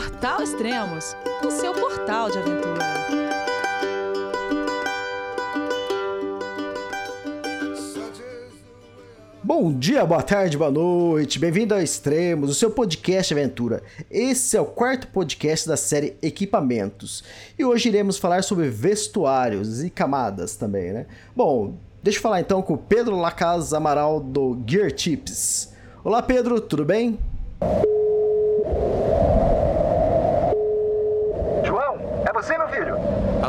Portal 0.00 0.42
Extremos, 0.42 1.14
o 1.46 1.50
seu 1.50 1.74
portal 1.74 2.30
de 2.30 2.38
aventura. 2.38 2.78
Bom 9.42 9.74
dia, 9.74 10.06
boa 10.06 10.22
tarde, 10.22 10.56
boa 10.56 10.70
noite, 10.70 11.38
bem-vindo 11.38 11.74
ao 11.74 11.82
Extremos, 11.82 12.48
o 12.48 12.54
seu 12.54 12.70
podcast 12.70 13.34
de 13.34 13.38
aventura. 13.38 13.82
Esse 14.10 14.56
é 14.56 14.60
o 14.62 14.64
quarto 14.64 15.06
podcast 15.08 15.68
da 15.68 15.76
série 15.76 16.16
Equipamentos 16.22 17.22
e 17.58 17.64
hoje 17.66 17.90
iremos 17.90 18.16
falar 18.16 18.42
sobre 18.42 18.70
vestuários 18.70 19.84
e 19.84 19.90
camadas 19.90 20.56
também, 20.56 20.94
né? 20.94 21.06
Bom, 21.36 21.74
deixa 22.02 22.18
eu 22.18 22.22
falar 22.22 22.40
então 22.40 22.62
com 22.62 22.72
o 22.72 22.78
Pedro 22.78 23.16
Lacaz 23.16 23.74
Amaral 23.74 24.18
do 24.18 24.58
Gear 24.66 24.90
Tips. 24.92 25.74
Olá, 26.02 26.22
Pedro, 26.22 26.58
tudo 26.58 26.86
bem? 26.86 27.18
João, 31.64 31.96
é 32.28 32.32
você, 32.32 32.56
meu 32.58 32.68
filho? 32.68 32.96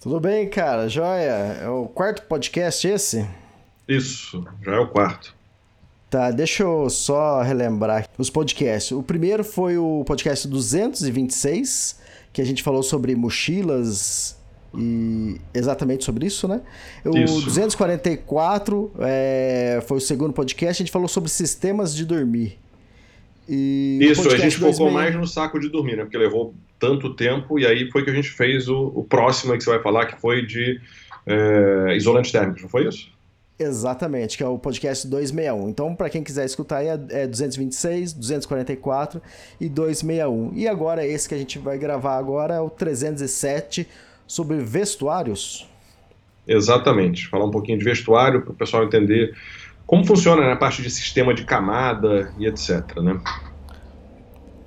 Tudo 0.00 0.20
bem, 0.20 0.48
cara, 0.48 0.88
joia. 0.88 1.58
É 1.60 1.68
o 1.68 1.86
quarto 1.86 2.22
podcast 2.22 2.86
esse? 2.86 3.26
Isso, 3.88 4.44
já 4.62 4.76
é 4.76 4.78
o 4.78 4.86
quarto. 4.86 5.34
Tá, 6.08 6.30
deixa 6.30 6.62
eu 6.62 6.88
só 6.88 7.42
relembrar 7.42 8.08
os 8.16 8.30
podcasts. 8.30 8.92
O 8.92 9.02
primeiro 9.02 9.42
foi 9.42 9.76
o 9.76 10.04
podcast 10.06 10.46
226, 10.46 11.98
que 12.32 12.40
a 12.40 12.44
gente 12.44 12.62
falou 12.62 12.82
sobre 12.84 13.16
mochilas 13.16 14.38
e 14.72 15.40
exatamente 15.52 16.04
sobre 16.04 16.26
isso, 16.26 16.46
né? 16.46 16.60
O 17.04 17.16
Isso. 17.18 17.42
244 17.42 18.92
é, 19.00 19.82
foi 19.86 19.96
o 19.96 20.00
segundo 20.00 20.32
podcast, 20.32 20.80
a 20.80 20.84
gente 20.84 20.92
falou 20.92 21.08
sobre 21.08 21.28
sistemas 21.28 21.92
de 21.92 22.06
dormir. 22.06 22.58
E 23.48 23.98
Isso, 24.02 24.28
a 24.28 24.36
gente 24.36 24.56
focou 24.56 24.88
26 24.88 24.92
mais 24.92 25.14
no 25.16 25.26
saco 25.26 25.58
de 25.58 25.70
dormir, 25.70 25.96
né? 25.96 26.04
Porque 26.04 26.18
levou 26.18 26.54
tanto 26.78 27.14
tempo, 27.14 27.58
e 27.58 27.66
aí 27.66 27.90
foi 27.90 28.04
que 28.04 28.10
a 28.10 28.14
gente 28.14 28.28
fez 28.30 28.68
o, 28.68 28.92
o 28.94 29.04
próximo 29.04 29.56
que 29.56 29.64
você 29.64 29.70
vai 29.70 29.82
falar, 29.82 30.06
que 30.06 30.20
foi 30.20 30.44
de 30.44 30.80
é, 31.26 31.96
isolante 31.96 32.30
térmico, 32.30 32.60
não 32.60 32.68
foi 32.68 32.86
isso? 32.86 33.10
Exatamente, 33.58 34.36
que 34.36 34.44
é 34.44 34.46
o 34.46 34.56
podcast 34.56 35.08
261. 35.08 35.68
Então, 35.68 35.94
para 35.94 36.08
quem 36.08 36.22
quiser 36.22 36.44
escutar 36.44 36.84
é 36.84 37.26
226, 37.26 38.12
244 38.12 39.20
e 39.60 39.68
261. 39.68 40.52
E 40.54 40.68
agora, 40.68 41.04
esse 41.04 41.28
que 41.28 41.34
a 41.34 41.38
gente 41.38 41.58
vai 41.58 41.76
gravar 41.76 42.16
agora 42.18 42.54
é 42.54 42.60
o 42.60 42.70
307 42.70 43.88
sobre 44.28 44.58
vestuários. 44.58 45.68
Exatamente. 46.46 47.26
Falar 47.26 47.46
um 47.46 47.50
pouquinho 47.50 47.78
de 47.78 47.84
vestuário 47.84 48.42
para 48.42 48.52
o 48.52 48.54
pessoal 48.54 48.84
entender 48.84 49.34
como 49.88 50.04
funciona 50.04 50.42
né, 50.42 50.52
a 50.52 50.56
parte 50.56 50.82
de 50.82 50.90
sistema 50.90 51.32
de 51.32 51.44
camada 51.44 52.30
e 52.38 52.46
etc. 52.46 53.00
Né? 53.00 53.18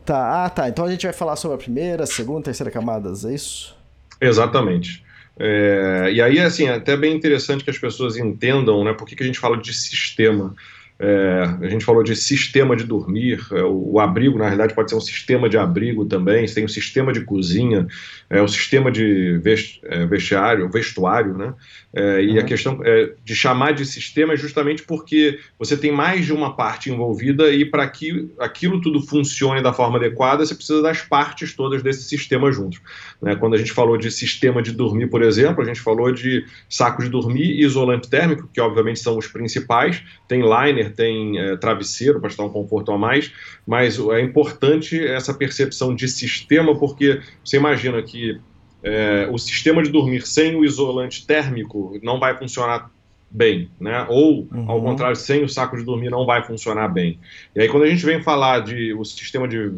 Tá, 0.03 0.45
ah, 0.45 0.49
tá. 0.49 0.67
Então 0.67 0.83
a 0.83 0.89
gente 0.89 1.05
vai 1.05 1.13
falar 1.13 1.35
sobre 1.35 1.55
a 1.55 1.59
primeira, 1.59 2.07
segunda, 2.07 2.45
terceira 2.45 2.71
camadas, 2.71 3.23
é 3.23 3.35
isso? 3.35 3.77
Exatamente. 4.19 5.05
É, 5.39 6.09
e 6.11 6.19
aí, 6.19 6.39
assim, 6.39 6.65
é 6.65 6.73
até 6.73 6.97
bem 6.97 7.15
interessante 7.15 7.63
que 7.63 7.69
as 7.69 7.77
pessoas 7.77 8.17
entendam 8.17 8.83
né, 8.83 8.93
por 8.93 9.07
que, 9.07 9.15
que 9.15 9.21
a 9.21 9.25
gente 9.25 9.37
fala 9.37 9.57
de 9.57 9.71
sistema. 9.75 10.55
É, 10.97 11.57
a 11.61 11.67
gente 11.67 11.85
falou 11.85 12.03
de 12.03 12.15
sistema 12.15 12.75
de 12.75 12.83
dormir, 12.83 13.43
é, 13.51 13.63
o, 13.63 13.93
o 13.93 13.99
abrigo, 13.99 14.37
na 14.39 14.45
realidade, 14.45 14.73
pode 14.73 14.89
ser 14.89 14.95
um 14.95 15.01
sistema 15.01 15.47
de 15.47 15.57
abrigo 15.57 16.05
também, 16.05 16.45
tem 16.45 16.65
um 16.65 16.67
sistema 16.67 17.13
de 17.13 17.21
cozinha, 17.21 17.87
é, 18.29 18.41
o 18.41 18.47
sistema 18.47 18.91
de 18.91 19.39
vest, 19.39 19.79
é, 19.83 20.05
vestiário, 20.05 20.69
vestuário, 20.69 21.35
né? 21.35 21.53
É, 21.93 22.23
e 22.23 22.39
a 22.39 22.43
questão 22.43 22.79
é, 22.85 23.13
de 23.23 23.35
chamar 23.35 23.73
de 23.73 23.85
sistema 23.85 24.33
é 24.33 24.37
justamente 24.37 24.83
porque 24.83 25.39
você 25.59 25.75
tem 25.75 25.91
mais 25.91 26.25
de 26.25 26.31
uma 26.31 26.55
parte 26.55 26.89
envolvida 26.89 27.51
e 27.51 27.65
para 27.65 27.85
que 27.87 28.31
aquilo 28.39 28.79
tudo 28.79 29.01
funcione 29.01 29.61
da 29.61 29.73
forma 29.73 29.97
adequada, 29.97 30.45
você 30.45 30.55
precisa 30.55 30.81
das 30.81 31.01
partes 31.01 31.53
todas 31.53 31.83
desse 31.83 32.03
sistema 32.03 32.49
juntos. 32.51 32.79
né? 33.21 33.35
Quando 33.35 33.55
a 33.55 33.57
gente 33.57 33.73
falou 33.73 33.97
de 33.97 34.09
sistema 34.09 34.61
de 34.61 34.71
dormir, 34.71 35.07
por 35.07 35.21
exemplo, 35.21 35.61
a 35.61 35.65
gente 35.65 35.81
falou 35.81 36.11
de 36.13 36.45
saco 36.69 37.03
de 37.03 37.09
dormir 37.09 37.43
e 37.43 37.63
isolante 37.63 38.09
térmico, 38.09 38.49
que 38.53 38.61
obviamente 38.61 38.99
são 38.99 39.17
os 39.17 39.27
principais, 39.27 40.01
tem 40.29 40.41
liner, 40.41 40.93
tem 40.93 41.37
é, 41.39 41.57
travesseiro 41.57 42.21
para 42.21 42.29
estar 42.29 42.43
um 42.43 42.49
conforto 42.49 42.91
a 42.93 42.97
mais, 42.97 43.33
mas 43.67 43.99
é 43.99 44.21
importante 44.21 44.97
essa 45.05 45.33
percepção 45.33 45.93
de 45.93 46.07
sistema, 46.07 46.77
porque 46.77 47.19
você 47.43 47.57
imagina 47.57 48.01
que 48.01 48.39
é, 48.83 49.27
o 49.31 49.37
sistema 49.37 49.83
de 49.83 49.89
dormir 49.91 50.25
sem 50.27 50.55
o 50.55 50.65
isolante 50.65 51.25
térmico 51.25 51.99
não 52.03 52.19
vai 52.19 52.37
funcionar 52.37 52.89
bem, 53.29 53.71
né? 53.79 54.05
Ou, 54.09 54.49
ao 54.65 54.77
Uhum. 54.79 54.83
contrário, 54.83 55.15
sem 55.15 55.43
o 55.43 55.49
saco 55.49 55.77
de 55.77 55.83
dormir 55.85 56.09
não 56.09 56.25
vai 56.25 56.43
funcionar 56.43 56.89
bem. 56.89 57.19
E 57.55 57.61
aí, 57.61 57.69
quando 57.69 57.83
a 57.83 57.87
gente 57.87 58.05
vem 58.05 58.21
falar 58.21 58.59
de 58.61 58.93
o 58.93 59.05
sistema 59.05 59.47
de 59.47 59.69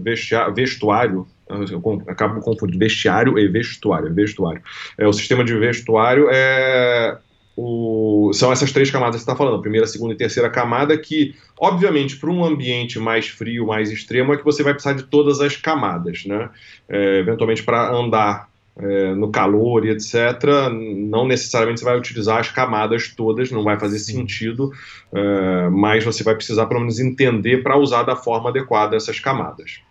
vestuário, 0.56 1.28
eu 1.50 2.04
acabo 2.08 2.42
confundindo 2.42 2.80
vestiário 2.80 3.38
e 3.38 3.48
vestuário, 3.48 4.14
vestuário. 4.14 4.62
É, 4.98 5.08
o 5.08 5.14
sistema 5.14 5.44
de 5.44 5.54
vestuário 5.56 6.28
é 6.32 7.20
o- 7.56 8.32
são 8.34 8.52
essas 8.52 8.72
três 8.72 8.90
camadas 8.90 9.18
que 9.18 9.20
você 9.26 9.30
está 9.32 9.36
falando, 9.38 9.58
a 9.58 9.62
primeira, 9.62 9.86
segunda 9.86 10.14
e 10.14 10.18
terceira 10.18 10.50
camada, 10.50 10.98
que, 10.98 11.36
obviamente, 11.60 12.18
para 12.18 12.32
um 12.32 12.44
ambiente 12.44 12.98
mais 12.98 13.28
frio, 13.28 13.68
mais 13.68 13.92
extremo, 13.92 14.34
é 14.34 14.38
que 14.38 14.44
você 14.44 14.64
vai 14.64 14.74
precisar 14.74 14.94
de 14.96 15.04
todas 15.04 15.40
as 15.40 15.56
camadas, 15.56 16.24
né? 16.26 16.50
É, 16.90 17.20
eventualmente, 17.20 17.62
para 17.64 17.92
andar 17.92 18.50
é, 18.78 19.14
no 19.14 19.32
calor 19.32 19.86
e 19.86 19.92
etc., 19.92 20.70
não 20.72 21.28
necessariamente 21.28 21.80
você 21.80 21.86
vai 21.86 21.98
utilizar 21.98 22.40
as 22.40 22.50
camadas 22.50 23.08
todas, 23.16 23.52
não 23.52 23.64
vai 23.64 23.80
fazer 23.80 24.00
sentido, 24.00 24.72
é, 25.14 25.70
mas 25.70 26.04
você 26.04 26.24
vai 26.24 26.36
precisar, 26.36 26.66
pelo 26.66 26.80
menos, 26.80 27.00
entender 27.00 27.64
para 27.64 27.78
usar 27.78 28.04
da 28.04 28.16
forma 28.16 28.50
adequada 28.50 28.96
essas 28.96 29.20
camadas. 29.20 29.82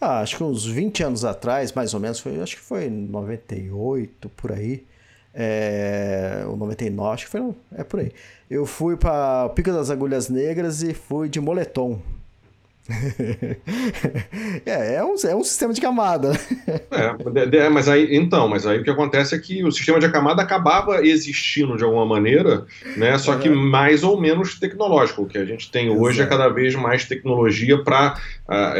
Ah, 0.00 0.20
acho 0.20 0.36
que 0.36 0.42
uns 0.42 0.66
20 0.66 1.04
anos 1.04 1.24
atrás, 1.24 1.72
mais 1.72 1.94
ou 1.94 2.00
menos, 2.00 2.18
foi, 2.18 2.40
acho 2.40 2.56
que 2.56 2.62
foi 2.62 2.86
em 2.86 2.90
98, 2.90 4.28
por 4.30 4.52
aí. 4.52 4.84
É, 5.34 6.44
ou 6.46 6.56
99, 6.56 7.14
acho 7.14 7.24
que 7.24 7.30
foi, 7.30 7.54
é 7.74 7.82
por 7.82 8.00
aí. 8.00 8.12
Eu 8.50 8.66
fui 8.66 8.96
para 8.96 9.48
Pico 9.50 9.72
das 9.72 9.90
Agulhas 9.90 10.28
Negras 10.28 10.82
e 10.82 10.92
fui 10.92 11.28
de 11.28 11.40
moletom. 11.40 12.02
é, 14.66 14.94
é 14.96 15.04
um, 15.04 15.14
é 15.28 15.34
um 15.36 15.44
sistema 15.44 15.72
de 15.72 15.80
camada. 15.80 16.30
né? 16.30 16.38
É, 16.90 17.46
de- 17.46 17.68
mas 17.68 17.88
aí, 17.88 18.16
então, 18.16 18.48
mas 18.48 18.66
aí 18.66 18.78
o 18.80 18.84
que 18.84 18.90
acontece 18.90 19.34
é 19.34 19.38
que 19.38 19.64
o 19.64 19.70
sistema 19.72 19.98
de 19.98 20.10
camada 20.10 20.42
acabava 20.42 21.04
existindo 21.06 21.76
de 21.76 21.84
alguma 21.84 22.04
maneira, 22.06 22.66
né? 22.96 23.16
Só 23.18 23.36
que 23.36 23.48
mais 23.48 24.02
ou 24.02 24.20
menos 24.20 24.58
tecnológico. 24.58 25.22
O 25.22 25.26
que 25.26 25.38
a 25.38 25.44
gente 25.44 25.70
tem 25.70 25.90
hoje 25.90 26.20
é 26.22 26.26
cada 26.26 26.48
vez 26.48 26.74
mais 26.74 27.04
tecnologia 27.04 27.82
para 27.82 28.16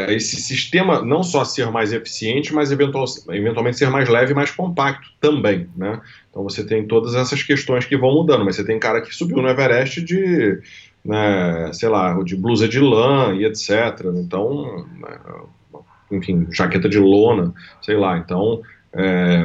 esse 0.09 0.37
sistema 0.37 1.01
não 1.01 1.23
só 1.23 1.43
ser 1.43 1.69
mais 1.71 1.91
eficiente, 1.93 2.53
mas 2.53 2.71
eventual- 2.71 3.05
eventualmente 3.29 3.77
ser 3.77 3.89
mais 3.89 4.07
leve 4.09 4.31
e 4.31 4.35
mais 4.35 4.51
compacto 4.51 5.07
também, 5.19 5.67
né? 5.75 5.99
Então 6.29 6.43
você 6.43 6.63
tem 6.65 6.87
todas 6.87 7.13
essas 7.15 7.43
questões 7.43 7.85
que 7.85 7.95
vão 7.97 8.11
mudando, 8.13 8.43
mas 8.43 8.55
você 8.55 8.63
tem 8.63 8.79
cara 8.79 9.01
que 9.01 9.13
subiu 9.13 9.37
no 9.37 9.47
Everest 9.47 10.01
de, 10.01 10.59
né, 11.03 11.71
sei 11.73 11.89
lá, 11.89 12.13
de 12.23 12.35
blusa 12.35 12.67
de 12.67 12.79
lã 12.79 13.33
e 13.35 13.45
etc. 13.45 14.05
Então, 14.15 14.85
né, 14.99 15.17
enfim, 16.11 16.47
jaqueta 16.51 16.87
de 16.87 16.99
lona, 16.99 17.53
sei 17.81 17.97
lá. 17.97 18.17
Então, 18.17 18.61
é, 18.93 19.43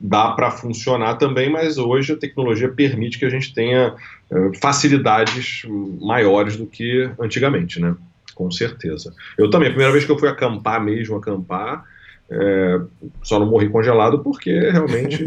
dá 0.00 0.32
para 0.32 0.50
funcionar 0.50 1.14
também, 1.14 1.50
mas 1.50 1.78
hoje 1.78 2.12
a 2.12 2.16
tecnologia 2.16 2.68
permite 2.68 3.18
que 3.18 3.24
a 3.24 3.30
gente 3.30 3.54
tenha 3.54 3.94
é, 4.30 4.50
facilidades 4.60 5.62
maiores 6.00 6.56
do 6.56 6.66
que 6.66 7.08
antigamente, 7.18 7.80
né? 7.80 7.94
Com 8.34 8.50
certeza. 8.50 9.12
Eu 9.36 9.50
também, 9.50 9.68
a 9.68 9.72
primeira 9.72 9.92
vez 9.92 10.04
que 10.04 10.12
eu 10.12 10.18
fui 10.18 10.28
acampar 10.28 10.82
mesmo, 10.82 11.16
acampar, 11.16 11.84
é, 12.30 12.80
só 13.22 13.38
não 13.38 13.46
morri 13.46 13.68
congelado 13.68 14.18
porque 14.22 14.50
realmente 14.70 15.24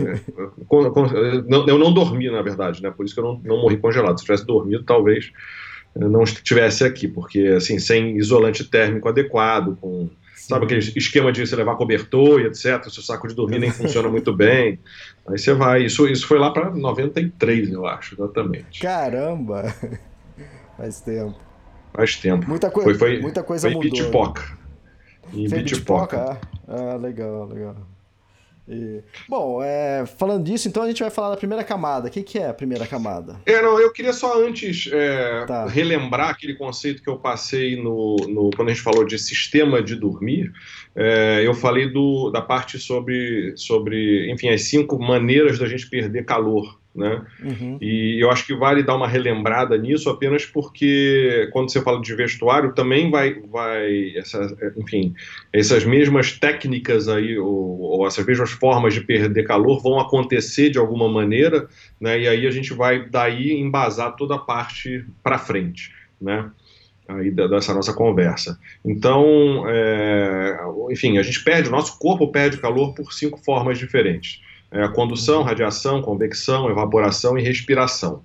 con- 0.66 0.90
não- 1.48 1.66
eu 1.68 1.78
não 1.78 1.92
dormi, 1.92 2.30
na 2.30 2.42
verdade, 2.42 2.82
né? 2.82 2.90
Por 2.90 3.04
isso 3.04 3.14
que 3.14 3.20
eu 3.20 3.24
não, 3.24 3.40
não 3.44 3.60
morri 3.62 3.76
congelado. 3.76 4.18
Se 4.18 4.24
tivesse 4.24 4.46
dormido, 4.46 4.82
talvez 4.84 5.30
eu 5.94 6.08
não 6.08 6.22
estivesse 6.22 6.84
aqui, 6.84 7.06
porque 7.08 7.40
assim, 7.56 7.78
sem 7.78 8.16
isolante 8.16 8.64
térmico 8.64 9.08
adequado, 9.08 9.76
com 9.80 10.08
Sabe 10.34 10.64
aquele 10.64 10.80
esquema 10.96 11.30
de 11.30 11.46
você 11.46 11.54
levar 11.54 11.76
cobertor 11.76 12.40
e 12.40 12.46
etc. 12.46 12.82
Se 12.88 12.98
o 12.98 13.02
saco 13.02 13.28
de 13.28 13.34
dormir 13.36 13.60
nem 13.60 13.70
funciona 13.70 14.08
muito 14.10 14.32
bem. 14.34 14.80
Aí 15.28 15.38
você 15.38 15.52
vai. 15.54 15.84
Isso, 15.84 16.08
isso 16.08 16.26
foi 16.26 16.40
lá 16.40 16.50
para 16.50 16.70
93, 16.70 17.70
eu 17.70 17.86
acho, 17.86 18.16
exatamente. 18.16 18.80
Caramba! 18.80 19.72
Faz 20.76 21.00
tempo. 21.02 21.38
Faz 21.94 22.16
tempo. 22.16 22.48
Muita, 22.48 22.68
coi 22.68 22.82
foi, 22.82 22.94
foi, 22.94 23.20
muita 23.20 23.44
coisa 23.44 23.68
foi 23.68 23.74
mudou. 23.76 23.90
Bitipoca. 23.90 24.42
Em 25.32 25.48
Bitipoca. 25.48 26.40
Ah, 26.68 26.96
legal, 26.96 27.46
legal. 27.48 27.76
E, 28.68 29.00
bom, 29.28 29.60
é, 29.62 30.04
falando 30.06 30.44
disso, 30.44 30.68
então 30.68 30.84
a 30.84 30.86
gente 30.86 31.00
vai 31.02 31.10
falar 31.10 31.30
da 31.30 31.36
primeira 31.36 31.64
camada. 31.64 32.06
O 32.06 32.10
que, 32.10 32.22
que 32.22 32.38
é 32.38 32.48
a 32.48 32.54
primeira 32.54 32.86
camada? 32.86 33.36
É, 33.44 33.60
não, 33.60 33.80
eu 33.80 33.92
queria 33.92 34.12
só 34.12 34.40
antes 34.40 34.88
é, 34.92 35.44
Tá. 35.44 35.66
relembrar 35.66 36.30
aquele 36.30 36.54
conceito 36.54 37.02
que 37.02 37.10
eu 37.10 37.18
passei 37.18 37.82
no, 37.82 38.14
no- 38.28 38.50
quando 38.54 38.68
a 38.68 38.72
gente 38.72 38.82
falou 38.84 39.04
de 39.04 39.18
sistema 39.18 39.82
de 39.82 39.96
dormir. 39.96 40.52
É, 40.94 41.42
eu 41.44 41.52
falei 41.52 41.88
do, 41.92 42.30
da 42.30 42.40
parte 42.42 42.78
sobre, 42.78 43.52
sobre, 43.56 44.30
enfim, 44.32 44.48
as 44.50 44.62
cinco 44.68 45.00
maneiras 45.00 45.58
da 45.58 45.66
gente 45.66 45.88
perder 45.90 46.24
calor, 46.24 46.79
né? 46.94 47.24
Uhum. 47.42 47.78
E 47.80 48.18
eu 48.20 48.30
acho 48.30 48.44
que 48.44 48.54
vale 48.54 48.82
dar 48.82 48.96
uma 48.96 49.06
relembrada 49.06 49.76
nisso 49.78 50.10
apenas 50.10 50.44
porque 50.44 51.48
quando 51.52 51.70
você 51.70 51.80
fala 51.80 52.00
de 52.00 52.14
vestuário 52.14 52.74
também 52.74 53.10
vai, 53.10 53.34
vai 53.48 54.16
essa, 54.16 54.56
enfim, 54.76 55.14
essas 55.52 55.84
mesmas 55.84 56.32
técnicas 56.32 57.08
aí 57.08 57.38
ou, 57.38 57.80
ou 57.80 58.06
essas 58.06 58.26
mesmas 58.26 58.50
formas 58.50 58.92
de 58.92 59.00
perder 59.02 59.44
calor 59.44 59.80
vão 59.80 60.00
acontecer 60.00 60.70
de 60.70 60.78
alguma 60.78 61.08
maneira, 61.08 61.68
né? 62.00 62.20
E 62.20 62.28
aí 62.28 62.46
a 62.46 62.50
gente 62.50 62.72
vai 62.72 63.08
daí 63.08 63.52
embasar 63.52 64.16
toda 64.16 64.34
a 64.34 64.38
parte 64.38 65.04
para 65.22 65.38
frente, 65.38 65.92
né? 66.20 66.50
Aí 67.08 67.30
dessa 67.30 67.74
nossa 67.74 67.92
conversa. 67.92 68.58
Então, 68.84 69.64
é, 69.68 70.58
enfim, 70.90 71.18
a 71.18 71.22
gente 71.22 71.42
perde, 71.42 71.68
o 71.68 71.72
nosso 71.72 71.98
corpo 71.98 72.30
perde 72.30 72.58
calor 72.58 72.94
por 72.94 73.12
cinco 73.12 73.38
formas 73.38 73.78
diferentes. 73.78 74.40
É, 74.72 74.86
condução, 74.88 75.42
radiação, 75.42 76.00
convecção, 76.00 76.70
evaporação 76.70 77.36
e 77.36 77.42
respiração. 77.42 78.22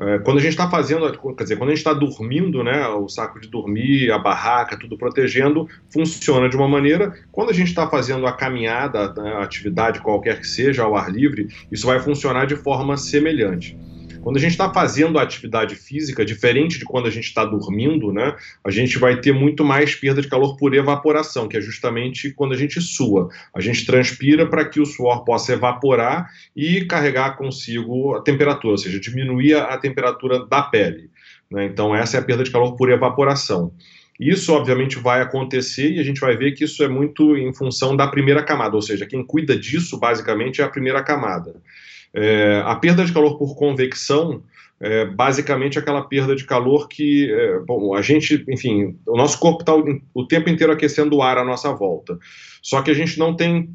É, 0.00 0.18
quando 0.18 0.38
a 0.38 0.40
gente 0.40 0.52
está 0.52 0.68
fazendo, 0.68 1.10
quer 1.36 1.44
dizer, 1.44 1.56
quando 1.56 1.70
a 1.70 1.72
gente 1.72 1.78
está 1.78 1.92
dormindo, 1.92 2.64
né, 2.64 2.86
o 2.88 3.08
saco 3.08 3.38
de 3.38 3.48
dormir, 3.48 4.10
a 4.10 4.18
barraca, 4.18 4.76
tudo 4.76 4.98
protegendo, 4.98 5.68
funciona 5.92 6.48
de 6.48 6.56
uma 6.56 6.66
maneira. 6.66 7.14
Quando 7.30 7.50
a 7.50 7.52
gente 7.52 7.68
está 7.68 7.88
fazendo 7.88 8.26
a 8.26 8.32
caminhada, 8.32 9.12
né, 9.12 9.34
a 9.34 9.42
atividade 9.42 10.00
qualquer 10.00 10.40
que 10.40 10.46
seja, 10.46 10.82
ao 10.82 10.96
ar 10.96 11.12
livre, 11.12 11.48
isso 11.70 11.86
vai 11.86 12.00
funcionar 12.00 12.46
de 12.46 12.56
forma 12.56 12.96
semelhante. 12.96 13.76
Quando 14.24 14.38
a 14.38 14.40
gente 14.40 14.52
está 14.52 14.72
fazendo 14.72 15.18
atividade 15.18 15.76
física, 15.76 16.24
diferente 16.24 16.78
de 16.78 16.86
quando 16.86 17.06
a 17.06 17.10
gente 17.10 17.26
está 17.26 17.44
dormindo, 17.44 18.10
né, 18.10 18.34
a 18.64 18.70
gente 18.70 18.98
vai 18.98 19.20
ter 19.20 19.32
muito 19.32 19.62
mais 19.62 19.94
perda 19.94 20.22
de 20.22 20.28
calor 20.28 20.56
por 20.56 20.74
evaporação, 20.74 21.46
que 21.46 21.58
é 21.58 21.60
justamente 21.60 22.30
quando 22.30 22.54
a 22.54 22.56
gente 22.56 22.80
sua. 22.80 23.28
A 23.54 23.60
gente 23.60 23.84
transpira 23.84 24.46
para 24.48 24.64
que 24.64 24.80
o 24.80 24.86
suor 24.86 25.24
possa 25.24 25.52
evaporar 25.52 26.30
e 26.56 26.86
carregar 26.86 27.36
consigo 27.36 28.14
a 28.14 28.22
temperatura, 28.22 28.72
ou 28.72 28.78
seja, 28.78 28.98
diminuir 28.98 29.56
a 29.56 29.76
temperatura 29.76 30.46
da 30.46 30.62
pele. 30.62 31.10
né? 31.50 31.66
Então, 31.66 31.94
essa 31.94 32.16
é 32.16 32.20
a 32.20 32.24
perda 32.24 32.44
de 32.44 32.50
calor 32.50 32.76
por 32.76 32.90
evaporação. 32.90 33.74
Isso, 34.18 34.54
obviamente, 34.54 34.98
vai 34.98 35.20
acontecer 35.20 35.92
e 35.92 36.00
a 36.00 36.02
gente 36.02 36.20
vai 36.20 36.34
ver 36.34 36.52
que 36.52 36.64
isso 36.64 36.82
é 36.82 36.88
muito 36.88 37.36
em 37.36 37.52
função 37.52 37.94
da 37.94 38.06
primeira 38.06 38.42
camada, 38.42 38.74
ou 38.74 38.80
seja, 38.80 39.04
quem 39.04 39.22
cuida 39.22 39.54
disso, 39.54 39.98
basicamente, 39.98 40.62
é 40.62 40.64
a 40.64 40.68
primeira 40.70 41.02
camada. 41.02 41.60
É, 42.14 42.62
a 42.64 42.74
perda 42.76 43.04
de 43.04 43.12
calor 43.12 43.36
por 43.36 43.56
convecção 43.56 44.42
é 44.80 45.04
basicamente 45.04 45.78
aquela 45.78 46.02
perda 46.02 46.36
de 46.36 46.44
calor 46.44 46.88
que, 46.88 47.30
é, 47.32 47.58
bom, 47.60 47.94
a 47.94 48.02
gente, 48.02 48.44
enfim, 48.48 48.96
o 49.06 49.16
nosso 49.16 49.38
corpo 49.38 49.60
está 49.60 49.74
o, 49.74 50.00
o 50.12 50.26
tempo 50.26 50.48
inteiro 50.48 50.72
aquecendo 50.72 51.16
o 51.16 51.22
ar 51.22 51.38
à 51.38 51.44
nossa 51.44 51.72
volta. 51.72 52.18
Só 52.62 52.82
que 52.82 52.90
a 52.90 52.94
gente 52.94 53.18
não 53.18 53.34
tem 53.34 53.70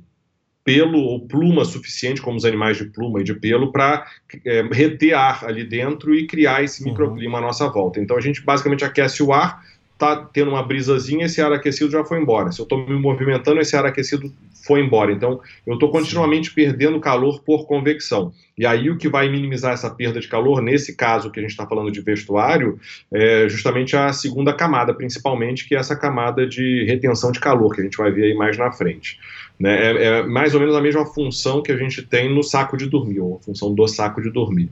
pelo 0.63 0.99
ou 0.99 1.21
pluma 1.21 1.65
suficiente, 1.65 2.21
como 2.21 2.37
os 2.37 2.45
animais 2.45 2.77
de 2.77 2.85
pluma 2.85 3.21
e 3.21 3.23
de 3.23 3.33
pelo, 3.33 3.71
para 3.71 4.05
é, 4.45 4.61
reter 4.71 5.15
ar 5.15 5.43
ali 5.45 5.63
dentro 5.63 6.13
e 6.13 6.27
criar 6.27 6.63
esse 6.63 6.83
microclima 6.83 7.39
à 7.39 7.41
nossa 7.41 7.67
volta. 7.69 7.99
Então 7.99 8.15
a 8.15 8.21
gente 8.21 8.43
basicamente 8.43 8.85
aquece 8.85 9.23
o 9.23 9.33
ar, 9.33 9.63
tá 9.97 10.15
tendo 10.15 10.51
uma 10.51 10.61
brisazinha, 10.61 11.25
esse 11.25 11.41
ar 11.41 11.51
aquecido 11.51 11.89
já 11.91 12.03
foi 12.05 12.21
embora. 12.21 12.51
Se 12.51 12.61
eu 12.61 12.63
estou 12.63 12.85
me 12.87 12.99
movimentando, 12.99 13.59
esse 13.59 13.75
ar 13.75 13.85
aquecido 13.85 14.31
foi 14.69 14.81
embora. 14.81 15.11
Então 15.11 15.41
eu 15.65 15.73
estou 15.73 15.89
continuamente 15.89 16.53
perdendo 16.53 16.99
calor 16.99 17.41
por 17.41 17.65
convecção. 17.65 18.31
E 18.55 18.67
aí 18.67 18.87
o 18.87 18.97
que 18.97 19.09
vai 19.09 19.27
minimizar 19.27 19.73
essa 19.73 19.89
perda 19.89 20.19
de 20.19 20.27
calor, 20.27 20.61
nesse 20.61 20.95
caso 20.95 21.31
que 21.31 21.39
a 21.39 21.41
gente 21.41 21.51
está 21.51 21.65
falando 21.65 21.91
de 21.91 22.01
vestuário, 22.01 22.79
é 23.11 23.49
justamente 23.49 23.97
a 23.97 24.13
segunda 24.13 24.53
camada, 24.53 24.93
principalmente, 24.93 25.67
que 25.67 25.73
é 25.73 25.79
essa 25.79 25.95
camada 25.95 26.45
de 26.45 26.85
retenção 26.87 27.31
de 27.31 27.39
calor, 27.39 27.73
que 27.73 27.81
a 27.81 27.83
gente 27.83 27.97
vai 27.97 28.11
ver 28.11 28.25
aí 28.25 28.35
mais 28.35 28.59
na 28.59 28.71
frente. 28.71 29.17
Né? 29.59 29.75
É, 29.75 30.03
é 30.03 30.23
mais 30.23 30.53
ou 30.53 30.59
menos 30.59 30.75
a 30.75 30.81
mesma 30.81 31.03
função 31.03 31.63
que 31.63 31.71
a 31.71 31.77
gente 31.77 32.03
tem 32.03 32.31
no 32.31 32.43
saco 32.43 32.77
de 32.77 32.85
dormir, 32.85 33.21
ou 33.21 33.37
a 33.37 33.43
função 33.43 33.73
do 33.73 33.87
saco 33.87 34.21
de 34.21 34.29
dormir. 34.29 34.69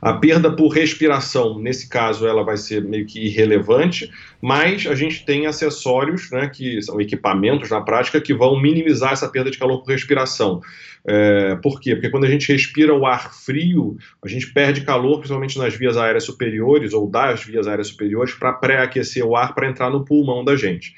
A 0.00 0.14
perda 0.14 0.50
por 0.50 0.68
respiração, 0.68 1.58
nesse 1.58 1.88
caso, 1.88 2.26
ela 2.26 2.42
vai 2.42 2.56
ser 2.56 2.82
meio 2.82 3.04
que 3.06 3.26
irrelevante, 3.26 4.10
mas 4.40 4.86
a 4.86 4.94
gente 4.94 5.24
tem 5.26 5.46
acessórios, 5.46 6.30
né, 6.30 6.48
que 6.48 6.80
são 6.80 7.00
equipamentos 7.00 7.68
na 7.68 7.80
prática, 7.82 8.20
que 8.20 8.32
vão 8.32 8.60
minimizar 8.60 9.12
essa 9.12 9.28
perda 9.28 9.50
de 9.50 9.58
calor 9.58 9.82
por 9.82 9.90
respiração. 9.90 10.62
É, 11.06 11.56
por 11.56 11.80
quê? 11.80 11.94
Porque 11.94 12.10
quando 12.10 12.24
a 12.24 12.30
gente 12.30 12.50
respira 12.50 12.94
o 12.94 13.06
ar 13.06 13.32
frio, 13.32 13.96
a 14.24 14.28
gente 14.28 14.52
perde 14.52 14.82
calor, 14.82 15.18
principalmente 15.18 15.58
nas 15.58 15.74
vias 15.74 15.96
aéreas 15.96 16.24
superiores 16.24 16.92
ou 16.92 17.08
das 17.08 17.44
vias 17.44 17.66
aéreas 17.66 17.88
superiores, 17.88 18.34
para 18.34 18.52
pré-aquecer 18.52 19.24
o 19.24 19.36
ar 19.36 19.54
para 19.54 19.68
entrar 19.68 19.90
no 19.90 20.04
pulmão 20.04 20.44
da 20.44 20.56
gente. 20.56 20.94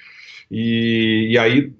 E, 0.53 1.29
e 1.31 1.39
aí, 1.39 1.73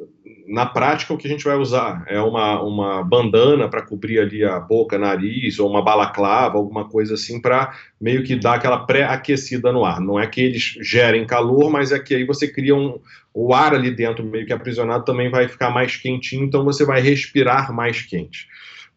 na 0.49 0.65
prática, 0.65 1.13
o 1.13 1.19
que 1.19 1.27
a 1.27 1.31
gente 1.31 1.45
vai 1.45 1.57
usar 1.57 2.05
é 2.09 2.19
uma, 2.23 2.63
uma 2.63 3.05
bandana 3.05 3.69
para 3.69 3.83
cobrir 3.83 4.19
ali 4.19 4.43
a 4.43 4.59
boca, 4.59 4.99
nariz, 4.99 5.59
ou 5.59 5.69
uma 5.69 5.83
balaclava, 5.83 6.57
alguma 6.57 6.89
coisa 6.89 7.13
assim, 7.13 7.39
para 7.39 7.75
meio 8.01 8.25
que 8.25 8.35
dar 8.35 8.55
aquela 8.55 8.79
pré-aquecida 8.87 9.71
no 9.71 9.85
ar. 9.85 10.01
Não 10.01 10.19
é 10.19 10.27
que 10.27 10.41
eles 10.41 10.79
gerem 10.81 11.27
calor, 11.27 11.71
mas 11.71 11.93
é 11.93 11.99
que 11.99 12.15
aí 12.15 12.25
você 12.25 12.49
cria 12.49 12.75
um. 12.75 12.99
O 13.35 13.55
ar 13.55 13.75
ali 13.75 13.91
dentro, 13.91 14.25
meio 14.25 14.47
que 14.47 14.53
aprisionado, 14.53 15.05
também 15.05 15.31
vai 15.31 15.49
ficar 15.49 15.71
mais 15.71 15.97
quentinho, 15.97 16.45
então 16.45 16.65
você 16.65 16.85
vai 16.85 17.01
respirar 17.03 17.75
mais 17.75 18.01
quente. 18.01 18.47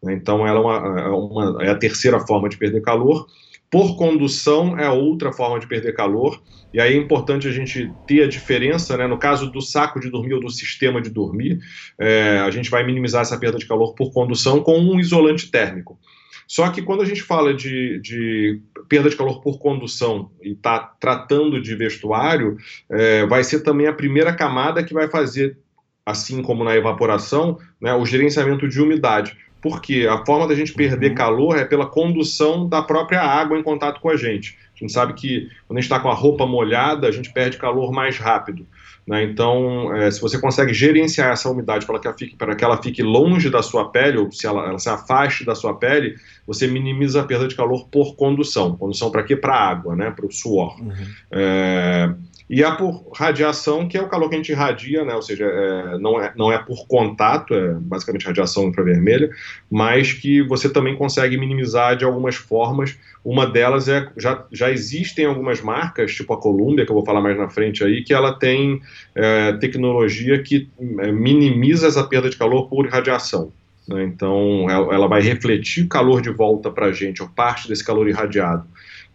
Então, 0.04 0.46
ela 0.46 0.58
é, 0.58 0.62
uma, 0.62 1.00
é, 1.00 1.08
uma, 1.08 1.64
é 1.64 1.70
a 1.70 1.74
terceira 1.74 2.20
forma 2.20 2.48
de 2.48 2.56
perder 2.56 2.80
calor. 2.80 3.26
Por 3.70 3.96
condução 3.96 4.78
é 4.78 4.88
outra 4.88 5.32
forma 5.32 5.58
de 5.58 5.66
perder 5.66 5.92
calor, 5.94 6.40
e 6.72 6.80
aí 6.80 6.94
é 6.94 6.96
importante 6.96 7.48
a 7.48 7.52
gente 7.52 7.90
ter 8.06 8.22
a 8.22 8.28
diferença, 8.28 8.96
né? 8.96 9.06
No 9.06 9.18
caso 9.18 9.50
do 9.50 9.60
saco 9.60 9.98
de 9.98 10.10
dormir 10.10 10.34
ou 10.34 10.40
do 10.40 10.50
sistema 10.50 11.00
de 11.00 11.10
dormir, 11.10 11.58
é, 11.98 12.38
a 12.38 12.50
gente 12.50 12.70
vai 12.70 12.84
minimizar 12.84 13.22
essa 13.22 13.38
perda 13.38 13.58
de 13.58 13.66
calor 13.66 13.94
por 13.94 14.12
condução 14.12 14.62
com 14.62 14.78
um 14.78 15.00
isolante 15.00 15.50
térmico. 15.50 15.98
Só 16.46 16.68
que 16.70 16.80
quando 16.80 17.02
a 17.02 17.04
gente 17.04 17.22
fala 17.22 17.52
de, 17.52 17.98
de 18.00 18.60
perda 18.88 19.10
de 19.10 19.16
calor 19.16 19.40
por 19.40 19.58
condução 19.58 20.30
e 20.40 20.52
está 20.52 20.78
tratando 20.78 21.60
de 21.60 21.74
vestuário, 21.74 22.56
é, 22.88 23.26
vai 23.26 23.42
ser 23.42 23.60
também 23.60 23.88
a 23.88 23.92
primeira 23.92 24.32
camada 24.32 24.84
que 24.84 24.94
vai 24.94 25.08
fazer, 25.08 25.58
assim 26.04 26.42
como 26.42 26.62
na 26.62 26.76
evaporação, 26.76 27.58
né, 27.80 27.92
o 27.94 28.06
gerenciamento 28.06 28.68
de 28.68 28.80
umidade 28.80 29.36
porque 29.68 30.06
a 30.08 30.24
forma 30.24 30.46
da 30.46 30.54
gente 30.54 30.72
perder 30.72 31.12
calor 31.12 31.58
é 31.58 31.64
pela 31.64 31.86
condução 31.86 32.68
da 32.68 32.80
própria 32.80 33.20
água 33.20 33.58
em 33.58 33.64
contato 33.64 34.00
com 34.00 34.08
a 34.08 34.16
gente. 34.16 34.56
A 34.76 34.78
gente 34.78 34.92
sabe 34.92 35.14
que 35.14 35.48
quando 35.66 35.78
a 35.78 35.80
gente 35.80 35.90
está 35.90 35.98
com 35.98 36.08
a 36.08 36.14
roupa 36.14 36.46
molhada, 36.46 37.08
a 37.08 37.10
gente 37.10 37.32
perde 37.32 37.56
calor 37.56 37.90
mais 37.90 38.16
rápido. 38.16 38.64
Né? 39.04 39.24
Então, 39.24 39.92
é, 39.92 40.08
se 40.08 40.20
você 40.20 40.38
consegue 40.38 40.72
gerenciar 40.72 41.32
essa 41.32 41.50
umidade 41.50 41.84
para 41.84 41.98
que, 41.98 42.06
ela 42.06 42.16
fique, 42.16 42.36
para 42.36 42.54
que 42.54 42.64
ela 42.64 42.80
fique 42.80 43.02
longe 43.02 43.50
da 43.50 43.60
sua 43.60 43.90
pele, 43.90 44.18
ou 44.18 44.30
se 44.30 44.46
ela, 44.46 44.68
ela 44.68 44.78
se 44.78 44.88
afaste 44.88 45.44
da 45.44 45.56
sua 45.56 45.74
pele, 45.74 46.14
você 46.46 46.68
minimiza 46.68 47.22
a 47.22 47.24
perda 47.24 47.48
de 47.48 47.56
calor 47.56 47.88
por 47.88 48.14
condução. 48.14 48.76
Condução 48.76 49.10
para 49.10 49.24
quê? 49.24 49.34
Para 49.34 49.54
a 49.54 49.68
água, 49.68 49.96
né? 49.96 50.12
para 50.12 50.26
o 50.26 50.30
suor. 50.30 50.80
Uhum. 50.80 50.94
É, 51.32 52.14
e 52.48 52.62
a 52.62 52.72
por 52.72 53.10
radiação, 53.12 53.88
que 53.88 53.96
é 53.96 54.02
o 54.02 54.08
calor 54.08 54.28
que 54.28 54.36
a 54.36 54.38
gente 54.38 54.52
irradia, 54.52 55.04
né? 55.04 55.14
ou 55.14 55.22
seja, 55.22 55.44
é, 55.44 55.98
não, 55.98 56.20
é, 56.20 56.32
não 56.36 56.52
é 56.52 56.58
por 56.58 56.86
contato, 56.86 57.52
é 57.52 57.74
basicamente 57.74 58.24
radiação 58.24 58.68
infravermelha, 58.68 59.30
mas 59.68 60.12
que 60.12 60.42
você 60.42 60.68
também 60.68 60.96
consegue 60.96 61.36
minimizar 61.36 61.96
de 61.96 62.04
algumas 62.04 62.36
formas. 62.36 62.96
Uma 63.24 63.46
delas 63.46 63.88
é, 63.88 64.08
já, 64.16 64.44
já 64.52 64.70
existem 64.70 65.26
algumas 65.26 65.60
marcas, 65.60 66.14
tipo 66.14 66.32
a 66.32 66.40
Columbia, 66.40 66.84
que 66.84 66.92
eu 66.92 66.96
vou 66.96 67.04
falar 67.04 67.20
mais 67.20 67.36
na 67.36 67.48
frente 67.48 67.82
aí, 67.82 68.04
que 68.04 68.14
ela 68.14 68.32
tem 68.32 68.80
é, 69.12 69.52
tecnologia 69.54 70.40
que 70.40 70.68
é, 71.00 71.10
minimiza 71.10 71.88
essa 71.88 72.04
perda 72.04 72.30
de 72.30 72.36
calor 72.36 72.68
por 72.68 72.86
radiação. 72.88 73.52
Né? 73.88 74.04
Então, 74.04 74.70
ela 74.70 75.08
vai 75.08 75.20
refletir 75.20 75.88
calor 75.88 76.22
de 76.22 76.30
volta 76.30 76.70
para 76.70 76.86
a 76.86 76.92
gente, 76.92 77.22
ou 77.22 77.28
parte 77.28 77.66
desse 77.66 77.84
calor 77.84 78.08
irradiado 78.08 78.64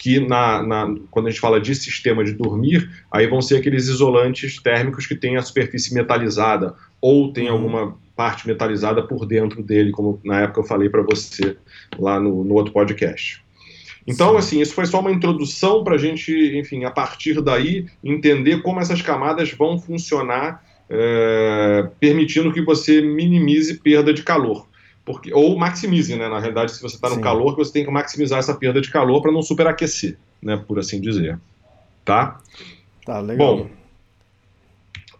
que 0.02 0.20
na, 0.20 0.64
na, 0.64 0.96
quando 1.12 1.28
a 1.28 1.30
gente 1.30 1.40
fala 1.40 1.62
de 1.62 1.76
sistema 1.76 2.24
de 2.26 2.34
dormir, 2.34 2.90
aí 3.12 3.28
vão 3.28 3.40
ser 3.40 3.58
aqueles 3.58 3.88
isolantes 3.88 4.60
térmicos 4.60 5.06
que 5.06 5.14
têm 5.14 5.38
a 5.38 5.44
superfície 5.44 5.94
metalizada 5.94 6.74
ou 7.00 7.32
tem 7.32 7.48
alguma 7.48 7.96
parte 8.16 8.48
metalizada 8.48 9.04
por 9.04 9.28
dentro 9.28 9.62
dele, 9.62 9.92
como 9.92 10.20
na 10.26 10.42
época 10.42 10.62
eu 10.62 10.64
falei 10.64 10.90
para 10.90 11.04
você 11.04 11.56
lá 12.00 12.20
no, 12.20 12.44
no, 12.44 12.56
outro 12.56 12.74
podcast. 12.74 13.44
Então, 14.08 14.32
Sim. 14.32 14.38
assim, 14.38 14.62
isso 14.62 14.74
foi 14.74 14.88
só 14.88 15.02
uma 15.02 15.12
introdução 15.12 15.84
para 15.84 15.94
a 15.94 16.00
gente, 16.00 16.34
enfim, 16.58 16.84
a 16.84 16.90
partir 16.90 17.40
daí 17.40 17.86
entender 18.04 18.64
como 18.64 18.80
essas 18.80 19.04
camadas 19.04 19.52
vão 19.52 19.78
funcionar, 19.78 20.64
é, 20.90 21.88
permitindo 22.00 22.52
que 22.52 22.64
você 22.64 23.04
minimize 23.04 23.76
perda 23.78 24.12
de 24.12 24.24
calor. 24.24 24.66
Porque, 25.04 25.34
ou 25.34 25.58
maximize, 25.58 26.16
né? 26.16 26.30
Na 26.30 26.40
realidade, 26.40 26.72
se 26.74 26.82
você 26.82 26.96
está 26.96 27.10
no 27.10 27.16
Sim. 27.16 27.22
calor, 27.22 27.56
você 27.56 27.74
tem 27.74 27.84
que 27.84 27.92
maximizar 27.92 28.40
essa 28.40 28.54
perda 28.56 28.80
de 28.80 28.90
calor 28.90 29.22
para 29.22 29.32
não 29.32 29.42
superaquecer. 29.42 30.18
né, 30.42 30.58
por 30.58 30.80
assim 30.80 31.00
dizer. 31.00 31.40
Tá? 32.04 32.40
Tá, 33.06 33.20
legal. 33.20 33.58
Bom, 33.58 33.70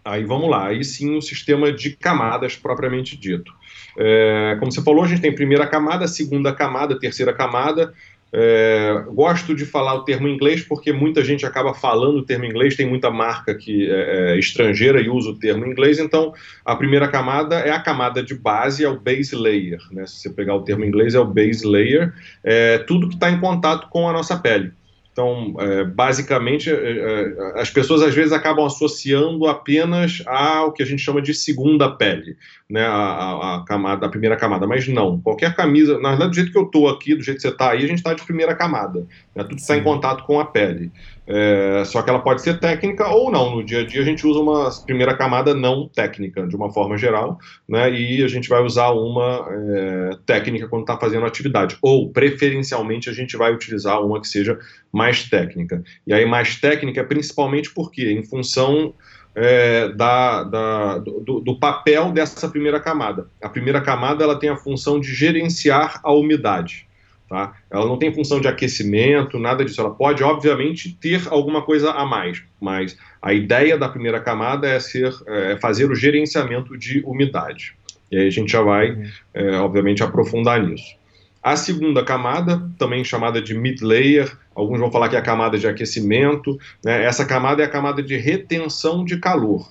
aí 0.04 0.24
vamos 0.24 0.50
lá. 0.50 0.66
Aí 0.66 0.84
sim 0.84 1.16
o 1.16 1.22
sistema 1.22 1.72
de 1.72 1.96
camadas 1.96 2.56
propriamente 2.56 3.16
dito. 3.16 3.52
É, 3.96 4.56
como 4.58 4.72
você 4.72 4.82
falou, 4.82 5.04
a 5.04 5.06
gente 5.06 5.20
tem 5.20 5.34
primeira 5.34 5.66
camada, 5.66 6.08
segunda 6.08 6.52
camada, 6.52 6.98
terceira 6.98 7.32
camada. 7.32 7.92
É, 8.34 9.04
gosto 9.08 9.54
de 9.54 9.66
falar 9.66 9.94
o 9.94 10.04
termo 10.04 10.26
inglês 10.26 10.62
porque 10.62 10.90
muita 10.90 11.22
gente 11.22 11.44
acaba 11.44 11.74
falando 11.74 12.16
o 12.18 12.24
termo 12.24 12.46
inglês, 12.46 12.74
tem 12.74 12.88
muita 12.88 13.10
marca 13.10 13.54
que 13.54 13.90
é, 13.90 14.32
é, 14.34 14.38
estrangeira 14.38 15.02
e 15.02 15.08
usa 15.10 15.30
o 15.30 15.38
termo 15.38 15.66
inglês, 15.66 15.98
então 15.98 16.32
a 16.64 16.74
primeira 16.74 17.06
camada 17.08 17.56
é 17.56 17.70
a 17.70 17.80
camada 17.80 18.22
de 18.22 18.34
base, 18.34 18.84
é 18.84 18.88
o 18.88 18.98
base 18.98 19.36
layer. 19.36 19.80
Né? 19.90 20.06
Se 20.06 20.22
você 20.22 20.30
pegar 20.30 20.54
o 20.54 20.62
termo 20.62 20.84
inglês, 20.84 21.14
é 21.14 21.20
o 21.20 21.26
base 21.26 21.66
layer, 21.66 22.14
é 22.42 22.78
tudo 22.78 23.08
que 23.08 23.14
está 23.14 23.30
em 23.30 23.38
contato 23.38 23.88
com 23.90 24.08
a 24.08 24.12
nossa 24.12 24.38
pele. 24.38 24.72
Então, 25.12 25.54
é, 25.58 25.84
basicamente, 25.84 26.70
é, 26.70 26.74
é, 26.74 27.60
as 27.60 27.70
pessoas 27.70 28.00
às 28.00 28.14
vezes 28.14 28.32
acabam 28.32 28.64
associando 28.64 29.46
apenas 29.46 30.22
ao 30.26 30.72
que 30.72 30.82
a 30.82 30.86
gente 30.86 31.02
chama 31.02 31.20
de 31.20 31.34
segunda 31.34 31.90
pele, 31.90 32.34
né, 32.68 32.82
a, 32.86 32.94
a, 32.94 33.56
a, 33.56 33.64
camada, 33.66 34.06
a 34.06 34.08
primeira 34.08 34.36
camada, 34.36 34.66
mas 34.66 34.88
não. 34.88 35.20
Qualquer 35.20 35.54
camisa, 35.54 35.98
na 35.98 36.10
verdade, 36.10 36.30
do 36.30 36.36
jeito 36.36 36.50
que 36.50 36.58
eu 36.58 36.64
estou 36.64 36.88
aqui, 36.88 37.14
do 37.14 37.22
jeito 37.22 37.36
que 37.36 37.42
você 37.42 37.48
está 37.48 37.72
aí, 37.72 37.84
a 37.84 37.86
gente 37.86 37.98
está 37.98 38.14
de 38.14 38.24
primeira 38.24 38.54
camada. 38.54 39.06
Né, 39.36 39.44
tudo 39.44 39.58
está 39.58 39.76
em 39.76 39.82
contato 39.82 40.24
com 40.24 40.40
a 40.40 40.46
pele. 40.46 40.90
É, 41.26 41.84
só 41.84 42.02
que 42.02 42.10
ela 42.10 42.18
pode 42.18 42.42
ser 42.42 42.58
técnica 42.58 43.08
ou 43.08 43.30
não. 43.30 43.56
No 43.56 43.64
dia 43.64 43.80
a 43.80 43.86
dia 43.86 44.00
a 44.00 44.04
gente 44.04 44.26
usa 44.26 44.40
uma 44.40 44.70
primeira 44.84 45.16
camada 45.16 45.54
não 45.54 45.88
técnica, 45.88 46.46
de 46.46 46.56
uma 46.56 46.72
forma 46.72 46.96
geral, 46.96 47.38
né, 47.68 47.90
e 47.92 48.24
a 48.24 48.28
gente 48.28 48.48
vai 48.48 48.62
usar 48.62 48.90
uma 48.90 49.46
é, 49.50 50.10
técnica 50.26 50.68
quando 50.68 50.82
está 50.82 50.98
fazendo 50.98 51.24
atividade. 51.24 51.76
Ou, 51.80 52.10
preferencialmente, 52.10 53.08
a 53.08 53.12
gente 53.12 53.36
vai 53.36 53.52
utilizar 53.52 54.04
uma 54.04 54.20
que 54.20 54.28
seja 54.28 54.58
mais 54.92 55.28
técnica. 55.28 55.82
E 56.06 56.12
aí, 56.12 56.26
mais 56.26 56.60
técnica, 56.60 57.04
principalmente 57.04 57.72
porque, 57.72 58.10
em 58.10 58.24
função 58.24 58.92
é, 59.34 59.88
da, 59.90 60.44
da, 60.44 60.98
do, 60.98 61.40
do, 61.40 61.58
papel 61.58 62.12
dessa 62.12 62.48
primeira 62.48 62.78
camada. 62.78 63.26
A 63.42 63.48
primeira 63.48 63.80
camada 63.80 64.22
ela 64.22 64.38
tem 64.38 64.50
a 64.50 64.56
função 64.56 65.00
de 65.00 65.14
gerenciar 65.14 66.00
a 66.02 66.12
umidade. 66.12 66.86
Tá? 67.32 67.54
Ela 67.70 67.86
não 67.86 67.96
tem 67.96 68.12
função 68.12 68.42
de 68.42 68.46
aquecimento, 68.46 69.38
nada 69.38 69.64
disso. 69.64 69.80
Ela 69.80 69.94
pode, 69.94 70.22
obviamente, 70.22 70.94
ter 71.00 71.26
alguma 71.28 71.62
coisa 71.62 71.90
a 71.90 72.04
mais, 72.04 72.44
mas 72.60 72.94
a 73.22 73.32
ideia 73.32 73.78
da 73.78 73.88
primeira 73.88 74.20
camada 74.20 74.68
é, 74.68 74.78
ser, 74.78 75.10
é 75.26 75.56
fazer 75.56 75.90
o 75.90 75.94
gerenciamento 75.94 76.76
de 76.76 77.02
umidade. 77.06 77.74
E 78.10 78.18
aí 78.18 78.26
a 78.26 78.30
gente 78.30 78.52
já 78.52 78.60
vai, 78.60 78.90
uhum. 78.90 79.06
é, 79.32 79.50
obviamente, 79.52 80.02
aprofundar 80.02 80.62
nisso. 80.62 80.94
A 81.42 81.56
segunda 81.56 82.04
camada, 82.04 82.70
também 82.76 83.02
chamada 83.02 83.40
de 83.40 83.54
mid-layer, 83.54 84.30
alguns 84.54 84.78
vão 84.78 84.92
falar 84.92 85.08
que 85.08 85.16
é 85.16 85.18
a 85.18 85.22
camada 85.22 85.58
de 85.58 85.66
aquecimento, 85.66 86.58
né? 86.84 87.02
essa 87.02 87.24
camada 87.24 87.62
é 87.62 87.64
a 87.64 87.70
camada 87.70 88.02
de 88.02 88.14
retenção 88.14 89.06
de 89.06 89.16
calor. 89.16 89.66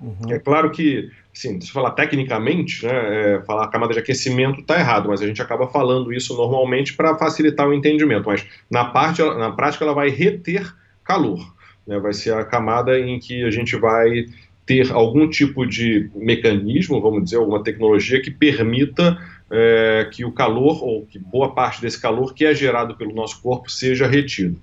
Uhum. 0.00 0.32
É 0.32 0.38
claro 0.38 0.70
que 0.70 1.10
assim, 1.34 1.60
se 1.60 1.72
falar 1.72 1.92
tecnicamente, 1.92 2.84
né, 2.84 2.92
é, 2.92 3.42
falar 3.42 3.68
camada 3.68 3.92
de 3.92 3.98
aquecimento 3.98 4.60
está 4.60 4.78
errado, 4.78 5.08
mas 5.08 5.22
a 5.22 5.26
gente 5.26 5.40
acaba 5.40 5.66
falando 5.66 6.12
isso 6.12 6.36
normalmente 6.36 6.94
para 6.94 7.16
facilitar 7.16 7.66
o 7.66 7.72
entendimento. 7.72 8.26
Mas 8.26 8.46
na, 8.70 8.84
parte, 8.84 9.22
na 9.22 9.50
prática 9.50 9.84
ela 9.84 9.94
vai 9.94 10.10
reter 10.10 10.74
calor. 11.02 11.54
Né, 11.86 11.98
vai 11.98 12.12
ser 12.12 12.34
a 12.34 12.44
camada 12.44 12.98
em 12.98 13.18
que 13.18 13.44
a 13.44 13.50
gente 13.50 13.76
vai 13.76 14.26
ter 14.64 14.92
algum 14.92 15.28
tipo 15.28 15.66
de 15.66 16.10
mecanismo, 16.14 17.00
vamos 17.00 17.24
dizer, 17.24 17.36
alguma 17.36 17.62
tecnologia 17.62 18.22
que 18.22 18.30
permita 18.30 19.18
é, 19.50 20.08
que 20.12 20.24
o 20.24 20.32
calor, 20.32 20.82
ou 20.82 21.04
que 21.06 21.18
boa 21.18 21.52
parte 21.52 21.80
desse 21.80 22.00
calor 22.00 22.32
que 22.32 22.44
é 22.44 22.54
gerado 22.54 22.96
pelo 22.96 23.14
nosso 23.14 23.40
corpo, 23.42 23.70
seja 23.70 24.06
retido. 24.06 24.60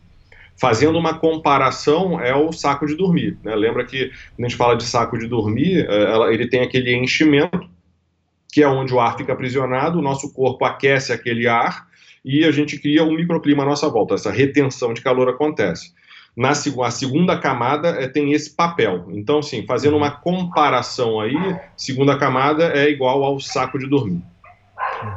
Fazendo 0.60 0.98
uma 0.98 1.14
comparação, 1.14 2.20
é 2.20 2.36
o 2.36 2.52
saco 2.52 2.86
de 2.86 2.96
dormir. 2.96 3.38
Né? 3.44 3.56
Lembra 3.56 3.86
que 3.86 4.10
quando 4.36 4.46
a 4.46 4.48
gente 4.50 4.58
fala 4.58 4.76
de 4.76 4.84
saco 4.84 5.18
de 5.18 5.28
dormir, 5.28 5.88
é, 5.90 6.34
ele 6.34 6.48
tem 6.48 6.62
aquele 6.62 6.94
enchimento, 6.96 7.70
que 8.52 8.62
é 8.62 8.68
onde 8.68 8.94
o 8.94 9.00
ar 9.00 9.16
fica 9.16 9.32
aprisionado, 9.32 10.00
o 10.00 10.02
nosso 10.02 10.34
corpo 10.34 10.66
aquece 10.66 11.14
aquele 11.14 11.48
ar 11.48 11.88
e 12.26 12.44
a 12.44 12.52
gente 12.52 12.78
cria 12.78 13.04
um 13.04 13.16
microclima 13.16 13.64
à 13.64 13.66
nossa 13.66 13.88
volta. 13.88 14.16
Essa 14.16 14.32
retenção 14.32 14.94
de 14.94 15.02
calor 15.02 15.30
acontece. 15.30 15.94
Na 16.36 16.52
a 16.52 16.92
segunda 16.92 17.38
camada 17.38 17.90
é, 17.90 18.08
tem 18.08 18.34
esse 18.34 18.56
papel. 18.56 19.08
Então, 19.12 19.42
sim, 19.42 19.66
fazendo 19.66 19.98
uma 19.98 20.12
comparação 20.12 21.20
aí, 21.20 21.36
segunda 21.76 22.18
camada 22.18 22.72
é 22.74 22.90
igual 22.90 23.24
ao 23.24 23.40
saco 23.40 23.80
de 23.80 23.88
dormir. 23.88 24.22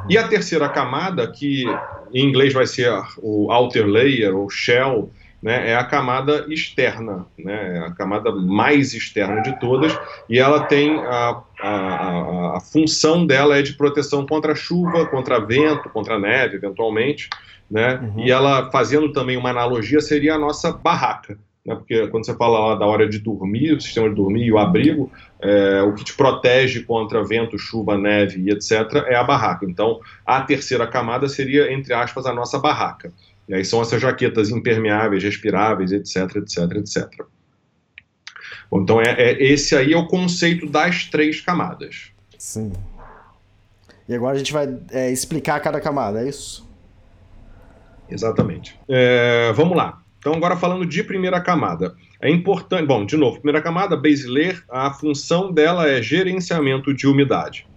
E 0.09 0.17
a 0.17 0.27
terceira 0.27 0.67
camada, 0.69 1.29
que 1.29 1.65
em 2.13 2.25
inglês 2.25 2.53
vai 2.53 2.65
ser 2.65 2.91
o 3.17 3.51
outer 3.51 3.85
layer 3.85 4.35
ou 4.35 4.49
shell, 4.49 5.11
né, 5.43 5.71
é 5.71 5.75
a 5.75 5.83
camada 5.83 6.45
externa, 6.47 7.25
né, 7.37 7.77
é 7.77 7.79
a 7.79 7.91
camada 7.91 8.31
mais 8.31 8.93
externa 8.93 9.41
de 9.41 9.59
todas, 9.59 9.95
e 10.29 10.39
ela 10.39 10.63
tem 10.63 10.97
a, 10.99 11.43
a, 11.59 12.57
a, 12.57 12.61
função 12.61 13.27
dela 13.27 13.57
é 13.57 13.61
de 13.61 13.73
proteção 13.73 14.25
contra 14.25 14.55
chuva, 14.55 15.05
contra 15.05 15.39
vento, 15.39 15.89
contra 15.89 16.17
neve, 16.17 16.55
eventualmente, 16.55 17.29
né, 17.69 17.99
uhum. 18.01 18.23
e 18.23 18.31
ela, 18.31 18.71
fazendo 18.71 19.11
também 19.11 19.35
uma 19.35 19.49
analogia, 19.49 19.99
seria 19.99 20.35
a 20.35 20.39
nossa 20.39 20.71
barraca, 20.71 21.37
né, 21.65 21.75
porque 21.75 22.07
quando 22.07 22.25
você 22.25 22.35
fala 22.37 22.67
lá 22.67 22.75
da 22.75 22.85
hora 22.85 23.07
de 23.07 23.19
dormir, 23.19 23.73
o 23.73 23.81
sistema 23.81 24.07
de 24.07 24.15
dormir 24.15 24.45
e 24.45 24.51
o 24.53 24.57
abrigo, 24.57 25.11
é, 25.41 25.81
o 25.81 25.93
que 25.93 26.05
te 26.05 26.13
protege 26.13 26.83
contra 26.83 27.21
vento, 27.21 27.59
chuva, 27.59 27.97
neve 27.97 28.39
e 28.39 28.49
etc. 28.49 29.05
é 29.07 29.15
a 29.15 29.23
barraca. 29.25 29.65
Então, 29.65 29.99
a 30.25 30.39
terceira 30.39 30.87
camada 30.87 31.27
seria, 31.27 31.73
entre 31.73 31.93
aspas, 31.93 32.25
a 32.25 32.33
nossa 32.33 32.57
barraca. 32.59 33.11
E 33.47 33.53
aí 33.53 33.65
são 33.65 33.81
essas 33.81 34.01
jaquetas 34.01 34.49
impermeáveis, 34.49 35.23
respiráveis, 35.23 35.91
etc, 35.91 36.37
etc, 36.37 36.57
etc. 36.77 37.25
Bom, 38.69 38.81
então 38.81 39.01
é, 39.01 39.11
é, 39.11 39.43
esse 39.43 39.75
aí 39.75 39.93
é 39.93 39.97
o 39.97 40.07
conceito 40.07 40.67
das 40.67 41.05
três 41.05 41.41
camadas. 41.41 42.11
Sim. 42.37 42.71
E 44.07 44.13
agora 44.13 44.35
a 44.35 44.37
gente 44.37 44.51
vai 44.51 44.77
é, 44.91 45.11
explicar 45.11 45.59
cada 45.59 45.79
camada, 45.79 46.21
é 46.21 46.29
isso? 46.29 46.67
Exatamente. 48.09 48.79
É, 48.87 49.51
vamos 49.53 49.77
lá. 49.77 50.01
Então, 50.19 50.33
agora 50.33 50.55
falando 50.55 50.85
de 50.85 51.03
primeira 51.03 51.41
camada. 51.41 51.95
É 52.21 52.29
importante, 52.29 52.87
bom, 52.87 53.05
de 53.05 53.17
novo, 53.17 53.41
primeira 53.41 53.61
camada, 53.61 53.97
base 53.97 54.25
layer, 54.25 54.63
a 54.69 54.91
função 54.93 55.51
dela 55.51 55.89
é 55.89 56.01
gerenciamento 56.01 56.93
de 56.93 57.05
umidade. 57.05 57.67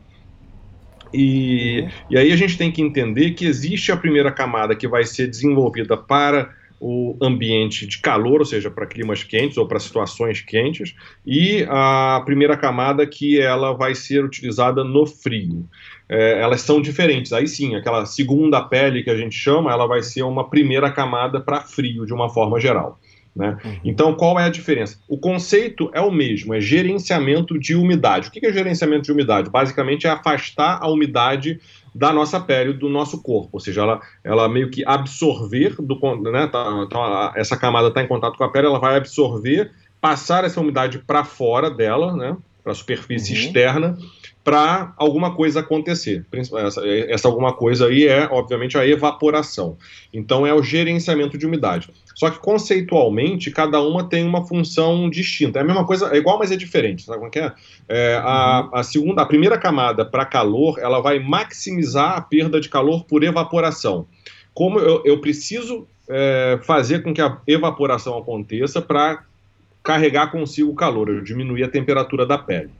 E, 1.16 1.80
uhum. 1.80 1.88
e 2.10 2.18
aí 2.18 2.32
a 2.32 2.36
gente 2.36 2.58
tem 2.58 2.70
que 2.70 2.82
entender 2.82 3.30
que 3.30 3.46
existe 3.46 3.90
a 3.90 3.96
primeira 3.96 4.30
camada 4.30 4.76
que 4.76 4.86
vai 4.86 5.04
ser 5.04 5.26
desenvolvida 5.26 5.96
para 5.96 6.50
o 6.78 7.16
ambiente 7.22 7.86
de 7.86 7.98
calor, 7.98 8.40
ou 8.40 8.44
seja, 8.44 8.70
para 8.70 8.84
climas 8.84 9.24
quentes 9.24 9.56
ou 9.56 9.66
para 9.66 9.78
situações 9.78 10.42
quentes, 10.42 10.94
e 11.24 11.66
a 11.70 12.22
primeira 12.26 12.54
camada 12.54 13.06
que 13.06 13.40
ela 13.40 13.72
vai 13.72 13.94
ser 13.94 14.22
utilizada 14.22 14.84
no 14.84 15.06
frio. 15.06 15.66
É, 16.06 16.40
elas 16.40 16.60
são 16.60 16.82
diferentes. 16.82 17.32
Aí 17.32 17.48
sim, 17.48 17.74
aquela 17.74 18.04
segunda 18.04 18.60
pele 18.60 19.02
que 19.02 19.10
a 19.10 19.16
gente 19.16 19.34
chama, 19.34 19.72
ela 19.72 19.86
vai 19.86 20.02
ser 20.02 20.22
uma 20.22 20.50
primeira 20.50 20.90
camada 20.90 21.40
para 21.40 21.62
frio, 21.62 22.04
de 22.04 22.12
uma 22.12 22.28
forma 22.28 22.60
geral. 22.60 23.00
Né? 23.36 23.58
Uhum. 23.62 23.80
Então, 23.84 24.14
qual 24.14 24.40
é 24.40 24.44
a 24.44 24.48
diferença? 24.48 24.98
O 25.06 25.18
conceito 25.18 25.90
é 25.92 26.00
o 26.00 26.10
mesmo, 26.10 26.54
é 26.54 26.60
gerenciamento 26.60 27.58
de 27.58 27.74
umidade. 27.74 28.28
O 28.28 28.30
que 28.30 28.44
é 28.44 28.52
gerenciamento 28.52 29.02
de 29.02 29.12
umidade? 29.12 29.50
Basicamente 29.50 30.06
é 30.06 30.10
afastar 30.10 30.78
a 30.80 30.88
umidade 30.88 31.60
da 31.94 32.12
nossa 32.12 32.40
pele, 32.40 32.72
do 32.72 32.88
nosso 32.88 33.22
corpo, 33.22 33.50
ou 33.52 33.60
seja, 33.60 33.82
ela, 33.82 34.00
ela 34.22 34.48
meio 34.48 34.70
que 34.70 34.84
absorver, 34.86 35.76
do, 35.78 35.98
né, 36.30 36.46
tá, 36.46 36.86
tá, 36.86 37.32
essa 37.36 37.56
camada 37.56 37.88
está 37.88 38.02
em 38.02 38.06
contato 38.06 38.36
com 38.36 38.44
a 38.44 38.50
pele, 38.50 38.66
ela 38.66 38.78
vai 38.78 38.96
absorver, 38.96 39.70
passar 39.98 40.44
essa 40.44 40.60
umidade 40.60 40.98
para 40.98 41.24
fora 41.24 41.70
dela, 41.70 42.14
né, 42.14 42.36
para 42.62 42.72
a 42.72 42.74
superfície 42.74 43.32
uhum. 43.32 43.40
externa, 43.40 43.98
para 44.46 44.94
alguma 44.96 45.34
coisa 45.34 45.58
acontecer. 45.58 46.24
Essa, 46.32 46.86
essa, 46.86 47.26
alguma 47.26 47.52
coisa 47.52 47.88
aí 47.88 48.06
é, 48.06 48.28
obviamente, 48.30 48.78
a 48.78 48.86
evaporação. 48.86 49.76
Então, 50.14 50.46
é 50.46 50.54
o 50.54 50.62
gerenciamento 50.62 51.36
de 51.36 51.44
umidade. 51.44 51.90
Só 52.14 52.30
que, 52.30 52.38
conceitualmente, 52.38 53.50
cada 53.50 53.80
uma 53.80 54.08
tem 54.08 54.24
uma 54.24 54.46
função 54.46 55.10
distinta. 55.10 55.58
É 55.58 55.62
a 55.62 55.64
mesma 55.64 55.84
coisa, 55.84 56.14
é 56.14 56.18
igual, 56.18 56.38
mas 56.38 56.52
é 56.52 56.56
diferente. 56.56 57.02
Sabe 57.02 57.18
como 57.18 57.30
é 57.34 57.40
é? 57.40 57.54
é 57.88 58.16
a, 58.22 58.68
a, 58.72 58.82
segunda, 58.84 59.22
a 59.22 59.26
primeira 59.26 59.58
camada, 59.58 60.04
para 60.04 60.24
calor, 60.24 60.78
ela 60.78 61.00
vai 61.00 61.18
maximizar 61.18 62.16
a 62.16 62.20
perda 62.20 62.60
de 62.60 62.68
calor 62.68 63.04
por 63.04 63.24
evaporação. 63.24 64.06
Como 64.54 64.78
eu, 64.78 65.02
eu 65.04 65.20
preciso 65.20 65.88
é, 66.08 66.60
fazer 66.62 67.02
com 67.02 67.12
que 67.12 67.20
a 67.20 67.36
evaporação 67.48 68.16
aconteça 68.16 68.80
para 68.80 69.24
carregar 69.82 70.30
consigo 70.30 70.70
o 70.70 70.74
calor, 70.76 71.08
eu 71.08 71.20
diminuir 71.20 71.64
a 71.64 71.68
temperatura 71.68 72.24
da 72.24 72.38
pele. 72.38 72.70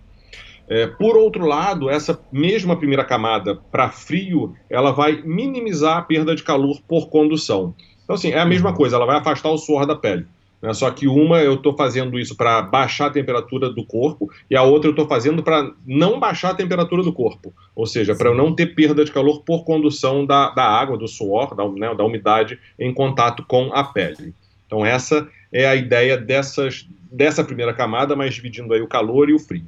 É, 0.68 0.86
por 0.86 1.16
outro 1.16 1.46
lado, 1.46 1.88
essa 1.88 2.18
mesma 2.32 2.76
primeira 2.76 3.04
camada 3.04 3.54
para 3.70 3.88
frio, 3.88 4.54
ela 4.68 4.90
vai 4.90 5.22
minimizar 5.24 5.98
a 5.98 6.02
perda 6.02 6.34
de 6.34 6.42
calor 6.42 6.80
por 6.88 7.08
condução. 7.08 7.74
Então, 8.02 8.14
assim, 8.14 8.30
é 8.30 8.38
a 8.38 8.46
mesma 8.46 8.70
uhum. 8.70 8.76
coisa, 8.76 8.96
ela 8.96 9.06
vai 9.06 9.16
afastar 9.16 9.50
o 9.50 9.58
suor 9.58 9.86
da 9.86 9.94
pele. 9.94 10.26
Né? 10.60 10.72
Só 10.72 10.90
que 10.90 11.06
uma 11.06 11.40
eu 11.40 11.54
estou 11.54 11.76
fazendo 11.76 12.18
isso 12.18 12.36
para 12.36 12.62
baixar 12.62 13.06
a 13.06 13.10
temperatura 13.10 13.70
do 13.70 13.84
corpo 13.84 14.30
e 14.50 14.56
a 14.56 14.62
outra 14.62 14.88
eu 14.88 14.92
estou 14.92 15.06
fazendo 15.06 15.42
para 15.42 15.70
não 15.86 16.18
baixar 16.18 16.50
a 16.50 16.54
temperatura 16.54 17.02
do 17.02 17.12
corpo, 17.12 17.52
ou 17.74 17.86
seja, 17.86 18.14
para 18.14 18.30
eu 18.30 18.34
não 18.34 18.54
ter 18.54 18.74
perda 18.74 19.04
de 19.04 19.12
calor 19.12 19.42
por 19.42 19.64
condução 19.64 20.24
da, 20.24 20.50
da 20.50 20.64
água, 20.64 20.96
do 20.96 21.06
suor, 21.06 21.54
da, 21.54 21.68
né, 21.68 21.94
da 21.94 22.04
umidade 22.04 22.58
em 22.78 22.92
contato 22.92 23.44
com 23.46 23.70
a 23.72 23.84
pele. 23.84 24.34
Então 24.66 24.84
essa 24.84 25.28
é 25.52 25.66
a 25.66 25.76
ideia 25.76 26.16
dessas, 26.16 26.86
dessa 27.10 27.44
primeira 27.44 27.72
camada, 27.72 28.16
mas 28.16 28.34
dividindo 28.34 28.74
aí 28.74 28.80
o 28.80 28.88
calor 28.88 29.28
e 29.28 29.34
o 29.34 29.38
frio. 29.38 29.66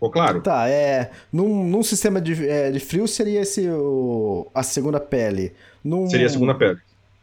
Ficou 0.00 0.10
claro? 0.10 0.40
Tá, 0.40 0.66
é. 0.66 1.10
Num, 1.30 1.62
num 1.68 1.82
sistema 1.82 2.22
de, 2.22 2.48
é, 2.48 2.70
de 2.70 2.80
frio 2.80 3.06
seria 3.06 3.42
esse 3.42 3.68
o, 3.68 4.50
a 4.54 4.62
segunda 4.62 4.98
pele. 4.98 5.52
Num, 5.84 6.08
seria 6.08 6.26
a 6.26 6.30
segunda 6.30 6.54
pele. 6.54 6.78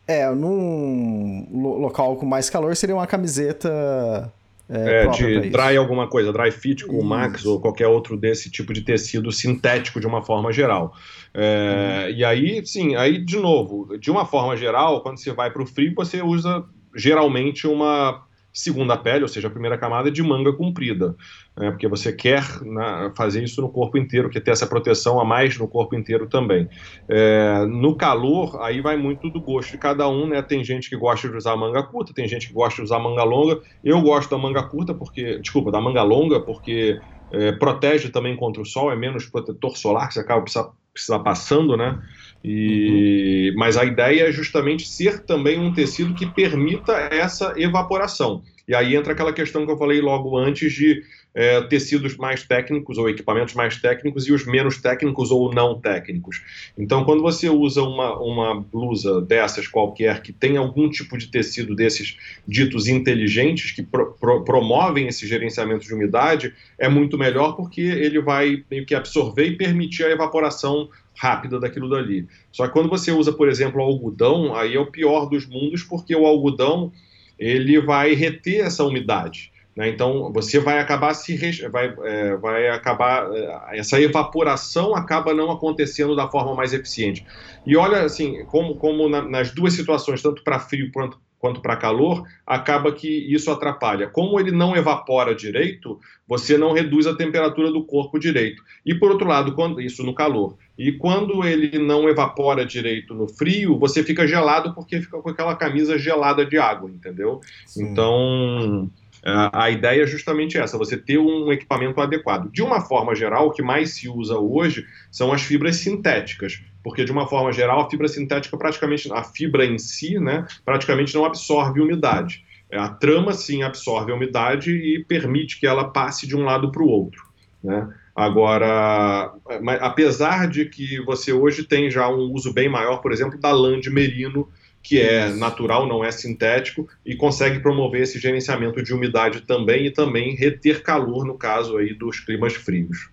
É, 0.07 0.29
num 0.29 1.47
local 1.79 2.15
com 2.17 2.25
mais 2.27 2.51
calor 2.51 2.75
seria 2.75 2.95
uma 2.95 3.07
camiseta. 3.07 4.31
É, 4.69 5.05
é 5.05 5.07
de 5.07 5.49
dry 5.49 5.75
alguma 5.75 6.07
coisa, 6.07 6.31
dry 6.31 6.51
fit 6.51 6.85
com 6.85 7.01
max 7.01 7.45
ou 7.45 7.59
qualquer 7.59 7.87
outro 7.87 8.15
desse 8.15 8.51
tipo 8.51 8.73
de 8.73 8.81
tecido 8.81 9.31
sintético 9.31 9.99
de 9.99 10.05
uma 10.05 10.21
forma 10.21 10.51
geral. 10.51 10.93
É, 11.33 12.03
uhum. 12.05 12.15
E 12.15 12.23
aí, 12.23 12.65
sim, 12.65 12.95
aí 12.95 13.17
de 13.17 13.37
novo, 13.37 13.97
de 13.97 14.11
uma 14.11 14.25
forma 14.25 14.55
geral, 14.55 15.01
quando 15.01 15.17
você 15.17 15.31
vai 15.31 15.49
para 15.49 15.63
o 15.63 15.65
frio, 15.65 15.93
você 15.95 16.21
usa 16.21 16.63
geralmente 16.95 17.65
uma 17.65 18.26
segunda 18.57 18.97
pele, 18.97 19.23
ou 19.23 19.27
seja, 19.27 19.47
a 19.47 19.51
primeira 19.51 19.77
camada 19.77 20.09
de 20.09 20.23
manga 20.23 20.51
comprida, 20.51 21.15
né, 21.55 21.69
porque 21.69 21.87
você 21.87 22.11
quer 22.11 22.43
né, 22.63 23.11
fazer 23.15 23.43
isso 23.43 23.61
no 23.61 23.69
corpo 23.69 23.97
inteiro, 23.97 24.29
quer 24.29 24.41
ter 24.41 24.51
essa 24.51 24.65
proteção 24.65 25.19
a 25.19 25.25
mais 25.25 25.57
no 25.57 25.67
corpo 25.67 25.95
inteiro 25.95 26.27
também. 26.27 26.67
É, 27.07 27.65
no 27.67 27.95
calor, 27.95 28.59
aí 28.61 28.81
vai 28.81 28.97
muito 28.97 29.29
do 29.29 29.39
gosto 29.41 29.71
de 29.71 29.77
cada 29.77 30.09
um, 30.09 30.27
né? 30.27 30.41
Tem 30.41 30.63
gente 30.63 30.89
que 30.89 30.97
gosta 30.97 31.29
de 31.29 31.35
usar 31.35 31.55
manga 31.55 31.83
curta, 31.83 32.13
tem 32.13 32.27
gente 32.27 32.47
que 32.47 32.53
gosta 32.53 32.77
de 32.77 32.83
usar 32.83 32.99
manga 32.99 33.23
longa. 33.23 33.59
Eu 33.83 34.01
gosto 34.01 34.29
da 34.29 34.37
manga 34.37 34.63
curta 34.63 34.93
porque, 34.93 35.39
desculpa, 35.39 35.71
da 35.71 35.79
manga 35.79 36.01
longa 36.03 36.39
porque 36.39 36.99
é, 37.31 37.51
protege 37.53 38.09
também 38.09 38.35
contra 38.35 38.61
o 38.61 38.65
sol, 38.65 38.91
é 38.91 38.95
menos 38.95 39.25
protetor 39.25 39.77
solar 39.77 40.07
que 40.07 40.15
você 40.15 40.19
acaba 40.21 40.41
precisar, 40.41 40.69
precisar 40.93 41.19
passando, 41.19 41.77
né? 41.77 41.99
E, 42.43 43.49
uhum. 43.51 43.59
Mas 43.59 43.77
a 43.77 43.85
ideia 43.85 44.29
é 44.29 44.31
justamente 44.31 44.87
ser 44.87 45.19
também 45.19 45.59
um 45.59 45.73
tecido 45.73 46.13
que 46.13 46.25
permita 46.25 46.93
essa 47.11 47.53
evaporação. 47.57 48.41
E 48.67 48.75
aí 48.75 48.95
entra 48.95 49.13
aquela 49.13 49.31
questão 49.31 49.65
que 49.65 49.71
eu 49.71 49.77
falei 49.77 50.01
logo 50.01 50.37
antes 50.37 50.73
de 50.73 51.01
é, 51.37 51.61
tecidos 51.61 52.17
mais 52.17 52.43
técnicos 52.43 52.97
ou 52.97 53.07
equipamentos 53.07 53.53
mais 53.53 53.77
técnicos 53.77 54.27
e 54.27 54.33
os 54.33 54.43
menos 54.45 54.81
técnicos 54.81 55.29
ou 55.29 55.53
não 55.53 55.79
técnicos. 55.79 56.41
Então, 56.75 57.05
quando 57.05 57.21
você 57.21 57.47
usa 57.47 57.83
uma, 57.83 58.19
uma 58.19 58.59
blusa 58.59 59.21
dessas 59.21 59.67
qualquer 59.67 60.21
que 60.23 60.33
tem 60.33 60.57
algum 60.57 60.89
tipo 60.89 61.15
de 61.15 61.27
tecido 61.27 61.75
desses 61.75 62.17
ditos 62.47 62.87
inteligentes 62.87 63.71
que 63.71 63.83
pro, 63.83 64.13
pro, 64.19 64.43
promovem 64.43 65.07
esse 65.07 65.27
gerenciamento 65.27 65.85
de 65.85 65.93
umidade, 65.93 66.53
é 66.77 66.89
muito 66.89 67.17
melhor 67.17 67.55
porque 67.55 67.81
ele 67.81 68.19
vai 68.19 68.63
meio 68.69 68.85
que 68.85 68.95
absorver 68.95 69.45
e 69.45 69.55
permitir 69.55 70.05
a 70.05 70.11
evaporação 70.11 70.89
rápida 71.17 71.59
daquilo 71.59 71.89
dali. 71.89 72.27
Só 72.51 72.67
que 72.67 72.73
quando 72.73 72.89
você 72.89 73.11
usa, 73.11 73.33
por 73.33 73.49
exemplo, 73.49 73.81
algodão, 73.81 74.55
aí 74.55 74.75
é 74.75 74.79
o 74.79 74.91
pior 74.91 75.25
dos 75.25 75.45
mundos, 75.47 75.83
porque 75.83 76.15
o 76.15 76.25
algodão 76.25 76.91
ele 77.37 77.79
vai 77.81 78.13
reter 78.13 78.65
essa 78.65 78.83
umidade. 78.83 79.51
Né? 79.75 79.89
Então 79.89 80.31
você 80.33 80.59
vai 80.59 80.79
acabar 80.79 81.13
se 81.13 81.37
vai, 81.69 81.93
é, 82.03 82.35
vai 82.37 82.67
acabar 82.69 83.29
é, 83.31 83.79
essa 83.79 84.01
evaporação 84.01 84.95
acaba 84.95 85.33
não 85.33 85.51
acontecendo 85.51 86.15
da 86.15 86.27
forma 86.27 86.55
mais 86.55 86.73
eficiente. 86.73 87.25
E 87.65 87.75
olha 87.75 88.01
assim 88.01 88.43
como, 88.45 88.75
como 88.75 89.07
na, 89.07 89.21
nas 89.21 89.51
duas 89.51 89.73
situações, 89.73 90.21
tanto 90.21 90.43
para 90.43 90.59
frio 90.59 90.91
quanto 90.91 91.19
quanto 91.39 91.61
para 91.61 91.77
calor, 91.77 92.23
acaba 92.45 92.91
que 92.91 93.07
isso 93.07 93.51
atrapalha. 93.51 94.07
Como 94.07 94.39
ele 94.39 94.51
não 94.51 94.75
evapora 94.75 95.35
direito, 95.35 95.99
você 96.27 96.57
não 96.57 96.73
reduz 96.73 97.05
a 97.05 97.15
temperatura 97.15 97.71
do 97.71 97.83
corpo 97.83 98.19
direito. 98.19 98.63
E 98.85 98.95
por 98.95 99.11
outro 99.11 99.27
lado, 99.27 99.53
quando 99.53 99.79
isso 99.79 100.03
no 100.03 100.15
calor. 100.15 100.57
E 100.77 100.91
quando 100.91 101.43
ele 101.43 101.77
não 101.77 102.07
evapora 102.09 102.65
direito 102.65 103.13
no 103.13 103.27
frio, 103.27 103.77
você 103.77 104.03
fica 104.03 104.27
gelado 104.27 104.73
porque 104.73 105.01
fica 105.01 105.19
com 105.21 105.29
aquela 105.29 105.55
camisa 105.55 105.97
gelada 105.97 106.45
de 106.45 106.57
água, 106.57 106.89
entendeu? 106.89 107.39
Sim. 107.65 107.83
Então, 107.83 108.89
a 109.23 109.69
ideia 109.69 110.03
é 110.03 110.07
justamente 110.07 110.57
essa, 110.57 110.77
você 110.77 110.95
ter 110.95 111.17
um 111.17 111.51
equipamento 111.51 111.99
adequado. 111.99 112.51
De 112.51 112.61
uma 112.61 112.81
forma 112.81 113.15
geral, 113.15 113.47
o 113.47 113.51
que 113.51 113.61
mais 113.61 113.95
se 113.95 114.07
usa 114.07 114.37
hoje 114.37 114.85
são 115.11 115.33
as 115.33 115.41
fibras 115.41 115.77
sintéticas 115.77 116.61
porque 116.87 117.03
de 117.03 117.11
uma 117.11 117.27
forma 117.27 117.51
geral 117.51 117.81
a 117.81 117.89
fibra 117.89 118.07
sintética 118.07 118.55
praticamente, 118.55 119.11
a 119.11 119.21
fibra 119.21 119.65
em 119.65 119.77
si, 119.77 120.17
né, 120.17 120.47
praticamente 120.63 121.13
não 121.13 121.25
absorve 121.25 121.81
umidade. 121.81 122.45
É, 122.71 122.79
a 122.79 122.87
trama 122.87 123.33
sim 123.33 123.61
absorve 123.61 124.09
a 124.09 124.15
umidade 124.15 124.71
e 124.71 125.03
permite 125.03 125.59
que 125.59 125.67
ela 125.67 125.89
passe 125.89 126.25
de 126.25 126.33
um 126.33 126.45
lado 126.45 126.71
para 126.71 126.81
o 126.81 126.87
outro. 126.87 127.21
Né? 127.61 127.93
Agora, 128.15 129.33
apesar 129.81 130.47
de 130.47 130.63
que 130.63 131.03
você 131.03 131.33
hoje 131.33 131.65
tem 131.65 131.91
já 131.91 132.07
um 132.07 132.31
uso 132.31 132.53
bem 132.53 132.69
maior, 132.69 133.01
por 133.01 133.11
exemplo, 133.11 133.37
da 133.37 133.51
lã 133.51 133.77
de 133.81 133.89
merino, 133.89 134.47
que 134.81 135.01
é 135.01 135.27
natural, 135.27 135.89
não 135.89 136.05
é 136.05 136.09
sintético, 136.09 136.87
e 137.05 137.17
consegue 137.17 137.59
promover 137.59 138.03
esse 138.03 138.17
gerenciamento 138.17 138.81
de 138.81 138.93
umidade 138.93 139.41
também 139.41 139.87
e 139.87 139.91
também 139.91 140.37
reter 140.37 140.81
calor 140.81 141.25
no 141.25 141.37
caso 141.37 141.75
aí 141.75 141.93
dos 141.93 142.21
climas 142.21 142.53
frios. 142.53 143.09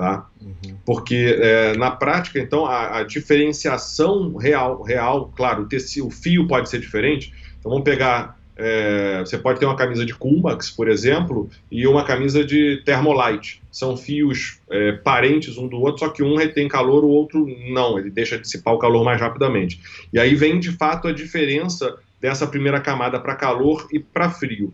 Tá? 0.00 0.26
Uhum. 0.40 0.78
Porque 0.86 1.36
é, 1.38 1.76
na 1.76 1.90
prática, 1.90 2.38
então, 2.38 2.64
a, 2.64 3.00
a, 3.00 3.02
diferenciação 3.02 4.34
real, 4.34 4.80
real, 4.80 5.30
claro, 5.36 5.64
o, 5.64 5.66
tecido, 5.66 6.06
o 6.06 6.10
fio 6.10 6.46
pode 6.46 6.70
ser 6.70 6.80
diferente. 6.80 7.34
Então 7.58 7.70
vamos 7.70 7.84
pegar, 7.84 8.38
é, 8.56 9.20
você 9.20 9.36
pode 9.36 9.60
ter 9.60 9.66
uma 9.66 9.76
camisa 9.76 10.06
de 10.06 10.14
Kumbax, 10.14 10.70
por 10.70 10.88
exemplo, 10.88 11.50
e 11.70 11.86
uma 11.86 12.02
camisa 12.02 12.42
de 12.42 12.80
Thermolite. 12.82 13.60
São 13.70 13.94
fios 13.94 14.58
é, 14.70 14.92
parentes 14.92 15.58
um 15.58 15.68
do 15.68 15.78
outro, 15.78 15.98
só 15.98 16.08
que 16.08 16.22
um 16.22 16.34
retém 16.34 16.66
calor, 16.66 17.04
o 17.04 17.10
outro 17.10 17.46
não, 17.68 17.98
ele 17.98 18.08
deixa 18.08 18.38
dissipar 18.38 18.72
o 18.72 18.78
calor 18.78 19.04
mais 19.04 19.20
rapidamente. 19.20 19.82
E 20.10 20.18
aí 20.18 20.34
vem 20.34 20.58
de 20.58 20.72
fato 20.72 21.08
a 21.08 21.12
diferença 21.12 21.94
dessa 22.18 22.46
primeira 22.46 22.80
camada 22.80 23.20
para 23.20 23.34
calor 23.34 23.86
e 23.92 23.98
para 23.98 24.30
frio 24.30 24.72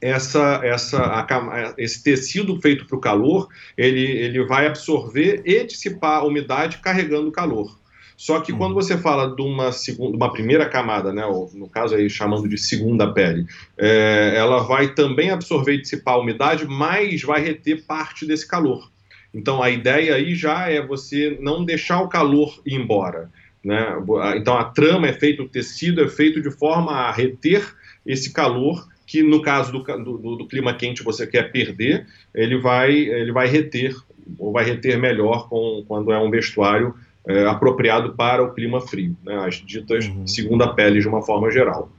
essa, 0.00 0.60
essa, 0.62 0.98
a, 0.98 1.74
esse 1.78 2.02
tecido 2.02 2.60
feito 2.60 2.86
para 2.86 2.96
o 2.96 3.00
calor, 3.00 3.48
ele, 3.76 4.02
ele 4.02 4.44
vai 4.44 4.66
absorver 4.66 5.42
e 5.44 5.64
dissipar 5.64 6.20
a 6.20 6.24
umidade 6.24 6.78
carregando 6.78 7.28
o 7.28 7.32
calor. 7.32 7.76
Só 8.16 8.40
que 8.40 8.52
quando 8.52 8.70
uhum. 8.70 8.80
você 8.80 8.96
fala 8.96 9.34
de 9.34 9.42
uma, 9.42 9.70
segunda, 9.72 10.16
uma 10.16 10.32
primeira 10.32 10.66
camada, 10.66 11.12
né, 11.12 11.26
ou 11.26 11.50
no 11.54 11.68
caso 11.68 11.94
aí 11.94 12.08
chamando 12.08 12.48
de 12.48 12.56
segunda 12.56 13.12
pele, 13.12 13.46
é, 13.76 14.32
ela 14.36 14.62
vai 14.62 14.94
também 14.94 15.30
absorver 15.30 15.74
e 15.74 15.82
dissipar 15.82 16.14
a 16.14 16.20
umidade, 16.20 16.66
mas 16.66 17.22
vai 17.22 17.42
reter 17.42 17.84
parte 17.84 18.24
desse 18.26 18.48
calor. 18.48 18.90
Então 19.34 19.62
a 19.62 19.68
ideia 19.68 20.14
aí 20.14 20.34
já 20.34 20.70
é 20.70 20.80
você 20.80 21.36
não 21.40 21.62
deixar 21.62 22.00
o 22.00 22.08
calor 22.08 22.58
ir 22.64 22.74
embora. 22.74 23.30
Né? 23.62 23.84
Então 24.36 24.56
a 24.56 24.64
trama 24.64 25.08
é 25.08 25.12
feita, 25.12 25.42
o 25.42 25.48
tecido 25.48 26.02
é 26.02 26.08
feito 26.08 26.40
de 26.40 26.50
forma 26.50 26.92
a 26.92 27.12
reter 27.12 27.74
esse 28.06 28.32
calor 28.32 28.88
que 29.16 29.22
no 29.22 29.40
caso 29.40 29.72
do, 29.72 29.78
do, 29.82 30.36
do, 30.36 30.46
clima 30.46 30.74
quente 30.74 31.02
você 31.02 31.26
quer 31.26 31.50
perder, 31.50 32.06
ele 32.34 32.58
vai, 32.58 32.92
ele 32.92 33.32
vai 33.32 33.48
reter, 33.48 33.94
ou 34.38 34.52
vai 34.52 34.64
reter 34.64 34.98
melhor 34.98 35.48
com, 35.48 35.82
quando 35.88 36.12
é 36.12 36.18
um 36.18 36.30
vestuário 36.30 36.94
é, 37.26 37.46
apropriado 37.46 38.14
para 38.14 38.42
o 38.42 38.52
clima 38.52 38.80
frio, 38.80 39.16
né, 39.24 39.36
as 39.46 39.54
ditas 39.54 40.06
uhum. 40.06 40.26
segunda 40.26 40.68
pele 40.68 41.00
de 41.00 41.08
uma 41.08 41.22
forma 41.22 41.50
geral. 41.50 41.90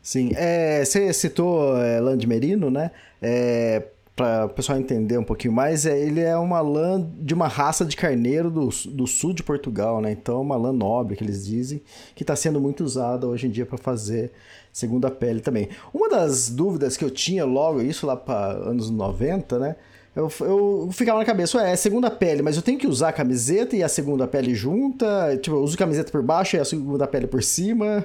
Sim, 0.00 0.30
é, 0.36 0.84
você 0.84 1.12
citou 1.12 1.76
é, 1.76 2.00
lã 2.00 2.16
de 2.16 2.26
merino, 2.26 2.70
né? 2.70 2.90
É, 3.20 3.82
para 4.16 4.46
o 4.46 4.48
pessoal 4.48 4.78
entender 4.78 5.18
um 5.18 5.24
pouquinho 5.24 5.52
mais, 5.52 5.86
é, 5.86 5.98
ele 5.98 6.20
é 6.20 6.36
uma 6.36 6.60
lã 6.60 7.04
de 7.18 7.34
uma 7.34 7.48
raça 7.48 7.84
de 7.84 7.96
carneiro 7.96 8.48
do, 8.48 8.68
do 8.90 9.06
sul 9.06 9.32
de 9.32 9.42
Portugal, 9.42 10.00
né? 10.00 10.12
Então, 10.12 10.40
uma 10.40 10.56
lã 10.56 10.72
nobre, 10.72 11.16
que 11.16 11.24
eles 11.24 11.44
dizem, 11.44 11.82
que 12.14 12.22
está 12.22 12.36
sendo 12.36 12.60
muito 12.60 12.84
usada 12.84 13.26
hoje 13.26 13.48
em 13.48 13.50
dia 13.50 13.66
para 13.66 13.76
fazer 13.76 14.30
segunda 14.72 15.10
pele 15.10 15.40
também. 15.40 15.68
Uma 15.92 16.08
das 16.08 16.48
dúvidas 16.48 16.96
que 16.96 17.04
eu 17.04 17.10
tinha 17.10 17.44
logo, 17.44 17.82
isso 17.82 18.06
lá 18.06 18.16
para 18.16 18.52
anos 18.52 18.88
90, 18.88 19.58
né? 19.58 19.76
Eu, 20.14 20.30
eu 20.42 20.88
ficava 20.92 21.18
na 21.18 21.24
cabeça, 21.24 21.60
é 21.60 21.74
segunda 21.74 22.08
pele, 22.08 22.40
mas 22.40 22.54
eu 22.54 22.62
tenho 22.62 22.78
que 22.78 22.86
usar 22.86 23.08
a 23.08 23.12
camiseta 23.12 23.74
e 23.74 23.82
a 23.82 23.88
segunda 23.88 24.28
pele 24.28 24.54
junta? 24.54 25.36
Tipo, 25.42 25.56
eu 25.56 25.62
uso 25.62 25.76
camiseta 25.76 26.12
por 26.12 26.22
baixo 26.22 26.54
e 26.54 26.60
a 26.60 26.64
segunda 26.64 27.04
pele 27.08 27.26
por 27.26 27.42
cima? 27.42 28.04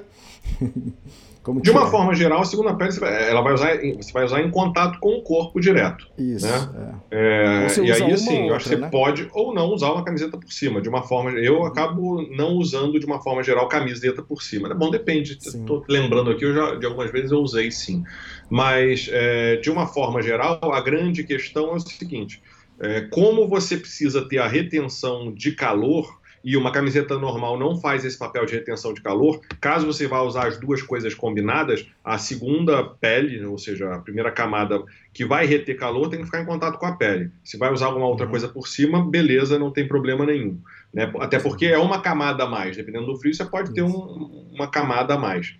Como 1.42 1.62
de 1.62 1.70
uma 1.70 1.86
é? 1.86 1.90
forma 1.90 2.14
geral, 2.14 2.42
a 2.42 2.44
segunda 2.44 2.74
pele 2.74 2.92
você 2.92 3.00
vai, 3.00 3.30
ela 3.30 3.40
vai 3.40 3.54
usar, 3.54 3.78
você 3.96 4.12
vai 4.12 4.24
usar 4.24 4.42
em 4.42 4.50
contato 4.50 4.98
com 5.00 5.14
o 5.14 5.22
corpo 5.22 5.58
direto. 5.58 6.06
Isso. 6.18 6.46
Né? 6.46 7.00
É. 7.10 7.66
É, 7.70 7.80
e 7.82 7.90
aí, 7.90 8.12
assim, 8.12 8.48
eu 8.48 8.54
acho 8.54 8.68
que 8.68 8.74
você 8.74 8.80
né? 8.80 8.88
pode 8.90 9.28
ou 9.32 9.54
não 9.54 9.68
usar 9.68 9.90
uma 9.92 10.04
camiseta 10.04 10.36
por 10.36 10.52
cima. 10.52 10.82
De 10.82 10.88
uma 10.88 11.02
forma. 11.02 11.30
Eu 11.30 11.64
acabo 11.64 12.22
não 12.30 12.52
usando 12.52 13.00
de 13.00 13.06
uma 13.06 13.22
forma 13.22 13.42
geral 13.42 13.68
camiseta 13.68 14.22
por 14.22 14.42
cima. 14.42 14.74
Bom, 14.74 14.90
depende. 14.90 15.38
Estou 15.40 15.82
lembrando 15.88 16.30
aqui, 16.30 16.44
eu 16.44 16.54
já, 16.54 16.74
de 16.74 16.84
algumas 16.84 17.10
vezes 17.10 17.30
eu 17.30 17.38
usei 17.38 17.70
sim. 17.70 18.04
Mas, 18.50 19.08
é, 19.10 19.56
de 19.56 19.70
uma 19.70 19.86
forma 19.86 20.20
geral, 20.20 20.58
a 20.62 20.80
grande 20.82 21.24
questão 21.24 21.70
é 21.70 21.76
o 21.76 21.80
seguinte: 21.80 22.42
é, 22.78 23.00
como 23.02 23.48
você 23.48 23.78
precisa 23.78 24.28
ter 24.28 24.38
a 24.38 24.46
retenção 24.46 25.32
de 25.32 25.52
calor 25.52 26.19
e 26.42 26.56
uma 26.56 26.72
camiseta 26.72 27.18
normal 27.18 27.58
não 27.58 27.76
faz 27.76 28.04
esse 28.04 28.18
papel 28.18 28.46
de 28.46 28.54
retenção 28.54 28.94
de 28.94 29.02
calor, 29.02 29.40
caso 29.60 29.86
você 29.86 30.06
vá 30.06 30.22
usar 30.22 30.48
as 30.48 30.58
duas 30.58 30.82
coisas 30.82 31.14
combinadas, 31.14 31.86
a 32.02 32.18
segunda 32.18 32.82
pele, 32.84 33.44
ou 33.44 33.58
seja, 33.58 33.94
a 33.94 33.98
primeira 33.98 34.30
camada 34.30 34.82
que 35.12 35.24
vai 35.24 35.46
reter 35.46 35.76
calor, 35.76 36.08
tem 36.08 36.20
que 36.20 36.26
ficar 36.26 36.40
em 36.40 36.46
contato 36.46 36.78
com 36.78 36.86
a 36.86 36.96
pele. 36.96 37.30
Se 37.44 37.58
vai 37.58 37.72
usar 37.72 37.86
alguma 37.86 38.06
outra 38.06 38.24
uhum. 38.24 38.30
coisa 38.30 38.48
por 38.48 38.66
cima, 38.66 39.04
beleza, 39.04 39.58
não 39.58 39.70
tem 39.70 39.86
problema 39.86 40.24
nenhum. 40.24 40.58
Né? 40.92 41.12
Até 41.20 41.38
porque 41.38 41.66
é 41.66 41.78
uma 41.78 42.00
camada 42.00 42.44
a 42.44 42.48
mais, 42.48 42.76
dependendo 42.76 43.06
do 43.06 43.16
frio, 43.16 43.34
você 43.34 43.44
pode 43.44 43.72
ter 43.74 43.82
um, 43.82 44.50
uma 44.52 44.68
camada 44.68 45.14
a 45.14 45.18
mais. 45.18 45.54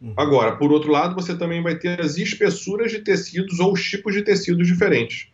Uhum. 0.00 0.14
Agora, 0.16 0.56
por 0.56 0.72
outro 0.72 0.90
lado, 0.90 1.14
você 1.14 1.36
também 1.36 1.62
vai 1.62 1.76
ter 1.76 2.00
as 2.00 2.16
espessuras 2.16 2.90
de 2.90 3.00
tecidos 3.00 3.60
ou 3.60 3.72
os 3.72 3.82
tipos 3.82 4.14
de 4.14 4.22
tecidos 4.22 4.66
diferentes. 4.66 5.29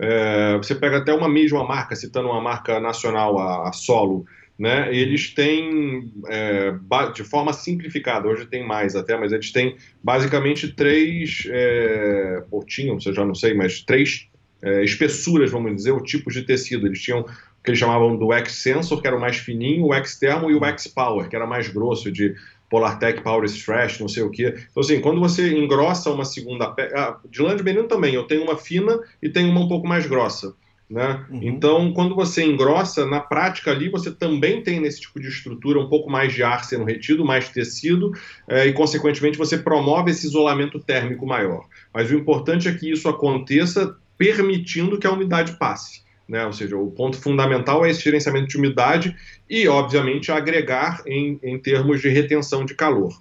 É, 0.00 0.56
você 0.56 0.74
pega 0.74 0.98
até 0.98 1.12
uma 1.12 1.28
mesma 1.28 1.64
marca, 1.64 1.96
citando 1.96 2.28
uma 2.28 2.40
marca 2.40 2.78
nacional, 2.78 3.38
a, 3.38 3.68
a 3.68 3.72
Solo, 3.72 4.24
né? 4.58 4.94
Eles 4.94 5.32
têm, 5.34 6.12
é, 6.26 6.72
de 7.14 7.22
forma 7.22 7.52
simplificada, 7.52 8.28
hoje 8.28 8.46
tem 8.46 8.66
mais 8.66 8.96
até, 8.96 9.16
mas 9.16 9.32
eles 9.32 9.52
têm 9.52 9.76
basicamente 10.02 10.68
três, 10.68 11.46
é, 11.48 12.42
ou 12.50 12.64
tinham, 12.64 12.98
você 12.98 13.12
já 13.12 13.24
não 13.24 13.34
sei, 13.34 13.54
mas 13.54 13.80
três 13.80 14.28
é, 14.60 14.82
espessuras, 14.82 15.50
vamos 15.50 15.74
dizer, 15.76 15.92
ou 15.92 16.02
tipos 16.02 16.34
de 16.34 16.42
tecido. 16.42 16.86
Eles 16.86 17.00
tinham 17.00 17.20
o 17.20 17.24
que 17.62 17.70
eles 17.70 17.78
chamavam 17.78 18.16
do 18.16 18.32
X-Sensor, 18.32 19.00
que 19.00 19.06
era 19.06 19.16
o 19.16 19.20
mais 19.20 19.36
fininho, 19.36 19.86
o 19.86 19.94
X-Termo 19.94 20.50
e 20.50 20.54
o 20.54 20.64
X-Power, 20.64 21.28
que 21.28 21.36
era 21.36 21.46
mais 21.46 21.68
grosso, 21.68 22.10
de 22.10 22.34
Polartec 22.68 23.22
Power 23.22 23.44
Stress, 23.44 24.00
não 24.00 24.08
sei 24.08 24.22
o 24.22 24.30
quê. 24.30 24.54
Então, 24.70 24.82
assim, 24.82 25.00
quando 25.00 25.20
você 25.20 25.56
engrossa 25.56 26.10
uma 26.10 26.24
segunda 26.24 26.70
pele. 26.70 26.92
Ah, 26.94 27.18
de 27.28 27.42
lã 27.42 27.56
de 27.56 27.62
menino 27.62 27.88
também, 27.88 28.14
eu 28.14 28.24
tenho 28.24 28.42
uma 28.42 28.56
fina 28.56 28.98
e 29.22 29.28
tenho 29.28 29.50
uma 29.50 29.60
um 29.60 29.68
pouco 29.68 29.86
mais 29.86 30.06
grossa. 30.06 30.54
Né? 30.88 31.26
Uhum. 31.28 31.40
Então, 31.42 31.92
quando 31.92 32.14
você 32.14 32.42
engrossa, 32.42 33.04
na 33.04 33.20
prática 33.20 33.70
ali 33.70 33.90
você 33.90 34.10
também 34.10 34.62
tem 34.62 34.80
nesse 34.80 35.02
tipo 35.02 35.20
de 35.20 35.28
estrutura 35.28 35.78
um 35.78 35.88
pouco 35.88 36.10
mais 36.10 36.32
de 36.32 36.42
ar 36.42 36.64
sendo 36.64 36.84
retido, 36.84 37.26
mais 37.26 37.50
tecido, 37.50 38.10
é, 38.48 38.66
e 38.66 38.72
consequentemente 38.72 39.36
você 39.36 39.58
promove 39.58 40.10
esse 40.10 40.26
isolamento 40.26 40.80
térmico 40.80 41.26
maior. 41.26 41.66
Mas 41.92 42.10
o 42.10 42.14
importante 42.14 42.68
é 42.68 42.72
que 42.72 42.90
isso 42.90 43.06
aconteça 43.06 43.96
permitindo 44.16 44.98
que 44.98 45.06
a 45.06 45.12
umidade 45.12 45.58
passe. 45.58 46.02
Né? 46.28 46.44
Ou 46.44 46.52
seja, 46.52 46.76
o 46.76 46.90
ponto 46.90 47.20
fundamental 47.20 47.86
é 47.86 47.90
esse 47.90 48.02
gerenciamento 48.02 48.48
de 48.48 48.58
umidade 48.58 49.16
e, 49.48 49.66
obviamente, 49.66 50.30
agregar 50.30 51.02
em, 51.06 51.40
em 51.42 51.58
termos 51.58 52.02
de 52.02 52.08
retenção 52.08 52.64
de 52.64 52.74
calor. 52.74 53.18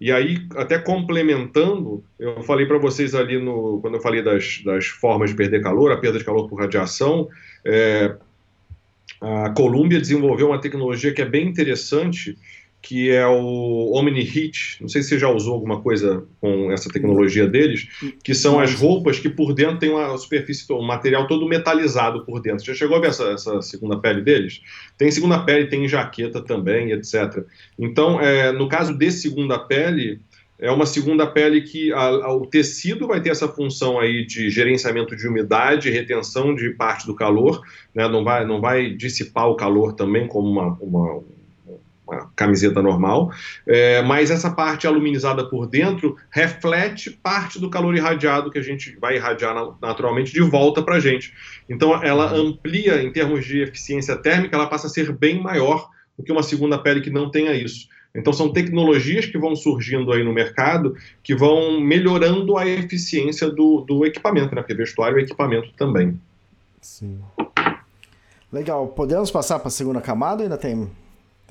E 0.00 0.10
aí, 0.10 0.38
até 0.56 0.78
complementando, 0.78 2.02
eu 2.18 2.42
falei 2.42 2.66
para 2.66 2.78
vocês 2.78 3.14
ali 3.14 3.38
no, 3.38 3.80
quando 3.80 3.94
eu 3.94 4.00
falei 4.00 4.22
das, 4.22 4.62
das 4.64 4.86
formas 4.86 5.30
de 5.30 5.36
perder 5.36 5.62
calor, 5.62 5.92
a 5.92 5.96
perda 5.96 6.18
de 6.18 6.24
calor 6.24 6.48
por 6.48 6.58
radiação, 6.58 7.28
é, 7.64 8.14
a 9.20 9.50
Columbia 9.50 10.00
desenvolveu 10.00 10.48
uma 10.48 10.60
tecnologia 10.60 11.12
que 11.12 11.20
é 11.20 11.26
bem 11.26 11.46
interessante, 11.46 12.38
que 12.82 13.10
é 13.10 13.26
o 13.26 13.92
Omni 13.94 14.20
Heat. 14.20 14.78
Não 14.80 14.88
sei 14.88 15.02
se 15.02 15.10
você 15.10 15.18
já 15.18 15.28
usou 15.28 15.54
alguma 15.54 15.80
coisa 15.80 16.26
com 16.40 16.72
essa 16.72 16.88
tecnologia 16.88 17.46
deles, 17.46 17.86
que 18.24 18.34
são 18.34 18.58
as 18.58 18.74
roupas 18.74 19.18
que 19.18 19.28
por 19.28 19.52
dentro 19.52 19.78
tem 19.78 19.90
uma 19.90 20.16
superfície, 20.16 20.70
um 20.72 20.82
material 20.82 21.26
todo 21.26 21.46
metalizado 21.46 22.24
por 22.24 22.40
dentro. 22.40 22.64
Já 22.64 22.74
chegou 22.74 22.96
a 22.96 23.00
ver 23.00 23.08
essa, 23.08 23.24
essa 23.30 23.62
segunda 23.62 23.98
pele 23.98 24.22
deles? 24.22 24.62
Tem 24.96 25.10
segunda 25.10 25.44
pele, 25.44 25.68
tem 25.68 25.86
jaqueta 25.86 26.40
também, 26.40 26.92
etc. 26.92 27.44
Então, 27.78 28.20
é, 28.20 28.50
no 28.52 28.68
caso 28.68 28.96
de 28.96 29.10
segunda 29.10 29.58
pele, 29.58 30.20
é 30.58 30.70
uma 30.70 30.86
segunda 30.86 31.26
pele 31.26 31.62
que 31.62 31.92
a, 31.92 31.98
a, 31.98 32.34
o 32.34 32.46
tecido 32.46 33.06
vai 33.06 33.20
ter 33.20 33.30
essa 33.30 33.48
função 33.48 33.98
aí 33.98 34.26
de 34.26 34.50
gerenciamento 34.50 35.16
de 35.16 35.26
umidade, 35.26 35.90
retenção 35.90 36.54
de 36.54 36.70
parte 36.70 37.06
do 37.06 37.14
calor, 37.14 37.62
né? 37.94 38.06
não, 38.08 38.22
vai, 38.22 38.46
não 38.46 38.60
vai 38.60 38.90
dissipar 38.90 39.48
o 39.48 39.56
calor 39.56 39.94
também 39.94 40.26
como 40.26 40.48
uma, 40.48 40.76
uma 40.80 41.22
uma 42.10 42.30
camiseta 42.34 42.82
normal, 42.82 43.32
é, 43.66 44.02
mas 44.02 44.30
essa 44.30 44.50
parte 44.50 44.86
aluminizada 44.86 45.48
por 45.48 45.66
dentro 45.66 46.16
reflete 46.30 47.10
parte 47.10 47.60
do 47.60 47.70
calor 47.70 47.94
irradiado 47.94 48.50
que 48.50 48.58
a 48.58 48.62
gente 48.62 48.96
vai 48.98 49.16
irradiar 49.16 49.54
naturalmente 49.80 50.32
de 50.32 50.40
volta 50.40 50.82
para 50.82 50.96
a 50.96 51.00
gente. 51.00 51.32
Então 51.68 52.02
ela 52.02 52.32
uhum. 52.32 52.48
amplia 52.48 53.02
em 53.02 53.12
termos 53.12 53.44
de 53.44 53.62
eficiência 53.62 54.16
térmica, 54.16 54.56
ela 54.56 54.66
passa 54.66 54.86
a 54.86 54.90
ser 54.90 55.12
bem 55.12 55.42
maior 55.42 55.88
do 56.18 56.24
que 56.24 56.32
uma 56.32 56.42
segunda 56.42 56.78
pele 56.78 57.00
que 57.00 57.10
não 57.10 57.30
tenha 57.30 57.54
isso. 57.54 57.88
Então 58.14 58.32
são 58.32 58.52
tecnologias 58.52 59.26
que 59.26 59.38
vão 59.38 59.54
surgindo 59.54 60.12
aí 60.12 60.24
no 60.24 60.32
mercado 60.32 60.96
que 61.22 61.34
vão 61.34 61.80
melhorando 61.80 62.56
a 62.56 62.66
eficiência 62.66 63.48
do, 63.48 63.82
do 63.82 64.04
equipamento, 64.04 64.54
né? 64.54 64.62
Porque 64.62 64.74
vestuário 64.74 65.18
é 65.18 65.22
equipamento 65.22 65.72
também. 65.76 66.20
Sim. 66.80 67.20
Legal. 68.52 68.88
Podemos 68.88 69.30
passar 69.30 69.58
para 69.60 69.68
a 69.68 69.70
segunda 69.70 70.00
camada 70.00 70.42
ainda 70.42 70.58
tem 70.58 70.90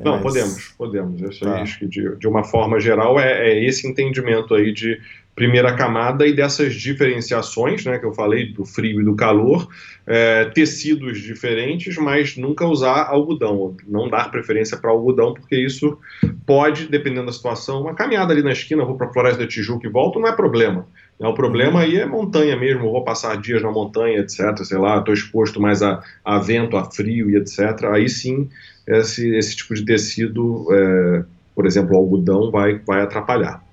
não, 0.03 0.11
mais... 0.13 0.23
podemos, 0.23 0.67
podemos. 0.77 1.21
Isso 1.21 1.45
tá. 1.45 1.61
acho 1.61 1.79
que 1.79 1.87
de, 1.87 2.15
de 2.17 2.27
uma 2.27 2.43
forma 2.43 2.79
geral 2.79 3.19
é, 3.19 3.49
é, 3.49 3.65
esse 3.65 3.87
entendimento 3.87 4.53
aí 4.53 4.71
de 4.71 4.99
primeira 5.39 5.73
camada 5.73 6.27
e 6.27 6.33
dessas 6.33 6.75
diferenciações, 6.75 7.85
né, 7.85 7.97
que 7.97 8.05
eu 8.05 8.13
falei 8.13 8.51
do 8.51 8.65
frio 8.65 8.99
e 8.99 9.05
do 9.05 9.15
calor, 9.15 9.69
é, 10.05 10.43
tecidos 10.45 11.21
diferentes, 11.21 11.95
mas 11.97 12.35
nunca 12.35 12.65
usar 12.65 13.07
algodão, 13.07 13.77
não 13.87 14.09
dar 14.09 14.31
preferência 14.31 14.75
para 14.75 14.89
algodão, 14.89 15.33
porque 15.33 15.55
isso 15.55 15.97
pode, 16.45 16.87
dependendo 16.87 17.27
da 17.27 17.31
situação, 17.31 17.83
uma 17.83 17.95
caminhada 17.95 18.33
ali 18.33 18.43
na 18.43 18.51
esquina, 18.51 18.83
vou 18.83 18.97
para 18.97 19.07
a 19.07 19.13
Floresta 19.13 19.39
da 19.39 19.47
Tijuca 19.47 19.87
e 19.87 19.89
volto, 19.89 20.19
não 20.19 20.27
é 20.27 20.35
problema. 20.35 20.85
Né, 21.17 21.25
o 21.25 21.33
problema 21.33 21.81
aí 21.83 21.95
é 21.95 22.05
montanha 22.05 22.57
mesmo, 22.57 22.91
vou 22.91 23.05
passar 23.05 23.37
dias 23.37 23.61
na 23.61 23.71
montanha, 23.71 24.19
etc. 24.19 24.57
Sei 24.65 24.77
lá, 24.77 24.97
estou 24.97 25.13
exposto 25.13 25.61
mais 25.61 25.81
a, 25.81 26.03
a 26.25 26.37
vento, 26.37 26.75
a 26.75 26.83
frio 26.91 27.29
e 27.29 27.37
etc. 27.37 27.85
Aí 27.93 28.09
sim 28.09 28.49
esse, 28.89 29.35
esse 29.35 29.55
tipo 29.55 29.73
de 29.73 29.85
tecido, 29.85 30.67
é, 30.71 31.23
por 31.55 31.65
exemplo, 31.65 31.95
o 31.95 31.97
algodão, 31.97 32.51
vai, 32.51 32.79
vai 32.79 33.01
atrapalhar. 33.01 33.63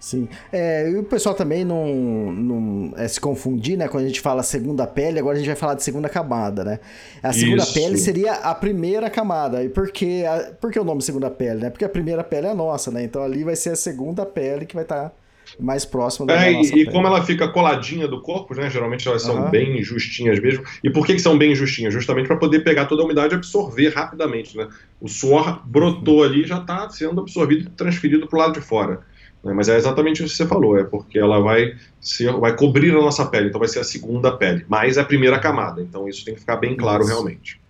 Sim. 0.00 0.26
É, 0.50 0.90
e 0.90 0.96
o 0.96 1.02
pessoal 1.02 1.34
também 1.34 1.62
não, 1.62 2.32
não 2.32 2.94
é, 2.96 3.06
se 3.06 3.20
confundir, 3.20 3.76
né? 3.76 3.86
Quando 3.86 4.04
a 4.04 4.06
gente 4.06 4.20
fala 4.20 4.42
segunda 4.42 4.86
pele, 4.86 5.18
agora 5.18 5.36
a 5.36 5.38
gente 5.38 5.46
vai 5.46 5.56
falar 5.56 5.74
de 5.74 5.82
segunda 5.82 6.08
camada, 6.08 6.64
né? 6.64 6.80
A 7.22 7.34
segunda 7.34 7.62
Isso. 7.62 7.74
pele 7.74 7.98
seria 7.98 8.32
a 8.32 8.54
primeira 8.54 9.10
camada. 9.10 9.62
E 9.62 9.68
por 9.68 9.92
que, 9.92 10.24
a, 10.24 10.52
por 10.58 10.72
que 10.72 10.80
o 10.80 10.84
nome 10.84 11.02
segunda 11.02 11.30
pele, 11.30 11.60
né? 11.60 11.70
Porque 11.70 11.84
a 11.84 11.88
primeira 11.88 12.24
pele 12.24 12.46
é 12.46 12.50
a 12.50 12.54
nossa, 12.54 12.90
né? 12.90 13.04
Então 13.04 13.22
ali 13.22 13.44
vai 13.44 13.54
ser 13.54 13.70
a 13.70 13.76
segunda 13.76 14.24
pele 14.24 14.64
que 14.64 14.74
vai 14.74 14.84
estar. 14.84 15.10
Tá 15.10 15.19
mais 15.58 15.84
próxima 15.84 16.26
da 16.26 16.34
é, 16.34 16.52
nossa 16.52 16.68
E 16.68 16.72
pele. 16.72 16.90
como 16.90 17.06
ela 17.06 17.22
fica 17.24 17.48
coladinha 17.48 18.06
do 18.06 18.20
corpo, 18.20 18.54
né? 18.54 18.70
Geralmente 18.70 19.08
elas 19.08 19.22
são 19.22 19.44
uhum. 19.44 19.50
bem 19.50 19.82
justinhas 19.82 20.38
mesmo. 20.40 20.64
E 20.82 20.90
por 20.90 21.06
que, 21.06 21.14
que 21.14 21.20
são 21.20 21.36
bem 21.36 21.54
justinhas? 21.54 21.92
Justamente 21.92 22.26
para 22.26 22.36
poder 22.36 22.60
pegar 22.60 22.86
toda 22.86 23.02
a 23.02 23.04
umidade 23.04 23.34
e 23.34 23.36
absorver 23.36 23.88
rapidamente, 23.88 24.56
né? 24.56 24.68
O 25.00 25.08
suor 25.08 25.62
brotou 25.66 26.22
ali 26.22 26.44
já 26.44 26.58
está 26.58 26.88
sendo 26.90 27.20
absorvido 27.20 27.68
e 27.68 27.70
transferido 27.70 28.26
para 28.26 28.36
o 28.36 28.40
lado 28.40 28.54
de 28.54 28.60
fora. 28.60 29.00
Né? 29.42 29.52
Mas 29.52 29.68
é 29.68 29.76
exatamente 29.76 30.22
o 30.22 30.24
que 30.26 30.30
você 30.30 30.46
falou, 30.46 30.78
é 30.78 30.84
porque 30.84 31.18
ela 31.18 31.40
vai, 31.40 31.74
ser, 32.00 32.32
vai 32.32 32.54
cobrir 32.54 32.90
a 32.90 33.00
nossa 33.00 33.26
pele, 33.26 33.48
então 33.48 33.58
vai 33.58 33.68
ser 33.68 33.80
a 33.80 33.84
segunda 33.84 34.36
pele, 34.36 34.64
mais 34.68 34.98
a 34.98 35.04
primeira 35.04 35.38
camada. 35.38 35.80
Então 35.80 36.08
isso 36.08 36.24
tem 36.24 36.34
que 36.34 36.40
ficar 36.40 36.56
bem 36.56 36.76
claro 36.76 37.02
isso. 37.02 37.10
realmente. 37.10 37.60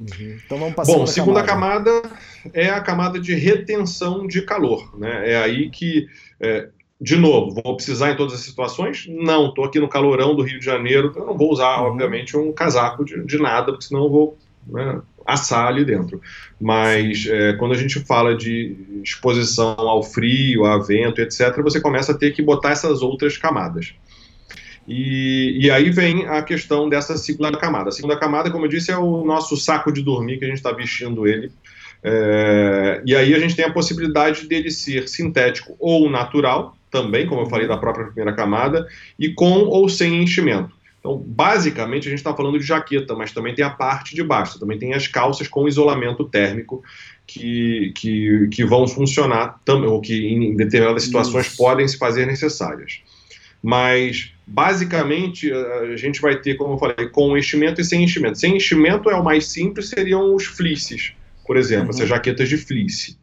Uhum. 0.00 0.38
Então 0.44 0.58
vamos 0.58 0.74
passar 0.74 0.92
Bom, 0.92 1.06
segunda 1.06 1.42
camada. 1.42 2.00
camada. 2.00 2.16
é 2.54 2.70
a 2.70 2.80
camada 2.80 3.20
de 3.20 3.34
retenção 3.34 4.26
de 4.26 4.42
calor. 4.42 4.98
Né? 4.98 5.32
É 5.32 5.36
aí 5.36 5.68
que 5.68 6.08
é, 6.40 6.68
de 7.00 7.16
novo, 7.16 7.58
vou 7.64 7.76
precisar 7.76 8.10
em 8.10 8.16
todas 8.16 8.34
as 8.34 8.40
situações? 8.40 9.06
Não, 9.08 9.48
estou 9.48 9.64
aqui 9.64 9.80
no 9.80 9.88
calorão 9.88 10.36
do 10.36 10.42
Rio 10.42 10.58
de 10.58 10.64
Janeiro, 10.64 11.10
eu 11.16 11.24
não 11.24 11.36
vou 11.36 11.50
usar, 11.50 11.80
uhum. 11.80 11.86
obviamente, 11.86 12.36
um 12.36 12.52
casaco 12.52 13.04
de, 13.04 13.24
de, 13.24 13.38
nada, 13.38 13.72
porque 13.72 13.86
senão 13.86 14.04
eu 14.04 14.10
vou 14.10 14.38
né, 14.66 15.00
assar 15.26 15.66
ali 15.66 15.82
dentro. 15.82 16.20
Mas 16.60 17.26
é, 17.26 17.54
quando 17.54 17.72
a 17.72 17.76
gente 17.76 18.00
fala 18.00 18.36
de 18.36 18.76
exposição 19.02 19.76
ao 19.78 20.02
frio, 20.02 20.66
a 20.66 20.76
vento, 20.78 21.22
etc., 21.22 21.62
você 21.62 21.80
começa 21.80 22.12
a 22.12 22.18
ter 22.18 22.32
que 22.32 22.42
botar 22.42 22.72
essas 22.72 23.00
outras 23.00 23.38
camadas. 23.38 23.94
E, 24.86 25.58
e, 25.62 25.70
aí 25.70 25.90
vem 25.90 26.26
a 26.26 26.42
questão 26.42 26.88
dessa 26.88 27.16
segunda 27.16 27.56
camada. 27.56 27.88
A 27.88 27.92
segunda 27.92 28.16
camada, 28.16 28.50
como 28.50 28.66
eu 28.66 28.68
disse, 28.68 28.90
é 28.90 28.98
o 28.98 29.24
nosso 29.24 29.56
saco 29.56 29.92
de 29.92 30.02
dormir 30.02 30.38
que 30.38 30.44
a 30.44 30.48
gente 30.48 30.56
está 30.56 30.72
vestindo 30.72 31.26
ele. 31.26 31.50
É, 32.02 33.02
e 33.06 33.14
aí 33.14 33.34
a 33.34 33.38
gente 33.38 33.54
tem 33.54 33.64
a 33.64 33.72
possibilidade 33.72 34.46
dele 34.48 34.70
ser 34.70 35.08
sintético 35.08 35.76
ou 35.78 36.10
natural, 36.10 36.76
também, 36.90 37.26
como 37.26 37.42
eu 37.42 37.46
falei, 37.46 37.68
da 37.68 37.76
própria 37.76 38.06
primeira 38.06 38.32
camada, 38.32 38.86
e 39.18 39.32
com 39.32 39.64
ou 39.64 39.88
sem 39.88 40.22
enchimento. 40.22 40.80
Então, 41.00 41.16
basicamente, 41.16 42.06
a 42.06 42.10
gente 42.10 42.18
está 42.18 42.34
falando 42.34 42.58
de 42.58 42.64
jaqueta, 42.64 43.14
mas 43.14 43.32
também 43.32 43.54
tem 43.54 43.64
a 43.64 43.70
parte 43.70 44.14
de 44.14 44.22
baixo, 44.22 44.60
também 44.60 44.78
tem 44.78 44.92
as 44.92 45.06
calças 45.06 45.48
com 45.48 45.66
isolamento 45.66 46.24
térmico 46.24 46.82
que, 47.26 47.92
que, 47.96 48.48
que 48.52 48.64
vão 48.64 48.86
funcionar, 48.86 49.58
ou 49.66 50.00
que 50.00 50.26
em 50.26 50.54
determinadas 50.54 51.04
situações 51.04 51.46
Isso. 51.46 51.56
podem 51.56 51.88
se 51.88 51.96
fazer 51.96 52.26
necessárias. 52.26 53.00
Mas, 53.62 54.32
basicamente, 54.46 55.50
a 55.52 55.96
gente 55.96 56.20
vai 56.20 56.36
ter, 56.36 56.56
como 56.56 56.74
eu 56.74 56.78
falei, 56.78 57.08
com 57.08 57.36
enchimento 57.36 57.80
e 57.80 57.84
sem 57.84 58.04
enchimento. 58.04 58.38
Sem 58.38 58.56
enchimento 58.56 59.08
é 59.08 59.14
o 59.14 59.24
mais 59.24 59.46
simples, 59.46 59.88
seriam 59.88 60.34
os 60.34 60.44
fleeces, 60.44 61.12
por 61.46 61.56
exemplo, 61.56 61.84
uhum. 61.84 61.90
essas 61.90 62.08
jaquetas 62.08 62.48
de 62.48 62.58
fleece. 62.58 63.18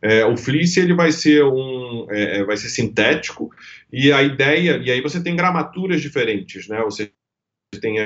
É, 0.00 0.24
o 0.24 0.36
fleece 0.36 0.80
ele 0.80 0.94
vai 0.94 1.10
ser 1.10 1.44
um 1.44 2.06
é, 2.10 2.38
é, 2.38 2.44
vai 2.44 2.56
ser 2.56 2.68
sintético 2.68 3.50
e 3.92 4.12
a 4.12 4.22
ideia 4.22 4.76
e 4.76 4.90
aí 4.90 5.00
você 5.00 5.20
tem 5.20 5.34
gramaturas 5.34 6.00
diferentes, 6.00 6.68
né? 6.68 6.80
Você 6.82 7.10
tem 7.80 7.98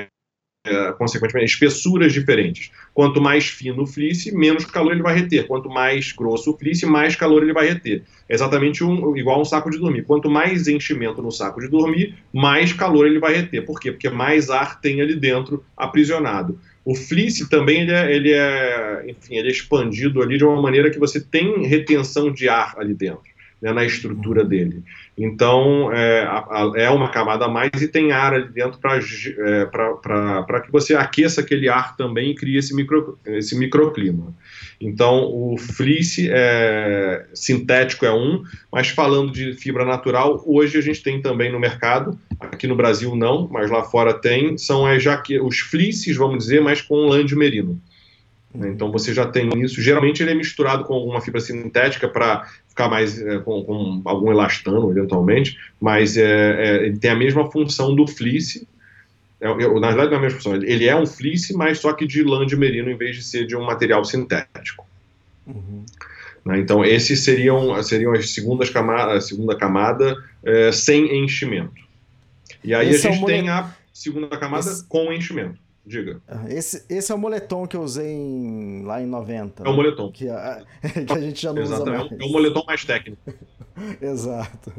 é, 0.65 0.93
consequentemente, 0.93 1.51
espessuras 1.51 2.13
diferentes. 2.13 2.71
Quanto 2.93 3.19
mais 3.19 3.47
fino 3.47 3.83
o 3.83 3.85
fleece, 3.85 4.33
menos 4.33 4.63
calor 4.63 4.93
ele 4.93 5.01
vai 5.01 5.13
reter. 5.13 5.45
Quanto 5.45 5.69
mais 5.69 6.13
grosso 6.13 6.51
o 6.51 6.57
fleece, 6.57 6.85
mais 6.85 7.17
calor 7.17 7.43
ele 7.43 7.51
vai 7.51 7.67
reter. 7.67 8.03
É 8.29 8.33
exatamente 8.33 8.81
um, 8.81 9.15
igual 9.17 9.41
um 9.41 9.45
saco 9.45 9.69
de 9.69 9.77
dormir. 9.77 10.03
Quanto 10.03 10.29
mais 10.29 10.67
enchimento 10.69 11.21
no 11.21 11.31
saco 11.31 11.59
de 11.59 11.67
dormir, 11.67 12.15
mais 12.31 12.71
calor 12.71 13.05
ele 13.05 13.19
vai 13.19 13.33
reter. 13.33 13.65
Por 13.65 13.77
quê? 13.77 13.91
Porque 13.91 14.09
mais 14.09 14.49
ar 14.49 14.79
tem 14.79 15.01
ali 15.01 15.15
dentro 15.15 15.65
aprisionado. 15.75 16.57
O 16.85 16.95
fleece 16.95 17.49
também 17.49 17.81
ele 17.81 17.91
é, 17.91 18.15
ele 18.15 18.31
é, 18.33 19.05
enfim, 19.07 19.35
ele 19.35 19.47
é 19.47 19.51
expandido 19.51 20.21
ali 20.21 20.37
de 20.37 20.43
uma 20.43 20.61
maneira 20.61 20.89
que 20.89 20.99
você 20.99 21.21
tem 21.21 21.65
retenção 21.65 22.31
de 22.31 22.49
ar 22.49 22.75
ali 22.77 22.93
dentro 22.93 23.32
né, 23.63 23.71
na 23.71 23.85
estrutura 23.85 24.43
dele. 24.43 24.83
Então, 25.17 25.89
é, 25.93 26.27
é, 26.75 26.89
uma 26.89 27.09
camada 27.09 27.45
a 27.45 27.47
mais 27.47 27.81
e 27.81 27.87
tem 27.87 28.11
ar 28.11 28.33
ali 28.33 28.49
dentro 28.49 28.77
para 28.77 28.97
é, 28.97 30.59
que 30.59 30.69
você 30.69 30.93
aqueça 30.93 31.39
aquele 31.39 31.69
ar 31.69 31.95
também 31.95 32.31
e 32.31 32.35
crie 32.35 32.57
esse, 32.57 32.75
micro, 32.75 33.17
esse 33.25 33.57
microclima. 33.57 34.35
Então, 34.81 35.23
o 35.31 35.55
fleece 35.57 36.29
é, 36.29 37.25
sintético 37.33 38.05
é 38.05 38.13
um, 38.13 38.43
mas 38.69 38.89
falando 38.89 39.31
de 39.31 39.53
fibra 39.53 39.85
natural, 39.85 40.43
hoje 40.45 40.77
a 40.77 40.81
gente 40.81 41.01
tem 41.01 41.21
também 41.21 41.49
no 41.49 41.59
mercado, 41.59 42.19
aqui 42.37 42.67
no 42.67 42.75
Brasil 42.75 43.15
não, 43.15 43.47
mas 43.49 43.71
lá 43.71 43.83
fora 43.83 44.13
tem, 44.13 44.57
são 44.57 44.85
as 44.85 45.01
jaque, 45.01 45.39
os 45.39 45.59
fleeces, 45.59 46.17
vamos 46.17 46.39
dizer, 46.39 46.61
mas 46.61 46.81
com 46.81 47.05
lã 47.05 47.25
de 47.25 47.33
merino. 47.33 47.79
Então 48.55 48.91
você 48.91 49.13
já 49.13 49.25
tem 49.25 49.49
isso. 49.61 49.81
Geralmente 49.81 50.21
ele 50.21 50.31
é 50.31 50.35
misturado 50.35 50.83
com 50.83 50.93
alguma 50.93 51.19
fibra 51.21 51.41
sintética 51.41 52.07
para 52.07 52.47
ficar 52.67 52.87
mais 52.87 53.19
é, 53.19 53.39
com, 53.39 53.63
com, 53.63 54.01
algum 54.05 54.31
elastano, 54.31 54.91
eventualmente, 54.91 55.57
mas 55.81 56.17
é, 56.17 56.23
é, 56.23 56.85
ele 56.85 56.97
tem 56.97 57.09
a 57.09 57.15
mesma 57.15 57.49
função 57.51 57.95
do 57.95 58.05
fleece. 58.05 58.67
É, 59.41 59.47
é, 59.47 59.79
na 59.79 59.87
verdade, 59.87 60.09
não 60.09 60.13
é 60.13 60.17
a 60.17 60.21
mesma 60.21 60.39
função. 60.39 60.55
Ele 60.55 60.87
é 60.87 60.95
um 60.95 61.05
fleece, 61.05 61.53
mas 61.55 61.79
só 61.79 61.93
que 61.93 62.05
de 62.05 62.21
lã 62.23 62.45
de 62.45 62.55
merino 62.55 62.91
em 62.91 62.97
vez 62.97 63.15
de 63.15 63.23
ser 63.23 63.47
de 63.47 63.55
um 63.55 63.63
material 63.63 64.05
sintético. 64.05 64.85
Uhum. 65.47 65.83
Né, 66.45 66.59
então, 66.59 66.85
esses 66.85 67.23
seriam, 67.23 67.81
seriam 67.81 68.13
as 68.13 68.29
segundas 68.29 68.69
camada, 68.69 69.13
a 69.13 69.21
segunda 69.21 69.55
camada 69.55 70.15
é, 70.43 70.71
sem 70.71 71.23
enchimento. 71.23 71.81
E 72.63 72.73
aí 72.73 72.89
Esse 72.89 73.07
a 73.07 73.11
gente 73.11 73.25
tem 73.25 73.49
a 73.49 73.69
segunda 73.93 74.37
camada 74.37 74.69
Esse... 74.69 74.85
com 74.85 75.11
enchimento. 75.11 75.62
Diga. 75.85 76.21
Ah, 76.27 76.45
esse, 76.47 76.85
esse 76.89 77.11
é 77.11 77.15
o 77.15 77.17
moletom 77.17 77.67
que 77.67 77.75
eu 77.75 77.81
usei 77.81 78.09
em, 78.09 78.83
lá 78.83 79.01
em 79.01 79.05
90. 79.05 79.63
É 79.63 79.69
o 79.69 79.73
moletom. 79.73 80.11
Que 80.11 80.29
a, 80.29 80.63
que 81.05 81.13
a 81.13 81.19
gente 81.19 81.41
já 81.41 81.51
não 81.51 81.61
Exatamente. 81.61 82.05
usa 82.05 82.09
mais. 82.09 82.21
É 82.21 82.25
o 82.25 82.31
moletom 82.31 82.63
mais 82.65 82.85
técnico. 82.85 83.21
Exato. 84.01 84.73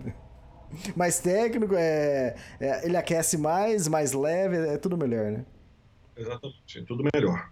Mais 0.97 1.21
técnico, 1.21 1.75
é, 1.77 2.35
é, 2.59 2.87
ele 2.87 2.97
aquece 2.97 3.37
mais, 3.37 3.87
mais 3.87 4.13
leve, 4.13 4.57
é 4.57 4.79
tudo 4.79 4.97
melhor, 4.97 5.31
né? 5.31 5.45
Exatamente, 6.17 6.79
é 6.79 6.83
tudo 6.83 7.05
melhor. 7.15 7.51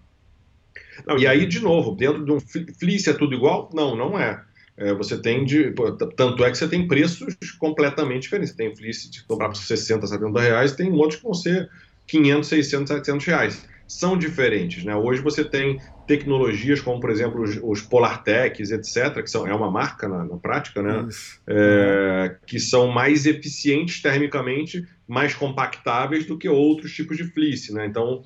Não, 1.06 1.18
e 1.18 1.26
aí, 1.26 1.46
de 1.46 1.60
novo, 1.60 1.94
dentro 1.94 2.24
de 2.24 2.32
um 2.32 2.40
fleece 2.40 3.10
é 3.10 3.12
tudo 3.12 3.34
igual? 3.34 3.70
Não, 3.72 3.94
não 3.94 4.18
é. 4.18 4.42
é 4.76 4.94
você 4.94 5.20
tem 5.20 5.44
de. 5.44 5.72
Tanto 6.16 6.44
é 6.44 6.50
que 6.50 6.58
você 6.58 6.68
tem 6.68 6.88
preços 6.88 7.36
completamente 7.58 8.22
diferentes. 8.22 8.54
Tem 8.54 8.74
fleece 8.74 9.10
de 9.10 9.24
comprar 9.24 9.48
por 9.48 9.56
60, 9.56 10.06
70 10.06 10.40
reais, 10.40 10.72
tem 10.72 10.90
outros 10.92 11.16
que 11.16 11.24
vão 11.24 11.34
ser 11.34 11.70
500, 12.06 12.48
600, 12.48 12.88
700 12.88 13.26
reais. 13.26 13.68
São 13.86 14.16
diferentes, 14.16 14.84
né? 14.84 14.96
Hoje 14.96 15.20
você 15.20 15.44
tem 15.44 15.78
tecnologias 16.06 16.80
como, 16.80 16.98
por 16.98 17.10
exemplo, 17.10 17.42
os, 17.42 17.58
os 17.62 17.82
Polartechs, 17.82 18.70
etc., 18.70 19.22
que 19.22 19.30
são, 19.30 19.46
é 19.46 19.54
uma 19.54 19.70
marca 19.70 20.08
na, 20.08 20.24
na 20.24 20.36
prática, 20.36 20.82
né? 20.82 21.06
É, 21.46 22.36
que 22.46 22.58
são 22.58 22.88
mais 22.88 23.26
eficientes 23.26 24.00
termicamente, 24.00 24.86
mais 25.06 25.34
compactáveis 25.34 26.24
do 26.24 26.38
que 26.38 26.48
outros 26.48 26.92
tipos 26.94 27.16
de 27.16 27.24
fleece, 27.24 27.72
né? 27.74 27.86
Então, 27.86 28.22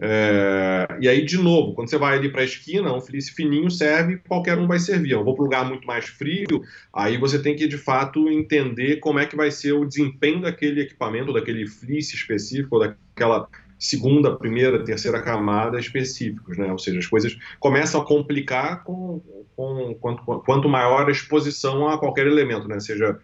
é, 0.00 0.86
e 1.00 1.08
aí, 1.08 1.24
de 1.24 1.36
novo, 1.36 1.74
quando 1.74 1.90
você 1.90 1.98
vai 1.98 2.16
ali 2.16 2.30
para 2.30 2.42
a 2.42 2.44
esquina, 2.44 2.94
um 2.94 3.00
fleece 3.00 3.32
fininho 3.32 3.68
serve, 3.68 4.18
qualquer 4.28 4.56
um 4.56 4.66
vai 4.66 4.78
servir. 4.78 5.10
Eu 5.10 5.24
vou 5.24 5.34
para 5.34 5.42
um 5.42 5.46
lugar 5.46 5.64
muito 5.66 5.86
mais 5.86 6.06
frio, 6.06 6.62
aí 6.92 7.18
você 7.18 7.40
tem 7.40 7.56
que, 7.56 7.66
de 7.66 7.76
fato, 7.76 8.28
entender 8.28 8.98
como 8.98 9.18
é 9.18 9.26
que 9.26 9.34
vai 9.34 9.50
ser 9.50 9.72
o 9.72 9.84
desempenho 9.84 10.42
daquele 10.42 10.82
equipamento, 10.82 11.32
daquele 11.32 11.66
fleece 11.66 12.14
específico, 12.14 12.78
daquela 12.78 13.48
segunda, 13.76 14.36
primeira, 14.36 14.84
terceira 14.84 15.20
camada 15.20 15.80
específicos, 15.80 16.56
né? 16.56 16.70
Ou 16.70 16.78
seja, 16.78 16.98
as 16.98 17.06
coisas 17.06 17.36
começam 17.58 18.00
a 18.00 18.04
complicar 18.04 18.84
com, 18.84 19.20
com 19.56 19.96
quanto, 20.00 20.22
quanto 20.22 20.68
maior 20.68 21.08
a 21.08 21.10
exposição 21.10 21.88
a 21.88 21.98
qualquer 21.98 22.26
elemento, 22.28 22.68
né? 22.68 22.78
Seja 22.78 23.18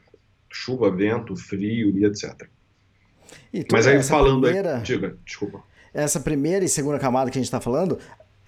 chuva, 0.51 0.91
vento, 0.91 1.37
frio 1.37 1.97
e 1.97 2.05
etc. 2.05 2.49
E 3.53 3.65
Mas 3.71 3.87
aí 3.87 4.01
falando 4.03 4.43
primeira... 4.43 4.77
aí, 4.77 4.83
diga, 4.83 5.17
desculpa 5.25 5.63
essa 5.95 6.19
primeira 6.19 6.65
e 6.65 6.69
segunda 6.69 6.99
camada 6.99 7.31
que 7.31 7.39
a 7.39 7.41
gente 7.41 7.47
está 7.47 7.61
falando, 7.61 7.99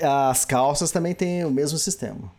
as 0.03 0.45
calças 0.45 0.91
também 0.91 1.15
têm 1.15 1.45
o 1.45 1.51
mesmo 1.51 1.79
sistema. 1.79 2.31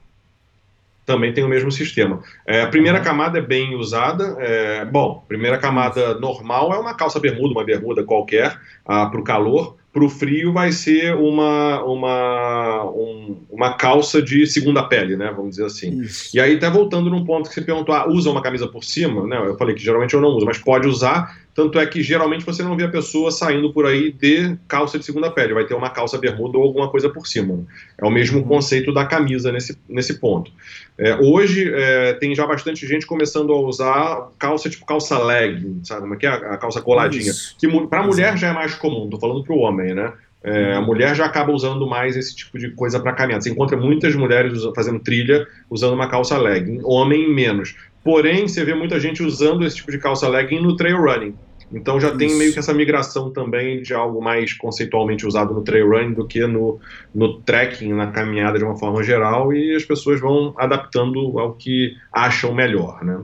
Também 1.06 1.34
tem 1.34 1.42
o 1.42 1.48
mesmo 1.48 1.72
sistema. 1.72 2.22
É, 2.46 2.64
a 2.64 2.68
primeira 2.68 2.98
uhum. 2.98 3.04
camada 3.04 3.40
é 3.40 3.42
bem 3.42 3.76
usada. 3.76 4.36
É, 4.40 4.84
bom, 4.84 5.24
primeira 5.26 5.58
camada 5.58 6.20
normal 6.20 6.74
é 6.74 6.78
uma 6.78 6.94
calça 6.94 7.18
bermuda, 7.18 7.54
uma 7.54 7.64
bermuda 7.64 8.04
qualquer, 8.04 8.60
ah, 8.86 9.06
para 9.06 9.20
o 9.20 9.24
calor. 9.24 9.78
Para 9.94 10.04
o 10.04 10.10
frio 10.10 10.52
vai 10.52 10.74
ser 10.74 11.16
uma, 11.16 11.82
uma, 11.84 12.84
um, 12.92 13.38
uma 13.50 13.74
calça 13.74 14.22
de 14.22 14.46
segunda 14.46 14.84
pele, 14.84 15.16
né? 15.16 15.32
Vamos 15.34 15.52
dizer 15.52 15.66
assim. 15.66 16.02
Isso. 16.02 16.36
E 16.36 16.42
aí, 16.42 16.58
até 16.58 16.70
voltando 16.70 17.10
num 17.10 17.24
ponto 17.24 17.48
que 17.48 17.56
você 17.56 17.62
perguntou, 17.62 17.96
ah, 17.96 18.06
usa 18.08 18.30
uma 18.30 18.42
camisa 18.42 18.68
por 18.68 18.84
cima? 18.84 19.26
Né? 19.26 19.38
Eu 19.38 19.58
falei 19.58 19.74
que 19.74 19.82
geralmente 19.82 20.14
eu 20.14 20.20
não 20.20 20.30
uso, 20.36 20.46
mas 20.46 20.58
pode 20.58 20.88
usar 20.88 21.38
tanto 21.58 21.80
é 21.80 21.88
que 21.88 22.04
geralmente 22.04 22.46
você 22.46 22.62
não 22.62 22.78
vê 22.78 22.84
a 22.84 22.88
pessoa 22.88 23.32
saindo 23.32 23.74
por 23.74 23.88
aí 23.88 24.12
de 24.12 24.56
calça 24.68 25.00
de 25.00 25.04
segunda 25.04 25.32
pele, 25.32 25.56
vai 25.56 25.66
ter 25.66 25.74
uma 25.74 25.90
calça 25.90 26.16
bermuda 26.16 26.56
ou 26.56 26.64
alguma 26.64 26.88
coisa 26.88 27.10
por 27.10 27.26
cima. 27.26 27.66
É 27.98 28.06
o 28.06 28.12
mesmo 28.12 28.42
uhum. 28.42 28.48
conceito 28.48 28.94
da 28.94 29.08
camisa 29.08 29.52
nesse, 29.52 29.76
nesse 29.90 30.20
ponto. 30.20 30.52
É, 31.00 31.16
hoje 31.16 31.68
é, 31.74 32.14
tem 32.14 32.36
já 32.36 32.46
bastante 32.46 32.86
gente 32.86 33.08
começando 33.08 33.52
a 33.52 33.60
usar 33.60 34.30
calça 34.38 34.70
tipo 34.70 34.86
calça 34.86 35.18
leg, 35.18 35.80
sabe 35.84 36.02
como 36.02 36.14
é 36.14 36.18
que 36.18 36.28
é? 36.28 36.30
A 36.30 36.58
calça 36.58 36.80
coladinha. 36.80 37.32
Isso. 37.32 37.56
Que 37.58 37.68
para 37.88 38.02
a 38.02 38.06
mulher 38.06 38.38
já 38.38 38.50
é 38.50 38.54
mais 38.54 38.76
comum, 38.76 39.10
tô 39.10 39.20
falando 39.20 39.44
para 39.44 39.56
o 39.56 39.58
homem, 39.58 39.96
né? 39.96 40.14
É, 40.44 40.76
a 40.76 40.82
mulher 40.82 41.16
já 41.16 41.26
acaba 41.26 41.52
usando 41.52 41.88
mais 41.88 42.16
esse 42.16 42.36
tipo 42.36 42.60
de 42.60 42.70
coisa 42.70 43.00
para 43.00 43.14
caminhar. 43.14 43.42
Você 43.42 43.50
encontra 43.50 43.76
muitas 43.76 44.14
mulheres 44.14 44.62
fazendo 44.76 45.00
trilha 45.00 45.48
usando 45.72 45.94
uma 45.94 46.08
calça 46.08 46.38
legging, 46.38 46.82
homem 46.84 47.28
menos. 47.34 47.76
Porém, 48.04 48.48
você 48.48 48.64
vê 48.64 48.76
muita 48.76 49.00
gente 49.00 49.24
usando 49.24 49.66
esse 49.66 49.78
tipo 49.78 49.92
de 49.92 49.98
calça 49.98 50.30
legging 50.30 50.62
no 50.62 50.76
trail 50.76 51.02
running. 51.02 51.36
Então 51.72 52.00
já 52.00 52.10
Isso. 52.10 52.18
tem 52.18 52.36
meio 52.36 52.54
que 52.54 52.60
essa 52.60 52.74
migração 52.74 53.32
também 53.32 53.82
de 53.82 53.94
algo 53.94 54.22
mais 54.22 54.54
conceitualmente 54.54 55.26
usado 55.26 55.54
no 55.54 55.64
trail 55.64 55.90
running 55.90 56.14
do 56.14 56.26
que 56.26 56.46
no, 56.48 56.80
no 57.14 57.42
trekking, 57.42 57.94
na 57.94 58.08
caminhada 58.08 58.58
de 58.58 58.64
uma 58.64 58.78
forma 58.78 59.04
geral, 59.04 59.54
e 59.54 59.76
as 59.76 59.84
pessoas 59.84 60.20
vão 60.20 60.54
adaptando 60.58 61.38
ao 61.40 61.54
que 61.54 61.96
acham 62.12 62.54
melhor, 62.54 63.04
né? 63.04 63.22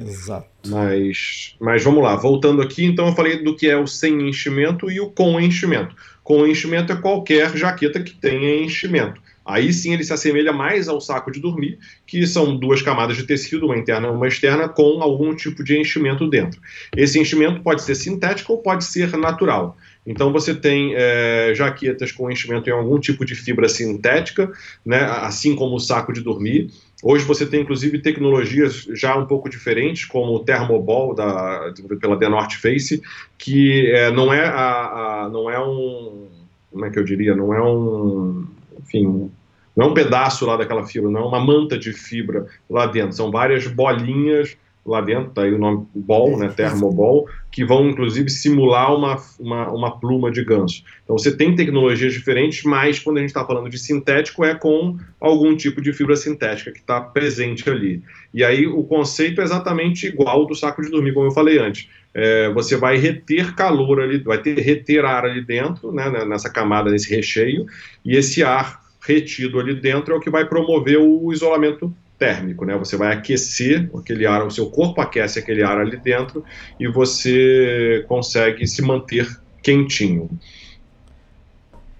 Exato. 0.00 0.48
Mas, 0.66 1.56
mas 1.60 1.82
vamos 1.82 2.02
lá, 2.02 2.16
voltando 2.16 2.60
aqui, 2.60 2.84
então 2.84 3.06
eu 3.06 3.14
falei 3.14 3.42
do 3.42 3.54
que 3.54 3.68
é 3.68 3.76
o 3.76 3.86
sem 3.86 4.28
enchimento 4.28 4.90
e 4.90 5.00
o 5.00 5.10
com 5.10 5.40
enchimento. 5.40 5.94
Com 6.22 6.46
enchimento 6.46 6.92
é 6.92 6.96
qualquer 6.96 7.56
jaqueta 7.56 8.02
que 8.02 8.14
tenha 8.14 8.64
enchimento. 8.64 9.20
Aí 9.46 9.72
sim 9.72 9.92
ele 9.92 10.02
se 10.02 10.12
assemelha 10.12 10.52
mais 10.52 10.88
ao 10.88 11.00
saco 11.00 11.30
de 11.30 11.40
dormir, 11.40 11.78
que 12.06 12.26
são 12.26 12.56
duas 12.56 12.82
camadas 12.82 13.16
de 13.16 13.22
tecido, 13.22 13.66
uma 13.66 13.78
interna 13.78 14.08
e 14.08 14.10
uma 14.10 14.26
externa, 14.26 14.68
com 14.68 15.00
algum 15.00 15.34
tipo 15.34 15.62
de 15.62 15.78
enchimento 15.78 16.28
dentro. 16.28 16.60
Esse 16.96 17.20
enchimento 17.20 17.60
pode 17.62 17.82
ser 17.82 17.94
sintético 17.94 18.54
ou 18.54 18.58
pode 18.58 18.84
ser 18.84 19.16
natural. 19.16 19.76
Então 20.06 20.32
você 20.32 20.54
tem 20.54 20.94
é, 20.94 21.52
jaquetas 21.54 22.12
com 22.12 22.30
enchimento 22.30 22.68
em 22.70 22.72
algum 22.72 22.98
tipo 22.98 23.24
de 23.24 23.34
fibra 23.34 23.68
sintética, 23.68 24.50
né, 24.84 25.00
assim 25.04 25.54
como 25.54 25.76
o 25.76 25.80
saco 25.80 26.12
de 26.12 26.20
dormir. 26.20 26.70
Hoje 27.02 27.24
você 27.24 27.44
tem 27.44 27.60
inclusive 27.60 27.98
tecnologias 27.98 28.86
já 28.94 29.16
um 29.16 29.26
pouco 29.26 29.48
diferentes, 29.48 30.04
como 30.04 30.34
o 30.34 30.38
Thermoball 30.40 31.14
da, 31.14 31.72
pela 32.00 32.18
The 32.18 32.28
North 32.28 32.52
Face, 32.52 33.02
que 33.36 33.90
é, 33.90 34.10
não 34.10 34.32
é 34.32 34.44
a, 34.44 35.24
a, 35.24 35.28
não 35.28 35.50
é 35.50 35.60
um 35.60 36.28
como 36.72 36.84
é 36.84 36.90
que 36.90 36.98
eu 36.98 37.04
diria, 37.04 37.34
não 37.34 37.54
é 37.54 37.62
um 37.62 38.44
enfim, 38.86 39.30
não 39.76 39.86
é 39.86 39.88
um 39.90 39.94
pedaço 39.94 40.46
lá 40.46 40.56
daquela 40.56 40.86
fibra, 40.86 41.10
não 41.10 41.20
é 41.20 41.24
uma 41.24 41.40
manta 41.40 41.78
de 41.78 41.92
fibra 41.92 42.46
lá 42.70 42.86
dentro, 42.86 43.14
são 43.14 43.30
várias 43.30 43.66
bolinhas 43.66 44.56
lá 44.86 45.00
dentro, 45.00 45.32
tá 45.32 45.42
aí 45.42 45.52
o 45.52 45.58
nome 45.58 45.86
ball, 45.94 46.38
né, 46.38 46.48
termoball, 46.48 47.26
que 47.50 47.64
vão 47.64 47.88
inclusive 47.88 48.30
simular 48.30 48.94
uma, 48.94 49.20
uma, 49.38 49.68
uma, 49.70 49.98
pluma 49.98 50.30
de 50.30 50.44
ganso. 50.44 50.84
Então 51.02 51.18
você 51.18 51.36
tem 51.36 51.56
tecnologias 51.56 52.12
diferentes, 52.12 52.62
mas 52.62 52.98
quando 53.00 53.18
a 53.18 53.20
gente 53.20 53.30
está 53.30 53.44
falando 53.44 53.68
de 53.68 53.78
sintético 53.78 54.44
é 54.44 54.54
com 54.54 54.96
algum 55.20 55.56
tipo 55.56 55.82
de 55.82 55.92
fibra 55.92 56.14
sintética 56.14 56.70
que 56.70 56.78
está 56.78 57.00
presente 57.00 57.68
ali. 57.68 58.00
E 58.32 58.44
aí 58.44 58.66
o 58.66 58.84
conceito 58.84 59.40
é 59.40 59.44
exatamente 59.44 60.06
igual 60.06 60.46
do 60.46 60.54
saco 60.54 60.80
de 60.80 60.90
dormir, 60.90 61.12
como 61.12 61.26
eu 61.26 61.32
falei 61.32 61.58
antes. 61.58 61.88
É, 62.18 62.48
você 62.48 62.78
vai 62.78 62.96
reter 62.96 63.54
calor 63.54 64.00
ali, 64.00 64.18
vai 64.18 64.38
ter 64.38 64.58
reter 64.58 65.04
ar 65.04 65.26
ali 65.26 65.44
dentro, 65.44 65.92
né, 65.92 66.24
nessa 66.24 66.48
camada, 66.48 66.90
nesse 66.90 67.14
recheio, 67.14 67.66
e 68.02 68.16
esse 68.16 68.42
ar 68.42 68.80
retido 69.06 69.60
ali 69.60 69.78
dentro 69.78 70.14
é 70.14 70.16
o 70.16 70.20
que 70.20 70.30
vai 70.30 70.46
promover 70.46 70.98
o 70.98 71.30
isolamento 71.30 71.94
térmico, 72.18 72.64
né? 72.64 72.74
Você 72.78 72.96
vai 72.96 73.12
aquecer 73.12 73.90
aquele 73.94 74.26
ar, 74.26 74.46
o 74.46 74.50
seu 74.50 74.70
corpo 74.70 74.98
aquece 75.02 75.38
aquele 75.38 75.62
ar 75.62 75.78
ali 75.78 75.98
dentro 75.98 76.42
e 76.80 76.88
você 76.88 78.02
consegue 78.08 78.66
se 78.66 78.80
manter 78.80 79.28
quentinho. 79.62 80.30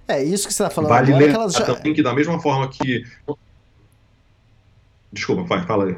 É, 0.08 0.24
isso 0.24 0.48
que 0.48 0.54
você 0.54 0.62
está 0.62 0.70
falando 0.70 0.88
vale 0.88 1.12
agora, 1.12 1.24
é 1.24 1.26
lembrar 1.26 1.48
ja... 1.50 1.62
também 1.62 1.92
que 1.92 2.02
da 2.02 2.14
mesma 2.14 2.40
forma 2.40 2.68
que... 2.70 3.04
Desculpa, 5.12 5.42
vai, 5.42 5.66
fala 5.66 5.84
aí. 5.84 5.96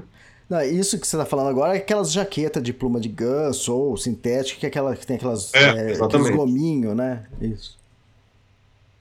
Não, 0.48 0.62
isso 0.62 0.98
que 0.98 1.06
você 1.06 1.16
está 1.16 1.26
falando 1.26 1.48
agora 1.50 1.74
é 1.74 1.78
aquelas 1.78 2.10
jaquetas 2.10 2.62
de 2.62 2.72
pluma 2.72 2.98
de 2.98 3.08
ganso 3.08 3.74
ou 3.74 3.96
sintética, 3.96 4.58
que, 4.60 4.66
é 4.66 4.68
aquela, 4.68 4.96
que 4.96 5.06
tem 5.06 5.16
aquelas, 5.16 5.52
É, 5.54 5.58
é, 5.58 5.90
exatamente. 5.90 6.02
aqueles 6.30 6.36
gominho, 6.36 6.94
né? 6.94 7.24
Isso. 7.40 7.76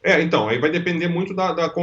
É, 0.04 0.22
então, 0.22 0.48
aí 0.48 0.58
vai 0.58 0.70
depender 0.70 1.08
muito 1.10 1.34
da, 1.34 1.52
da 1.52 1.74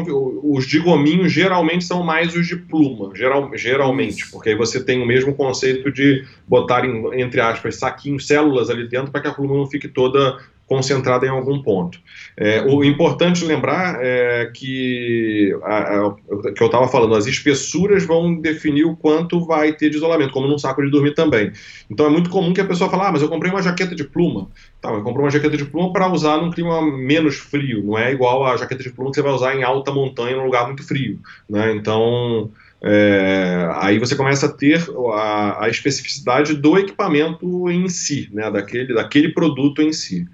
Os 0.42 0.66
de 0.66 0.78
gominho 0.78 1.28
geralmente 1.28 1.84
são 1.84 2.02
mais 2.02 2.34
os 2.34 2.46
de 2.46 2.56
pluma, 2.56 3.14
geral, 3.14 3.50
geralmente, 3.54 4.30
porque 4.30 4.50
aí 4.50 4.54
você 4.54 4.82
tem 4.82 5.02
o 5.02 5.06
mesmo 5.06 5.34
conceito 5.34 5.90
de 5.92 6.24
botar, 6.46 6.86
em- 6.86 7.20
entre 7.20 7.40
aspas, 7.40 7.76
saquinhos, 7.76 8.26
células 8.26 8.70
ali 8.70 8.88
dentro 8.88 9.10
para 9.10 9.20
que 9.20 9.28
a 9.28 9.34
pluma 9.34 9.56
não 9.56 9.66
fique 9.66 9.88
toda 9.88 10.38
concentrada 10.66 11.26
em 11.26 11.28
algum 11.28 11.62
ponto. 11.62 11.98
É, 12.36 12.62
o 12.62 12.82
importante 12.84 13.44
lembrar 13.44 13.98
é 14.00 14.50
que, 14.52 15.54
a- 15.62 16.06
a- 16.06 16.52
que 16.52 16.62
eu 16.62 16.66
estava 16.66 16.88
falando, 16.88 17.14
as 17.14 17.26
espessuras 17.26 18.04
vão 18.04 18.34
definir 18.40 18.84
o 18.84 18.96
quanto 18.96 19.44
vai 19.44 19.72
ter 19.72 19.90
de 19.90 19.96
isolamento, 19.96 20.32
como 20.32 20.48
num 20.48 20.58
saco 20.58 20.82
de 20.82 20.90
dormir 20.90 21.14
também. 21.14 21.52
Então 21.90 22.06
é 22.06 22.10
muito 22.10 22.30
comum 22.30 22.52
que 22.52 22.60
a 22.60 22.64
pessoa 22.64 22.90
fale, 22.90 23.02
ah, 23.04 23.12
mas 23.12 23.22
eu 23.22 23.28
comprei 23.28 23.50
uma 23.50 23.62
jaqueta 23.62 23.94
de 23.94 24.04
pluma. 24.04 24.48
Tá, 24.80 24.90
mas 24.92 25.02
comprou 25.02 25.24
uma 25.24 25.30
jaqueta 25.30 25.56
de 25.56 25.64
pluma 25.64 25.92
para 25.92 26.10
usar 26.10 26.38
num 26.38 26.50
clima 26.50 26.80
menos 26.82 27.36
frio, 27.36 27.82
não 27.84 27.98
é 27.98 28.12
igual 28.12 28.44
a 28.44 28.56
jaqueta 28.56 28.82
de 28.82 28.90
pluma 28.90 29.10
que 29.10 29.16
você 29.16 29.22
vai 29.22 29.32
usar 29.32 29.54
em 29.56 29.62
alta 29.62 29.92
montanha, 29.92 30.36
num 30.36 30.44
lugar 30.44 30.66
muito 30.66 30.86
frio. 30.86 31.18
Né? 31.48 31.72
Então, 31.74 32.50
é, 32.82 33.68
aí 33.76 33.98
você 33.98 34.14
começa 34.14 34.46
a 34.46 34.52
ter 34.52 34.82
a, 35.14 35.64
a 35.64 35.68
especificidade 35.68 36.54
do 36.54 36.76
equipamento 36.78 37.70
em 37.70 37.88
si, 37.88 38.28
né? 38.32 38.50
daquele, 38.50 38.92
daquele 38.94 39.28
produto 39.30 39.80
em 39.80 39.92
si. 39.92 40.26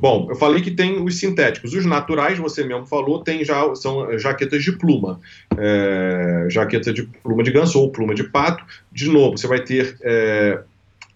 Bom, 0.00 0.28
eu 0.30 0.36
falei 0.36 0.62
que 0.62 0.70
tem 0.70 1.02
os 1.02 1.18
sintéticos. 1.18 1.74
Os 1.74 1.84
naturais, 1.84 2.38
você 2.38 2.62
mesmo 2.64 2.86
falou, 2.86 3.22
tem 3.22 3.44
já, 3.44 3.74
são 3.74 4.16
jaquetas 4.18 4.62
de 4.62 4.72
pluma. 4.72 5.20
É, 5.56 6.46
jaqueta 6.48 6.92
de 6.92 7.02
pluma 7.02 7.42
de 7.42 7.50
ganso 7.50 7.80
ou 7.80 7.90
pluma 7.90 8.14
de 8.14 8.24
pato. 8.24 8.64
De 8.92 9.08
novo, 9.08 9.36
você 9.36 9.48
vai 9.48 9.60
ter 9.60 9.96
é, 10.02 10.60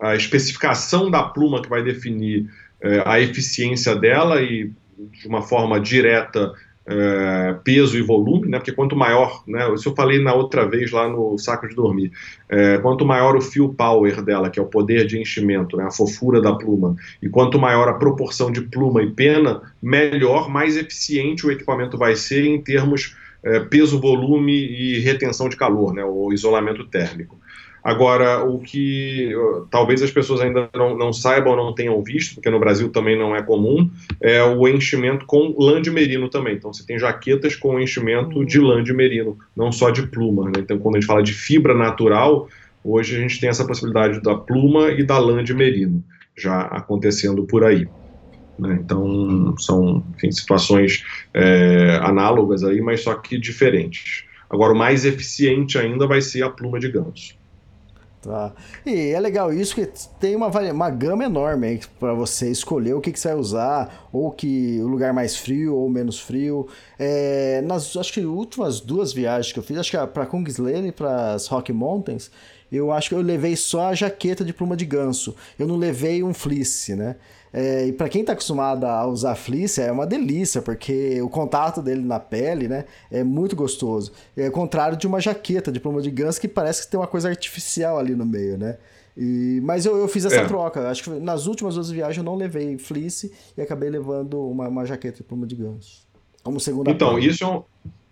a 0.01 0.17
especificação 0.17 1.11
da 1.11 1.23
pluma 1.23 1.63
que 1.63 1.69
vai 1.69 1.83
definir 1.83 2.51
é, 2.81 3.03
a 3.07 3.21
eficiência 3.21 3.95
dela 3.95 4.43
e, 4.43 4.71
de 5.13 5.29
uma 5.29 5.43
forma 5.43 5.79
direta, 5.79 6.53
é, 6.87 7.57
peso 7.65 7.97
e 7.97 8.03
volume, 8.03 8.49
né? 8.49 8.59
Porque 8.59 8.73
quanto 8.73 8.97
maior, 8.97 9.43
né? 9.47 9.73
Isso 9.75 9.89
eu 9.89 9.95
falei 9.95 10.21
na 10.21 10.35
outra 10.35 10.69
vez 10.69 10.91
lá 10.91 11.09
no 11.09 11.39
saco 11.39 11.69
de 11.69 11.75
dormir. 11.75 12.13
É, 12.49 12.79
quanto 12.79 13.05
maior 13.05 13.37
o 13.37 13.41
feel 13.41 13.73
power 13.73 14.23
dela, 14.23 14.51
que 14.51 14.59
é 14.59 14.63
o 14.63 14.67
poder 14.67 15.07
de 15.07 15.21
enchimento, 15.21 15.77
né? 15.77 15.85
A 15.85 15.91
fofura 15.91 16.41
da 16.41 16.55
pluma, 16.55 16.97
e 17.21 17.29
quanto 17.29 17.59
maior 17.59 17.89
a 17.89 17.95
proporção 17.95 18.51
de 18.51 18.63
pluma 18.63 19.03
e 19.03 19.11
pena, 19.11 19.63
melhor, 19.81 20.49
mais 20.49 20.77
eficiente 20.77 21.47
o 21.47 21.51
equipamento 21.51 21.97
vai 21.97 22.17
ser 22.17 22.45
em 22.45 22.61
termos 22.61 23.17
é, 23.45 23.61
peso, 23.61 24.01
volume 24.01 24.53
e 24.53 25.01
retenção 25.01 25.49
de 25.49 25.57
calor, 25.57 25.95
né? 25.95 26.05
O 26.05 26.33
isolamento 26.33 26.85
térmico. 26.87 27.39
Agora, 27.83 28.45
o 28.45 28.61
que 28.61 29.35
uh, 29.35 29.67
talvez 29.69 30.03
as 30.03 30.11
pessoas 30.11 30.41
ainda 30.41 30.69
não, 30.75 30.97
não 30.97 31.13
saibam, 31.13 31.57
não 31.57 31.75
tenham 31.75 32.01
visto, 32.03 32.35
porque 32.37 32.49
no 32.49 32.61
Brasil 32.61 32.91
também 32.91 33.19
não 33.19 33.35
é 33.35 33.43
comum, 33.43 33.91
é 34.21 34.43
o 34.43 34.69
enchimento 34.69 35.27
com 35.27 35.55
lã 35.59 35.83
de 35.83 35.91
merino 35.91 36.29
também. 36.29 36.55
Então, 36.55 36.73
você 36.73 36.87
tem 36.87 36.99
jaquetas 36.99 37.57
com 37.57 37.81
enchimento 37.81 38.45
de 38.45 38.61
lã 38.61 38.85
de 38.85 38.93
merino, 38.93 39.37
não 39.57 39.73
só 39.73 39.91
de 39.91 40.07
pluma. 40.07 40.45
Né? 40.45 40.59
Então, 40.59 40.79
quando 40.79 40.97
a 40.97 41.01
gente 41.01 41.09
fala 41.09 41.23
de 41.23 41.33
fibra 41.33 41.75
natural, 41.75 42.49
hoje 42.85 43.17
a 43.17 43.21
gente 43.21 43.41
tem 43.41 43.49
essa 43.49 43.67
possibilidade 43.67 44.23
da 44.23 44.37
pluma 44.37 44.91
e 44.91 45.03
da 45.03 45.19
lã 45.19 45.43
de 45.43 45.53
merino 45.53 46.05
já 46.37 46.63
acontecendo 46.63 47.45
por 47.45 47.65
aí. 47.65 47.89
Né? 48.59 48.79
Então, 48.81 49.57
são 49.59 50.05
enfim, 50.17 50.31
situações 50.31 51.05
é, 51.35 51.99
análogas 52.03 52.63
aí, 52.63 52.81
mas 52.81 53.03
só 53.03 53.15
que 53.15 53.39
diferentes. 53.39 54.25
Agora, 54.49 54.73
o 54.73 54.79
mais 54.79 55.05
eficiente 55.05 55.79
ainda 55.79 56.07
vai 56.07 56.21
ser 56.21 56.43
a 56.43 56.51
pluma 56.51 56.79
de 56.79 56.89
ganso. 56.89 57.42
Tá. 58.23 58.53
E 58.87 59.11
é 59.11 59.19
legal 59.19 59.53
isso 59.53 59.75
que 59.75 59.85
tem 60.21 60.37
uma, 60.37 60.47
uma 60.47 60.91
gama 60.91 61.25
enorme 61.25 61.81
para 61.99 62.15
você 62.15 62.49
escolher 62.53 62.95
o 62.95 63.01
que, 63.01 63.11
que 63.11 63.19
você 63.19 63.29
vai 63.29 63.37
usar, 63.37 64.09
ou 64.13 64.31
que 64.31 64.79
o 64.81 64.87
lugar 64.87 65.13
mais 65.13 65.37
frio 65.37 65.75
ou 65.75 65.91
menos 65.91 66.21
frio. 66.21 66.69
É, 66.97 67.61
nas 67.63 67.97
acho 67.97 68.13
que 68.13 68.25
últimas 68.25 68.81
duas 68.81 69.13
viagens 69.13 69.53
que 69.53 69.59
eu 69.59 69.63
fiz, 69.63 69.77
acho 69.77 69.91
que 69.91 70.07
para 70.07 70.25
Kungsleden 70.25 70.87
e 70.87 70.93
para 70.93 71.33
as 71.33 71.49
Rocky 71.49 71.73
Mountains, 71.73 72.31
eu 72.77 72.91
acho 72.93 73.09
que 73.11 73.15
eu 73.15 73.21
levei 73.21 73.55
só 73.57 73.89
a 73.89 73.95
jaqueta 73.95 74.45
de 74.45 74.53
pluma 74.53 74.77
de 74.77 74.85
ganso. 74.85 75.35
Eu 75.59 75.67
não 75.67 75.77
levei 75.77 76.23
um 76.23 76.33
fleece, 76.33 76.95
né? 76.95 77.17
É, 77.53 77.87
e 77.87 77.93
para 77.93 78.09
quem 78.09 78.25
tá 78.25 78.33
acostumado 78.33 78.85
a 78.87 79.07
usar 79.07 79.35
fleece, 79.35 79.81
é 79.83 79.93
uma 79.93 80.07
delícia, 80.07 80.63
porque 80.63 81.21
o 81.21 81.29
contato 81.29 81.83
dele 81.83 82.01
na 82.01 82.19
pele, 82.19 82.67
né, 82.67 82.87
é 83.11 83.23
muito 83.23 83.55
gostoso. 83.55 84.11
É 84.35 84.49
o 84.49 84.53
contrário 84.53 84.97
de 84.97 85.07
uma 85.07 85.21
jaqueta 85.21 85.71
de 85.71 85.79
pluma 85.79 86.01
de 86.01 86.11
ganso 86.11 86.41
que 86.41 86.49
parece 86.49 86.83
que 86.85 86.91
tem 86.91 86.99
uma 86.99 87.07
coisa 87.07 87.29
artificial 87.29 87.99
ali 87.99 88.15
no 88.15 88.25
meio, 88.25 88.57
né? 88.57 88.79
E, 89.15 89.61
mas 89.63 89.85
eu, 89.85 89.99
eu 89.99 90.09
fiz 90.09 90.25
essa 90.25 90.37
É. 90.37 90.47
troca. 90.47 90.89
Acho 90.89 91.05
que 91.05 91.11
nas 91.11 91.47
últimas 91.47 91.75
duas 91.75 91.91
viagens 91.91 92.17
eu 92.17 92.25
não 92.25 92.35
levei 92.37 92.79
fleece 92.79 93.31
e 93.55 93.61
acabei 93.61 93.91
levando 93.91 94.41
uma, 94.49 94.67
uma 94.69 94.87
jaqueta 94.87 95.19
de 95.19 95.23
pluma 95.23 95.47
de 95.47 95.55
ganso. 95.55 96.07
Como 96.43 96.59
segunda 96.59 96.91
Então, 96.91 97.17
pele. 97.17 97.27
isso 97.29 97.45
é 97.45 97.47
um, 97.47 97.63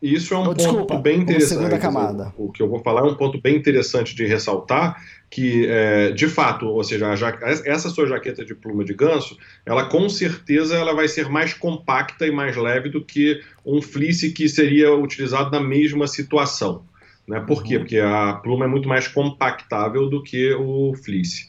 isso 0.02 0.32
é 0.32 0.36
um 0.38 0.40
Oh, 0.40 0.44
ponto 0.46 0.56
desculpa, 0.58 0.96
bem 0.98 1.20
interessante. 1.20 1.48
segunda 1.48 1.78
camada. 1.78 2.34
O, 2.38 2.50
que 2.50 2.62
eu 2.62 2.68
vou 2.68 2.78
falar 2.80 3.00
é 3.02 3.04
um 3.04 3.14
ponto 3.14 3.40
bem 3.40 3.56
interessante 3.56 4.14
de 4.14 4.24
ressaltar, 4.26 4.96
que, 5.30 5.66
é, 5.68 6.10
de 6.12 6.26
fato, 6.26 6.66
ou 6.66 6.82
seja, 6.82 7.14
ja- 7.14 7.38
essa 7.64 7.90
sua 7.90 8.06
jaqueta 8.06 8.44
de 8.44 8.54
pluma 8.54 8.84
de 8.84 8.94
ganso, 8.94 9.36
ela 9.64 9.84
com 9.84 10.08
certeza 10.08 10.74
ela 10.76 10.94
vai 10.94 11.06
ser 11.06 11.28
mais 11.28 11.52
compacta 11.54 12.26
e 12.26 12.30
mais 12.30 12.56
leve 12.56 12.88
do 12.88 13.04
que 13.04 13.40
um 13.64 13.80
fleece 13.82 14.32
que 14.32 14.48
seria 14.48 14.92
utilizado 14.94 15.50
na 15.50 15.60
mesma 15.60 16.06
situação. 16.08 16.82
Né? 17.28 17.38
Por 17.40 17.62
quê? 17.62 17.78
Porque 17.78 17.98
a 17.98 18.32
pluma 18.42 18.64
é 18.64 18.68
muito 18.68 18.88
mais 18.88 19.06
compactável 19.06 20.08
do 20.08 20.22
que 20.22 20.52
o 20.54 20.94
fleece. 21.04 21.48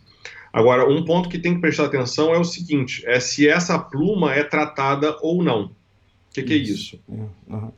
Agora, 0.54 0.88
um 0.88 1.04
ponto 1.06 1.30
que 1.30 1.40
tem 1.40 1.56
que 1.56 1.62
prestar 1.62 1.86
atenção 1.86 2.34
é 2.34 2.38
o 2.38 2.44
seguinte: 2.44 3.02
é 3.08 3.20
se 3.20 3.48
essa 3.48 3.80
pluma 3.80 4.34
é 4.34 4.44
tratada 4.44 5.18
ou 5.22 5.42
não. 5.42 5.68
O 5.68 6.34
que, 6.34 6.44
que 6.44 6.54
é 6.54 6.58
isso? 6.58 7.00
Uhum. 7.08 7.72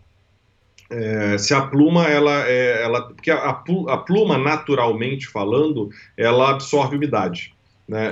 É, 0.95 1.37
se 1.39 1.53
a 1.55 1.61
pluma, 1.61 2.05
ela 2.05 2.47
é. 2.47 2.83
Ela, 2.83 3.01
porque 3.01 3.31
a, 3.31 3.37
a 3.37 3.53
plu- 3.53 3.89
a 3.89 3.97
pluma, 3.97 4.37
naturalmente 4.37 5.27
falando, 5.27 5.89
ela 6.15 6.51
absorve 6.51 6.95
umidade. 6.95 7.51
Né? 7.87 8.11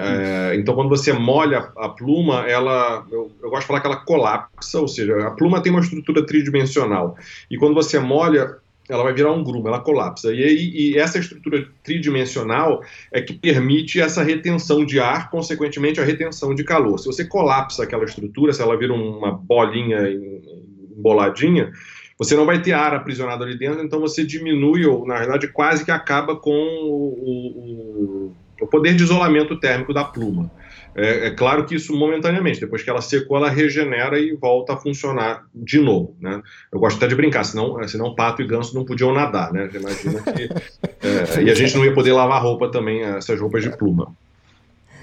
É, 0.52 0.56
então, 0.56 0.74
quando 0.74 0.90
você 0.90 1.14
molha 1.14 1.70
a 1.78 1.90
pluma, 1.90 2.46
ela. 2.48 3.06
Eu, 3.12 3.32
eu 3.42 3.50
gosto 3.50 3.62
de 3.62 3.68
falar 3.68 3.82
que 3.82 3.88
ela 3.88 3.98
colapsa, 3.98 4.80
ou 4.80 4.88
seja, 4.88 5.28
a 5.28 5.32
pluma 5.32 5.62
tem 5.62 5.72
uma 5.72 5.82
estrutura 5.82 6.26
tridimensional. 6.26 7.16
E 7.50 7.58
quando 7.58 7.76
você 7.76 8.00
molha, 8.00 8.56
ela 8.90 9.04
vai 9.04 9.14
virar 9.14 9.32
um 9.32 9.44
grumo, 9.44 9.68
ela 9.68 9.80
colapsa. 9.80 10.34
E, 10.34 10.44
aí, 10.44 10.72
e 10.74 10.98
essa 10.98 11.20
estrutura 11.20 11.68
tridimensional 11.84 12.82
é 13.12 13.22
que 13.22 13.34
permite 13.34 14.02
essa 14.02 14.24
retenção 14.24 14.84
de 14.84 15.00
ar, 15.00 15.30
consequentemente 15.30 16.02
a 16.02 16.04
retenção 16.04 16.56
de 16.56 16.64
calor. 16.64 16.98
Se 16.98 17.06
você 17.06 17.24
colapsa 17.24 17.84
aquela 17.84 18.06
estrutura, 18.06 18.54
se 18.54 18.62
ela 18.62 18.76
vira 18.76 18.94
uma 18.94 19.32
bolinha 19.32 20.00
emboladinha, 20.98 21.72
você 22.22 22.36
não 22.36 22.46
vai 22.46 22.62
ter 22.62 22.74
ar 22.74 22.94
aprisionado 22.94 23.44
ali 23.44 23.58
dentro, 23.58 23.84
então 23.84 24.00
você 24.00 24.24
diminui, 24.24 24.86
ou 24.86 25.08
na 25.08 25.18
verdade 25.18 25.48
quase 25.48 25.84
que 25.84 25.90
acaba 25.90 26.36
com 26.36 26.52
o, 26.52 28.30
o, 28.30 28.36
o 28.62 28.68
poder 28.68 28.96
de 28.96 29.02
isolamento 29.02 29.60
térmico 29.60 29.92
da 29.92 30.04
pluma. 30.04 30.52
É, 30.94 31.28
é, 31.28 31.32
claro 31.32 31.66
que 31.66 31.74
isso 31.74 31.98
momentaneamente, 31.98 32.60
depois 32.60 32.84
que 32.84 32.92
ela 32.92 33.02
secou, 33.02 33.38
ela 33.38 33.50
regenera 33.50 34.20
e 34.20 34.36
volta 34.36 34.74
a 34.74 34.78
funcionar 34.78 35.46
de 35.56 35.80
novo. 35.80 36.16
Né? 36.22 36.40
Eu 36.72 36.80
gosto 36.80 36.98
até 36.98 37.08
de 37.08 37.16
brincar, 37.16 37.44
senão, 37.44 37.82
senão 37.88 38.14
pato 38.14 38.44
e 38.44 38.46
ganso 38.46 38.76
não 38.76 38.86
podiam 38.86 39.12
nadar. 39.12 39.52
Né? 39.52 39.68
Imagina 39.74 40.22
que. 40.22 40.50
É, 41.02 41.42
e 41.42 41.50
a 41.50 41.56
gente 41.56 41.76
não 41.76 41.84
ia 41.84 41.94
poder 41.94 42.12
lavar 42.12 42.44
roupa 42.44 42.70
também, 42.70 43.02
essas 43.02 43.40
roupas 43.40 43.64
de 43.64 43.76
pluma. 43.76 44.14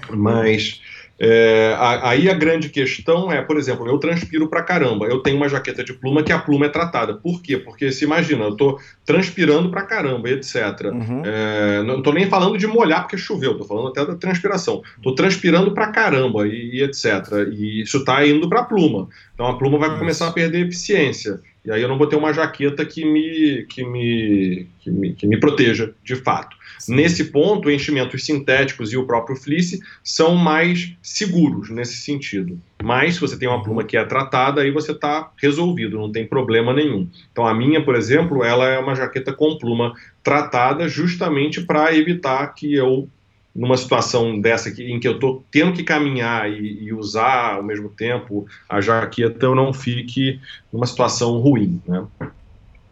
Mas. 0.09 0.81
É, 1.21 1.75
aí 1.77 2.29
a 2.29 2.33
grande 2.33 2.69
questão 2.69 3.29
é, 3.29 3.41
por 3.41 3.57
exemplo, 3.57 3.85
eu 3.85 3.97
transpiro 3.97 4.47
pra 4.47 4.63
caramba. 4.63 5.05
Eu 5.05 5.19
tenho 5.19 5.35
uma 5.35 5.49
jaqueta 5.49 5.83
de 5.83 5.93
pluma 5.93 6.23
que 6.23 6.31
a 6.31 6.39
pluma 6.39 6.67
é 6.67 6.69
tratada. 6.69 7.13
Por 7.13 7.41
quê? 7.41 7.57
Porque 7.57 7.91
se 7.91 8.05
imagina, 8.05 8.45
eu 8.45 8.55
tô 8.55 8.79
transpirando 9.05 9.69
pra 9.69 9.81
caramba, 9.81 10.29
etc. 10.29 10.55
Uhum. 10.85 11.23
É, 11.25 11.83
não 11.83 12.01
tô 12.01 12.13
nem 12.13 12.29
falando 12.29 12.57
de 12.57 12.65
molhar 12.65 13.01
porque 13.01 13.17
choveu, 13.17 13.57
tô 13.57 13.65
falando 13.65 13.89
até 13.89 14.05
da 14.05 14.15
transpiração. 14.15 14.81
Tô 15.03 15.13
transpirando 15.13 15.73
pra 15.73 15.87
caramba 15.87 16.47
e, 16.47 16.77
e 16.77 16.83
etc. 16.83 17.05
E 17.51 17.81
isso 17.81 18.05
tá 18.05 18.25
indo 18.25 18.47
pra 18.47 18.63
pluma. 18.63 19.09
Então 19.33 19.45
a 19.45 19.57
pluma 19.57 19.77
vai 19.77 19.97
começar 19.99 20.27
a 20.27 20.31
perder 20.31 20.67
eficiência. 20.67 21.41
E 21.63 21.71
aí 21.71 21.81
eu 21.81 21.89
não 21.89 21.97
vou 21.97 22.07
ter 22.07 22.15
uma 22.15 22.33
jaqueta 22.33 22.85
que 22.85 23.03
me, 23.05 23.65
que 23.67 23.83
me, 23.83 24.67
que 24.79 24.89
me, 24.89 25.13
que 25.13 25.27
me 25.27 25.39
proteja 25.39 25.93
de 26.03 26.15
fato. 26.15 26.55
Sim. 26.79 26.95
Nesse 26.95 27.25
ponto, 27.25 27.69
enchimentos 27.69 28.25
sintéticos 28.25 28.93
e 28.93 28.97
o 28.97 29.05
próprio 29.05 29.35
fleece 29.35 29.79
são 30.03 30.35
mais 30.35 30.93
seguros 31.01 31.69
nesse 31.69 31.97
sentido. 31.97 32.57
Mas 32.81 33.15
se 33.15 33.21
você 33.21 33.37
tem 33.37 33.49
uma 33.49 33.61
pluma 33.61 33.83
que 33.83 33.97
é 33.97 34.05
tratada, 34.05 34.61
aí 34.61 34.71
você 34.71 34.93
está 34.93 35.31
resolvido, 35.41 35.97
não 35.97 36.11
tem 36.11 36.25
problema 36.25 36.73
nenhum. 36.73 37.07
Então 37.31 37.45
a 37.45 37.53
minha, 37.53 37.83
por 37.83 37.95
exemplo, 37.95 38.43
ela 38.43 38.67
é 38.69 38.79
uma 38.79 38.95
jaqueta 38.95 39.33
com 39.33 39.57
pluma 39.57 39.93
tratada 40.23 40.87
justamente 40.87 41.61
para 41.61 41.93
evitar 41.95 42.47
que 42.53 42.73
eu 42.73 43.09
numa 43.55 43.75
situação 43.75 44.39
dessa 44.39 44.71
que, 44.71 44.83
em 44.83 44.99
que 44.99 45.07
eu 45.07 45.13
estou 45.13 45.43
tendo 45.51 45.73
que 45.73 45.83
caminhar 45.83 46.49
e, 46.49 46.83
e, 46.83 46.93
usar 46.93 47.55
ao 47.55 47.63
mesmo 47.63 47.89
tempo 47.89 48.47
a 48.67 48.79
jaqueta, 48.79 49.45
eu 49.45 49.55
não 49.55 49.73
fique 49.73 50.39
numa 50.71 50.85
situação 50.85 51.37
ruim. 51.39 51.81
Né? 51.87 52.05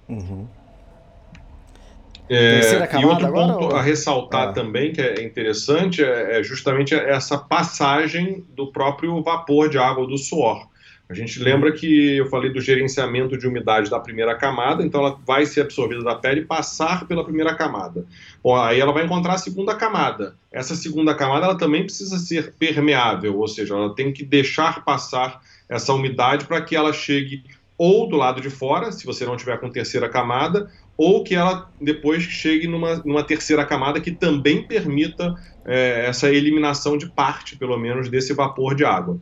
Uhum. 0.10 0.47
É, 2.30 2.99
e 2.99 3.05
outro 3.05 3.32
ponto 3.32 3.66
ou... 3.66 3.76
a 3.76 3.82
ressaltar 3.82 4.49
ah. 4.49 4.51
também, 4.51 4.91
que 4.91 4.99
é 4.99 5.24
interessante, 5.24 6.03
é, 6.03 6.39
é 6.39 6.43
justamente 6.43 6.93
essa 6.93 7.38
passagem 7.38 8.43
do 8.53 8.68
próprio 8.68 9.22
vapor 9.24 9.70
de 9.70 9.78
água 9.78 10.05
do 10.05 10.18
suor. 10.18 10.68
A 11.10 11.14
gente 11.14 11.39
lembra 11.39 11.72
que 11.72 12.18
eu 12.18 12.26
falei 12.26 12.51
do 12.51 12.60
gerenciamento 12.60 13.38
de 13.38 13.47
umidade 13.47 13.89
da 13.89 13.99
primeira 13.99 14.36
camada, 14.36 14.84
então 14.84 15.01
ela 15.01 15.18
vai 15.26 15.45
ser 15.45 15.62
absorvida 15.62 16.03
da 16.03 16.16
pele 16.16 16.41
e 16.41 16.45
passar 16.45 17.08
pela 17.08 17.24
primeira 17.24 17.55
camada. 17.55 18.05
Bom, 18.43 18.55
aí 18.58 18.80
ela 18.80 18.91
vai 18.91 19.05
encontrar 19.05 19.36
a 19.36 19.38
segunda 19.38 19.74
camada. 19.74 20.36
Essa 20.51 20.76
segunda 20.76 21.16
camada 21.16 21.45
ela 21.45 21.58
também 21.58 21.84
precisa 21.84 22.20
ser 22.20 22.53
permeável, 22.55 23.38
ou 23.38 23.47
seja, 23.47 23.74
ela 23.74 23.95
tem 23.95 24.12
que 24.12 24.24
deixar 24.24 24.84
passar 24.84 25.39
essa 25.70 25.93
umidade 25.93 26.45
para 26.45 26.62
que 26.62 26.76
ela 26.76 26.91
chegue 26.91 27.43
ou 27.78 28.10
do 28.10 28.18
lado 28.18 28.41
de 28.41 28.49
fora, 28.49 28.91
se 28.91 29.05
você 29.05 29.24
não 29.26 29.38
tiver 29.38 29.60
com 29.60 29.70
terceira 29.70 30.10
camada, 30.10 30.70
ou 30.97 31.24
que 31.24 31.36
ela 31.36 31.70
depois 31.80 32.24
chegue 32.24 32.68
numa, 32.68 32.95
numa 33.05 33.24
terceira 33.24 33.64
camada 33.64 34.01
que 34.01 34.12
também 34.12 34.64
permita 34.64 35.36
é, 35.64 36.08
essa 36.08 36.30
eliminação 36.30 36.97
de 36.97 37.08
parte, 37.08 37.55
pelo 37.55 37.78
menos, 37.78 38.10
desse 38.10 38.34
vapor 38.34 38.74
de 38.74 38.84
água. 38.84 39.20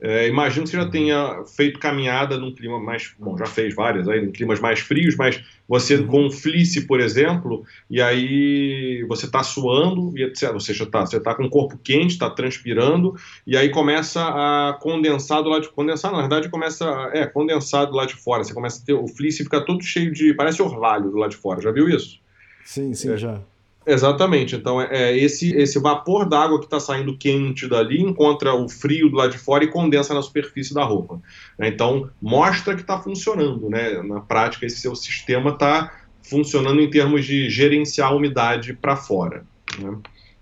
É, 0.00 0.28
imagino 0.28 0.64
que 0.64 0.70
você 0.70 0.76
já 0.76 0.88
tenha 0.88 1.42
feito 1.44 1.80
caminhada 1.80 2.38
num 2.38 2.54
clima 2.54 2.78
mais. 2.78 3.12
Bom, 3.18 3.36
já 3.36 3.46
fez 3.46 3.74
várias 3.74 4.08
aí, 4.08 4.24
em 4.24 4.30
climas 4.30 4.60
mais 4.60 4.78
frios, 4.78 5.16
mas 5.16 5.42
você 5.68 5.96
uhum. 5.96 6.06
com 6.06 6.30
fleece, 6.30 6.86
por 6.86 7.00
exemplo, 7.00 7.64
e 7.90 8.00
aí 8.00 9.04
você 9.08 9.26
está 9.26 9.42
suando, 9.42 10.16
e 10.16 10.22
etc. 10.22 10.52
Você 10.52 10.72
já 10.72 10.84
está 10.84 11.04
tá 11.04 11.34
com 11.34 11.44
o 11.44 11.50
corpo 11.50 11.76
quente, 11.82 12.12
está 12.12 12.30
transpirando, 12.30 13.16
e 13.44 13.56
aí 13.56 13.70
começa 13.70 14.22
a 14.22 14.74
condensar 14.80 15.42
do 15.42 15.48
lado 15.48 15.62
de. 15.62 15.68
Condensar, 15.70 16.12
na 16.12 16.20
verdade, 16.20 16.48
começa. 16.48 17.10
É, 17.12 17.26
condensar 17.26 17.86
do 17.86 17.96
lado 17.96 18.08
de 18.08 18.16
fora. 18.16 18.44
Você 18.44 18.54
começa 18.54 18.80
a 18.80 18.86
ter. 18.86 18.92
O 18.92 19.08
fleece 19.08 19.42
fica 19.42 19.60
todo 19.60 19.82
cheio 19.82 20.12
de. 20.12 20.32
Parece 20.32 20.62
orvalho 20.62 21.10
do 21.10 21.16
lado 21.16 21.30
de 21.30 21.36
fora. 21.36 21.60
Já 21.60 21.72
viu 21.72 21.88
isso? 21.88 22.20
Sim, 22.64 22.94
sim, 22.94 23.12
é. 23.12 23.16
já. 23.16 23.40
Exatamente. 23.88 24.54
Então, 24.54 24.78
é, 24.80 24.88
é 24.90 25.16
esse, 25.16 25.56
esse 25.56 25.78
vapor 25.78 26.28
d'água 26.28 26.58
que 26.58 26.66
está 26.66 26.78
saindo 26.78 27.16
quente 27.16 27.66
dali 27.66 28.02
encontra 28.02 28.52
o 28.52 28.68
frio 28.68 29.08
do 29.08 29.16
lado 29.16 29.32
de 29.32 29.38
fora 29.38 29.64
e 29.64 29.68
condensa 29.68 30.12
na 30.12 30.20
superfície 30.20 30.74
da 30.74 30.84
roupa. 30.84 31.18
Né? 31.58 31.68
Então, 31.68 32.10
mostra 32.20 32.74
que 32.74 32.82
está 32.82 33.00
funcionando. 33.00 33.70
Né? 33.70 34.02
Na 34.02 34.20
prática, 34.20 34.66
esse 34.66 34.78
seu 34.78 34.94
sistema 34.94 35.52
está 35.52 36.02
funcionando 36.22 36.82
em 36.82 36.90
termos 36.90 37.24
de 37.24 37.48
gerenciar 37.48 38.12
a 38.12 38.14
umidade 38.14 38.74
para 38.74 38.94
fora. 38.94 39.46
Né? 39.78 39.96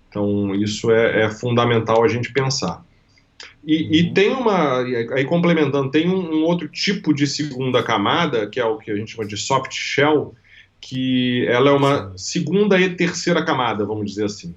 Então, 0.09 0.53
isso 0.53 0.91
é, 0.91 1.23
é, 1.23 1.31
fundamental 1.31 2.03
a 2.03 2.07
gente 2.09 2.33
pensar. 2.33 2.85
E, 3.65 3.83
uhum. 3.83 3.93
e, 3.93 4.13
tem 4.13 4.29
uma, 4.29 4.79
aí 4.79 5.23
complementando, 5.23 5.89
tem 5.89 6.09
um, 6.09 6.35
um 6.35 6.43
outro 6.43 6.67
tipo 6.67 7.13
de 7.13 7.25
segunda 7.25 7.81
camada, 7.81 8.45
que 8.49 8.59
é 8.59 8.65
o 8.65 8.77
que 8.77 8.91
a 8.91 8.95
gente 8.95 9.11
chama 9.11 9.25
de 9.25 9.37
soft 9.37 9.71
shell, 9.71 10.35
que 10.79 11.45
ela 11.47 11.69
é 11.69 11.73
uma 11.73 12.13
segunda 12.15 12.79
e 12.79 12.95
terceira 12.95 13.43
camada, 13.43 13.85
vamos 13.85 14.09
dizer 14.09 14.25
assim. 14.25 14.53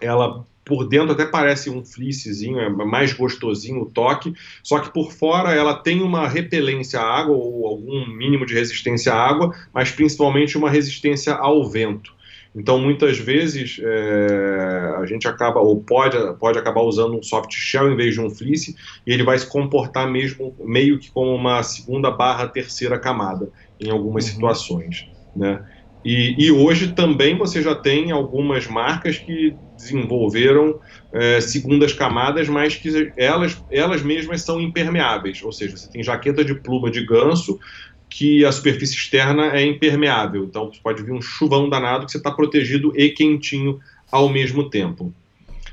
Ela 0.00 0.44
por 0.70 0.86
dentro 0.86 1.12
até 1.12 1.26
parece 1.26 1.68
um 1.68 1.84
fleecezinho, 1.84 2.60
é 2.60 2.68
mais 2.68 3.12
gostosinho 3.12 3.82
o 3.82 3.86
toque, 3.86 4.32
só 4.62 4.78
que 4.78 4.92
por 4.92 5.12
fora 5.12 5.52
ela 5.52 5.74
tem 5.74 6.00
uma 6.00 6.28
repelência 6.28 7.00
à 7.00 7.18
água 7.18 7.34
ou 7.34 7.66
algum 7.66 8.06
mínimo 8.06 8.46
de 8.46 8.54
resistência 8.54 9.12
à 9.12 9.16
água, 9.16 9.52
mas 9.74 9.90
principalmente 9.90 10.56
uma 10.56 10.70
resistência 10.70 11.34
ao 11.34 11.68
vento. 11.68 12.14
Então, 12.54 12.78
muitas 12.78 13.18
vezes, 13.18 13.80
é, 13.82 14.94
a 14.98 15.06
gente 15.06 15.26
acaba, 15.26 15.60
ou 15.60 15.80
pode, 15.80 16.16
pode 16.38 16.58
acabar 16.58 16.82
usando 16.82 17.16
um 17.16 17.22
soft 17.22 17.52
shell 17.52 17.92
em 17.92 17.96
vez 17.96 18.14
de 18.14 18.20
um 18.20 18.30
fleece, 18.30 18.76
e 19.06 19.12
ele 19.12 19.22
vai 19.22 19.38
se 19.38 19.48
comportar 19.48 20.08
mesmo 20.10 20.54
meio 20.60 20.98
que 20.98 21.10
como 21.10 21.34
uma 21.34 21.62
segunda 21.62 22.10
barra 22.10 22.48
terceira 22.48 22.98
camada 22.98 23.48
em 23.80 23.90
algumas 23.90 24.24
uhum. 24.26 24.32
situações, 24.32 25.08
né? 25.34 25.62
E, 26.04 26.46
e, 26.46 26.50
hoje 26.50 26.92
também 26.92 27.36
você 27.36 27.60
já 27.60 27.74
tem 27.74 28.10
algumas 28.10 28.66
marcas 28.66 29.18
que 29.18 29.54
desenvolveram 29.76 30.80
é, 31.12 31.40
segundas 31.42 31.92
camadas, 31.92 32.48
mas 32.48 32.74
que 32.74 33.12
elas, 33.18 33.62
elas 33.70 34.02
mesmas 34.02 34.40
são 34.40 34.58
impermeáveis. 34.58 35.42
Ou 35.42 35.52
seja, 35.52 35.76
você 35.76 35.90
tem 35.90 36.02
jaqueta 36.02 36.42
de 36.42 36.54
pluma 36.54 36.90
de 36.90 37.04
ganso 37.04 37.60
que 38.08 38.44
a 38.46 38.50
superfície 38.50 38.96
externa 38.96 39.54
é 39.54 39.64
impermeável. 39.64 40.44
Então 40.44 40.70
pode 40.82 41.02
vir 41.02 41.12
um 41.12 41.20
chuvão 41.20 41.68
danado 41.68 42.06
que 42.06 42.12
você 42.12 42.18
está 42.18 42.30
protegido 42.30 42.92
e 42.96 43.10
quentinho 43.10 43.78
ao 44.10 44.28
mesmo 44.28 44.70
tempo. 44.70 45.12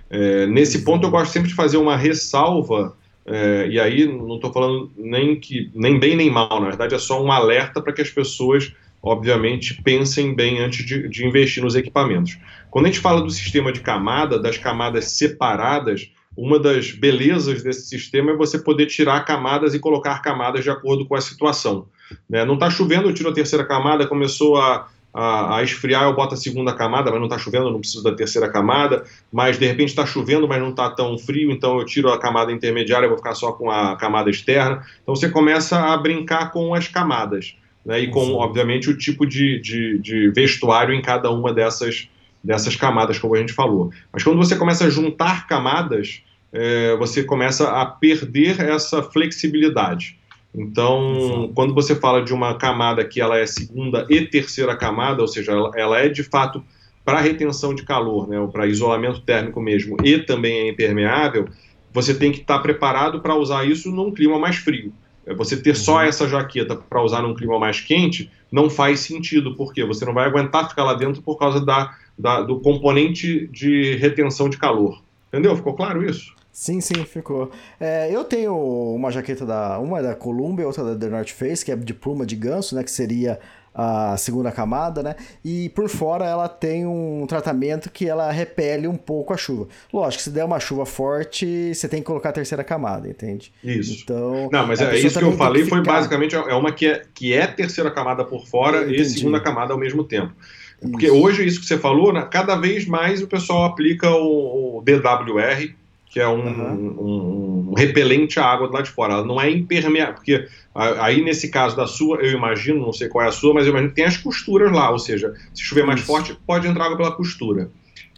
É, 0.09 0.45
nesse 0.45 0.83
ponto 0.83 1.05
eu 1.05 1.11
gosto 1.11 1.31
sempre 1.31 1.49
de 1.49 1.55
fazer 1.55 1.77
uma 1.77 1.95
ressalva 1.95 2.95
é, 3.27 3.67
e 3.67 3.77
aí 3.77 4.07
não 4.07 4.35
estou 4.35 4.53
falando 4.53 4.89
nem 4.95 5.37
que 5.37 5.69
nem 5.75 5.99
bem 5.99 6.15
nem 6.15 6.29
mal, 6.29 6.61
na 6.61 6.69
verdade 6.69 6.95
é 6.95 6.97
só 6.97 7.21
um 7.21 7.29
alerta 7.29 7.81
para 7.81 7.91
que 7.91 8.01
as 8.01 8.09
pessoas, 8.09 8.73
obviamente, 9.03 9.81
pensem 9.83 10.33
bem 10.33 10.59
antes 10.59 10.85
de, 10.85 11.09
de, 11.09 11.25
investir 11.25 11.61
nos 11.61 11.75
equipamentos. 11.75 12.37
Quando 12.71 12.85
a 12.85 12.87
gente 12.87 13.01
fala 13.01 13.21
do 13.21 13.29
sistema 13.29 13.73
de 13.73 13.81
camada, 13.81 14.39
das 14.39 14.57
camadas 14.57 15.11
separadas, 15.11 16.09
uma 16.37 16.57
das 16.57 16.91
belezas 16.91 17.61
desse 17.63 17.87
sistema 17.87 18.31
é 18.31 18.35
você 18.35 18.59
poder 18.59 18.85
tirar 18.85 19.25
camadas 19.25 19.73
e 19.73 19.79
colocar 19.79 20.21
camadas 20.21 20.63
de 20.63 20.69
acordo 20.69 21.05
com 21.05 21.15
a 21.15 21.21
situação. 21.21 21.87
Né? 22.29 22.45
Não 22.45 22.53
está 22.53 22.69
chovendo, 22.69 23.09
eu 23.09 23.13
tiro 23.13 23.29
a 23.29 23.33
terceira 23.33 23.65
camada, 23.65 24.07
começou 24.07 24.55
a 24.55 24.87
a, 25.17 25.57
a, 25.57 25.63
esfriar, 25.63 26.03
eu 26.03 26.13
boto 26.13 26.35
a 26.35 26.37
segunda 26.37 26.71
camada, 26.73 27.09
mas 27.09 27.19
não 27.19 27.25
está 27.25 27.39
chovendo, 27.39 27.65
eu 27.65 27.71
não 27.71 27.79
preciso 27.79 28.03
da 28.03 28.13
terceira 28.13 28.47
camada. 28.47 29.03
Mas 29.33 29.57
de 29.57 29.65
repente 29.65 29.89
está 29.89 30.05
chovendo, 30.05 30.47
mas 30.47 30.61
não 30.61 30.69
está 30.69 30.91
tão 30.91 31.17
frio, 31.17 31.49
então 31.49 31.79
eu 31.79 31.85
tiro 31.85 32.09
a 32.09 32.19
camada 32.19 32.51
intermediária, 32.51 33.07
vou 33.07 33.17
ficar 33.17 33.33
só 33.33 33.51
com 33.51 33.71
a 33.71 33.95
camada 33.95 34.29
externa. 34.29 34.85
Então 35.01 35.15
você 35.15 35.27
começa 35.27 35.91
a 35.91 35.97
brincar 35.97 36.51
com 36.51 36.75
as 36.75 36.87
camadas, 36.87 37.55
né? 37.83 37.99
E 37.99 38.11
com, 38.11 38.25
Sim. 38.25 38.33
obviamente, 38.33 38.91
o 38.91 38.97
tipo 38.97 39.25
de, 39.25 39.59
de, 39.59 39.97
de 39.97 40.29
vestuário 40.29 40.93
em 40.93 41.01
cada 41.01 41.31
uma 41.31 41.51
dessas, 41.51 42.07
dessas 42.43 42.75
camadas, 42.75 43.17
como 43.17 43.33
a 43.33 43.39
gente 43.39 43.53
falou. 43.53 43.91
Mas 44.13 44.23
quando 44.23 44.37
você 44.37 44.55
começa 44.55 44.85
a 44.85 44.89
juntar 44.91 45.47
camadas, 45.47 46.21
é, 46.53 46.95
você 46.95 47.23
começa 47.23 47.67
a 47.71 47.87
perder 47.87 48.61
essa 48.61 49.01
flexibilidade. 49.01 50.16
Então, 50.57 51.51
quando 51.53 51.71
você 51.75 51.95
fala 51.95 52.23
de 52.23 52.33
uma 52.33 52.55
camada 52.55 53.05
que 53.05 53.21
ela 53.21 53.37
é 53.37 53.45
segunda 53.45 54.07
e 54.09 54.21
terceira 54.25 54.75
camada, 54.75 55.21
ou 55.21 55.27
seja, 55.27 55.51
ela, 55.51 55.71
ela 55.75 55.99
é 55.99 56.09
de 56.09 56.23
fato 56.23 56.63
para 57.05 57.21
retenção 57.21 57.75
de 57.75 57.83
calor, 57.83 58.27
né, 58.27 58.39
ou 58.39 58.47
para 58.47 58.65
isolamento 58.65 59.21
térmico 59.21 59.61
mesmo, 59.61 59.95
e 60.03 60.17
também 60.17 60.61
é 60.61 60.69
impermeável, 60.69 61.47
você 61.93 62.13
tem 62.13 62.31
que 62.31 62.39
estar 62.39 62.57
tá 62.57 62.59
preparado 62.59 63.21
para 63.21 63.35
usar 63.35 63.65
isso 63.65 63.91
num 63.91 64.11
clima 64.11 64.39
mais 64.39 64.55
frio. 64.55 64.91
É, 65.27 65.33
você 65.33 65.55
ter 65.55 65.75
só 65.75 65.97
uhum. 65.97 66.01
essa 66.01 66.27
jaqueta 66.27 66.75
para 66.75 67.03
usar 67.03 67.21
num 67.21 67.35
clima 67.35 67.59
mais 67.59 67.79
quente 67.79 68.31
não 68.51 68.69
faz 68.69 69.01
sentido, 69.01 69.55
porque 69.55 69.83
você 69.83 70.05
não 70.05 70.13
vai 70.13 70.25
aguentar 70.25 70.67
ficar 70.67 70.83
lá 70.83 70.95
dentro 70.95 71.21
por 71.21 71.37
causa 71.37 71.63
da, 71.63 71.95
da 72.17 72.41
do 72.41 72.59
componente 72.59 73.47
de 73.47 73.95
retenção 73.97 74.49
de 74.49 74.57
calor. 74.57 75.01
Entendeu? 75.27 75.55
Ficou 75.55 75.73
claro 75.73 76.03
isso? 76.03 76.36
Sim, 76.57 76.81
sim, 76.81 77.05
ficou. 77.05 77.51
É, 77.79 78.09
eu 78.11 78.23
tenho 78.23 78.51
uma 78.95 79.11
jaqueta 79.11 79.45
da. 79.45 79.77
Uma 79.77 79.99
é 79.99 80.01
da 80.01 80.15
Columbia, 80.15 80.65
outra 80.65 80.83
da 80.83 80.95
The 80.95 81.07
North 81.07 81.29
Face, 81.29 81.63
que 81.63 81.71
é 81.71 81.75
de 81.75 81.93
pluma 81.93 82.25
de 82.25 82.35
ganso, 82.35 82.75
né? 82.75 82.83
Que 82.83 82.89
seria 82.89 83.39
a 83.75 84.17
segunda 84.17 84.51
camada, 84.51 85.03
né? 85.03 85.15
E 85.45 85.69
por 85.69 85.87
fora 85.87 86.25
ela 86.25 86.49
tem 86.49 86.83
um 86.83 87.27
tratamento 87.27 87.91
que 87.91 88.09
ela 88.09 88.31
repele 88.31 88.87
um 88.87 88.95
pouco 88.97 89.35
a 89.35 89.37
chuva. 89.37 89.67
Lógico, 89.93 90.23
se 90.23 90.31
der 90.31 90.45
uma 90.45 90.59
chuva 90.59 90.83
forte, 90.83 91.75
você 91.75 91.87
tem 91.87 91.99
que 91.99 92.07
colocar 92.07 92.29
a 92.29 92.33
terceira 92.33 92.63
camada, 92.63 93.07
entende? 93.07 93.53
Isso. 93.63 94.01
Então, 94.03 94.49
não, 94.51 94.65
mas 94.65 94.81
é 94.81 94.97
isso 94.97 95.19
que 95.19 95.25
eu 95.25 95.33
falei 95.33 95.61
que 95.61 95.69
foi 95.69 95.83
basicamente 95.83 96.35
é 96.35 96.55
uma 96.55 96.71
que 96.71 96.87
é, 96.87 97.03
que 97.13 97.33
é 97.33 97.45
terceira 97.45 97.91
camada 97.91 98.25
por 98.25 98.47
fora 98.47 98.91
e 98.91 99.05
segunda 99.05 99.39
camada 99.39 99.73
ao 99.73 99.79
mesmo 99.79 100.03
tempo. 100.03 100.33
Porque 100.81 101.05
isso. 101.05 101.15
hoje, 101.15 101.45
isso 101.45 101.59
que 101.59 101.67
você 101.67 101.77
falou, 101.77 102.11
né, 102.11 102.27
cada 102.31 102.55
vez 102.55 102.87
mais 102.87 103.21
o 103.21 103.27
pessoal 103.27 103.65
aplica 103.65 104.09
o, 104.09 104.79
o 104.79 104.81
DWR, 104.81 105.75
que 106.17 106.21
é 106.21 106.27
um, 106.27 106.47
uhum. 106.47 106.95
um, 106.99 107.69
um, 107.69 107.73
repelente 107.75 108.39
à 108.39 108.45
água 108.45 108.67
do 108.67 108.73
lado 108.73 108.85
de 108.85 108.89
fora. 108.89 109.13
Ela 109.13 109.23
não 109.23 109.39
é 109.39 109.51
impermeável, 109.51 110.15
porque 110.15 110.47
aí 110.73 111.23
nesse 111.23 111.51
caso 111.51 111.77
da 111.77 111.85
sua, 111.85 112.17
eu 112.21 112.31
imagino, 112.31 112.79
não 112.79 112.91
sei 112.91 113.07
qual 113.07 113.23
é 113.23 113.27
a 113.27 113.31
sua, 113.31 113.53
mas 113.53 113.67
eu 113.67 113.69
imagino 113.69 113.91
que 113.91 113.97
tem 113.97 114.05
as 114.05 114.17
costuras 114.17 114.71
lá, 114.71 114.89
ou 114.89 114.97
seja, 114.97 115.35
se 115.53 115.61
chover 115.61 115.85
mais 115.85 115.99
Isso. 115.99 116.07
forte, 116.07 116.35
pode 116.47 116.67
entrar 116.67 116.85
água 116.85 116.97
pela 116.97 117.11
costura. 117.11 117.69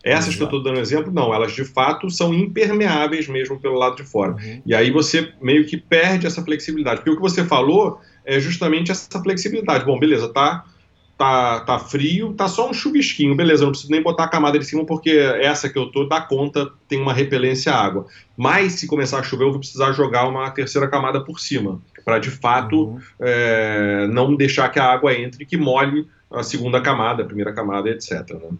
Essas 0.02 0.30
Exato. 0.30 0.38
que 0.38 0.44
eu 0.44 0.46
estou 0.46 0.64
dando 0.64 0.80
exemplo, 0.80 1.12
não, 1.12 1.34
elas 1.34 1.52
de 1.52 1.66
fato 1.66 2.10
são 2.10 2.34
impermeáveis 2.34 3.28
mesmo 3.28 3.60
pelo 3.60 3.76
lado 3.76 3.98
de 3.98 4.04
fora. 4.04 4.32
Uhum. 4.32 4.62
E 4.66 4.74
aí 4.74 4.90
você 4.92 5.34
meio 5.42 5.66
que 5.66 5.76
perde 5.76 6.26
essa 6.26 6.42
flexibilidade. 6.42 7.02
Porque 7.02 7.12
o 7.12 7.16
que 7.18 7.22
você 7.22 7.44
falou 7.44 8.00
é 8.24 8.40
justamente 8.40 8.92
essa 8.92 9.22
flexibilidade. 9.22 9.84
Bom, 9.84 10.00
beleza, 10.00 10.30
tá 10.30 10.64
tá, 11.20 11.60
tá 11.60 11.78
frio, 11.78 12.34
tá 12.34 12.48
só 12.48 12.70
um 12.70 12.74
chuvisquinho, 12.74 13.36
beleza, 13.36 13.66
não 13.66 13.72
preciso 13.72 13.92
nem 13.92 14.02
botar 14.02 14.24
a 14.24 14.30
camada 14.30 14.58
de 14.58 14.64
cima 14.64 14.86
porque 14.86 15.10
essa 15.10 15.68
que 15.68 15.78
eu 15.78 15.92
tô 15.92 16.06
dá 16.06 16.22
conta, 16.22 16.72
tem 16.88 16.98
uma 16.98 17.12
repelência 17.12 17.74
à 17.74 17.84
água. 17.84 18.06
Mas 18.38 18.74
se 18.74 18.88
começar 18.88 19.20
a 19.20 19.24
chover, 19.24 19.44
eu 19.44 19.50
vou 19.50 19.60
precisar 19.60 19.92
jogar 19.92 20.26
uma 20.30 20.50
terceira 20.50 20.88
camada 20.88 21.20
por 21.22 21.38
cima, 21.38 21.82
para 22.06 22.20
de 22.20 22.32
fato 22.32 22.86
uhum. 22.86 23.00
é, 23.20 24.08
não 24.08 24.34
deixar 24.34 24.70
que 24.70 24.80
a 24.80 24.86
água 24.86 25.14
entre 25.14 25.44
e 25.44 25.46
que 25.46 25.58
molhe 25.58 26.08
a 26.32 26.42
segunda 26.42 26.80
camada, 26.80 27.22
a 27.22 27.26
primeira 27.26 27.52
camada, 27.52 27.90
etc. 27.90 28.12
Né? 28.30 28.58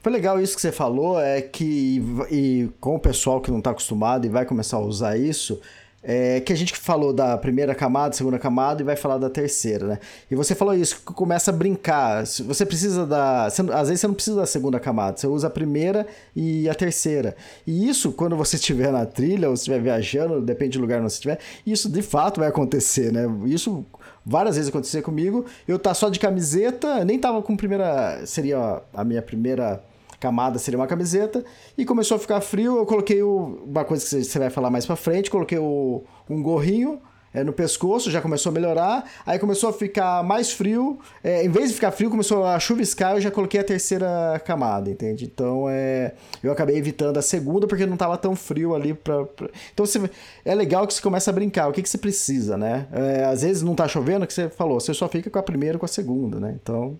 Foi 0.00 0.12
legal 0.12 0.40
isso 0.40 0.54
que 0.54 0.62
você 0.62 0.70
falou, 0.70 1.20
é 1.20 1.42
que 1.42 2.00
e 2.30 2.68
com 2.78 2.94
o 2.94 3.00
pessoal 3.00 3.40
que 3.40 3.50
não 3.50 3.58
está 3.58 3.72
acostumado 3.72 4.24
e 4.26 4.28
vai 4.28 4.44
começar 4.44 4.76
a 4.76 4.80
usar 4.80 5.16
isso, 5.16 5.60
é, 6.04 6.40
que 6.40 6.52
a 6.52 6.56
gente 6.56 6.76
falou 6.76 7.12
da 7.12 7.36
primeira 7.38 7.74
camada, 7.74 8.14
segunda 8.14 8.38
camada 8.38 8.82
e 8.82 8.84
vai 8.84 8.94
falar 8.94 9.16
da 9.16 9.30
terceira, 9.30 9.86
né? 9.86 9.98
E 10.30 10.34
você 10.34 10.54
falou 10.54 10.74
isso, 10.74 10.96
que 10.96 11.14
começa 11.14 11.50
a 11.50 11.54
brincar. 11.54 12.26
Você 12.26 12.66
precisa 12.66 13.06
da. 13.06 13.48
Você, 13.48 13.62
às 13.62 13.88
vezes 13.88 14.00
você 14.00 14.06
não 14.06 14.14
precisa 14.14 14.36
da 14.36 14.46
segunda 14.46 14.78
camada, 14.78 15.16
você 15.16 15.26
usa 15.26 15.46
a 15.46 15.50
primeira 15.50 16.06
e 16.36 16.68
a 16.68 16.74
terceira. 16.74 17.34
E 17.66 17.88
isso, 17.88 18.12
quando 18.12 18.36
você 18.36 18.56
estiver 18.56 18.92
na 18.92 19.06
trilha 19.06 19.48
ou 19.48 19.54
estiver 19.54 19.80
viajando, 19.80 20.42
depende 20.42 20.76
do 20.76 20.82
lugar 20.82 21.00
onde 21.00 21.10
você 21.10 21.16
estiver, 21.16 21.38
isso 21.66 21.88
de 21.88 22.02
fato 22.02 22.40
vai 22.40 22.50
acontecer, 22.50 23.10
né? 23.10 23.24
Isso 23.46 23.84
várias 24.24 24.56
vezes 24.56 24.68
aconteceu 24.68 25.02
comigo. 25.02 25.46
Eu 25.66 25.78
tá 25.78 25.94
só 25.94 26.10
de 26.10 26.20
camiseta, 26.20 27.02
nem 27.04 27.18
tava 27.18 27.42
com 27.42 27.56
primeira. 27.56 28.26
Seria 28.26 28.82
a 28.92 29.04
minha 29.04 29.22
primeira 29.22 29.82
camada 30.24 30.58
seria 30.58 30.78
uma 30.78 30.86
camiseta, 30.86 31.44
e 31.76 31.84
começou 31.84 32.16
a 32.16 32.18
ficar 32.18 32.40
frio, 32.40 32.78
eu 32.78 32.86
coloquei 32.86 33.22
o, 33.22 33.62
uma 33.66 33.84
coisa 33.84 34.02
que 34.02 34.24
você 34.24 34.38
vai 34.38 34.48
falar 34.48 34.70
mais 34.70 34.86
pra 34.86 34.96
frente, 34.96 35.30
coloquei 35.30 35.58
o, 35.58 36.02
um 36.30 36.42
gorrinho 36.42 36.98
é, 37.34 37.44
no 37.44 37.52
pescoço, 37.52 38.10
já 38.10 38.22
começou 38.22 38.48
a 38.48 38.52
melhorar, 38.54 39.04
aí 39.26 39.38
começou 39.38 39.68
a 39.68 39.72
ficar 39.72 40.24
mais 40.24 40.50
frio, 40.50 40.98
é, 41.22 41.44
em 41.44 41.50
vez 41.50 41.68
de 41.68 41.74
ficar 41.74 41.90
frio, 41.90 42.08
começou 42.08 42.46
a 42.46 42.58
chuviscar, 42.58 43.16
eu 43.16 43.20
já 43.20 43.30
coloquei 43.30 43.60
a 43.60 43.64
terceira 43.64 44.40
camada, 44.46 44.88
entende? 44.88 45.26
Então, 45.26 45.66
é, 45.68 46.14
eu 46.42 46.50
acabei 46.50 46.76
evitando 46.76 47.18
a 47.18 47.22
segunda, 47.22 47.66
porque 47.66 47.84
não 47.84 47.96
tava 47.98 48.16
tão 48.16 48.34
frio 48.34 48.74
ali 48.74 48.94
pra... 48.94 49.24
pra... 49.24 49.48
Então, 49.74 49.84
você, 49.84 50.08
é 50.42 50.54
legal 50.54 50.86
que 50.86 50.94
você 50.94 51.02
começa 51.02 51.30
a 51.30 51.34
brincar, 51.34 51.68
o 51.68 51.72
que, 51.72 51.82
que 51.82 51.88
você 51.88 51.98
precisa, 51.98 52.56
né? 52.56 52.86
É, 52.92 53.24
às 53.24 53.42
vezes 53.42 53.62
não 53.62 53.74
tá 53.74 53.86
chovendo, 53.86 54.26
que 54.26 54.32
você 54.32 54.48
falou, 54.48 54.80
você 54.80 54.94
só 54.94 55.06
fica 55.06 55.28
com 55.28 55.38
a 55.38 55.42
primeira 55.42 55.78
com 55.78 55.84
a 55.84 55.88
segunda, 55.88 56.40
né? 56.40 56.56
Então... 56.62 56.96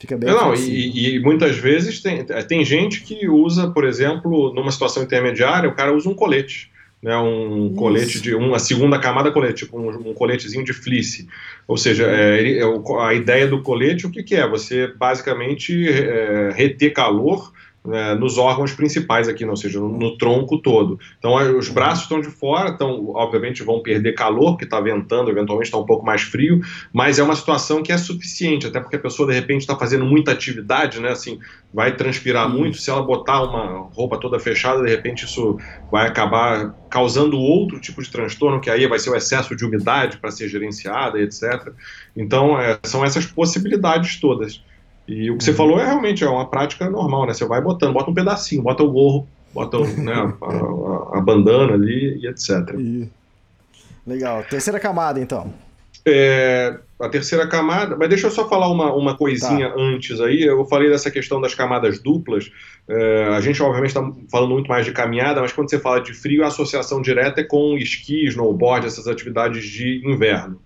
Fica 0.00 0.16
bem 0.16 0.30
Não, 0.30 0.54
e, 0.54 1.16
e, 1.16 1.20
muitas 1.20 1.58
vezes 1.58 2.00
tem, 2.00 2.24
tem 2.24 2.64
gente 2.64 3.02
que 3.02 3.28
usa, 3.28 3.70
por 3.70 3.84
exemplo, 3.84 4.52
numa 4.54 4.72
situação 4.72 5.02
intermediária, 5.02 5.68
o 5.68 5.74
cara 5.74 5.94
usa 5.94 6.08
um 6.08 6.14
colete. 6.14 6.70
Né, 7.02 7.16
um 7.16 7.66
Isso. 7.66 7.74
colete 7.76 8.20
de 8.20 8.34
uma 8.34 8.58
segunda 8.58 8.98
camada 8.98 9.30
colete, 9.30 9.64
tipo 9.64 9.78
um, 9.78 10.10
um 10.10 10.14
coletezinho 10.14 10.64
de 10.64 10.72
fleece. 10.72 11.28
Ou 11.68 11.76
seja, 11.76 12.06
é, 12.06 12.58
é, 12.58 12.62
a 13.00 13.14
ideia 13.14 13.46
do 13.46 13.62
colete, 13.62 14.06
o 14.06 14.10
que, 14.10 14.22
que 14.22 14.34
é? 14.34 14.48
Você 14.48 14.86
basicamente 14.86 15.88
é, 15.88 16.50
reter 16.54 16.92
calor 16.92 17.52
é, 17.88 18.14
nos 18.14 18.36
órgãos 18.36 18.72
principais 18.72 19.26
aqui, 19.26 19.44
ou 19.44 19.56
seja, 19.56 19.80
no, 19.80 19.88
no, 19.88 20.18
tronco 20.18 20.58
todo. 20.58 20.98
Então, 21.18 21.34
os 21.56 21.68
braços 21.68 22.02
estão 22.02 22.20
de 22.20 22.28
fora, 22.28 22.70
então, 22.70 23.10
obviamente, 23.14 23.62
vão 23.62 23.82
perder 23.82 24.12
calor, 24.12 24.58
que 24.58 24.64
está 24.64 24.78
ventando, 24.80 25.30
eventualmente 25.30 25.68
está 25.68 25.78
um 25.78 25.86
pouco 25.86 26.04
mais 26.04 26.20
frio, 26.20 26.60
mas 26.92 27.18
é 27.18 27.22
uma 27.22 27.34
situação 27.34 27.82
que 27.82 27.90
é 27.90 27.96
suficiente, 27.96 28.66
até 28.66 28.80
porque 28.80 28.96
a 28.96 29.00
pessoa, 29.00 29.28
de 29.28 29.34
repente, 29.34 29.62
está 29.62 29.74
fazendo 29.76 30.04
muita 30.04 30.30
atividade, 30.32 31.00
né, 31.00 31.08
assim, 31.10 31.38
vai 31.72 31.96
transpirar 31.96 32.48
muito, 32.50 32.76
se 32.76 32.90
ela 32.90 33.02
botar 33.02 33.42
uma 33.42 33.88
roupa 33.94 34.18
toda 34.18 34.38
fechada, 34.38 34.82
de 34.82 34.90
repente 34.90 35.24
isso 35.24 35.56
vai 35.90 36.06
acabar 36.06 36.74
causando 36.90 37.38
outro 37.38 37.80
tipo 37.80 38.02
de 38.02 38.10
transtorno, 38.10 38.60
que 38.60 38.68
aí 38.68 38.86
vai 38.86 38.98
ser 38.98 39.08
o 39.08 39.16
excesso 39.16 39.56
de 39.56 39.64
umidade 39.64 40.18
para 40.18 40.30
ser 40.30 40.48
gerenciada, 40.48 41.18
etc. 41.18 41.72
Então, 42.14 42.60
é, 42.60 42.78
são 42.82 43.02
essas 43.04 43.24
possibilidades 43.24 44.20
todas. 44.20 44.62
E 45.06 45.30
o 45.30 45.36
que 45.36 45.44
você 45.44 45.50
uhum. 45.50 45.56
falou 45.56 45.80
é 45.80 45.86
realmente 45.86 46.22
é 46.22 46.28
uma 46.28 46.48
prática 46.48 46.88
normal, 46.88 47.26
né? 47.26 47.34
Você 47.34 47.44
vai 47.44 47.60
botando, 47.60 47.92
bota 47.92 48.10
um 48.10 48.14
pedacinho, 48.14 48.62
bota 48.62 48.82
o 48.82 48.90
gorro, 48.90 49.26
bota 49.52 49.78
né, 49.78 50.12
a, 50.12 50.46
a, 50.46 51.18
a, 51.18 51.20
bandana 51.20 51.74
ali 51.74 52.18
e 52.22 52.26
etc. 52.28 52.74
Legal. 54.06 54.44
Terceira 54.44 54.78
camada, 54.78 55.20
então. 55.20 55.52
É, 56.06 56.78
a 56.98 57.08
terceira 57.08 57.46
camada, 57.46 57.96
mas 57.96 58.08
deixa 58.08 58.26
eu 58.26 58.30
só 58.30 58.48
falar 58.48 58.68
uma, 58.68 58.92
uma 58.94 59.16
coisinha 59.16 59.70
tá. 59.70 59.74
antes 59.78 60.20
aí. 60.20 60.42
Eu 60.42 60.64
falei 60.64 60.88
dessa 60.88 61.10
questão 61.10 61.40
das 61.40 61.54
camadas 61.54 61.98
duplas. 61.98 62.50
É, 62.88 63.24
a 63.34 63.40
gente, 63.40 63.62
obviamente, 63.62 63.90
está 63.90 64.12
falando 64.30 64.52
muito 64.52 64.68
mais 64.68 64.86
de 64.86 64.92
caminhada, 64.92 65.40
mas 65.40 65.52
quando 65.52 65.68
você 65.68 65.78
fala 65.78 66.00
de 66.00 66.14
frio, 66.14 66.44
a 66.44 66.48
associação 66.48 67.02
direta 67.02 67.40
é 67.40 67.44
com 67.44 67.76
esqui, 67.76 68.26
snowboard, 68.26 68.86
essas 68.86 69.06
atividades 69.06 69.64
de 69.64 70.02
inverno. 70.04 70.60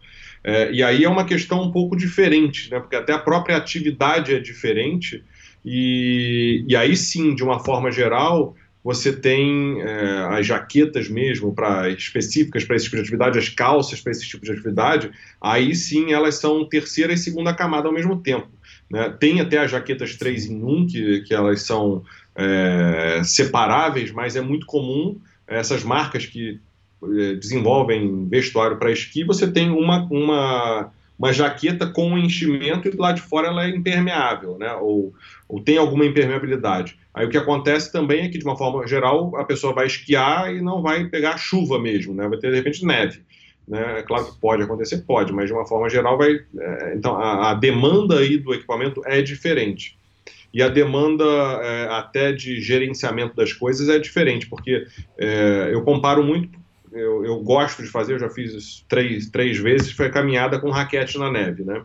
É, 0.45 0.71
e 0.71 0.83
aí 0.83 1.05
é 1.05 1.09
uma 1.09 1.25
questão 1.25 1.63
um 1.63 1.73
pouco 1.73 1.97
diferente, 1.97 2.71
né? 2.71 2.79
porque 2.79 2.95
até 2.95 3.15
a 3.15 3.19
própria 3.19 3.57
atividade 3.57 4.35
é 4.35 4.39
diferente, 4.39 5.25
e, 5.65 6.63
e 6.69 6.77
aí 6.77 6.95
sim, 6.95 7.35
de 7.35 7.43
uma 7.43 7.59
forma 7.59 7.91
geral, 7.91 8.55
você 8.85 9.11
tem 9.11 9.81
é, 9.81 10.27
as 10.39 10.47
jaquetas 10.47 11.09
mesmo 11.09 11.55
para 11.55 11.89
específicas 11.89 12.65
para 12.65 12.77
esse 12.77 12.85
tipo 12.85 12.97
de 12.97 13.03
atividade, 13.03 13.39
as 13.39 13.49
calças 13.49 13.99
para 14.03 14.13
esse 14.13 14.29
tipo 14.29 14.45
de 14.45 14.53
atividade, 14.53 15.11
aí 15.41 15.75
sim 15.75 16.13
elas 16.13 16.35
são 16.35 16.69
terceira 16.69 17.15
e 17.15 17.17
segunda 17.17 17.55
camada 17.55 17.89
ao 17.89 17.95
mesmo 17.95 18.21
tempo. 18.21 18.51
Né? 18.91 19.09
Tem 19.19 19.41
até 19.41 19.57
as 19.57 19.71
jaquetas 19.71 20.15
3 20.17 20.47
em 20.47 20.63
1, 20.63 20.87
que, 20.87 21.21
que 21.23 21.33
elas 21.33 21.63
são 21.63 22.05
é, 22.37 23.23
separáveis, 23.25 24.11
mas 24.11 24.37
é 24.37 24.43
muito 24.43 24.67
comum 24.67 25.19
essas 25.47 25.83
marcas 25.83 26.27
que 26.27 26.61
desenvolvem 27.39 28.27
vestuário 28.29 28.77
para 28.77 28.91
esqui, 28.91 29.25
você 29.25 29.51
tem 29.51 29.71
uma, 29.71 30.07
uma, 30.11 30.93
uma 31.19 31.33
jaqueta 31.33 31.87
com 31.87 32.19
enchimento 32.19 32.89
e 32.89 32.91
do 32.91 33.01
lado 33.01 33.17
de 33.17 33.23
fora 33.23 33.49
ela 33.49 33.65
é 33.65 33.71
impermeável, 33.71 34.59
né? 34.59 34.73
Ou, 34.75 35.13
ou 35.49 35.61
tem 35.61 35.77
alguma 35.77 36.05
impermeabilidade. 36.05 36.99
Aí 37.13 37.27
o 37.27 37.31
que 37.31 37.39
acontece 37.39 37.93
também 37.93 38.25
é 38.25 38.29
que, 38.29 38.39
de 38.39 38.45
uma 38.45 38.57
forma 38.57 38.87
geral, 38.87 39.37
a 39.37 39.45
pessoa 39.45 39.73
vai 39.73 39.87
esquiar 39.87 40.53
e 40.53 40.61
não 40.61 40.83
vai 40.83 41.05
pegar 41.05 41.39
chuva 41.39 41.79
mesmo, 41.79 42.13
né? 42.13 42.27
Vai 42.29 42.39
ter, 42.39 42.51
de 42.51 42.57
repente, 42.57 42.85
neve. 42.85 43.23
Né? 43.67 44.01
É 44.01 44.03
claro 44.03 44.27
que 44.27 44.41
pode 44.41 44.63
acontecer, 44.63 44.99
pode, 45.07 45.33
mas 45.33 45.47
de 45.47 45.53
uma 45.53 45.67
forma 45.67 45.89
geral 45.89 46.19
vai. 46.19 46.41
É, 46.59 46.95
então, 46.97 47.17
a, 47.17 47.51
a, 47.51 47.55
demanda 47.55 48.19
aí 48.19 48.37
do 48.37 48.53
equipamento 48.53 49.03
é 49.07 49.23
diferente. 49.23 49.97
E 50.53 50.63
a 50.63 50.69
demanda 50.69 51.25
é, 51.25 51.89
até 51.91 52.33
de 52.33 52.61
gerenciamento 52.61 53.35
das 53.35 53.53
coisas 53.53 53.89
é 53.89 53.99
diferente, 53.99 54.47
porque 54.49 54.87
é, 55.19 55.71
eu 55.73 55.83
comparo 55.83 56.23
muito 56.23 56.64
eu, 56.95 57.25
eu 57.25 57.41
gosto 57.41 57.83
de 57.83 57.89
fazer, 57.89 58.15
eu 58.15 58.19
já 58.19 58.31
fiz 58.31 58.53
isso 58.53 58.85
três, 58.89 59.29
três 59.29 59.59
vezes, 59.59 59.93
foi 59.93 60.11
caminhada 60.11 60.59
com 60.59 60.71
raquete 60.71 61.19
na 61.19 61.31
neve, 61.31 61.65
né? 61.65 61.83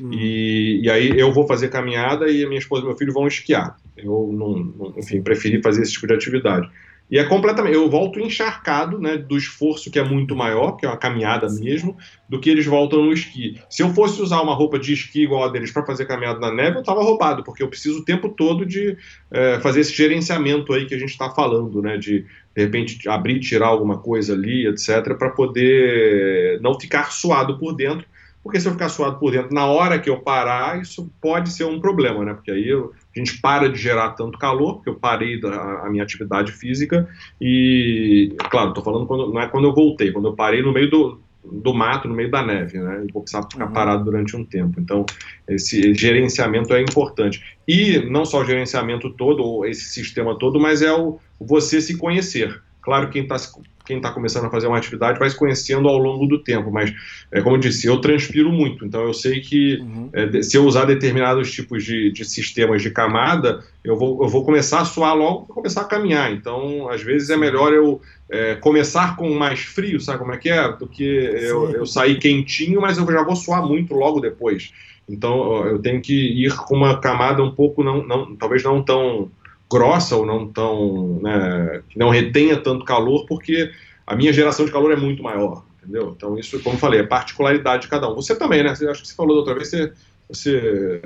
Hum. 0.00 0.10
E, 0.12 0.80
e, 0.82 0.90
aí 0.90 1.18
eu 1.18 1.32
vou 1.32 1.46
fazer 1.46 1.68
caminhada 1.68 2.30
e 2.30 2.44
a 2.44 2.48
minha 2.48 2.58
esposa 2.58 2.82
e 2.82 2.86
meu 2.86 2.96
filho 2.96 3.12
vão 3.12 3.26
esquiar. 3.26 3.76
Eu 3.96 4.30
não, 4.32 4.58
não, 4.58 4.94
enfim, 4.98 5.22
preferi 5.22 5.60
fazer 5.62 5.82
esse 5.82 5.92
tipo 5.92 6.06
de 6.06 6.14
atividade. 6.14 6.70
E 7.10 7.18
é 7.18 7.24
completamente. 7.24 7.74
Eu 7.74 7.90
volto 7.90 8.18
encharcado, 8.18 8.98
né, 8.98 9.16
do 9.16 9.36
esforço 9.36 9.90
que 9.90 9.98
é 9.98 10.04
muito 10.04 10.34
maior, 10.34 10.72
que 10.72 10.86
é 10.86 10.88
uma 10.88 10.96
caminhada 10.96 11.46
mesmo, 11.50 11.96
do 12.28 12.40
que 12.40 12.48
eles 12.48 12.64
voltam 12.64 13.04
no 13.04 13.12
esqui. 13.12 13.60
Se 13.68 13.82
eu 13.82 13.92
fosse 13.92 14.22
usar 14.22 14.40
uma 14.40 14.54
roupa 14.54 14.78
de 14.78 14.92
esqui 14.92 15.24
igual 15.24 15.44
a 15.44 15.48
deles 15.48 15.70
para 15.70 15.84
fazer 15.84 16.06
caminhada 16.06 16.40
na 16.40 16.50
neve, 16.50 16.76
eu 16.76 16.80
estava 16.80 17.02
roubado, 17.02 17.44
porque 17.44 17.62
eu 17.62 17.68
preciso 17.68 18.00
o 18.00 18.04
tempo 18.04 18.28
todo 18.30 18.64
de 18.64 18.96
é, 19.30 19.60
fazer 19.60 19.80
esse 19.80 19.92
gerenciamento 19.92 20.72
aí 20.72 20.86
que 20.86 20.94
a 20.94 20.98
gente 20.98 21.10
está 21.10 21.28
falando, 21.30 21.82
né, 21.82 21.98
de 21.98 22.24
de 22.54 22.62
repente 22.62 23.08
abrir, 23.08 23.40
tirar 23.40 23.68
alguma 23.68 23.98
coisa 23.98 24.34
ali, 24.34 24.66
etc, 24.66 25.16
para 25.16 25.30
poder 25.30 26.60
não 26.60 26.78
ficar 26.78 27.10
suado 27.10 27.58
por 27.58 27.74
dentro, 27.74 28.06
porque 28.42 28.58
se 28.58 28.66
eu 28.66 28.72
ficar 28.72 28.88
suado 28.88 29.18
por 29.18 29.30
dentro 29.30 29.54
na 29.54 29.66
hora 29.66 29.98
que 29.98 30.10
eu 30.10 30.20
parar, 30.20 30.80
isso 30.80 31.10
pode 31.20 31.50
ser 31.50 31.64
um 31.64 31.80
problema, 31.80 32.24
né? 32.24 32.34
Porque 32.34 32.50
aí 32.50 32.68
eu, 32.68 32.92
a 33.14 33.18
gente 33.18 33.40
para 33.40 33.68
de 33.68 33.78
gerar 33.78 34.10
tanto 34.10 34.38
calor, 34.38 34.76
porque 34.76 34.90
eu 34.90 34.96
parei 34.96 35.40
da, 35.40 35.84
a 35.84 35.90
minha 35.90 36.02
atividade 36.02 36.50
física 36.50 37.08
e, 37.40 38.34
claro, 38.50 38.70
estou 38.70 38.82
falando 38.82 39.06
quando, 39.06 39.32
não 39.32 39.40
é 39.40 39.46
quando 39.46 39.68
eu 39.68 39.74
voltei, 39.74 40.10
quando 40.10 40.28
eu 40.28 40.34
parei 40.34 40.60
no 40.60 40.72
meio 40.72 40.90
do, 40.90 41.20
do 41.44 41.72
mato, 41.72 42.08
no 42.08 42.14
meio 42.14 42.30
da 42.30 42.44
neve, 42.44 42.78
né? 42.78 43.04
E 43.08 43.12
vou 43.12 43.22
precisar 43.22 43.46
ficar 43.48 43.66
uhum. 43.66 43.72
parado 43.72 44.04
durante 44.04 44.36
um 44.36 44.44
tempo. 44.44 44.80
Então, 44.80 45.06
esse 45.48 45.94
gerenciamento 45.94 46.74
é 46.74 46.80
importante. 46.80 47.42
E 47.66 47.98
não 48.10 48.24
só 48.24 48.40
o 48.40 48.44
gerenciamento 48.44 49.10
todo, 49.10 49.64
esse 49.64 49.84
sistema 49.84 50.36
todo, 50.36 50.58
mas 50.58 50.82
é 50.82 50.92
o 50.92 51.18
você 51.38 51.80
se 51.80 51.96
conhecer. 51.96 52.60
Claro, 52.80 53.10
quem 53.10 53.22
está 53.22 53.36
quem 53.84 53.96
está 53.96 54.10
começando 54.10 54.46
a 54.46 54.50
fazer 54.50 54.66
uma 54.66 54.76
atividade 54.76 55.18
vai 55.18 55.28
se 55.28 55.36
conhecendo 55.36 55.88
ao 55.88 55.98
longo 55.98 56.26
do 56.26 56.38
tempo, 56.38 56.70
mas, 56.70 56.92
é, 57.30 57.40
como 57.40 57.56
eu 57.56 57.60
disse, 57.60 57.86
eu 57.86 58.00
transpiro 58.00 58.50
muito, 58.50 58.84
então 58.84 59.02
eu 59.02 59.12
sei 59.12 59.40
que 59.40 59.76
uhum. 59.80 60.10
é, 60.12 60.42
se 60.42 60.56
eu 60.56 60.64
usar 60.64 60.84
determinados 60.84 61.50
tipos 61.52 61.84
de, 61.84 62.10
de, 62.12 62.24
sistemas 62.24 62.82
de 62.82 62.90
camada, 62.90 63.62
eu 63.84 63.96
vou, 63.96 64.22
eu 64.22 64.28
vou 64.28 64.44
começar 64.44 64.80
a 64.80 64.84
suar 64.84 65.16
logo 65.16 65.46
para 65.46 65.54
começar 65.54 65.80
a 65.82 65.86
caminhar, 65.86 66.32
então 66.32 66.88
às 66.88 67.02
vezes 67.02 67.30
é 67.30 67.36
melhor 67.36 67.72
eu 67.72 68.00
é, 68.30 68.54
começar 68.54 69.16
com 69.16 69.32
mais 69.34 69.60
frio, 69.60 70.00
sabe 70.00 70.18
como 70.18 70.32
é 70.32 70.38
que 70.38 70.48
é? 70.48 70.72
Do 70.72 70.86
que 70.86 71.04
eu, 71.04 71.70
eu 71.72 71.86
sair 71.86 72.18
quentinho, 72.18 72.80
mas 72.80 72.96
eu 72.96 73.06
já 73.06 73.22
vou 73.22 73.36
suar 73.36 73.66
muito 73.66 73.94
logo 73.94 74.20
depois. 74.20 74.72
Então 75.08 75.66
eu 75.66 75.78
tenho 75.78 76.00
que 76.00 76.14
ir 76.14 76.54
com 76.56 76.76
uma 76.76 76.98
camada 76.98 77.42
um 77.42 77.50
pouco, 77.50 77.82
não, 77.82 78.06
não 78.06 78.34
talvez 78.36 78.62
não 78.62 78.82
tão 78.82 79.30
grossa 79.72 80.16
ou 80.16 80.26
não 80.26 80.46
tão 80.46 81.18
né, 81.22 81.82
que 81.88 81.98
não 81.98 82.10
retenha 82.10 82.56
tanto 82.58 82.84
calor, 82.84 83.24
porque 83.26 83.70
a 84.06 84.14
minha 84.14 84.32
geração 84.32 84.66
de 84.66 84.72
calor 84.72 84.92
é 84.92 84.96
muito 84.96 85.22
maior, 85.22 85.64
entendeu? 85.82 86.12
Então 86.14 86.38
isso, 86.38 86.60
como 86.60 86.76
eu 86.76 86.80
falei, 86.80 87.00
é 87.00 87.06
particularidade 87.06 87.82
de 87.82 87.88
cada 87.88 88.10
um. 88.10 88.14
Você 88.14 88.36
também, 88.36 88.62
né? 88.62 88.74
Você, 88.74 88.86
acho 88.86 89.02
que 89.02 89.08
você 89.08 89.14
falou 89.14 89.36
da 89.36 89.40
outra 89.40 89.54
vez, 89.54 89.70
você, 89.70 89.92
você 90.28 91.02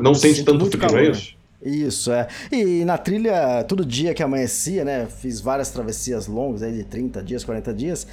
não 0.00 0.14
sente 0.14 0.44
tanto 0.44 0.66
frio, 0.66 0.92
não 0.92 0.98
é 0.98 1.10
isso? 1.10 1.36
Isso, 1.62 2.12
é. 2.12 2.28
E 2.52 2.84
na 2.84 2.98
trilha, 2.98 3.64
todo 3.64 3.84
dia 3.84 4.12
que 4.12 4.22
amanhecia, 4.22 4.84
né? 4.84 5.06
Fiz 5.06 5.40
várias 5.40 5.70
travessias 5.70 6.26
longas 6.26 6.62
aí 6.62 6.72
de 6.72 6.84
30 6.84 7.22
dias, 7.22 7.44
40 7.44 7.72
dias. 7.72 8.06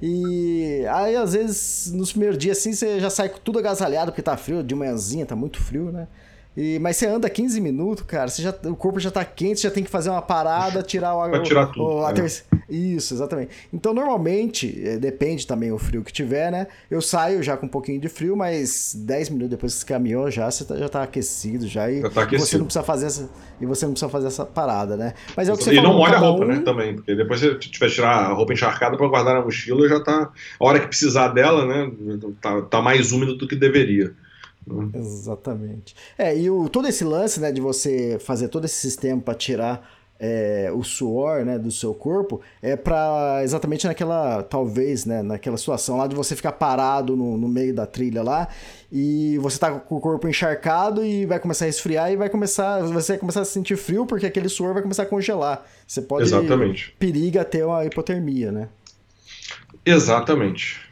E 0.00 0.82
aí, 0.90 1.14
às 1.14 1.32
vezes, 1.34 1.92
nos 1.92 2.10
primeiros 2.10 2.38
dias 2.38 2.58
assim, 2.58 2.72
você 2.72 2.98
já 2.98 3.10
sai 3.10 3.30
tudo 3.44 3.58
agasalhado 3.58 4.10
porque 4.10 4.22
tá 4.22 4.36
frio, 4.36 4.62
de 4.62 4.74
manhãzinha 4.74 5.26
tá 5.26 5.36
muito 5.36 5.60
frio, 5.60 5.92
né? 5.92 6.08
E, 6.56 6.78
mas 6.78 6.96
você 6.96 7.06
anda 7.06 7.28
15 7.28 7.60
minutos, 7.60 8.02
cara, 8.06 8.28
você 8.30 8.40
já, 8.40 8.54
o 8.64 8.74
corpo 8.74 8.98
já 8.98 9.10
tá 9.10 9.24
quente, 9.24 9.60
você 9.60 9.68
já 9.68 9.74
tem 9.74 9.84
que 9.84 9.90
fazer 9.90 10.08
uma 10.08 10.22
parada, 10.22 10.82
tirar 10.82 11.14
o 11.14 11.28
Pra 11.30 11.42
tirar 11.42 11.66
tudo, 11.66 11.82
o- 11.84 12.08
é. 12.08 12.12
terce- 12.14 12.44
Isso, 12.68 13.14
exatamente. 13.14 13.50
Então, 13.72 13.92
normalmente, 13.94 14.82
eh, 14.84 14.96
depende 14.96 15.46
também 15.46 15.70
o 15.70 15.78
frio 15.78 16.02
que 16.02 16.12
tiver, 16.12 16.50
né? 16.50 16.66
Eu 16.90 17.00
saio 17.00 17.40
já 17.42 17.56
com 17.56 17.66
um 17.66 17.68
pouquinho 17.68 18.00
de 18.00 18.08
frio, 18.08 18.34
mas 18.36 18.92
10 18.96 19.28
minutos 19.28 19.50
depois 19.50 19.74
que 19.74 19.80
você 19.80 19.86
caminhou, 19.86 20.28
já 20.30 20.50
você 20.50 20.64
tá- 20.64 20.76
já 20.76 20.88
tá 20.88 21.02
aquecido 21.02 21.66
já 21.68 21.88
e, 21.90 22.00
Já 22.00 22.08
tá 22.10 22.10
e 22.10 22.14
você 22.14 22.20
aquecido. 22.36 22.58
não 22.60 22.64
precisa 22.66 22.82
fazer 22.84 23.06
essa 23.06 23.30
e 23.60 23.66
você 23.66 23.84
não 23.86 23.92
precisa 23.92 24.10
fazer 24.10 24.26
essa 24.28 24.44
parada, 24.44 24.96
né? 24.96 25.12
Mas 25.36 25.48
é 25.48 25.52
o 25.52 25.56
que 25.56 25.62
você 25.62 25.72
E 25.72 25.76
não 25.76 25.82
falou, 25.84 25.98
molha 25.98 26.16
a 26.16 26.18
roupa, 26.18 26.44
um- 26.44 26.48
né, 26.48 26.62
também, 26.64 26.94
porque 26.96 27.14
depois 27.14 27.38
você 27.38 27.54
tiver 27.56 27.86
que 27.88 27.94
tirar 27.94 28.16
a 28.16 28.32
roupa 28.32 28.52
encharcada 28.52 28.96
para 28.96 29.06
guardar 29.06 29.34
na 29.34 29.42
mochila, 29.42 29.86
já 29.88 30.00
tá. 30.02 30.32
A 30.58 30.64
hora 30.64 30.80
que 30.80 30.88
precisar 30.88 31.28
dela, 31.28 31.66
né, 31.66 31.92
tá, 32.40 32.62
tá 32.62 32.82
mais 32.82 33.12
úmido 33.12 33.36
do 33.36 33.46
que 33.46 33.54
deveria. 33.54 34.12
Exatamente. 34.94 35.94
É, 36.18 36.36
e 36.36 36.50
o, 36.50 36.68
todo 36.68 36.88
esse 36.88 37.04
lance, 37.04 37.40
né, 37.40 37.52
de 37.52 37.60
você 37.60 38.18
fazer 38.20 38.48
todo 38.48 38.64
esse 38.64 38.76
sistema 38.76 39.20
para 39.20 39.34
tirar 39.34 39.96
é, 40.18 40.70
o 40.74 40.82
suor, 40.82 41.44
né, 41.44 41.58
do 41.58 41.70
seu 41.70 41.94
corpo, 41.94 42.40
é 42.62 42.74
para 42.74 43.40
exatamente 43.42 43.86
naquela, 43.86 44.42
talvez, 44.42 45.04
né, 45.04 45.22
naquela 45.22 45.56
situação 45.56 45.98
lá 45.98 46.06
de 46.06 46.14
você 46.14 46.34
ficar 46.34 46.52
parado 46.52 47.14
no, 47.14 47.36
no 47.36 47.48
meio 47.48 47.74
da 47.74 47.86
trilha 47.86 48.22
lá 48.22 48.48
e 48.90 49.38
você 49.38 49.58
tá 49.58 49.72
com 49.72 49.96
o 49.96 50.00
corpo 50.00 50.26
encharcado 50.26 51.04
e 51.04 51.26
vai 51.26 51.38
começar 51.38 51.66
a 51.66 51.68
esfriar 51.68 52.10
e 52.10 52.16
vai 52.16 52.30
começar, 52.30 52.82
você 52.82 53.12
vai 53.12 53.18
começar 53.18 53.42
a 53.42 53.44
sentir 53.44 53.76
frio 53.76 54.06
porque 54.06 54.26
aquele 54.26 54.48
suor 54.48 54.72
vai 54.72 54.82
começar 54.82 55.02
a 55.02 55.06
congelar. 55.06 55.64
Você 55.86 56.00
pode 56.00 56.24
Exatamente. 56.24 56.94
periga 56.98 57.44
ter 57.44 57.64
uma 57.64 57.84
hipotermia, 57.84 58.50
né? 58.50 58.68
Exatamente. 59.84 60.85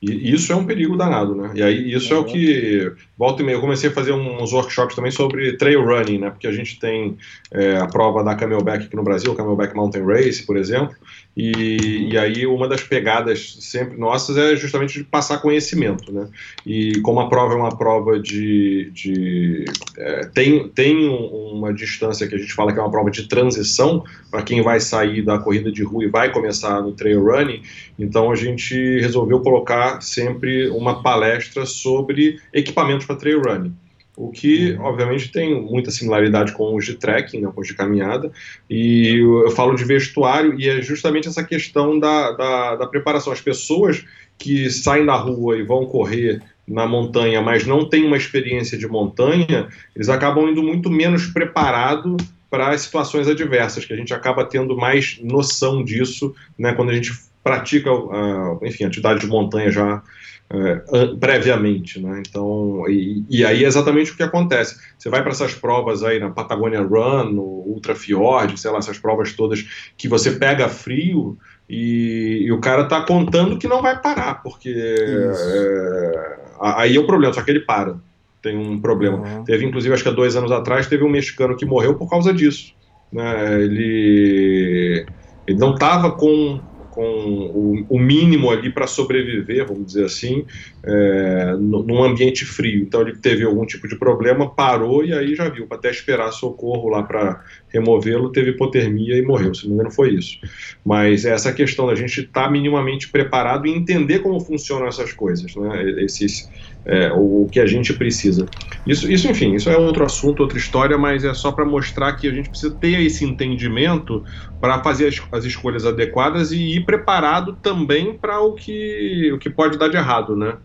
E 0.00 0.32
isso 0.32 0.52
é 0.52 0.56
um 0.56 0.66
perigo 0.66 0.96
danado, 0.96 1.34
né? 1.34 1.52
E 1.54 1.62
aí 1.62 1.92
isso 1.92 2.12
é 2.12 2.16
o 2.18 2.24
que 2.24 2.92
volta 3.16 3.42
e 3.42 3.44
meia. 3.44 3.56
Eu 3.56 3.60
comecei 3.60 3.90
a 3.90 3.92
fazer 3.92 4.12
uns 4.12 4.52
workshops 4.52 4.94
também 4.94 5.10
sobre 5.10 5.56
trail 5.56 5.84
running, 5.84 6.18
né? 6.18 6.30
Porque 6.30 6.46
a 6.46 6.52
gente 6.52 6.78
tem 6.78 7.16
é, 7.50 7.76
a 7.76 7.86
prova 7.86 8.22
da 8.22 8.34
Camelback 8.34 8.86
aqui 8.86 8.96
no 8.96 9.02
Brasil, 9.02 9.34
Camelback 9.34 9.74
Mountain 9.74 10.04
Race, 10.04 10.44
por 10.44 10.56
exemplo. 10.56 10.94
E, 11.36 12.08
e 12.12 12.18
aí 12.18 12.46
uma 12.46 12.66
das 12.66 12.82
pegadas 12.82 13.58
sempre 13.60 13.98
nossas 13.98 14.38
é 14.38 14.56
justamente 14.56 14.94
de 14.98 15.04
passar 15.04 15.38
conhecimento, 15.38 16.10
né? 16.10 16.28
E 16.64 16.98
como 17.00 17.20
a 17.20 17.28
prova 17.28 17.52
é 17.52 17.56
uma 17.56 17.76
prova 17.76 18.18
de, 18.18 18.90
de 18.92 19.64
é, 19.98 20.26
tem 20.32 20.68
tem 20.70 21.08
um- 21.08 21.56
uma 21.56 21.74
distância 21.74 22.26
que 22.26 22.34
a 22.34 22.38
gente 22.38 22.52
fala 22.54 22.72
que 22.72 22.78
é 22.78 22.82
uma 22.82 22.90
prova 22.90 23.10
de 23.10 23.28
transição 23.28 24.02
para 24.30 24.42
quem 24.42 24.62
vai 24.62 24.80
sair 24.80 25.22
da 25.22 25.38
corrida 25.38 25.70
de 25.70 25.82
rua 25.82 26.04
e 26.04 26.08
vai 26.08 26.32
começar 26.32 26.80
no 26.80 26.92
trail 26.92 27.22
running. 27.22 27.60
Então 27.98 28.30
a 28.30 28.34
gente 28.34 28.74
resolveu 29.00 29.40
colocar 29.40 30.00
sempre 30.00 30.68
uma 30.70 31.02
palestra 31.02 31.66
sobre 31.66 32.38
equipamentos 32.52 33.05
para 33.06 33.16
trail 33.16 33.40
running. 33.40 33.74
O 34.16 34.30
que, 34.30 34.74
obviamente, 34.80 35.30
tem 35.30 35.60
muita 35.60 35.90
similaridade 35.90 36.52
com 36.52 36.74
os 36.74 36.86
de 36.86 36.94
trekking, 36.94 37.40
né, 37.42 37.50
com 37.54 37.60
os 37.60 37.68
de 37.68 37.74
caminhada, 37.74 38.32
e 38.68 39.18
eu 39.18 39.50
falo 39.50 39.74
de 39.74 39.84
vestuário, 39.84 40.58
e 40.58 40.68
é 40.68 40.80
justamente 40.80 41.28
essa 41.28 41.44
questão 41.44 41.98
da, 41.98 42.32
da, 42.32 42.76
da 42.76 42.86
preparação. 42.86 43.30
As 43.30 43.42
pessoas 43.42 44.02
que 44.38 44.70
saem 44.70 45.04
da 45.04 45.14
rua 45.14 45.58
e 45.58 45.62
vão 45.62 45.84
correr 45.84 46.42
na 46.66 46.86
montanha, 46.86 47.42
mas 47.42 47.66
não 47.66 47.88
têm 47.88 48.04
uma 48.04 48.16
experiência 48.16 48.78
de 48.78 48.88
montanha, 48.88 49.68
eles 49.94 50.08
acabam 50.08 50.48
indo 50.48 50.62
muito 50.62 50.90
menos 50.90 51.26
preparado 51.26 52.16
para 52.50 52.70
as 52.70 52.82
situações 52.82 53.28
adversas, 53.28 53.84
que 53.84 53.92
a 53.92 53.96
gente 53.96 54.14
acaba 54.14 54.44
tendo 54.44 54.76
mais 54.76 55.18
noção 55.22 55.84
disso, 55.84 56.34
né, 56.58 56.72
quando 56.72 56.90
a 56.90 56.94
gente 56.94 57.12
pratica, 57.44 57.90
ah, 57.90 58.58
enfim, 58.62 58.84
atividade 58.84 59.20
de 59.20 59.26
montanha 59.26 59.70
já 59.70 60.02
é, 60.48 60.76
previamente, 61.18 62.00
né? 62.00 62.22
Então, 62.26 62.84
e, 62.88 63.24
e 63.28 63.44
aí 63.44 63.64
é 63.64 63.66
exatamente 63.66 64.12
o 64.12 64.16
que 64.16 64.22
acontece. 64.22 64.76
Você 64.96 65.08
vai 65.10 65.22
para 65.22 65.32
essas 65.32 65.54
provas 65.54 66.04
aí 66.04 66.20
na 66.20 66.30
Patagonia 66.30 66.82
Run, 66.82 67.32
no 67.32 67.42
Ultra 67.42 67.94
Fjord, 67.94 68.58
sei 68.58 68.70
lá, 68.70 68.78
essas 68.78 68.98
provas 68.98 69.32
todas 69.32 69.64
que 69.96 70.08
você 70.08 70.32
pega 70.32 70.68
frio 70.68 71.36
e, 71.68 72.44
e 72.44 72.52
o 72.52 72.60
cara 72.60 72.84
tá 72.84 73.00
contando 73.02 73.58
que 73.58 73.66
não 73.66 73.82
vai 73.82 74.00
parar, 74.00 74.42
porque 74.42 74.72
é, 74.72 76.38
aí 76.60 76.96
é 76.96 77.00
o 77.00 77.06
problema, 77.06 77.34
só 77.34 77.42
que 77.42 77.50
ele 77.50 77.60
para. 77.60 77.96
Tem 78.40 78.56
um 78.56 78.80
problema. 78.80 79.18
Uhum. 79.18 79.44
Teve, 79.44 79.66
inclusive, 79.66 79.92
acho 79.92 80.04
que 80.04 80.08
há 80.08 80.12
dois 80.12 80.36
anos 80.36 80.52
atrás, 80.52 80.86
teve 80.86 81.02
um 81.02 81.10
mexicano 81.10 81.56
que 81.56 81.66
morreu 81.66 81.96
por 81.96 82.08
causa 82.08 82.32
disso. 82.32 82.72
né? 83.12 83.60
Ele, 83.64 85.04
ele 85.44 85.58
não 85.58 85.74
estava 85.74 86.12
com, 86.12 86.60
com 86.96 87.02
o, 87.02 87.86
o 87.90 87.98
mínimo 87.98 88.50
ali 88.50 88.72
para 88.72 88.86
sobreviver, 88.86 89.66
vamos 89.66 89.84
dizer 89.84 90.06
assim, 90.06 90.46
é, 90.82 91.54
num 91.58 92.02
ambiente 92.02 92.46
frio. 92.46 92.82
Então 92.82 93.02
ele 93.02 93.18
teve 93.18 93.44
algum 93.44 93.66
tipo 93.66 93.86
de 93.86 93.96
problema, 93.96 94.48
parou 94.48 95.04
e 95.04 95.12
aí 95.12 95.34
já 95.34 95.46
viu, 95.50 95.66
até 95.70 95.90
esperar 95.90 96.32
socorro 96.32 96.88
lá 96.88 97.02
para 97.02 97.44
removê-lo, 97.68 98.32
teve 98.32 98.52
hipotermia 98.52 99.18
e 99.18 99.22
morreu. 99.22 99.54
Se 99.54 99.64
não 99.64 99.72
me 99.72 99.74
engano, 99.74 99.94
foi 99.94 100.14
isso. 100.14 100.38
Mas 100.82 101.26
é 101.26 101.32
essa 101.32 101.52
questão 101.52 101.86
da 101.86 101.94
gente 101.94 102.22
estar 102.22 102.50
minimamente 102.50 103.10
preparado 103.10 103.66
e 103.66 103.70
entender 103.70 104.20
como 104.20 104.40
funcionam 104.40 104.86
essas 104.86 105.12
coisas, 105.12 105.54
né? 105.54 106.02
Esses, 106.02 106.48
é, 106.86 107.12
o, 107.12 107.48
que 107.50 107.58
a 107.58 107.66
gente 107.66 107.92
precisa. 107.92 108.46
Isso, 108.86 109.10
isso, 109.10 109.28
enfim, 109.28 109.54
isso 109.54 109.68
é 109.68 109.76
outro 109.76 110.04
assunto, 110.04 110.40
outra 110.40 110.56
história, 110.56 110.96
mas 110.96 111.24
é 111.24 111.34
só 111.34 111.50
para 111.50 111.64
mostrar 111.64 112.12
que 112.14 112.28
a 112.28 112.32
gente 112.32 112.48
precisa 112.48 112.72
ter 112.74 113.00
esse 113.00 113.24
entendimento 113.24 114.24
para 114.60 114.82
fazer 114.82 115.08
as, 115.08 115.20
as 115.32 115.44
escolhas 115.44 115.84
adequadas 115.84 116.52
e 116.52 116.76
ir 116.76 116.84
preparado 116.84 117.56
também 117.60 118.16
para 118.16 118.40
o 118.40 118.54
que, 118.54 119.32
o 119.32 119.38
que 119.38 119.50
pode 119.50 119.76
dar 119.76 119.88
de 119.88 119.96
errado, 119.96 120.36
né? 120.36 120.56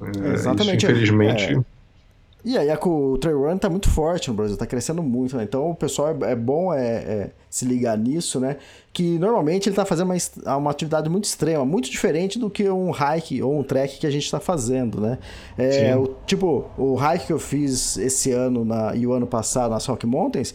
É, 0.00 0.32
Exatamente. 0.32 0.84
Isso, 0.84 0.92
infelizmente. 0.92 1.44
É. 1.54 1.77
E 2.48 2.56
aí, 2.56 2.70
o 2.82 3.18
trail 3.18 3.42
run 3.42 3.58
tá 3.58 3.68
muito 3.68 3.90
forte 3.90 4.30
no 4.30 4.34
Brasil, 4.34 4.56
tá 4.56 4.64
crescendo 4.64 5.02
muito, 5.02 5.36
né? 5.36 5.44
Então 5.44 5.68
o 5.68 5.74
pessoal 5.74 6.16
é, 6.22 6.32
é 6.32 6.34
bom 6.34 6.72
é, 6.72 6.80
é 6.80 7.30
se 7.50 7.66
ligar 7.66 7.98
nisso, 7.98 8.40
né? 8.40 8.56
Que 8.90 9.18
normalmente 9.18 9.68
ele 9.68 9.76
tá 9.76 9.84
fazendo 9.84 10.10
uma, 10.10 10.56
uma 10.56 10.70
atividade 10.70 11.10
muito 11.10 11.24
extrema, 11.24 11.66
muito 11.66 11.90
diferente 11.90 12.38
do 12.38 12.48
que 12.48 12.66
um 12.70 12.90
hike 12.90 13.42
ou 13.42 13.58
um 13.58 13.62
trek 13.62 13.98
que 13.98 14.06
a 14.06 14.10
gente 14.10 14.30
tá 14.30 14.40
fazendo, 14.40 14.98
né? 14.98 15.18
É, 15.58 15.94
o, 15.94 16.14
tipo, 16.24 16.64
o 16.78 16.94
hike 16.94 17.26
que 17.26 17.32
eu 17.34 17.38
fiz 17.38 17.98
esse 17.98 18.32
ano 18.32 18.64
na, 18.64 18.96
e 18.96 19.06
o 19.06 19.12
ano 19.12 19.26
passado 19.26 19.72
nas 19.72 19.84
Rock 19.84 20.06
Mountains, 20.06 20.54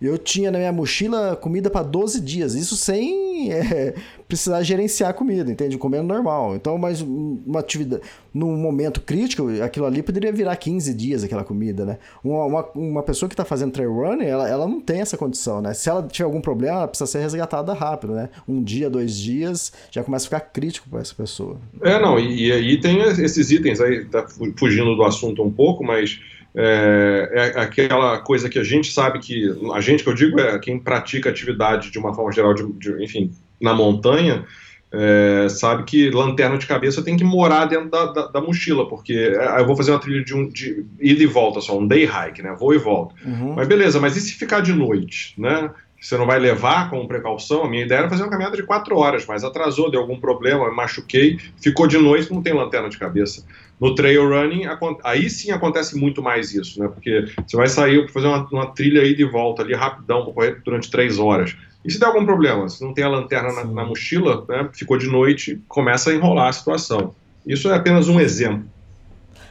eu 0.00 0.18
tinha 0.18 0.50
na 0.50 0.58
minha 0.58 0.72
mochila 0.72 1.36
comida 1.36 1.70
para 1.70 1.82
12 1.82 2.20
dias, 2.20 2.54
isso 2.54 2.76
sem 2.76 3.50
é, 3.52 3.94
precisar 4.28 4.62
gerenciar 4.62 5.10
a 5.10 5.12
comida, 5.12 5.50
entende? 5.50 5.78
Comendo 5.78 6.04
normal. 6.04 6.54
Então, 6.56 6.76
mas 6.78 7.00
um- 7.00 7.38
uma 7.46 7.60
atividade, 7.60 8.02
num 8.34 8.56
momento 8.56 9.00
crítico, 9.00 9.48
aquilo 9.62 9.86
ali 9.86 10.02
poderia 10.02 10.32
virar 10.32 10.56
15 10.56 10.92
dias 10.92 11.22
aquela 11.24 11.44
comida, 11.44 11.84
né? 11.84 11.98
Uma, 12.24 12.44
uma, 12.44 12.64
uma 12.74 13.02
pessoa 13.02 13.28
que 13.28 13.34
está 13.34 13.44
fazendo 13.44 13.72
trail 13.72 13.92
running, 13.92 14.24
ela, 14.26 14.48
ela 14.48 14.66
não 14.66 14.80
tem 14.80 15.00
essa 15.00 15.16
condição, 15.16 15.62
né? 15.62 15.72
Se 15.74 15.88
ela 15.88 16.02
tiver 16.02 16.24
algum 16.24 16.40
problema, 16.40 16.78
ela 16.78 16.88
precisa 16.88 17.10
ser 17.10 17.20
resgatada 17.20 17.72
rápido, 17.72 18.14
né? 18.14 18.28
Um 18.48 18.62
dia, 18.62 18.90
dois 18.90 19.16
dias, 19.16 19.72
já 19.90 20.02
começa 20.04 20.24
a 20.24 20.28
ficar 20.28 20.40
crítico 20.40 20.88
para 20.90 21.00
essa 21.00 21.14
pessoa. 21.14 21.58
É, 21.82 21.98
não, 22.00 22.18
e, 22.18 22.52
aí 22.52 22.80
tem 22.80 23.00
esses 23.00 23.50
itens 23.50 23.80
aí, 23.80 24.04
tá 24.04 24.26
fu- 24.26 24.52
fugindo 24.58 24.94
do 24.96 25.04
assunto 25.04 25.42
um 25.42 25.50
pouco, 25.50 25.84
mas 25.84 26.20
é, 26.56 27.52
é 27.56 27.60
aquela 27.60 28.18
coisa 28.18 28.48
que 28.48 28.58
a 28.58 28.64
gente 28.64 28.90
sabe 28.92 29.18
que, 29.18 29.54
a 29.74 29.80
gente 29.80 30.02
que 30.02 30.08
eu 30.08 30.14
digo 30.14 30.40
é 30.40 30.58
quem 30.58 30.78
pratica 30.78 31.28
atividade 31.30 31.90
de 31.90 31.98
uma 31.98 32.14
forma 32.14 32.32
geral, 32.32 32.54
de, 32.54 32.66
de- 32.72 33.04
enfim, 33.04 33.30
na 33.60 33.74
montanha, 33.74 34.44
é, 34.92 35.48
sabe 35.50 35.82
que 35.84 36.10
lanterna 36.10 36.56
de 36.56 36.66
cabeça 36.66 37.02
tem 37.02 37.16
que 37.16 37.24
morar 37.24 37.66
dentro 37.66 37.90
da, 37.90 38.06
da- 38.06 38.26
da 38.28 38.40
mochila, 38.40 38.88
porque 38.88 39.12
é, 39.12 39.60
eu 39.60 39.66
vou 39.66 39.76
fazer 39.76 39.90
uma 39.90 39.98
trilha 39.98 40.24
de, 40.24 40.34
um, 40.34 40.48
de 40.48 40.84
ida 41.00 41.22
e 41.22 41.26
volta 41.26 41.60
só, 41.60 41.78
um 41.78 41.86
day 41.86 42.04
hike, 42.04 42.42
né, 42.42 42.56
vou 42.58 42.72
e 42.74 42.78
volto. 42.78 43.14
Uhum. 43.24 43.54
Mas 43.54 43.68
beleza, 43.68 44.00
mas 44.00 44.16
e 44.16 44.20
se 44.20 44.32
ficar 44.34 44.60
de 44.60 44.72
noite, 44.72 45.34
né? 45.36 45.70
Você 46.06 46.16
não 46.16 46.24
vai 46.24 46.38
levar 46.38 46.88
como 46.88 47.08
precaução? 47.08 47.64
A 47.64 47.68
minha 47.68 47.84
ideia 47.84 47.98
era 47.98 48.08
fazer 48.08 48.22
uma 48.22 48.30
caminhada 48.30 48.56
de 48.56 48.62
quatro 48.62 48.96
horas, 48.96 49.26
mas 49.26 49.42
atrasou, 49.42 49.90
deu 49.90 50.00
algum 50.00 50.20
problema, 50.20 50.70
me 50.70 50.76
machuquei, 50.76 51.36
ficou 51.60 51.88
de 51.88 51.98
noite, 51.98 52.32
não 52.32 52.40
tem 52.40 52.52
lanterna 52.52 52.88
de 52.88 52.96
cabeça. 52.96 53.44
No 53.80 53.92
trail 53.92 54.28
running, 54.28 54.66
aí 55.02 55.28
sim 55.28 55.50
acontece 55.50 55.98
muito 55.98 56.22
mais 56.22 56.54
isso, 56.54 56.78
né? 56.80 56.86
Porque 56.86 57.24
você 57.44 57.56
vai 57.56 57.66
sair 57.66 58.04
para 58.04 58.12
fazer 58.12 58.28
uma, 58.28 58.48
uma 58.52 58.66
trilha 58.68 59.02
aí 59.02 59.16
de 59.16 59.24
volta 59.24 59.62
ali 59.62 59.74
rapidão, 59.74 60.24
correr 60.26 60.62
durante 60.64 60.88
três 60.88 61.18
horas. 61.18 61.56
E 61.84 61.90
se 61.90 61.98
der 61.98 62.06
algum 62.06 62.24
problema? 62.24 62.68
Se 62.68 62.84
não 62.84 62.94
tem 62.94 63.02
a 63.02 63.08
lanterna 63.08 63.52
na, 63.52 63.64
na 63.64 63.84
mochila, 63.84 64.44
né? 64.48 64.68
Ficou 64.72 64.96
de 64.96 65.08
noite, 65.08 65.60
começa 65.66 66.10
a 66.10 66.14
enrolar 66.14 66.50
a 66.50 66.52
situação. 66.52 67.16
Isso 67.44 67.68
é 67.68 67.74
apenas 67.74 68.08
um 68.08 68.20
exemplo. 68.20 68.64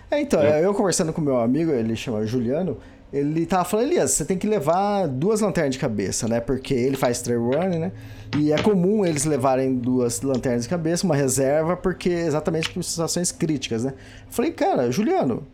É, 0.09 0.21
então, 0.21 0.41
É. 0.41 0.63
eu 0.63 0.73
conversando 0.73 1.11
com 1.11 1.19
meu 1.19 1.37
amigo, 1.37 1.71
ele 1.71 1.97
chama 1.97 2.25
Juliano, 2.25 2.77
ele 3.17 3.45
tava 3.45 3.63
falando, 3.63 3.87
Elias, 3.87 4.11
você 4.11 4.25
tem 4.25 4.37
que 4.37 4.45
levar 4.45 5.07
duas 5.07 5.39
lanternas 5.39 5.73
de 5.73 5.79
cabeça, 5.79 6.27
né? 6.27 6.41
Porque 6.41 6.73
ele 6.73 6.97
faz 6.97 7.21
trail 7.21 7.49
running, 7.49 7.79
né? 7.79 7.91
E 8.37 8.51
é 8.51 8.61
comum 8.61 9.05
eles 9.05 9.23
levarem 9.23 9.75
duas 9.75 10.21
lanternas 10.21 10.63
de 10.63 10.69
cabeça, 10.69 11.05
uma 11.05 11.15
reserva, 11.15 11.77
porque 11.77 12.09
exatamente 12.09 12.69
por 12.69 12.83
situações 12.83 13.31
críticas, 13.31 13.85
né? 13.85 13.93
Falei, 14.29 14.51
cara, 14.51 14.91
Juliano, 14.91 15.47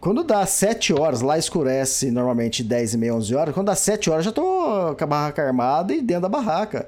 Quando 0.00 0.22
dá 0.22 0.44
7 0.46 0.92
horas, 0.92 1.20
lá 1.20 1.36
escurece 1.36 2.10
normalmente 2.10 2.62
10 2.62 2.94
e 2.94 2.98
meia, 2.98 3.14
11 3.14 3.34
horas. 3.34 3.54
Quando 3.54 3.66
dá 3.66 3.74
7 3.74 4.10
horas, 4.10 4.24
já 4.24 4.32
tô 4.32 4.94
com 4.94 5.04
a 5.04 5.06
barraca 5.06 5.42
armada 5.42 5.92
e 5.92 6.00
dentro 6.00 6.22
da 6.22 6.28
barraca. 6.28 6.86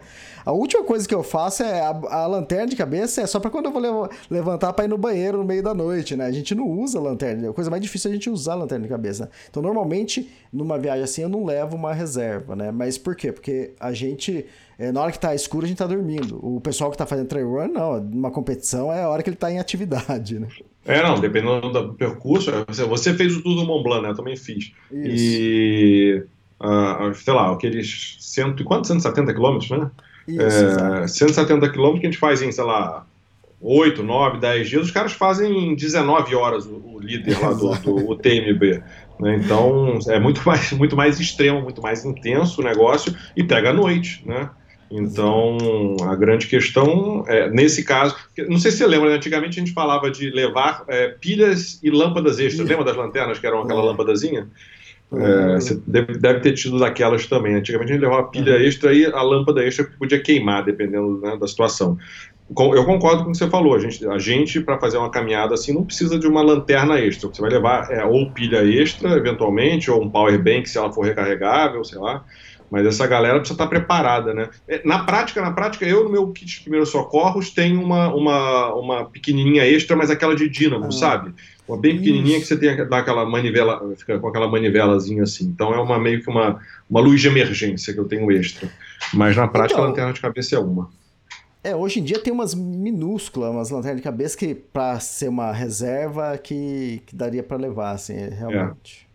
A 0.48 0.52
última 0.52 0.82
coisa 0.82 1.06
que 1.06 1.14
eu 1.14 1.22
faço 1.22 1.62
é 1.62 1.82
a, 1.82 1.90
a 1.90 2.26
lanterna 2.26 2.68
de 2.68 2.74
cabeça 2.74 3.20
é 3.20 3.26
só 3.26 3.38
para 3.38 3.50
quando 3.50 3.66
eu 3.66 3.70
vou 3.70 3.82
lev 3.82 4.10
levantar 4.30 4.72
para 4.72 4.86
ir 4.86 4.88
no 4.88 4.96
banheiro 4.96 5.36
no 5.36 5.44
meio 5.44 5.62
da 5.62 5.74
noite, 5.74 6.16
né? 6.16 6.24
A 6.24 6.32
gente 6.32 6.54
não 6.54 6.66
usa 6.66 6.98
lanterna. 6.98 7.50
A 7.50 7.52
coisa 7.52 7.68
mais 7.68 7.82
difícil 7.82 8.08
é 8.08 8.12
a 8.12 8.14
gente 8.14 8.30
usar 8.30 8.54
a 8.54 8.56
lanterna 8.56 8.84
de 8.84 8.88
cabeça. 8.88 9.26
Né? 9.26 9.30
Então, 9.50 9.62
normalmente, 9.62 10.30
numa 10.50 10.78
viagem 10.78 11.04
assim, 11.04 11.20
eu 11.20 11.28
não 11.28 11.44
levo 11.44 11.76
uma 11.76 11.92
reserva, 11.92 12.56
né? 12.56 12.70
Mas 12.70 12.96
por 12.96 13.14
quê? 13.14 13.30
Porque 13.30 13.72
a 13.78 13.92
gente 13.92 14.46
é, 14.78 14.90
na 14.90 15.02
hora 15.02 15.12
que 15.12 15.20
tá 15.20 15.34
escuro, 15.34 15.66
a 15.66 15.68
gente 15.68 15.76
tá 15.76 15.86
dormindo. 15.86 16.40
O 16.42 16.62
pessoal 16.62 16.90
que 16.90 16.96
tá 16.96 17.04
fazendo 17.04 17.28
trail 17.28 17.50
run, 17.50 17.68
não. 17.68 17.98
Uma 17.98 18.30
competição 18.30 18.90
é 18.90 19.02
a 19.02 19.08
hora 19.10 19.22
que 19.22 19.28
ele 19.28 19.36
tá 19.36 19.52
em 19.52 19.58
atividade, 19.58 20.38
né? 20.40 20.48
É, 20.86 21.02
não, 21.02 21.20
dependendo 21.20 21.70
do 21.70 21.92
percurso. 21.92 22.50
Você 22.88 23.12
fez 23.12 23.36
o 23.36 23.42
Tour 23.42 23.54
do 23.54 23.66
Mont 23.66 23.84
Blanc, 23.84 24.02
né? 24.02 24.08
Eu 24.08 24.16
também 24.16 24.34
fiz. 24.34 24.72
Isso. 24.90 25.24
E, 25.36 26.24
uh, 26.58 27.12
sei 27.12 27.34
lá, 27.34 27.52
aqueles 27.52 28.16
cento, 28.18 28.64
quantos? 28.64 28.88
170 28.88 29.34
quilômetros, 29.34 29.70
né? 29.70 29.90
Isso, 30.28 30.64
é, 31.02 31.08
170 31.08 31.70
quilômetros 31.70 32.00
que 32.00 32.06
a 32.06 32.10
gente 32.10 32.20
faz 32.20 32.42
em, 32.42 32.52
sei 32.52 32.64
lá, 32.64 33.06
8, 33.60 34.02
9, 34.02 34.38
10 34.38 34.68
dias, 34.68 34.84
os 34.84 34.90
caras 34.90 35.12
fazem 35.12 35.70
em 35.70 35.74
19 35.74 36.34
horas 36.34 36.66
o, 36.66 36.76
o 36.76 37.00
líder 37.00 37.40
lá 37.40 37.52
do, 37.52 37.74
do 37.74 38.16
TMB. 38.16 38.82
Né? 39.18 39.36
Então 39.36 39.98
é 40.08 40.18
muito 40.18 40.42
mais, 40.46 40.72
muito 40.72 40.96
mais 40.96 41.18
extremo, 41.18 41.62
muito 41.62 41.82
mais 41.82 42.04
intenso 42.04 42.60
o 42.60 42.64
negócio 42.64 43.14
e 43.36 43.42
pega 43.42 43.70
à 43.70 43.72
noite. 43.72 44.22
Né? 44.24 44.48
Então 44.90 45.56
a 46.02 46.14
grande 46.14 46.46
questão 46.46 47.24
é, 47.26 47.50
nesse 47.50 47.84
caso, 47.84 48.16
não 48.48 48.58
sei 48.58 48.70
se 48.70 48.78
você 48.78 48.86
lembra, 48.86 49.10
né? 49.10 49.16
antigamente 49.16 49.58
a 49.58 49.64
gente 49.64 49.74
falava 49.74 50.10
de 50.10 50.30
levar 50.30 50.84
é, 50.86 51.08
pilhas 51.08 51.80
e 51.82 51.90
lâmpadas 51.90 52.38
extras. 52.38 52.68
Lembra 52.68 52.84
das 52.84 52.96
lanternas 52.96 53.38
que 53.38 53.46
eram 53.46 53.62
aquela 53.62 53.82
lâmpadazinha? 53.82 54.48
É, 55.10 55.54
você 55.54 55.80
deve, 55.86 56.18
deve, 56.18 56.40
ter 56.40 56.52
tido 56.52 56.78
daquelas 56.78 57.26
também. 57.26 57.54
Antigamente 57.54 57.92
a 57.92 57.94
gente 57.94 58.02
levava 58.02 58.22
a 58.22 58.26
pilha 58.26 58.62
extra 58.62 58.92
e 58.92 59.06
a 59.06 59.22
lâmpada 59.22 59.64
extra 59.64 59.86
que 59.86 59.96
podia 59.96 60.20
queimar, 60.20 60.64
dependendo 60.64 61.20
né, 61.20 61.36
da 61.36 61.46
situação. 61.46 61.96
Eu 62.50 62.84
concordo 62.84 63.24
com 63.24 63.30
o 63.30 63.32
que 63.32 63.38
você 63.38 63.48
falou. 63.48 63.74
A 63.74 63.78
gente, 63.78 64.06
a 64.06 64.18
gente 64.18 64.60
para 64.60 64.78
fazer 64.78 64.96
uma 64.96 65.10
caminhada 65.10 65.54
assim, 65.54 65.72
não 65.72 65.84
precisa 65.84 66.18
de 66.18 66.26
uma 66.26 66.42
lanterna 66.42 66.98
extra. 66.98 67.28
Você 67.28 67.40
vai 67.40 67.50
levar 67.50 67.90
é, 67.90 68.04
ou 68.04 68.30
pilha 68.30 68.64
extra, 68.64 69.16
eventualmente, 69.16 69.90
ou 69.90 70.02
um 70.02 70.10
power 70.10 70.42
bank, 70.42 70.68
se 70.68 70.78
ela 70.78 70.92
for 70.92 71.04
recarregável, 71.04 71.84
sei 71.84 71.98
lá. 71.98 72.24
Mas 72.70 72.86
essa 72.86 73.06
galera 73.06 73.38
precisa 73.38 73.54
estar 73.54 73.66
preparada, 73.66 74.34
né? 74.34 74.48
É, 74.66 74.80
na 74.84 75.00
prática, 75.00 75.40
na 75.40 75.52
prática, 75.52 75.86
eu 75.86 76.04
no 76.04 76.10
meu 76.10 76.28
kit 76.28 76.46
de 76.46 76.60
primeiros 76.60 76.90
socorros 76.90 77.50
tenho 77.50 77.82
uma, 77.82 78.12
uma, 78.14 78.74
uma 78.74 79.04
pequenininha 79.06 79.66
extra, 79.66 79.96
mas 79.96 80.10
aquela 80.10 80.36
de 80.36 80.48
dínamo, 80.48 80.86
ah. 80.86 80.90
sabe? 80.90 81.34
Uma 81.68 81.76
bem 81.76 81.98
pequenininha 81.98 82.40
que 82.40 82.46
você 82.46 82.56
tem 82.56 82.74
dá 82.88 82.98
aquela 82.98 83.26
manivela, 83.26 83.94
fica 83.94 84.18
com 84.18 84.28
aquela 84.28 84.48
manivelazinha 84.48 85.24
assim. 85.24 85.44
Então 85.44 85.74
é 85.74 85.78
uma 85.78 85.98
meio 85.98 86.22
que 86.22 86.30
uma, 86.30 86.60
uma 86.88 87.00
luz 87.00 87.20
de 87.20 87.28
emergência 87.28 87.92
que 87.92 88.00
eu 88.00 88.06
tenho 88.06 88.32
extra. 88.32 88.70
Mas 89.12 89.36
na 89.36 89.46
prática 89.46 89.74
então, 89.74 89.84
a 89.84 89.88
lanterna 89.88 90.12
de 90.14 90.20
cabeça 90.20 90.56
é 90.56 90.58
uma. 90.58 90.88
É, 91.62 91.76
hoje 91.76 92.00
em 92.00 92.04
dia 92.04 92.18
tem 92.18 92.32
umas 92.32 92.54
minúsculas, 92.54 93.50
umas 93.50 93.68
lanternas 93.68 93.98
de 93.98 94.02
cabeça 94.02 94.36
que 94.36 94.54
para 94.54 94.98
ser 95.00 95.28
uma 95.28 95.52
reserva 95.52 96.38
que, 96.38 97.02
que 97.04 97.14
daria 97.14 97.42
para 97.42 97.58
levar, 97.58 97.90
assim, 97.90 98.14
realmente. 98.14 99.04
É. 99.04 99.08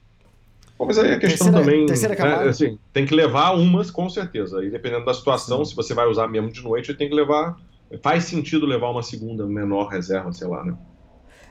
Bom, 0.77 0.85
mas 0.85 0.99
aí 0.99 1.13
a 1.13 1.19
questão 1.19 1.51
terceira, 1.51 1.65
também. 1.65 1.85
Terceira. 1.87 2.15
Né, 2.15 2.49
assim, 2.49 2.79
tem 2.91 3.05
que 3.05 3.15
levar 3.15 3.51
umas, 3.55 3.89
com 3.89 4.07
certeza. 4.09 4.63
E 4.63 4.69
dependendo 4.69 5.05
da 5.05 5.13
situação, 5.13 5.63
Sim. 5.63 5.71
se 5.71 5.75
você 5.75 5.93
vai 5.95 6.07
usar 6.07 6.27
mesmo 6.27 6.51
de 6.51 6.61
noite, 6.61 6.93
tem 6.93 7.09
que 7.09 7.15
levar. 7.15 7.57
Faz 8.01 8.25
sentido 8.25 8.65
levar 8.65 8.89
uma 8.89 9.03
segunda 9.03 9.45
menor 9.47 9.87
reserva, 9.87 10.31
sei 10.33 10.47
lá, 10.47 10.63
né? 10.63 10.75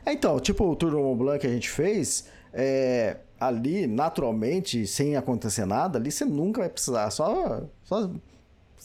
É, 0.04 0.12
então, 0.12 0.38
tipo 0.40 0.64
o 0.64 0.76
Tour 0.76 0.90
do 0.90 0.98
Mont 0.98 1.18
Blanc 1.18 1.38
que 1.38 1.46
a 1.46 1.50
gente 1.50 1.70
fez, 1.70 2.28
é, 2.52 3.16
ali, 3.38 3.86
naturalmente, 3.86 4.86
sem 4.86 5.16
acontecer 5.16 5.64
nada, 5.64 5.98
ali 5.98 6.10
você 6.10 6.24
nunca 6.24 6.60
vai 6.60 6.68
precisar. 6.68 7.10
Só, 7.10 7.62
só 7.84 8.10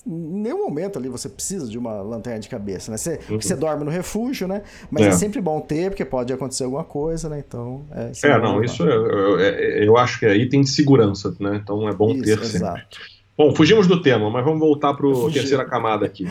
em 0.05 0.41
nenhum 0.41 0.63
momento 0.63 0.97
ali 0.97 1.09
você 1.09 1.27
precisa 1.27 1.67
de 1.67 1.77
uma 1.77 2.01
lanterna 2.01 2.39
de 2.39 2.49
cabeça, 2.49 2.91
né? 2.91 2.97
Você, 2.97 3.19
uhum. 3.29 3.41
você 3.41 3.55
dorme 3.55 3.83
no 3.83 3.91
refúgio, 3.91 4.47
né? 4.47 4.61
Mas 4.89 5.05
é. 5.05 5.09
é. 5.09 5.11
sempre 5.11 5.41
bom 5.41 5.59
ter, 5.59 5.89
porque 5.89 6.05
pode 6.05 6.31
acontecer 6.31 6.63
alguma 6.63 6.83
coisa, 6.83 7.27
né? 7.29 7.43
Então, 7.45 7.83
é, 7.91 8.11
é 8.23 8.37
não, 8.39 8.63
isso 8.63 8.83
eu, 8.83 9.07
eu, 9.07 9.39
eu, 9.39 9.97
acho 9.97 10.19
que 10.19 10.25
aí 10.25 10.47
tem 10.47 10.63
segurança, 10.63 11.35
né? 11.39 11.59
Então 11.61 11.87
é 11.89 11.93
bom 11.93 12.11
isso, 12.11 12.23
ter 12.23 12.37
sempre. 12.45 12.57
Exato. 12.57 12.99
Bom, 13.37 13.53
fugimos 13.53 13.85
do 13.85 14.01
tema, 14.01 14.29
mas 14.31 14.43
vamos 14.43 14.59
voltar 14.59 14.95
para 14.95 15.07
a 15.07 15.31
terceira 15.31 15.63
camada 15.63 16.05
aqui. 16.05 16.27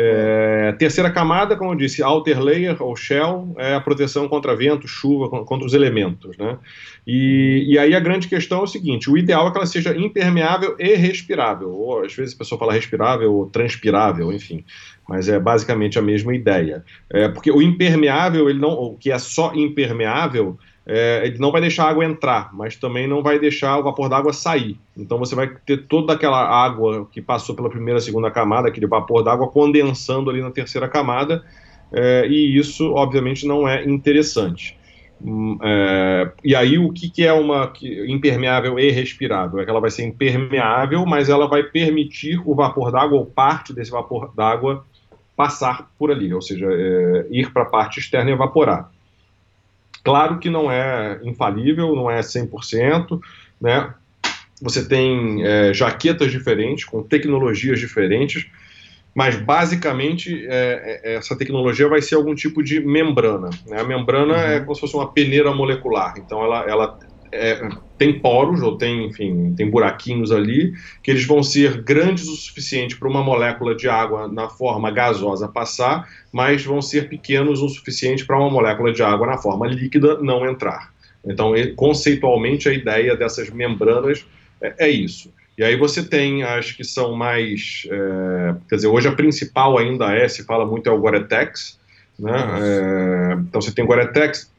É, 0.00 0.76
terceira 0.78 1.10
camada, 1.10 1.56
como 1.56 1.72
eu 1.72 1.74
disse, 1.74 2.04
outer 2.04 2.40
layer 2.40 2.80
ou 2.80 2.94
shell 2.94 3.52
é 3.58 3.74
a 3.74 3.80
proteção 3.80 4.28
contra 4.28 4.54
vento, 4.54 4.86
chuva, 4.86 5.28
contra 5.28 5.66
os 5.66 5.74
elementos, 5.74 6.38
né? 6.38 6.56
E, 7.04 7.64
e, 7.66 7.76
aí 7.76 7.92
a 7.96 7.98
grande 7.98 8.28
questão 8.28 8.60
é 8.60 8.62
o 8.62 8.66
seguinte: 8.68 9.10
o 9.10 9.18
ideal 9.18 9.48
é 9.48 9.50
que 9.50 9.56
ela 9.56 9.66
seja 9.66 9.96
impermeável 9.96 10.76
e 10.78 10.94
respirável, 10.94 11.70
ou 11.70 12.04
às 12.04 12.14
vezes 12.14 12.32
a 12.32 12.38
pessoa 12.38 12.60
fala 12.60 12.74
respirável 12.74 13.34
ou 13.34 13.46
transpirável, 13.46 14.32
enfim, 14.32 14.64
mas 15.08 15.28
é 15.28 15.36
basicamente 15.40 15.98
a 15.98 16.02
mesma 16.02 16.32
ideia. 16.32 16.84
É, 17.10 17.28
porque 17.28 17.50
o 17.50 17.60
impermeável, 17.60 18.48
ele 18.48 18.60
não, 18.60 18.70
o 18.70 18.96
que 18.96 19.10
é 19.10 19.18
só 19.18 19.52
impermeável, 19.52 20.56
é, 20.90 21.20
ele 21.26 21.38
não 21.38 21.52
vai 21.52 21.60
deixar 21.60 21.84
a 21.84 21.90
água 21.90 22.02
entrar, 22.02 22.48
mas 22.54 22.74
também 22.74 23.06
não 23.06 23.22
vai 23.22 23.38
deixar 23.38 23.78
o 23.78 23.82
vapor 23.82 24.08
d'água 24.08 24.32
sair. 24.32 24.80
Então 24.96 25.18
você 25.18 25.34
vai 25.34 25.46
ter 25.46 25.86
toda 25.86 26.14
aquela 26.14 26.42
água 26.42 27.06
que 27.12 27.20
passou 27.20 27.54
pela 27.54 27.68
primeira, 27.68 28.00
segunda 28.00 28.30
camada, 28.30 28.68
aquele 28.68 28.86
vapor 28.86 29.22
d'água 29.22 29.48
condensando 29.48 30.30
ali 30.30 30.40
na 30.40 30.50
terceira 30.50 30.88
camada, 30.88 31.44
é, 31.92 32.26
e 32.26 32.58
isso 32.58 32.90
obviamente 32.94 33.46
não 33.46 33.68
é 33.68 33.84
interessante. 33.84 34.78
Hum, 35.20 35.58
é, 35.62 36.32
e 36.42 36.54
aí 36.54 36.78
o 36.78 36.90
que, 36.90 37.10
que 37.10 37.22
é 37.22 37.34
uma 37.34 37.70
impermeável 38.06 38.78
e 38.78 38.90
respirável? 38.90 39.60
É 39.60 39.64
que 39.64 39.70
ela 39.70 39.80
vai 39.80 39.90
ser 39.90 40.04
impermeável, 40.04 41.04
mas 41.04 41.28
ela 41.28 41.46
vai 41.46 41.64
permitir 41.64 42.40
o 42.46 42.54
vapor 42.54 42.90
d'água 42.90 43.18
ou 43.18 43.26
parte 43.26 43.74
desse 43.74 43.90
vapor 43.90 44.32
d'água 44.34 44.86
passar 45.36 45.90
por 45.98 46.10
ali, 46.10 46.32
ou 46.32 46.40
seja, 46.40 46.66
é, 46.66 47.26
ir 47.30 47.52
para 47.52 47.64
a 47.64 47.66
parte 47.66 48.00
externa 48.00 48.30
e 48.30 48.32
evaporar. 48.32 48.90
Claro 50.08 50.38
que 50.38 50.48
não 50.48 50.70
é 50.70 51.20
infalível, 51.22 51.94
não 51.94 52.10
é 52.10 52.20
100%, 52.20 53.20
né? 53.60 53.92
Você 54.60 54.88
tem 54.88 55.44
é, 55.44 55.72
jaquetas 55.72 56.32
diferentes, 56.32 56.84
com 56.84 57.02
tecnologias 57.02 57.78
diferentes, 57.78 58.46
mas 59.14 59.36
basicamente 59.36 60.46
é, 60.48 61.00
é, 61.04 61.14
essa 61.16 61.36
tecnologia 61.36 61.88
vai 61.88 62.00
ser 62.00 62.14
algum 62.14 62.34
tipo 62.34 62.62
de 62.62 62.80
membrana. 62.80 63.50
Né? 63.66 63.80
A 63.80 63.84
membrana 63.84 64.34
é 64.34 64.36
uhum. 64.36 64.52
é 64.52 64.60
como 64.60 64.74
se 64.74 64.80
fosse 64.80 64.94
uma 64.94 65.12
peneira 65.12 65.52
molecular, 65.52 66.14
então 66.16 66.42
ela, 66.42 66.64
ela 66.68 66.98
é, 67.30 67.60
tem 67.98 68.18
poros, 68.20 68.62
ou 68.62 68.78
tem, 68.78 69.06
enfim, 69.06 69.52
tem 69.56 69.68
buraquinhos 69.68 70.30
ali, 70.30 70.72
que 71.02 71.10
eles 71.10 71.24
vão 71.26 71.42
ser 71.42 71.82
grandes 71.82 72.28
o 72.28 72.36
suficiente 72.36 72.96
para 72.96 73.08
uma 73.08 73.22
molécula 73.22 73.74
de 73.74 73.88
água 73.88 74.28
na 74.28 74.48
forma 74.48 74.90
gasosa 74.90 75.48
passar, 75.48 76.08
mas 76.32 76.64
vão 76.64 76.80
ser 76.80 77.08
pequenos 77.08 77.60
o 77.60 77.68
suficiente 77.68 78.24
para 78.24 78.38
uma 78.38 78.48
molécula 78.48 78.92
de 78.92 79.02
água 79.02 79.26
na 79.26 79.38
forma 79.38 79.66
líquida 79.66 80.18
não 80.22 80.48
entrar. 80.48 80.92
Então, 81.24 81.52
conceitualmente, 81.76 82.68
a 82.68 82.72
ideia 82.72 83.16
dessas 83.16 83.50
membranas 83.50 84.24
é, 84.62 84.86
é 84.86 84.88
isso. 84.88 85.32
E 85.58 85.64
aí 85.64 85.74
você 85.74 86.04
tem 86.04 86.44
as 86.44 86.70
que 86.70 86.84
são 86.84 87.16
mais. 87.16 87.82
É, 87.90 88.54
quer 88.68 88.76
dizer, 88.76 88.86
hoje 88.86 89.08
a 89.08 89.12
principal 89.12 89.76
ainda 89.76 90.14
é, 90.14 90.28
se 90.28 90.44
fala 90.44 90.64
muito, 90.64 90.88
é 90.88 90.92
o 90.92 90.98
Gore-Tex. 90.98 91.78
Né? 92.16 92.32
É, 92.62 93.32
então 93.40 93.60
você 93.60 93.72
tem 93.72 93.84
Gore-Tex, 93.84 94.52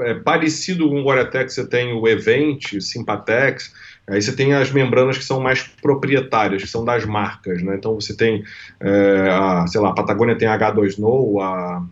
é, 0.00 0.14
parecido 0.14 0.88
com 0.88 1.00
o 1.00 1.02
Gore-Tex, 1.02 1.54
você 1.54 1.66
tem 1.66 1.92
o 1.92 2.06
Event, 2.08 2.80
Sympatex, 2.80 3.72
aí 4.08 4.20
você 4.20 4.34
tem 4.34 4.54
as 4.54 4.70
membranas 4.70 5.18
que 5.18 5.24
são 5.24 5.40
mais 5.40 5.62
proprietárias, 5.62 6.62
que 6.62 6.68
são 6.68 6.84
das 6.84 7.04
marcas, 7.04 7.62
né? 7.62 7.76
Então 7.76 7.94
você 7.94 8.16
tem, 8.16 8.44
é, 8.80 9.28
a, 9.30 9.66
sei 9.66 9.80
lá, 9.80 9.90
a 9.90 9.94
Patagônia 9.94 10.36
tem 10.36 10.48
a 10.48 10.58
H2 10.58 10.86
Snow, 10.88 11.40
a 11.40 11.84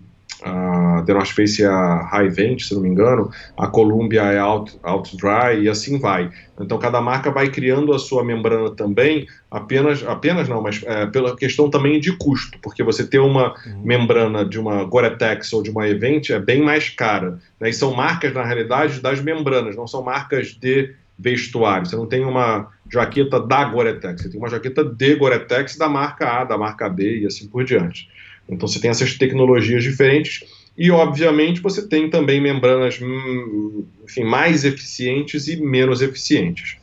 a 0.44 1.02
The 1.06 1.14
North 1.14 1.30
Face 1.30 1.62
é 1.62 1.66
a 1.66 2.08
High 2.10 2.28
Vent, 2.30 2.60
se 2.62 2.74
não 2.74 2.82
me 2.82 2.88
engano, 2.88 3.30
a 3.56 3.66
Columbia 3.66 4.22
é 4.22 4.38
Out, 4.38 4.78
Out 4.82 5.16
Dry 5.16 5.62
e 5.62 5.68
assim 5.68 5.98
vai. 5.98 6.30
Então 6.60 6.78
cada 6.78 7.00
marca 7.00 7.30
vai 7.30 7.48
criando 7.48 7.92
a 7.92 7.98
sua 7.98 8.24
membrana 8.24 8.70
também, 8.70 9.26
apenas, 9.50 10.04
apenas 10.06 10.48
não, 10.48 10.62
mas 10.62 10.82
é, 10.84 11.06
pela 11.06 11.36
questão 11.36 11.70
também 11.70 12.00
de 12.00 12.16
custo, 12.16 12.58
porque 12.60 12.82
você 12.82 13.06
ter 13.06 13.18
uma 13.18 13.54
uhum. 13.66 13.82
membrana 13.84 14.44
de 14.44 14.58
uma 14.58 14.84
Gore-Tex 14.84 15.52
ou 15.52 15.62
de 15.62 15.70
uma 15.70 15.88
Event 15.88 16.30
é 16.30 16.38
bem 16.38 16.62
mais 16.62 16.88
cara. 16.88 17.38
Né? 17.60 17.70
E 17.70 17.72
são 17.72 17.94
marcas, 17.94 18.32
na 18.32 18.44
realidade, 18.44 19.00
das 19.00 19.20
membranas, 19.20 19.76
não 19.76 19.86
são 19.86 20.02
marcas 20.02 20.48
de 20.48 20.94
vestuário. 21.18 21.86
Você 21.86 21.96
não 21.96 22.06
tem 22.06 22.24
uma 22.24 22.68
jaqueta 22.90 23.40
da 23.40 23.64
Gore-Tex, 23.64 24.22
você 24.22 24.28
tem 24.28 24.38
uma 24.38 24.48
jaqueta 24.48 24.84
de 24.84 25.14
Gore-Tex 25.14 25.76
da 25.76 25.88
marca 25.88 26.40
A, 26.40 26.44
da 26.44 26.58
marca 26.58 26.88
B 26.88 27.20
e 27.20 27.26
assim 27.26 27.48
por 27.48 27.64
diante. 27.64 28.08
Então 28.52 28.68
você 28.68 28.80
tem 28.80 28.90
essas 28.90 29.14
tecnologias 29.14 29.82
diferentes 29.82 30.44
e, 30.76 30.90
obviamente, 30.90 31.60
você 31.60 31.86
tem 31.86 32.08
também 32.08 32.40
membranas 32.40 32.98
hum, 33.00 33.84
enfim, 34.04 34.24
mais 34.24 34.64
eficientes 34.64 35.48
e 35.48 35.56
menos 35.56 36.00
eficientes. 36.00 36.76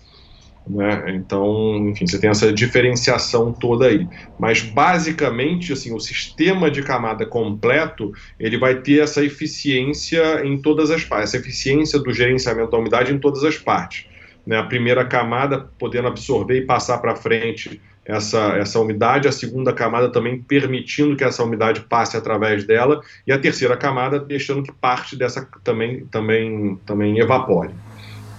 Né? 0.67 1.15
Então, 1.15 1.89
enfim, 1.89 2.05
você 2.05 2.19
tem 2.19 2.29
essa 2.29 2.53
diferenciação 2.53 3.51
toda 3.51 3.87
aí. 3.87 4.07
Mas 4.37 4.61
basicamente, 4.61 5.73
assim, 5.73 5.93
o 5.93 5.99
sistema 5.99 6.69
de 6.69 6.83
camada 6.83 7.25
completo 7.25 8.13
ele 8.39 8.57
vai 8.57 8.75
ter 8.75 9.01
essa 9.01 9.25
eficiência 9.25 10.45
em 10.45 10.61
todas 10.61 10.91
as 10.91 11.03
partes, 11.03 11.33
essa 11.33 11.37
eficiência 11.37 11.97
do 11.97 12.13
gerenciamento 12.13 12.69
da 12.69 12.77
umidade 12.77 13.11
em 13.11 13.17
todas 13.17 13.43
as 13.43 13.57
partes. 13.57 14.05
Né? 14.45 14.57
A 14.57 14.63
primeira 14.63 15.03
camada 15.03 15.71
podendo 15.79 16.07
absorver 16.07 16.57
e 16.57 16.65
passar 16.65 16.99
para 16.99 17.15
frente 17.15 17.81
essa, 18.09 18.57
essa 18.57 18.79
umidade, 18.79 19.27
a 19.27 19.31
segunda 19.31 19.71
camada 19.71 20.11
também 20.11 20.41
permitindo 20.41 21.15
que 21.15 21.23
essa 21.23 21.43
umidade 21.43 21.81
passe 21.81 22.17
através 22.17 22.63
dela, 22.63 23.01
e 23.25 23.31
a 23.31 23.37
terceira 23.37 23.77
camada 23.77 24.19
deixando 24.19 24.63
que 24.63 24.71
parte 24.71 25.15
dessa 25.15 25.47
também, 25.63 26.05
também, 26.07 26.75
também 26.87 27.19
evapore. 27.19 27.71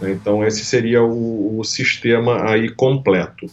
Então 0.03 0.45
esse 0.45 0.64
seria 0.64 1.05
o, 1.05 1.61
o 1.61 1.64
sistema 1.64 2.51
aí 2.51 2.68
completo 2.68 3.47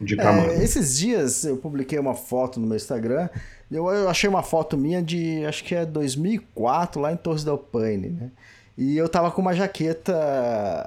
de 0.00 0.14
camada. 0.14 0.52
É, 0.52 0.62
esses 0.62 0.98
dias 0.98 1.44
eu 1.44 1.56
publiquei 1.56 1.98
uma 1.98 2.14
foto 2.14 2.60
no 2.60 2.66
meu 2.66 2.76
Instagram, 2.76 3.28
eu, 3.68 3.88
eu, 3.88 4.08
achei 4.08 4.30
uma 4.30 4.44
foto 4.44 4.78
minha 4.78 5.02
de, 5.02 5.44
acho 5.44 5.64
que 5.64 5.74
é 5.74 5.84
2004, 5.84 7.00
lá 7.00 7.12
em 7.12 7.16
Torres 7.16 7.42
del 7.42 7.58
Paine, 7.58 8.10
né? 8.10 8.30
E 8.76 8.96
eu 8.96 9.08
tava 9.08 9.32
com 9.32 9.42
uma 9.42 9.52
jaqueta, 9.52 10.14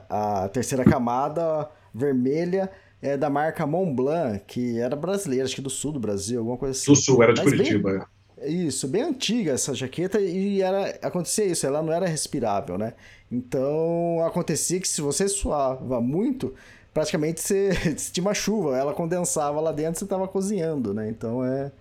a 0.10 0.48
terceira 0.54 0.86
camada, 0.86 1.68
vermelha, 1.94 2.72
é 3.02 3.18
da 3.18 3.30
marca 3.30 3.66
Montblanc, 3.66 4.44
que 4.46 4.80
era 4.80 4.96
brasileira, 4.96 5.46
acho 5.46 5.56
que 5.56 5.62
do 5.62 5.70
sul 5.70 5.92
do 5.92 6.00
Brasil, 6.00 6.40
alguma 6.40 6.58
coisa 6.58 6.78
assim. 6.78 6.92
Do 6.92 6.96
sul, 6.96 7.24
era 7.24 7.34
de 7.34 7.44
Mas 7.44 7.52
Curitiba, 7.52 7.92
bem... 7.92 8.00
é. 8.00 8.22
Isso, 8.44 8.88
bem 8.88 9.04
antiga 9.04 9.52
essa 9.52 9.74
jaqueta 9.74 10.20
e 10.20 10.62
era 10.62 10.98
acontecia 11.04 11.46
isso, 11.46 11.66
ela 11.66 11.82
não 11.84 11.94
era 11.94 12.08
respirável, 12.08 12.76
né? 12.78 12.94
Então 13.32 14.24
acontecia 14.26 14.80
que 14.80 14.88
se 14.88 15.00
você 15.00 15.28
suava 15.28 16.02
muito, 16.02 16.54
praticamente 16.92 17.40
você, 17.40 17.72
você 17.96 18.12
tinha 18.12 18.24
uma 18.24 18.34
chuva, 18.34 18.76
ela 18.78 18.94
condensava 18.94 19.60
lá 19.62 19.72
dentro, 19.72 20.00
você 20.00 20.06
estava 20.06 20.28
cozinhando, 20.28 20.94
né? 20.94 21.08
Então 21.10 21.46
é 21.46 21.72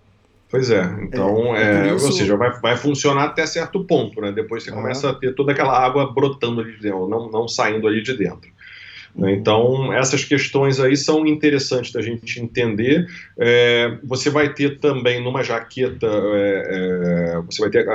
Pois 0.50 0.68
é, 0.68 0.82
então, 1.00 1.54
é, 1.54 1.90
é 1.90 1.94
isso... 1.94 2.06
ou 2.06 2.12
seja, 2.12 2.36
vai, 2.36 2.50
vai 2.60 2.76
funcionar 2.76 3.26
até 3.26 3.46
certo 3.46 3.84
ponto, 3.84 4.20
né? 4.20 4.32
Depois 4.32 4.64
você 4.64 4.72
começa 4.72 5.08
a 5.08 5.14
ter 5.14 5.32
toda 5.32 5.52
aquela 5.52 5.78
água 5.78 6.12
brotando 6.12 6.60
ali 6.60 6.72
de 6.72 6.82
dentro, 6.82 7.08
não, 7.08 7.30
não 7.30 7.46
saindo 7.46 7.86
ali 7.86 8.02
de 8.02 8.16
dentro. 8.16 8.50
Né? 9.14 9.32
Então, 9.32 9.92
essas 9.92 10.24
questões 10.24 10.80
aí 10.80 10.96
são 10.96 11.26
interessantes 11.26 11.92
da 11.92 12.02
gente 12.02 12.40
entender. 12.40 13.06
É, 13.38 13.98
você 14.04 14.30
vai 14.30 14.52
ter 14.52 14.78
também 14.78 15.22
numa 15.22 15.42
jaqueta, 15.42 16.06
é, 16.06 17.36
é, 17.36 17.42
você 17.42 17.61
vai 17.61 17.70
ter, 17.70 17.86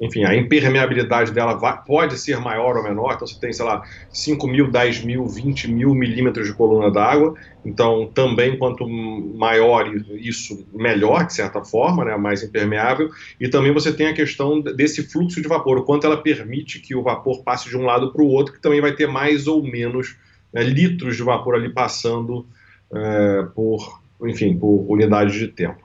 enfim, 0.00 0.24
a 0.24 0.34
impermeabilidade 0.34 1.30
dela 1.30 1.54
vai, 1.54 1.80
pode 1.84 2.18
ser 2.18 2.38
maior 2.40 2.76
ou 2.76 2.82
menor. 2.82 3.14
Então, 3.14 3.26
você 3.26 3.38
tem, 3.38 3.52
sei 3.52 3.64
lá, 3.64 3.82
5 4.10 4.46
mil, 4.48 4.70
10 4.70 5.04
mil, 5.04 5.26
20 5.26 5.70
mil 5.70 5.94
milímetros 5.94 6.48
de 6.48 6.54
coluna 6.54 6.90
d'água. 6.90 7.34
Então, 7.64 8.10
também 8.12 8.58
quanto 8.58 8.88
maior 8.88 9.90
isso, 10.16 10.66
melhor, 10.72 11.26
de 11.26 11.34
certa 11.34 11.62
forma, 11.62 12.04
né, 12.04 12.16
mais 12.16 12.42
impermeável. 12.42 13.08
E 13.40 13.48
também 13.48 13.72
você 13.72 13.92
tem 13.92 14.08
a 14.08 14.14
questão 14.14 14.60
desse 14.60 15.04
fluxo 15.10 15.40
de 15.40 15.48
vapor, 15.48 15.78
o 15.78 15.84
quanto 15.84 16.06
ela 16.06 16.16
permite 16.16 16.80
que 16.80 16.94
o 16.94 17.02
vapor 17.02 17.42
passe 17.42 17.68
de 17.68 17.76
um 17.76 17.84
lado 17.84 18.12
para 18.12 18.22
o 18.22 18.28
outro, 18.28 18.52
que 18.52 18.60
também 18.60 18.80
vai 18.80 18.92
ter 18.92 19.06
mais 19.06 19.46
ou 19.46 19.62
menos 19.62 20.16
né, 20.54 20.62
litros 20.62 21.16
de 21.16 21.22
vapor 21.22 21.56
ali 21.56 21.68
passando 21.68 22.46
é, 22.94 23.42
por, 23.54 24.00
enfim, 24.22 24.56
por 24.56 24.86
unidade 24.88 25.36
de 25.38 25.48
tempo. 25.48 25.82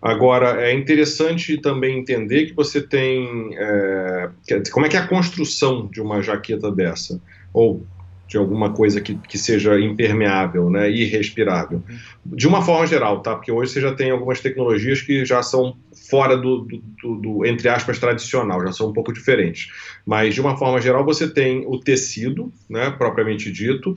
Agora, 0.00 0.62
é 0.62 0.72
interessante 0.74 1.58
também 1.58 1.98
entender 1.98 2.46
que 2.46 2.54
você 2.54 2.80
tem. 2.80 3.50
É, 3.56 4.30
como 4.72 4.86
é 4.86 4.88
que 4.88 4.96
é 4.96 5.00
a 5.00 5.06
construção 5.06 5.86
de 5.86 6.00
uma 6.00 6.22
jaqueta 6.22 6.70
dessa? 6.70 7.20
Ou 7.52 7.84
de 8.26 8.36
alguma 8.36 8.72
coisa 8.72 9.00
que, 9.00 9.14
que 9.14 9.38
seja 9.38 9.78
impermeável, 9.78 10.68
né, 10.68 10.90
irrespirável. 10.90 11.82
De 12.24 12.46
uma 12.48 12.60
forma 12.60 12.86
geral, 12.86 13.20
tá? 13.20 13.34
Porque 13.34 13.52
hoje 13.52 13.72
você 13.72 13.80
já 13.80 13.94
tem 13.94 14.10
algumas 14.10 14.40
tecnologias 14.40 15.00
que 15.00 15.24
já 15.24 15.42
são 15.42 15.76
fora 16.10 16.36
do, 16.36 16.58
do, 16.62 16.82
do, 17.02 17.14
do, 17.16 17.46
entre 17.46 17.68
aspas, 17.68 17.98
tradicional, 17.98 18.64
já 18.66 18.72
são 18.72 18.88
um 18.88 18.92
pouco 18.92 19.12
diferentes. 19.12 19.68
Mas, 20.04 20.34
de 20.34 20.40
uma 20.40 20.56
forma 20.56 20.80
geral, 20.80 21.04
você 21.04 21.28
tem 21.28 21.64
o 21.66 21.78
tecido, 21.78 22.52
né, 22.68 22.90
propriamente 22.90 23.50
dito, 23.50 23.96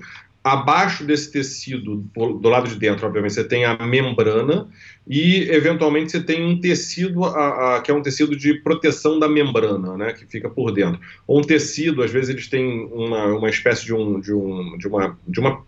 abaixo 0.54 1.04
desse 1.04 1.32
tecido, 1.32 1.98
do 2.16 2.50
lado 2.50 2.68
de 2.70 2.76
dentro, 2.76 3.06
obviamente, 3.06 3.34
você 3.34 3.44
tem 3.44 3.66
a 3.66 3.78
membrana 3.86 4.68
e, 5.08 5.50
eventualmente, 5.50 6.12
você 6.12 6.22
tem 6.22 6.44
um 6.44 6.60
tecido 6.60 7.24
a, 7.26 7.78
a, 7.78 7.82
que 7.82 7.92
é 7.92 7.94
um 7.94 8.02
tecido 8.02 8.36
de 8.36 8.56
proteção 8.56 9.20
da 9.20 9.28
membrana, 9.28 9.98
né, 9.98 10.14
que 10.14 10.26
fica 10.26 10.50
por 10.50 10.72
dentro. 10.72 11.00
Ou 11.28 11.40
um 11.40 11.44
tecido, 11.44 12.04
às 12.04 12.12
vezes, 12.12 12.30
eles 12.30 12.48
têm 12.48 12.86
uma, 12.92 13.26
uma 13.28 13.50
espécie 13.50 13.86
de, 13.86 13.94
um, 13.94 14.20
de, 14.20 14.34
um, 14.34 14.78
de, 14.78 14.88
uma, 14.88 15.18
de 15.28 15.40
uma, 15.40 15.64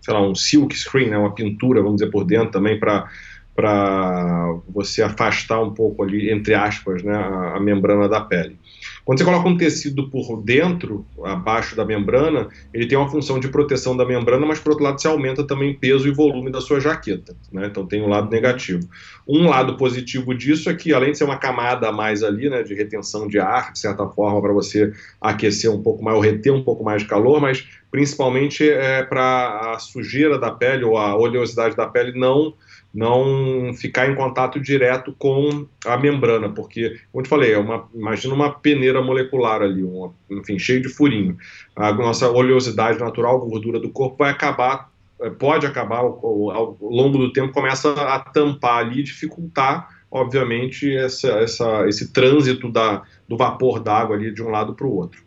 sei 0.00 0.14
lá, 0.14 0.20
um 0.20 0.34
silk 0.34 0.76
screen, 0.76 1.10
né, 1.10 1.18
uma 1.18 1.34
pintura, 1.34 1.82
vamos 1.82 2.00
dizer, 2.00 2.10
por 2.10 2.24
dentro 2.24 2.50
também 2.50 2.78
para 2.78 3.08
para 3.56 4.52
você 4.68 5.00
afastar 5.00 5.60
um 5.60 5.72
pouco 5.72 6.02
ali, 6.02 6.28
entre 6.28 6.54
aspas, 6.54 7.04
né, 7.04 7.14
a, 7.14 7.56
a 7.56 7.60
membrana 7.60 8.08
da 8.08 8.20
pele. 8.20 8.58
Quando 9.04 9.18
você 9.18 9.24
coloca 9.24 9.48
um 9.48 9.56
tecido 9.56 10.08
por 10.08 10.42
dentro, 10.42 11.04
abaixo 11.22 11.76
da 11.76 11.84
membrana, 11.84 12.48
ele 12.72 12.86
tem 12.86 12.96
uma 12.96 13.08
função 13.08 13.38
de 13.38 13.48
proteção 13.48 13.94
da 13.94 14.04
membrana, 14.04 14.46
mas 14.46 14.58
por 14.58 14.70
outro 14.70 14.84
lado 14.84 15.00
você 15.00 15.06
aumenta 15.06 15.44
também 15.44 15.74
peso 15.74 16.08
e 16.08 16.10
volume 16.10 16.50
da 16.50 16.60
sua 16.60 16.80
jaqueta. 16.80 17.36
Né? 17.52 17.66
Então 17.66 17.86
tem 17.86 18.00
um 18.00 18.08
lado 18.08 18.30
negativo. 18.30 18.88
Um 19.28 19.48
lado 19.48 19.76
positivo 19.76 20.34
disso 20.34 20.70
é 20.70 20.74
que, 20.74 20.94
além 20.94 21.12
de 21.12 21.18
ser 21.18 21.24
uma 21.24 21.36
camada 21.36 21.88
a 21.88 21.92
mais 21.92 22.22
ali, 22.22 22.48
né, 22.48 22.62
de 22.62 22.74
retenção 22.74 23.28
de 23.28 23.38
ar, 23.38 23.72
de 23.72 23.78
certa 23.78 24.06
forma, 24.06 24.40
para 24.40 24.52
você 24.52 24.92
aquecer 25.20 25.70
um 25.70 25.82
pouco 25.82 26.02
mais, 26.02 26.16
ou 26.16 26.22
reter 26.22 26.52
um 26.52 26.62
pouco 26.62 26.82
mais 26.82 27.02
de 27.02 27.08
calor, 27.08 27.40
mas 27.40 27.66
principalmente 27.90 28.68
é 28.68 29.02
para 29.02 29.74
a 29.74 29.78
sujeira 29.78 30.38
da 30.38 30.50
pele 30.50 30.84
ou 30.84 30.96
a 30.96 31.14
oleosidade 31.16 31.76
da 31.76 31.86
pele 31.86 32.18
não 32.18 32.54
não 32.94 33.74
ficar 33.74 34.08
em 34.08 34.14
contato 34.14 34.60
direto 34.60 35.12
com 35.18 35.66
a 35.84 35.96
membrana, 35.96 36.48
porque, 36.48 36.96
como 37.10 37.24
eu 37.24 37.28
falei, 37.28 37.52
é 37.52 37.58
uma, 37.58 37.88
imagina 37.92 38.32
uma 38.32 38.52
peneira 38.52 39.02
molecular 39.02 39.62
ali, 39.62 39.82
uma, 39.82 40.14
enfim, 40.30 40.56
cheio 40.60 40.80
de 40.80 40.88
furinho. 40.88 41.36
A 41.74 41.92
nossa 41.92 42.30
oleosidade 42.30 43.00
natural, 43.00 43.40
gordura 43.40 43.80
do 43.80 43.90
corpo, 43.90 44.18
vai 44.18 44.30
acabar, 44.30 44.92
eh, 45.20 45.30
pode 45.30 45.66
acabar, 45.66 45.98
ao, 45.98 46.50
ao 46.50 46.78
longo 46.80 47.18
do 47.18 47.32
tempo, 47.32 47.52
começa 47.52 47.92
a 47.92 48.20
tampar 48.20 48.84
ali 48.84 49.00
e 49.00 49.04
dificultar, 49.04 49.88
obviamente, 50.08 50.94
essa, 50.96 51.30
essa, 51.40 51.88
esse 51.88 52.12
trânsito 52.12 52.70
da, 52.70 53.02
do 53.28 53.36
vapor 53.36 53.80
d'água 53.80 54.14
ali 54.14 54.32
de 54.32 54.40
um 54.40 54.50
lado 54.50 54.72
para 54.72 54.86
o 54.86 54.94
outro. 54.94 55.24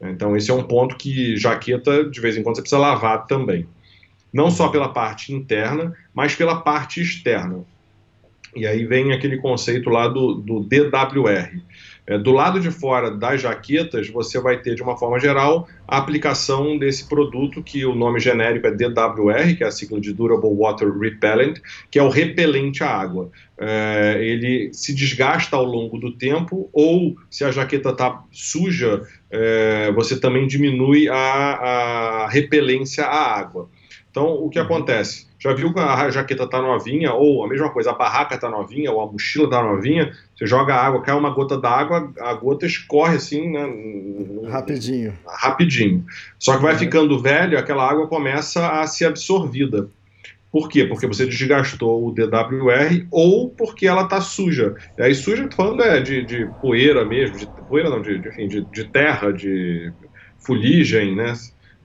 Então, 0.00 0.36
esse 0.36 0.48
é 0.52 0.54
um 0.54 0.62
ponto 0.62 0.96
que 0.96 1.36
jaqueta, 1.36 2.08
de 2.08 2.20
vez 2.20 2.36
em 2.36 2.44
quando, 2.44 2.54
você 2.54 2.62
precisa 2.62 2.80
lavar 2.80 3.26
também 3.26 3.66
não 4.32 4.50
só 4.50 4.68
pela 4.68 4.88
parte 4.88 5.32
interna, 5.32 5.94
mas 6.14 6.34
pela 6.34 6.60
parte 6.60 7.00
externa. 7.00 7.64
E 8.56 8.66
aí 8.66 8.84
vem 8.86 9.12
aquele 9.12 9.36
conceito 9.36 9.90
lá 9.90 10.08
do, 10.08 10.34
do 10.34 10.60
DWR. 10.60 11.62
É, 12.06 12.16
do 12.16 12.32
lado 12.32 12.58
de 12.58 12.70
fora 12.70 13.10
das 13.10 13.42
jaquetas, 13.42 14.08
você 14.08 14.40
vai 14.40 14.56
ter, 14.56 14.74
de 14.74 14.82
uma 14.82 14.96
forma 14.96 15.20
geral, 15.20 15.68
a 15.86 15.98
aplicação 15.98 16.78
desse 16.78 17.06
produto, 17.06 17.62
que 17.62 17.84
o 17.84 17.94
nome 17.94 18.18
genérico 18.18 18.66
é 18.66 18.70
DWR, 18.70 19.54
que 19.54 19.62
é 19.62 19.66
a 19.66 19.70
sigla 19.70 20.00
de 20.00 20.14
Durable 20.14 20.54
Water 20.54 20.90
Repellent, 20.90 21.58
que 21.90 21.98
é 21.98 22.02
o 22.02 22.08
repelente 22.08 22.82
à 22.82 22.88
água. 22.88 23.30
É, 23.58 24.16
ele 24.22 24.70
se 24.72 24.94
desgasta 24.94 25.54
ao 25.54 25.64
longo 25.64 25.98
do 25.98 26.12
tempo, 26.12 26.70
ou 26.72 27.14
se 27.30 27.44
a 27.44 27.50
jaqueta 27.50 27.90
está 27.90 28.24
suja, 28.32 29.02
é, 29.30 29.92
você 29.92 30.18
também 30.18 30.46
diminui 30.46 31.10
a, 31.10 31.14
a 31.14 32.28
repelência 32.28 33.04
à 33.04 33.38
água. 33.38 33.68
Então, 34.18 34.34
o 34.34 34.50
que 34.50 34.58
uhum. 34.58 34.64
acontece? 34.64 35.28
Já 35.38 35.52
viu 35.52 35.72
que 35.72 35.78
a 35.78 36.10
jaqueta 36.10 36.42
está 36.42 36.60
novinha, 36.60 37.12
ou 37.12 37.44
a 37.44 37.48
mesma 37.48 37.70
coisa, 37.70 37.90
a 37.90 37.94
barraca 37.94 38.34
está 38.34 38.50
novinha, 38.50 38.90
ou 38.90 39.00
a 39.00 39.06
mochila 39.06 39.44
está 39.44 39.62
novinha, 39.62 40.12
você 40.34 40.44
joga 40.44 40.74
água, 40.74 41.02
cai 41.02 41.16
uma 41.16 41.30
gota 41.30 41.56
d'água, 41.56 42.12
a 42.18 42.34
gota 42.34 42.66
escorre 42.66 43.14
assim, 43.14 43.48
né? 43.48 43.64
Rapidinho. 44.50 45.14
Rapidinho. 45.24 46.04
Só 46.36 46.56
que 46.56 46.62
vai 46.62 46.72
uhum. 46.72 46.78
ficando 46.80 47.22
velho, 47.22 47.56
aquela 47.56 47.88
água 47.88 48.08
começa 48.08 48.80
a 48.80 48.86
ser 48.88 49.04
absorvida. 49.04 49.88
Por 50.50 50.68
quê? 50.68 50.84
Porque 50.84 51.06
você 51.06 51.24
desgastou 51.24 52.08
o 52.08 52.10
DWR 52.10 53.06
ou 53.12 53.50
porque 53.50 53.86
ela 53.86 54.02
está 54.02 54.20
suja. 54.20 54.74
E 54.98 55.02
aí 55.02 55.14
suja, 55.14 55.46
tô 55.46 55.54
falando 55.54 55.82
é 55.84 56.00
de, 56.00 56.24
de 56.24 56.50
poeira 56.60 57.04
mesmo, 57.04 57.36
de 57.36 57.46
poeira 57.68 57.88
não, 57.88 58.02
de, 58.02 58.18
de, 58.18 58.48
de, 58.48 58.64
de 58.64 58.84
terra, 58.84 59.30
de 59.30 59.92
fuligem, 60.40 61.14
né? 61.14 61.34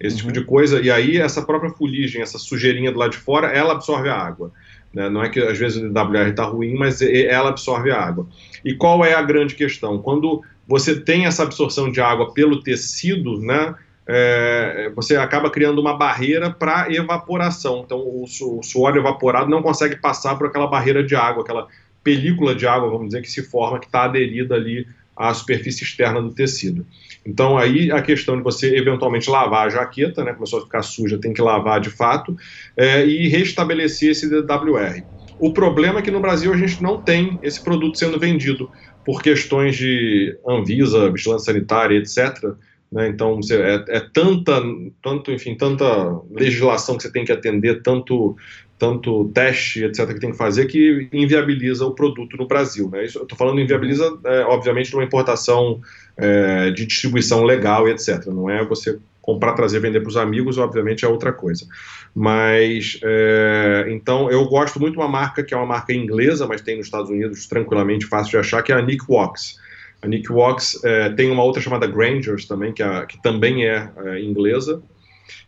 Esse 0.03 0.17
tipo 0.17 0.33
de 0.33 0.43
coisa. 0.43 0.81
E 0.81 0.91
aí, 0.91 1.17
essa 1.17 1.41
própria 1.41 1.71
fuligem, 1.71 2.21
essa 2.21 2.37
sujeirinha 2.37 2.91
do 2.91 2.99
lado 2.99 3.11
de 3.11 3.17
fora, 3.17 3.47
ela 3.47 3.71
absorve 3.71 4.09
a 4.09 4.15
água. 4.15 4.51
Né? 4.93 5.09
Não 5.09 5.23
é 5.23 5.29
que 5.29 5.39
às 5.39 5.57
vezes 5.57 5.81
o 5.81 5.89
DWR 5.89 6.29
está 6.29 6.43
ruim, 6.43 6.75
mas 6.75 7.01
ela 7.01 7.49
absorve 7.49 7.89
a 7.89 7.99
água. 7.99 8.27
E 8.63 8.75
qual 8.75 9.03
é 9.03 9.13
a 9.13 9.21
grande 9.21 9.55
questão? 9.55 9.97
Quando 9.99 10.43
você 10.67 10.99
tem 10.99 11.25
essa 11.25 11.43
absorção 11.43 11.89
de 11.89 12.01
água 12.01 12.33
pelo 12.33 12.61
tecido, 12.61 13.39
né? 13.39 13.73
É, 14.05 14.91
você 14.93 15.15
acaba 15.15 15.49
criando 15.49 15.79
uma 15.79 15.97
barreira 15.97 16.51
para 16.51 16.93
evaporação. 16.93 17.83
Então, 17.85 17.99
o, 17.99 18.27
su 18.27 18.59
o 18.59 18.63
suor 18.63 18.97
evaporado 18.97 19.49
não 19.49 19.61
consegue 19.61 19.95
passar 19.95 20.35
por 20.35 20.47
aquela 20.47 20.67
barreira 20.67 21.01
de 21.01 21.15
água, 21.15 21.41
aquela 21.41 21.67
película 22.03 22.53
de 22.53 22.67
água, 22.67 22.89
vamos 22.89 23.07
dizer, 23.07 23.21
que 23.21 23.31
se 23.31 23.41
forma, 23.41 23.79
que 23.79 23.85
está 23.85 24.03
aderida 24.03 24.55
ali 24.55 24.85
à 25.15 25.33
superfície 25.33 25.83
externa 25.83 26.21
do 26.21 26.33
tecido. 26.33 26.85
Então 27.25 27.57
aí 27.57 27.91
a 27.91 28.01
questão 28.01 28.35
de 28.35 28.43
você 28.43 28.75
eventualmente 28.75 29.29
lavar 29.29 29.67
a 29.67 29.69
jaqueta, 29.69 30.23
né, 30.23 30.33
começou 30.33 30.59
a 30.59 30.63
ficar 30.63 30.83
suja, 30.83 31.17
tem 31.17 31.33
que 31.33 31.41
lavar 31.41 31.79
de 31.79 31.89
fato, 31.89 32.35
é, 32.75 33.05
e 33.05 33.27
restabelecer 33.27 34.11
esse 34.11 34.29
DWR. 34.29 35.03
O 35.39 35.51
problema 35.51 35.99
é 35.99 36.01
que 36.01 36.11
no 36.11 36.19
Brasil 36.19 36.53
a 36.53 36.57
gente 36.57 36.81
não 36.81 37.01
tem 37.01 37.39
esse 37.41 37.61
produto 37.61 37.97
sendo 37.97 38.19
vendido 38.19 38.69
por 39.05 39.21
questões 39.21 39.75
de 39.75 40.37
Anvisa, 40.47 41.11
vigilância 41.11 41.51
sanitária, 41.51 41.97
etc. 41.97 42.55
Né? 42.93 43.09
Então 43.09 43.39
é, 43.51 43.97
é, 43.97 43.99
tanta, 44.13 44.61
tanto, 45.01 45.31
enfim, 45.31 45.55
tanta 45.55 45.85
legislação 46.31 46.95
que 46.95 47.03
você 47.03 47.11
tem 47.11 47.25
que 47.25 47.31
atender, 47.31 47.81
tanto 47.81 48.37
tanto 48.83 49.31
teste, 49.33 49.85
etc., 49.85 50.07
que 50.07 50.19
tem 50.19 50.31
que 50.31 50.37
fazer, 50.37 50.65
que 50.65 51.07
inviabiliza 51.13 51.85
o 51.85 51.91
produto 51.91 52.35
no 52.35 52.45
Brasil. 52.45 52.89
Né? 52.89 53.05
Isso, 53.05 53.17
eu 53.17 53.23
estou 53.23 53.37
falando 53.37 53.61
inviabiliza, 53.61 54.19
é, 54.25 54.41
obviamente, 54.41 54.91
numa 54.91 55.05
importação 55.05 55.79
é, 56.17 56.69
de 56.69 56.85
distribuição 56.85 57.45
legal 57.45 57.87
e 57.87 57.91
etc. 57.91 58.25
Não 58.25 58.49
é 58.49 58.61
você 58.65 58.99
comprar, 59.21 59.53
trazer, 59.53 59.79
vender 59.79 60.01
para 60.01 60.09
os 60.09 60.17
amigos, 60.17 60.57
obviamente 60.57 61.05
é 61.05 61.07
outra 61.07 61.31
coisa. 61.31 61.65
Mas, 62.13 62.99
é, 63.01 63.85
então, 63.87 64.29
eu 64.29 64.45
gosto 64.49 64.81
muito 64.81 64.95
de 64.95 64.99
uma 64.99 65.07
marca 65.07 65.41
que 65.41 65.53
é 65.53 65.57
uma 65.57 65.65
marca 65.65 65.93
inglesa, 65.93 66.45
mas 66.45 66.59
tem 66.61 66.75
nos 66.75 66.87
Estados 66.87 67.09
Unidos 67.09 67.47
tranquilamente 67.47 68.05
fácil 68.05 68.31
de 68.31 68.37
achar, 68.39 68.61
que 68.63 68.73
é 68.73 68.75
a 68.75 68.81
Nick 68.81 69.05
Wax. 69.07 69.59
A 70.01 70.07
Nick 70.09 70.29
Wax 70.29 70.83
é, 70.83 71.09
tem 71.11 71.31
uma 71.31 71.43
outra 71.43 71.61
chamada 71.61 71.87
Grangers 71.87 72.45
também, 72.45 72.73
que, 72.73 72.83
é, 72.83 73.05
que 73.05 73.21
também 73.23 73.65
é, 73.65 73.89
é 74.07 74.19
inglesa, 74.19 74.83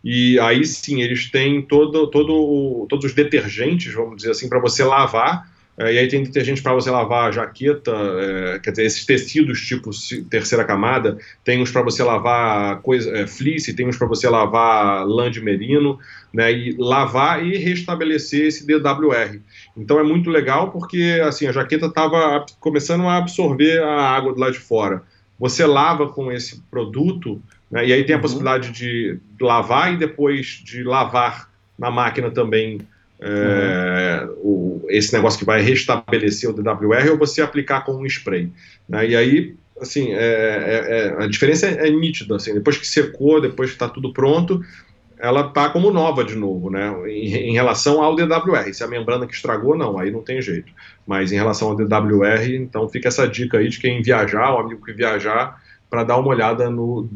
e 0.04 0.40
aí 0.40 0.64
sim, 0.66 1.02
eles 1.02 1.30
têm 1.32 1.62
todo, 1.62 2.08
todo, 2.08 2.86
todos 2.90 3.06
os 3.06 3.14
detergentes, 3.14 3.94
vamos 3.94 4.18
dizer 4.18 4.32
assim, 4.32 4.50
para 4.50 4.60
você 4.60 4.84
lavar. 4.84 5.56
É, 5.78 5.94
e 5.94 5.98
aí 5.98 6.08
tem 6.08 6.24
detergente 6.24 6.62
para 6.62 6.74
você 6.74 6.90
lavar 6.90 7.28
a 7.28 7.32
jaqueta, 7.32 7.92
é, 7.92 8.60
quer 8.60 8.72
dizer, 8.72 8.86
esses 8.86 9.06
tecidos 9.06 9.60
tipo 9.60 9.90
terceira 10.30 10.64
camada, 10.64 11.18
tem 11.44 11.62
uns 11.62 11.70
para 11.70 11.82
você 11.82 12.02
lavar 12.02 12.82
coisa, 12.82 13.12
é, 13.12 13.28
fleece, 13.28 13.76
tem 13.76 13.86
uns 13.86 13.98
para 13.98 14.08
você 14.08 14.30
lavar 14.30 15.06
lã 15.06 15.30
de 15.30 15.42
merino, 15.42 16.00
né, 16.34 16.52
e 16.52 16.76
lavar 16.78 17.46
e 17.46 17.58
restabelecer 17.58 18.46
esse 18.46 18.66
DWR. 18.66 19.42
Então 19.76 20.00
é 20.00 20.04
muito 20.04 20.30
legal 20.30 20.72
porque 20.72 21.22
assim 21.22 21.46
a 21.46 21.52
jaqueta 21.52 21.88
estava 21.88 22.46
começando 22.60 23.04
a 23.04 23.18
absorver 23.18 23.84
a 23.84 24.02
água 24.02 24.34
do 24.34 24.40
lado 24.40 24.54
de 24.54 24.60
fora. 24.60 25.04
Você 25.40 25.66
lava 25.66 26.10
com 26.10 26.32
esse 26.32 26.62
produto, 26.72 27.42
né? 27.70 27.86
E 27.86 27.94
aí 27.94 28.04
tem 28.04 28.14
a 28.14 28.18
uhum. 28.18 28.22
possibilidade 28.22 28.72
de 28.72 29.20
lavar 29.40 29.94
e 29.94 29.98
depois 29.98 30.62
de 30.64 30.84
lavar 30.84 31.50
na 31.78 31.92
máquina 31.92 32.32
também 32.32 32.80
é, 33.20 34.26
uhum. 34.26 34.82
o, 34.84 34.86
esse 34.90 35.14
negócio 35.14 35.40
que 35.40 35.46
vai 35.46 35.62
restabelecer 35.62 36.50
o 36.50 36.54
DWR 36.54 37.12
ou 37.12 37.18
você 37.18 37.42
aplicar 37.42 37.82
com 37.82 37.94
um 37.94 38.06
spray. 38.06 38.52
Né? 38.88 39.10
E 39.10 39.16
aí, 39.16 39.56
assim, 39.82 40.14
é, 40.14 40.18
é, 40.18 41.16
é 41.20 41.24
a 41.24 41.28
diferença 41.28 41.68
é, 41.68 41.90
nítida. 41.90 42.36
Assim, 42.36 42.54
depois 42.54 42.78
que 42.78 42.88
secou, 42.88 43.42
depois 43.42 43.70
que 43.70 43.76
está 43.76 43.90
tudo 43.90 44.14
pronto, 44.14 44.64
ela 45.20 45.48
está 45.48 45.70
como 45.70 45.92
nova 45.92 46.24
de 46.24 46.36
novo, 46.36 46.70
né? 46.70 46.94
Em, 47.08 47.50
em, 47.50 47.54
relação 47.54 48.02
ao 48.02 48.16
DWR. 48.16 48.74
Se 48.74 48.84
a 48.84 48.88
membrana 48.88 49.26
que 49.26 49.34
estragou, 49.34 49.78
não, 49.78 49.98
aí 49.98 50.12
não 50.12 50.22
tem 50.22 50.42
jeito. 50.42 50.72
Mas 51.06 51.32
em 51.32 51.36
relação 51.36 51.70
ao 51.70 51.76
DWR, 51.76 52.56
então 52.56 52.90
fica 52.90 53.08
essa 53.08 53.28
dica 53.28 53.58
aí 53.58 53.70
de 53.70 53.80
quem 53.80 54.02
viajar, 54.02 54.54
o 54.54 54.60
amigo 54.60 54.86
que 54.86 54.94
viajar, 54.94 55.62
para 55.90 56.04
dar 56.04 56.18
uma 56.18 56.30
olhada 56.30 56.70
no, 56.70 57.08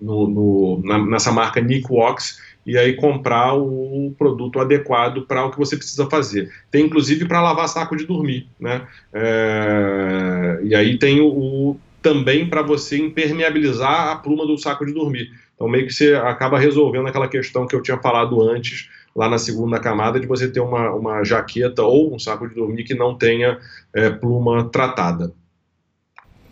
no, 0.00 0.28
no 0.28 0.82
na, 0.84 0.98
nessa 1.06 1.32
marca 1.32 1.60
Nick 1.60 1.86
Wax 1.90 2.40
e 2.66 2.76
aí 2.76 2.94
comprar 2.94 3.54
o 3.54 4.12
produto 4.18 4.58
adequado 4.58 5.22
para 5.22 5.44
o 5.44 5.50
que 5.50 5.58
você 5.58 5.76
precisa 5.76 6.06
fazer. 6.10 6.50
Tem 6.70 6.84
inclusive 6.84 7.24
para 7.26 7.40
lavar 7.40 7.68
saco 7.68 7.96
de 7.96 8.04
dormir, 8.04 8.48
né? 8.58 8.86
É, 9.12 10.60
e 10.64 10.74
aí 10.74 10.98
tem 10.98 11.20
o, 11.20 11.28
o 11.28 11.80
também 12.02 12.48
para 12.48 12.62
você 12.62 12.98
impermeabilizar 12.98 14.10
a 14.10 14.16
pluma 14.16 14.46
do 14.46 14.58
saco 14.58 14.84
de 14.84 14.92
dormir. 14.92 15.30
Então 15.56 15.68
meio 15.68 15.86
que 15.86 15.92
você 15.92 16.14
acaba 16.14 16.58
resolvendo 16.58 17.08
aquela 17.08 17.26
questão 17.26 17.66
que 17.66 17.74
eu 17.74 17.82
tinha 17.82 17.98
falado 17.98 18.40
antes 18.40 18.88
lá 19.16 19.28
na 19.28 19.38
segunda 19.38 19.80
camada 19.80 20.20
de 20.20 20.26
você 20.26 20.46
ter 20.46 20.60
uma, 20.60 20.92
uma 20.92 21.24
jaqueta 21.24 21.82
ou 21.82 22.14
um 22.14 22.18
saco 22.18 22.46
de 22.46 22.54
dormir 22.54 22.84
que 22.84 22.94
não 22.94 23.16
tenha 23.16 23.58
é, 23.92 24.10
pluma 24.10 24.68
tratada. 24.68 25.32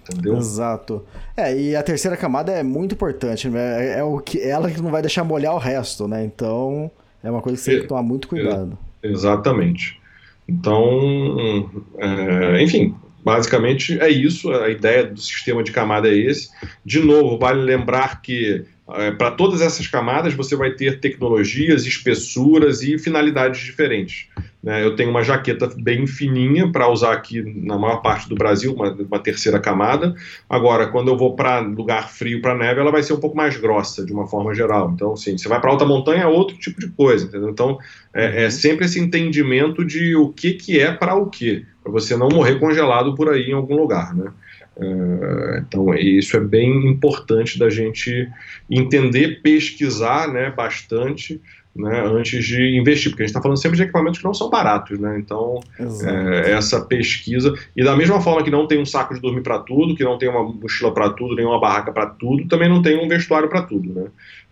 Entendeu? 0.08 0.36
Exato. 0.36 1.04
É, 1.36 1.56
e 1.56 1.76
a 1.76 1.82
terceira 1.82 2.16
camada 2.16 2.52
é 2.52 2.62
muito 2.62 2.94
importante, 2.94 3.48
né? 3.48 3.86
É, 3.86 3.98
é 3.98 4.04
o 4.04 4.18
que 4.18 4.40
ela 4.40 4.70
que 4.70 4.80
não 4.80 4.90
vai 4.90 5.02
deixar 5.02 5.24
molhar 5.24 5.54
o 5.54 5.58
resto, 5.58 6.08
né? 6.08 6.24
Então, 6.24 6.90
é 7.22 7.30
uma 7.30 7.40
coisa 7.40 7.58
que 7.58 7.64
você 7.64 7.70
tem 7.72 7.80
que 7.82 7.88
tomar 7.88 8.02
muito 8.02 8.28
cuidado. 8.28 8.78
exatamente. 9.02 10.00
Então, 10.46 11.70
é, 11.98 12.62
enfim, 12.62 12.94
basicamente 13.24 13.98
é 13.98 14.08
isso. 14.10 14.52
A 14.52 14.68
ideia 14.68 15.06
do 15.06 15.20
sistema 15.20 15.62
de 15.62 15.72
camada 15.72 16.08
é 16.08 16.14
esse. 16.14 16.50
De 16.84 17.00
novo, 17.00 17.38
vale 17.38 17.62
lembrar 17.62 18.20
que 18.20 18.64
é, 18.92 19.10
para 19.12 19.30
todas 19.30 19.62
essas 19.62 19.86
camadas 19.86 20.34
você 20.34 20.54
vai 20.54 20.72
ter 20.72 21.00
tecnologias, 21.00 21.86
espessuras 21.86 22.82
e 22.82 22.98
finalidades 22.98 23.60
diferentes. 23.60 24.28
Né? 24.62 24.84
Eu 24.84 24.94
tenho 24.94 25.10
uma 25.10 25.22
jaqueta 25.22 25.70
bem 25.76 26.06
fininha 26.06 26.70
para 26.70 26.90
usar 26.90 27.12
aqui 27.12 27.42
na 27.42 27.78
maior 27.78 28.02
parte 28.02 28.28
do 28.28 28.34
Brasil, 28.34 28.74
uma, 28.74 28.90
uma 28.90 29.18
terceira 29.18 29.58
camada. 29.58 30.14
Agora, 30.48 30.86
quando 30.86 31.08
eu 31.08 31.16
vou 31.16 31.34
para 31.34 31.60
lugar 31.60 32.10
frio, 32.10 32.40
para 32.40 32.54
neve, 32.54 32.80
ela 32.80 32.90
vai 32.90 33.02
ser 33.02 33.14
um 33.14 33.20
pouco 33.20 33.36
mais 33.36 33.56
grossa, 33.56 34.04
de 34.04 34.12
uma 34.12 34.26
forma 34.26 34.54
geral. 34.54 34.90
Então, 34.94 35.12
assim, 35.12 35.36
você 35.36 35.48
vai 35.48 35.60
para 35.60 35.70
alta 35.70 35.84
montanha, 35.84 36.22
é 36.22 36.26
outro 36.26 36.56
tipo 36.56 36.80
de 36.80 36.88
coisa. 36.88 37.26
Entendeu? 37.26 37.50
Então, 37.50 37.78
é, 38.12 38.44
é, 38.44 38.50
sempre 38.50 38.86
esse 38.86 38.98
entendimento 38.98 39.84
de 39.84 40.14
o 40.16 40.28
que, 40.28 40.52
que 40.52 40.78
é 40.78 40.92
para 40.92 41.14
o 41.14 41.28
que, 41.28 41.66
para 41.82 41.92
você 41.92 42.16
não 42.16 42.28
morrer 42.28 42.58
congelado 42.58 43.14
por 43.14 43.28
aí 43.30 43.50
em 43.50 43.54
algum 43.54 43.76
lugar. 43.76 44.14
Né? 44.14 44.30
É, 44.76 45.58
então, 45.58 45.94
isso 45.94 46.36
é 46.36 46.40
bem 46.40 46.88
importante 46.88 47.58
da 47.58 47.70
gente 47.70 48.28
entender, 48.70 49.40
pesquisar 49.42 50.28
né, 50.28 50.50
bastante 50.50 51.40
né, 51.74 52.04
antes 52.06 52.44
de 52.44 52.78
investir, 52.78 53.10
porque 53.10 53.24
a 53.24 53.26
gente 53.26 53.30
está 53.30 53.42
falando 53.42 53.58
sempre 53.58 53.76
de 53.76 53.82
equipamentos 53.82 54.20
que 54.20 54.24
não 54.24 54.34
são 54.34 54.48
baratos, 54.48 54.98
né? 54.98 55.18
Então, 55.18 55.60
é, 55.78 56.52
essa 56.52 56.80
pesquisa. 56.80 57.52
E 57.76 57.82
da 57.82 57.96
mesma 57.96 58.20
forma 58.20 58.44
que 58.44 58.50
não 58.50 58.66
tem 58.66 58.80
um 58.80 58.86
saco 58.86 59.12
de 59.12 59.20
dormir 59.20 59.42
para 59.42 59.58
tudo, 59.58 59.96
que 59.96 60.04
não 60.04 60.16
tem 60.16 60.28
uma 60.28 60.44
mochila 60.44 60.94
para 60.94 61.10
tudo, 61.10 61.34
nem 61.34 61.44
uma 61.44 61.60
barraca 61.60 61.92
para 61.92 62.06
tudo, 62.06 62.46
também 62.46 62.68
não 62.68 62.80
tem 62.80 62.96
um 62.96 63.08
vestuário 63.08 63.48
para 63.48 63.62
tudo, 63.62 63.92
né? 63.92 64.06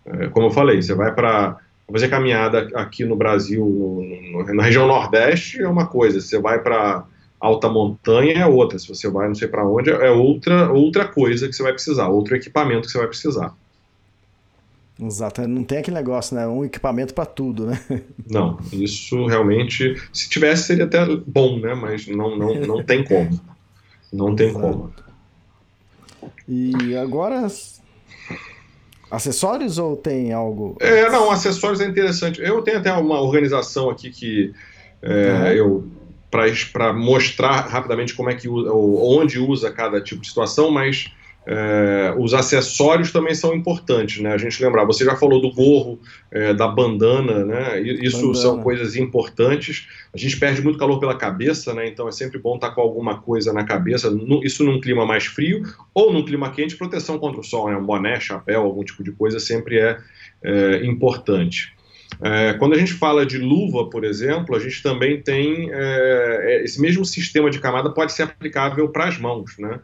É, 0.05 0.27
como 0.27 0.47
eu 0.47 0.51
falei, 0.51 0.81
você 0.81 0.93
vai 0.93 1.13
para 1.13 1.57
fazer 1.89 2.09
caminhada 2.09 2.69
aqui 2.75 3.05
no 3.05 3.15
Brasil, 3.15 3.63
no, 3.63 4.43
no, 4.43 4.53
na 4.53 4.63
região 4.63 4.87
Nordeste, 4.87 5.61
é 5.61 5.67
uma 5.67 5.87
coisa, 5.87 6.19
você 6.19 6.39
vai 6.39 6.59
para 6.59 7.05
alta 7.43 7.67
montanha 7.67 8.37
é 8.37 8.45
outra, 8.45 8.79
se 8.79 8.87
você 8.87 9.09
vai 9.09 9.27
não 9.27 9.35
sei 9.35 9.49
para 9.49 9.67
onde, 9.67 9.89
é 9.89 10.09
outra, 10.09 10.71
outra 10.71 11.05
coisa 11.05 11.45
que 11.49 11.53
você 11.53 11.61
vai 11.61 11.73
precisar, 11.73 12.07
outro 12.07 12.37
equipamento 12.37 12.87
que 12.87 12.91
você 12.93 12.97
vai 12.97 13.07
precisar. 13.07 13.53
Exato, 14.97 15.45
não 15.45 15.63
tem 15.65 15.79
aquele 15.79 15.97
negócio, 15.97 16.35
né? 16.37 16.47
Um 16.47 16.63
equipamento 16.63 17.13
para 17.13 17.25
tudo, 17.25 17.65
né? 17.65 17.81
Não, 18.29 18.57
isso 18.71 19.25
realmente, 19.25 20.01
se 20.13 20.29
tivesse 20.29 20.67
seria 20.67 20.85
até 20.85 21.03
bom, 21.25 21.59
né? 21.59 21.73
Mas 21.73 22.07
não, 22.07 22.37
não, 22.37 22.53
não 22.55 22.83
tem 22.83 23.03
como. 23.03 23.41
Não 24.13 24.35
tem 24.35 24.49
Exato. 24.49 24.61
como. 24.61 24.93
E 26.47 26.95
agora 26.95 27.47
acessórios 29.11 29.79
ou 29.79 29.97
tem 29.97 30.31
algo? 30.31 30.77
É, 30.79 31.09
não, 31.09 31.31
acessórios 31.31 31.81
é 31.81 31.87
interessante. 31.87 32.39
Eu 32.39 32.61
tenho 32.61 32.77
até 32.77 32.93
uma 32.93 33.19
organização 33.19 33.89
aqui 33.89 34.11
que 34.11 34.53
é, 35.01 35.31
uhum. 35.31 35.47
eu 35.47 35.87
para 36.71 36.91
mostrar 36.91 37.67
rapidamente 37.67 38.13
como 38.13 38.29
é 38.29 38.35
que 38.35 38.49
onde 38.49 39.37
usa 39.39 39.71
cada 39.71 40.01
tipo 40.01 40.21
de 40.21 40.27
situação, 40.27 40.71
mas 40.71 41.11
é, 41.45 42.13
os 42.17 42.33
acessórios 42.33 43.11
também 43.11 43.35
são 43.35 43.53
importantes, 43.53 44.21
né? 44.21 44.33
A 44.33 44.37
gente 44.37 44.63
lembrar, 44.63 44.85
você 44.85 45.03
já 45.03 45.15
falou 45.15 45.41
do 45.41 45.51
gorro, 45.51 45.99
é, 46.31 46.53
da 46.53 46.67
bandana, 46.67 47.45
né? 47.45 47.81
Isso 47.81 48.17
bandana. 48.17 48.35
são 48.35 48.61
coisas 48.63 48.95
importantes. 48.95 49.87
A 50.13 50.17
gente 50.17 50.39
perde 50.39 50.61
muito 50.61 50.79
calor 50.79 50.99
pela 50.99 51.15
cabeça, 51.15 51.73
né? 51.73 51.87
Então 51.87 52.07
é 52.07 52.11
sempre 52.11 52.39
bom 52.39 52.55
estar 52.55 52.71
com 52.71 52.81
alguma 52.81 53.21
coisa 53.21 53.51
na 53.51 53.65
cabeça. 53.65 54.09
Isso 54.41 54.63
num 54.63 54.79
clima 54.79 55.05
mais 55.05 55.25
frio 55.25 55.63
ou 55.93 56.13
num 56.13 56.23
clima 56.23 56.49
quente, 56.49 56.77
proteção 56.77 57.19
contra 57.19 57.41
o 57.41 57.43
sol, 57.43 57.69
né? 57.69 57.75
Um 57.75 57.85
boné, 57.85 58.19
chapéu, 58.19 58.61
algum 58.61 58.83
tipo 58.83 59.03
de 59.03 59.11
coisa 59.11 59.39
sempre 59.39 59.77
é, 59.79 59.97
é 60.41 60.85
importante. 60.85 61.73
É, 62.23 62.53
quando 62.53 62.73
a 62.73 62.77
gente 62.77 62.93
fala 62.93 63.25
de 63.25 63.37
luva, 63.37 63.89
por 63.89 64.05
exemplo, 64.05 64.55
a 64.55 64.59
gente 64.59 64.81
também 64.81 65.21
tem 65.21 65.69
é, 65.71 66.61
esse 66.63 66.79
mesmo 66.79 67.03
sistema 67.03 67.49
de 67.49 67.59
camada 67.59 67.93
pode 67.93 68.13
ser 68.13 68.23
aplicável 68.23 68.87
para 68.89 69.09
as 69.09 69.17
mãos, 69.17 69.57
né? 69.59 69.79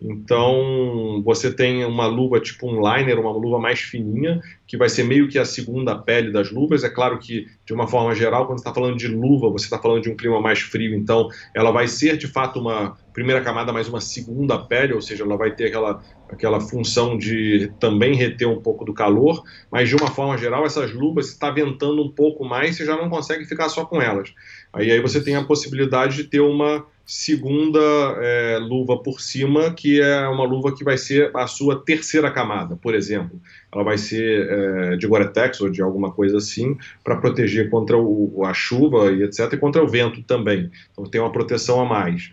Então, 0.00 1.22
você 1.24 1.52
tem 1.52 1.84
uma 1.84 2.06
luva 2.06 2.40
tipo 2.40 2.68
um 2.68 2.80
liner, 2.80 3.18
uma 3.18 3.30
luva 3.30 3.58
mais 3.58 3.78
fininha, 3.78 4.40
que 4.66 4.76
vai 4.76 4.88
ser 4.88 5.04
meio 5.04 5.28
que 5.28 5.38
a 5.38 5.44
segunda 5.44 5.96
pele 5.96 6.32
das 6.32 6.50
luvas. 6.50 6.82
É 6.82 6.90
claro 6.90 7.18
que, 7.18 7.46
de 7.64 7.72
uma 7.72 7.86
forma 7.86 8.14
geral, 8.14 8.46
quando 8.46 8.58
você 8.58 8.68
está 8.68 8.74
falando 8.74 8.98
de 8.98 9.08
luva, 9.08 9.48
você 9.48 9.64
está 9.64 9.78
falando 9.78 10.02
de 10.02 10.10
um 10.10 10.16
clima 10.16 10.40
mais 10.40 10.58
frio, 10.60 10.94
então 10.94 11.28
ela 11.54 11.70
vai 11.70 11.86
ser 11.86 12.16
de 12.16 12.26
fato 12.26 12.58
uma 12.58 12.96
primeira 13.14 13.40
camada, 13.40 13.72
mais 13.72 13.88
uma 13.88 14.00
segunda 14.00 14.58
pele, 14.58 14.92
ou 14.92 15.00
seja, 15.00 15.22
ela 15.22 15.36
vai 15.36 15.52
ter 15.52 15.66
aquela, 15.66 16.02
aquela 16.28 16.60
função 16.60 17.16
de 17.16 17.72
também 17.78 18.14
reter 18.16 18.48
um 18.48 18.60
pouco 18.60 18.84
do 18.84 18.92
calor, 18.92 19.44
mas 19.70 19.88
de 19.88 19.94
uma 19.94 20.10
forma 20.10 20.36
geral, 20.36 20.66
essas 20.66 20.92
luvas, 20.92 21.26
se 21.26 21.32
está 21.34 21.48
ventando 21.48 22.02
um 22.02 22.10
pouco 22.10 22.44
mais, 22.44 22.76
você 22.76 22.84
já 22.84 22.96
não 22.96 23.08
consegue 23.08 23.44
ficar 23.44 23.68
só 23.68 23.84
com 23.84 24.02
elas. 24.02 24.34
Aí, 24.72 24.90
aí 24.90 25.00
você 25.00 25.22
tem 25.22 25.36
a 25.36 25.44
possibilidade 25.44 26.16
de 26.16 26.24
ter 26.24 26.40
uma 26.40 26.84
segunda 27.06 27.78
é, 28.20 28.58
luva 28.58 28.98
por 29.00 29.20
cima, 29.20 29.72
que 29.72 30.00
é 30.00 30.26
uma 30.26 30.44
luva 30.44 30.74
que 30.74 30.82
vai 30.82 30.98
ser 30.98 31.30
a 31.36 31.46
sua 31.46 31.84
terceira 31.84 32.32
camada, 32.32 32.74
por 32.74 32.96
exemplo. 32.96 33.40
Ela 33.72 33.84
vai 33.84 33.96
ser 33.96 34.48
é, 34.50 34.96
de 34.96 35.06
Gore-Tex 35.06 35.60
ou 35.60 35.70
de 35.70 35.80
alguma 35.80 36.10
coisa 36.10 36.38
assim, 36.38 36.76
para 37.04 37.16
proteger 37.16 37.70
contra 37.70 37.96
o, 37.96 38.42
a 38.44 38.52
chuva 38.52 39.12
e 39.12 39.22
etc., 39.22 39.52
e 39.52 39.56
contra 39.56 39.84
o 39.84 39.88
vento 39.88 40.20
também. 40.24 40.68
Então 40.90 41.04
tem 41.04 41.20
uma 41.20 41.30
proteção 41.30 41.80
a 41.80 41.84
mais. 41.84 42.32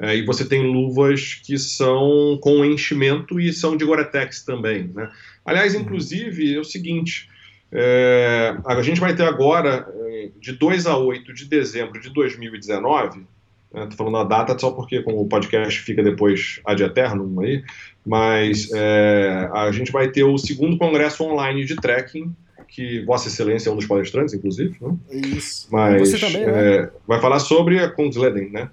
É, 0.00 0.16
e 0.16 0.24
você 0.24 0.44
tem 0.44 0.62
luvas 0.62 1.34
que 1.44 1.58
são 1.58 2.38
com 2.40 2.64
enchimento 2.64 3.40
e 3.40 3.52
são 3.52 3.76
de 3.76 3.84
Gore-Tex 3.84 4.44
também. 4.44 4.90
Né? 4.94 5.10
Aliás, 5.44 5.74
uhum. 5.74 5.80
inclusive, 5.80 6.54
é 6.54 6.60
o 6.60 6.64
seguinte. 6.64 7.28
É, 7.70 8.56
a 8.64 8.80
gente 8.82 9.00
vai 9.00 9.14
ter 9.14 9.24
agora, 9.24 9.86
é, 10.06 10.30
de 10.40 10.52
2 10.52 10.86
a 10.86 10.96
8 10.96 11.34
de 11.34 11.46
dezembro 11.46 12.00
de 12.00 12.10
2019, 12.10 13.26
Estou 13.68 13.84
né, 13.84 13.90
falando 13.96 14.16
a 14.16 14.24
data 14.24 14.58
só 14.58 14.70
porque, 14.70 15.02
como 15.02 15.20
o 15.20 15.28
podcast 15.28 15.80
fica 15.80 16.02
depois 16.02 16.58
ad 16.64 16.82
eternum 16.82 17.40
aí, 17.40 17.62
mas 18.04 18.70
é, 18.74 19.48
a 19.52 19.70
gente 19.70 19.92
vai 19.92 20.08
ter 20.08 20.24
o 20.24 20.38
segundo 20.38 20.78
congresso 20.78 21.22
online 21.24 21.66
de 21.66 21.76
trekking, 21.76 22.34
que 22.66 23.04
Vossa 23.04 23.28
Excelência 23.28 23.68
é 23.68 23.72
um 23.72 23.76
dos 23.76 23.86
palestrantes, 23.86 24.32
inclusive. 24.32 24.76
Né? 24.80 24.96
Isso. 25.10 25.68
Mas 25.70 26.10
Você 26.10 26.18
também, 26.18 26.46
né? 26.46 26.76
é, 26.76 26.90
vai 27.06 27.20
falar 27.20 27.40
sobre 27.40 27.78
a 27.78 27.90
Kungsleden, 27.90 28.50
né? 28.50 28.70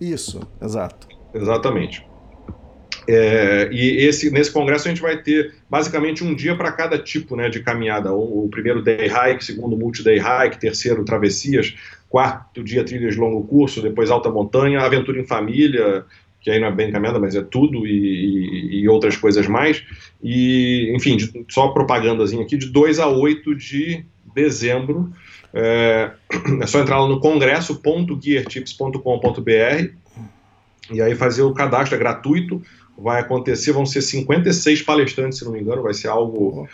Isso, 0.00 0.40
exato. 0.62 1.08
Exatamente. 1.34 2.04
É, 3.08 3.68
e 3.72 4.04
esse, 4.06 4.30
nesse 4.30 4.52
congresso 4.52 4.86
a 4.86 4.90
gente 4.90 5.02
vai 5.02 5.16
ter 5.16 5.54
basicamente 5.68 6.22
um 6.22 6.34
dia 6.34 6.54
para 6.54 6.70
cada 6.70 6.98
tipo 6.98 7.34
né, 7.34 7.48
de 7.48 7.60
caminhada. 7.60 8.12
O, 8.12 8.44
o 8.44 8.48
primeiro 8.48 8.82
day 8.82 9.08
hike, 9.08 9.44
segundo 9.44 9.76
multi-day 9.76 10.18
hike, 10.18 10.60
terceiro 10.60 11.04
travessias, 11.04 11.74
quarto 12.08 12.62
dia 12.62 12.84
trilhas 12.84 13.14
de 13.14 13.20
longo 13.20 13.42
curso, 13.46 13.82
depois 13.82 14.10
alta 14.10 14.30
montanha, 14.30 14.80
aventura 14.80 15.20
em 15.20 15.26
família, 15.26 16.04
que 16.40 16.50
aí 16.50 16.58
não 16.58 16.68
é 16.68 16.72
bem 16.72 16.90
caminhada, 16.90 17.18
mas 17.18 17.34
é 17.34 17.42
tudo, 17.42 17.86
e, 17.86 17.90
e, 17.90 18.80
e 18.82 18.88
outras 18.88 19.16
coisas 19.16 19.46
mais. 19.46 19.84
E, 20.22 20.92
enfim, 20.94 21.16
de, 21.16 21.44
só 21.48 21.68
propagandazinha 21.68 22.42
aqui, 22.42 22.56
de 22.56 22.66
2 22.66 22.98
a 22.98 23.08
8 23.08 23.54
de 23.54 24.04
dezembro. 24.34 25.12
É, 25.52 26.12
é 26.60 26.66
só 26.66 26.80
entrar 26.80 27.00
lá 27.00 27.08
no 27.08 27.20
congresso.geartips.com.br 27.20 29.90
e 30.92 31.02
aí 31.02 31.14
fazer 31.14 31.42
o 31.42 31.52
cadastro, 31.52 31.96
é 31.96 31.98
gratuito 31.98 32.62
vai 33.00 33.20
acontecer, 33.20 33.72
vão 33.72 33.86
ser 33.86 34.02
56 34.02 34.82
palestrantes, 34.82 35.38
se 35.38 35.44
não 35.44 35.52
me 35.52 35.60
engano, 35.60 35.82
vai 35.82 35.94
ser 35.94 36.08
algo 36.08 36.68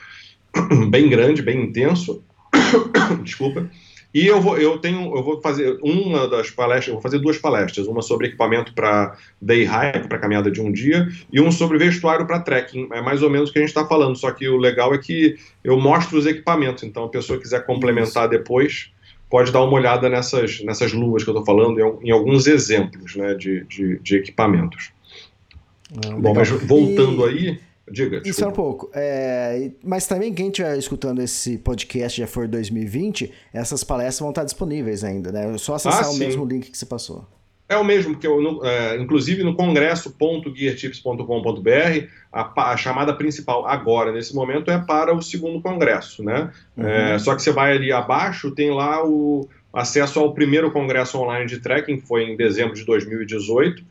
bem 0.91 1.09
grande, 1.09 1.41
bem 1.41 1.63
intenso. 1.63 2.23
Desculpa. 3.23 3.71
E 4.15 4.27
eu 4.27 4.41
vou, 4.41 4.57
eu 4.57 4.79
tenho, 4.79 5.15
eu 5.15 5.23
vou 5.23 5.41
fazer 5.41 5.79
uma 5.83 6.27
das 6.27 6.51
palestras, 6.51 6.89
eu 6.89 6.95
vou 6.95 7.03
fazer 7.03 7.19
duas 7.19 7.39
palestras, 7.39 7.87
uma 7.87 8.01
sobre 8.01 8.29
equipamento 8.29 8.73
para 8.73 9.17
day 9.41 9.65
hike, 9.65 10.09
para 10.09 10.19
caminhada 10.19 10.51
de 10.51 10.61
um 10.61 10.73
dia, 10.73 11.09
e 11.31 11.41
um 11.41 11.53
sobre 11.53 11.77
vestuário 11.77 12.27
para 12.27 12.41
trekking. 12.41 12.89
É 12.93 13.03
mais 13.03 13.23
ou 13.23 13.29
menos 13.29 13.51
o 13.51 13.53
que 13.53 13.59
a 13.59 13.63
gente 13.63 13.69
está 13.69 13.87
falando, 13.87 14.17
só 14.17 14.31
que 14.31 14.49
o 14.49 14.57
legal 14.57 14.95
é 14.95 14.99
que 14.99 15.37
eu 15.63 15.79
mostro 15.79 16.19
os 16.19 16.27
equipamentos, 16.27 16.83
então 16.83 17.05
a 17.05 17.09
pessoa 17.09 17.39
quiser 17.39 17.67
complementar 17.67 18.25
Isso. 18.25 18.31
depois, 18.31 18.91
pode 19.29 19.53
dar 19.53 19.63
uma 19.63 19.75
olhada 19.75 20.09
nessas, 20.09 20.63
nessas 20.63 20.93
luvas 20.93 21.23
que 21.23 21.31
eu 21.31 21.39
estou 21.39 21.45
falando, 21.45 21.79
em, 21.79 22.09
em, 22.09 22.11
alguns 22.11 22.47
exemplos 22.47 23.17
né, 23.17 23.35
de, 23.35 23.65
de, 23.65 23.99
de 23.99 24.17
equipamentos. 24.17 24.93
Ah, 26.05 26.17
Bom, 26.17 26.35
mas 26.35 26.49
voltando 26.49 27.29
e... 27.29 27.31
aí, 27.31 27.61
diga. 27.91 28.23
Isso 28.25 28.45
é 28.45 28.49
um 28.49 28.53
pouco. 28.53 28.91
É, 28.95 29.71
mas 29.85 30.07
também 30.07 30.33
quem 30.33 30.49
estiver 30.49 30.79
escutando 30.79 31.23
esse 31.23 31.59
podcast 31.59 32.21
já 32.21 32.27
for 32.27 32.49
2020, 32.49 33.33
essas 33.53 33.85
palestras 33.85 34.21
vão 34.21 34.31
estar 34.31 34.45
disponíveis 34.45 35.05
ainda, 35.05 35.33
né? 35.33 35.55
É 35.55 35.59
só 35.59 35.75
acessar 35.75 36.05
ah, 36.05 36.11
o 36.11 36.13
sim. 36.13 36.21
mesmo 36.21 36.45
link 36.45 36.71
que 36.71 36.77
você 36.77 36.87
passou. 36.87 37.27
É 37.69 37.77
o 37.77 37.83
mesmo, 37.83 38.17
que 38.17 38.25
eu, 38.27 38.65
é, 38.65 38.97
inclusive 38.97 39.43
no 39.43 39.57
congresso.geartips.com.br, 39.57 42.07
a, 42.33 42.71
a, 42.71 42.77
chamada 42.77 43.13
principal 43.13 43.67
agora, 43.67 44.13
nesse 44.13 44.37
momento, 44.37 44.71
é 44.71 44.79
para 44.79 45.13
o 45.13 45.21
segundo 45.21 45.61
congresso, 45.61 46.23
né? 46.23 46.53
Uhum. 46.77 46.87
É, 46.87 47.19
só 47.19 47.35
que 47.35 47.43
você 47.43 47.51
vai 47.51 47.73
ali 47.73 47.91
abaixo, 47.91 48.53
tem 48.53 48.71
lá 48.71 49.05
o 49.05 49.49
acesso 49.73 50.21
ao 50.21 50.33
primeiro 50.33 50.71
congresso 50.71 51.19
online 51.19 51.47
de 51.47 51.59
trekking, 51.59 51.99
que 51.99 52.07
foi 52.07 52.23
em 52.25 52.37
dezembro 52.37 52.75
de 52.75 52.85
2018, 52.85 53.83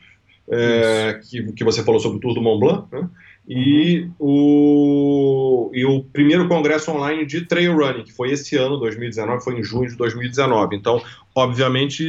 é, 0.49 1.19
que, 1.29 1.51
que 1.51 1.63
você 1.63 1.83
falou 1.83 1.99
sobre 1.99 2.17
o 2.17 2.21
Tour 2.21 2.33
do 2.33 2.41
Mont 2.41 2.61
Blanc, 2.61 2.87
né? 2.91 3.07
E, 3.47 4.09
uhum. 4.19 5.69
o, 5.69 5.71
e 5.73 5.85
o 5.85 6.03
primeiro 6.03 6.47
congresso 6.47 6.91
online 6.91 7.25
de 7.25 7.41
trail 7.45 7.75
running, 7.75 8.03
que 8.03 8.11
foi 8.11 8.31
esse 8.31 8.55
ano, 8.55 8.77
2019, 8.77 9.43
foi 9.43 9.59
em 9.59 9.63
junho 9.63 9.89
de 9.89 9.95
2019. 9.95 10.75
Então, 10.75 11.01
obviamente, 11.35 12.03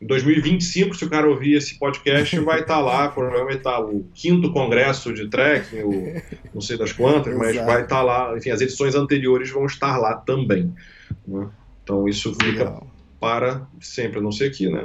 em 0.00 0.06
2025, 0.06 0.94
se 0.94 1.04
o 1.04 1.10
cara 1.10 1.28
ouvir 1.28 1.54
esse 1.54 1.78
podcast, 1.78 2.38
vai 2.40 2.60
estar 2.60 2.74
tá 2.74 2.80
lá, 2.80 3.08
provavelmente 3.08 3.58
está 3.58 3.80
o 3.80 4.06
quinto 4.14 4.52
congresso 4.52 5.12
de 5.12 5.28
trekking, 5.28 5.82
o, 5.82 6.22
não 6.54 6.60
sei 6.60 6.78
das 6.78 6.92
quantas, 6.92 7.36
mas 7.36 7.56
vai 7.56 7.82
estar 7.82 7.96
tá 7.96 8.02
lá, 8.02 8.36
enfim, 8.36 8.50
as 8.50 8.60
edições 8.60 8.94
anteriores 8.94 9.50
vão 9.50 9.66
estar 9.66 9.98
lá 9.98 10.14
também. 10.14 10.72
Né? 11.26 11.48
Então, 11.82 12.08
isso 12.08 12.32
fica. 12.34 12.64
Legal 12.64 12.86
para 13.20 13.66
sempre, 13.80 14.18
a 14.18 14.22
não 14.22 14.30
ser 14.30 14.50
que 14.50 14.68
né, 14.68 14.80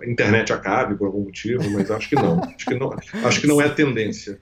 a 0.00 0.10
internet 0.10 0.52
acabe 0.52 0.96
por 0.96 1.06
algum 1.06 1.22
motivo, 1.22 1.62
mas 1.70 1.90
acho 1.90 2.08
que 2.08 2.16
não. 2.16 2.42
acho, 2.42 2.66
que 2.66 2.74
não 2.74 2.96
acho 3.24 3.40
que 3.40 3.46
não 3.46 3.60
é 3.60 3.66
a 3.66 3.70
tendência. 3.70 4.40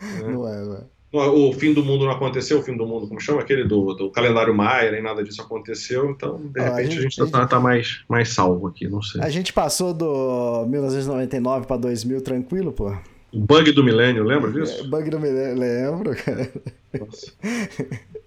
Né? 0.00 0.30
Não 0.30 0.48
é, 0.48 0.64
não 0.64 0.74
é. 0.76 0.80
O 1.10 1.54
fim 1.54 1.72
do 1.72 1.82
mundo 1.82 2.04
não 2.04 2.12
aconteceu, 2.12 2.58
o 2.58 2.62
fim 2.62 2.76
do 2.76 2.86
mundo, 2.86 3.08
como 3.08 3.18
chama? 3.18 3.40
Aquele 3.40 3.64
do, 3.64 3.94
do 3.94 4.10
calendário 4.10 4.54
Maia, 4.54 4.90
nem 4.90 5.02
nada 5.02 5.24
disso 5.24 5.40
aconteceu, 5.40 6.10
então 6.10 6.36
de 6.36 6.60
repente 6.60 6.98
a 6.98 7.00
gente, 7.00 7.22
está 7.22 7.46
tá 7.46 7.58
mais, 7.58 8.02
mais 8.06 8.28
salvo 8.28 8.66
aqui, 8.66 8.86
não 8.86 9.00
sei. 9.00 9.22
A 9.22 9.30
gente 9.30 9.50
passou 9.50 9.94
do 9.94 10.66
1999 10.66 11.66
para 11.66 11.78
2000 11.78 12.20
tranquilo, 12.20 12.72
pô. 12.72 12.94
O 13.32 13.40
bug 13.40 13.72
do 13.72 13.82
milênio, 13.82 14.22
lembra 14.22 14.52
disso? 14.52 14.82
É, 14.82 14.86
bug 14.86 15.08
do 15.08 15.18
milênio, 15.18 15.58
lembro, 15.58 16.14
cara. 16.14 16.52
Nossa. 16.98 17.32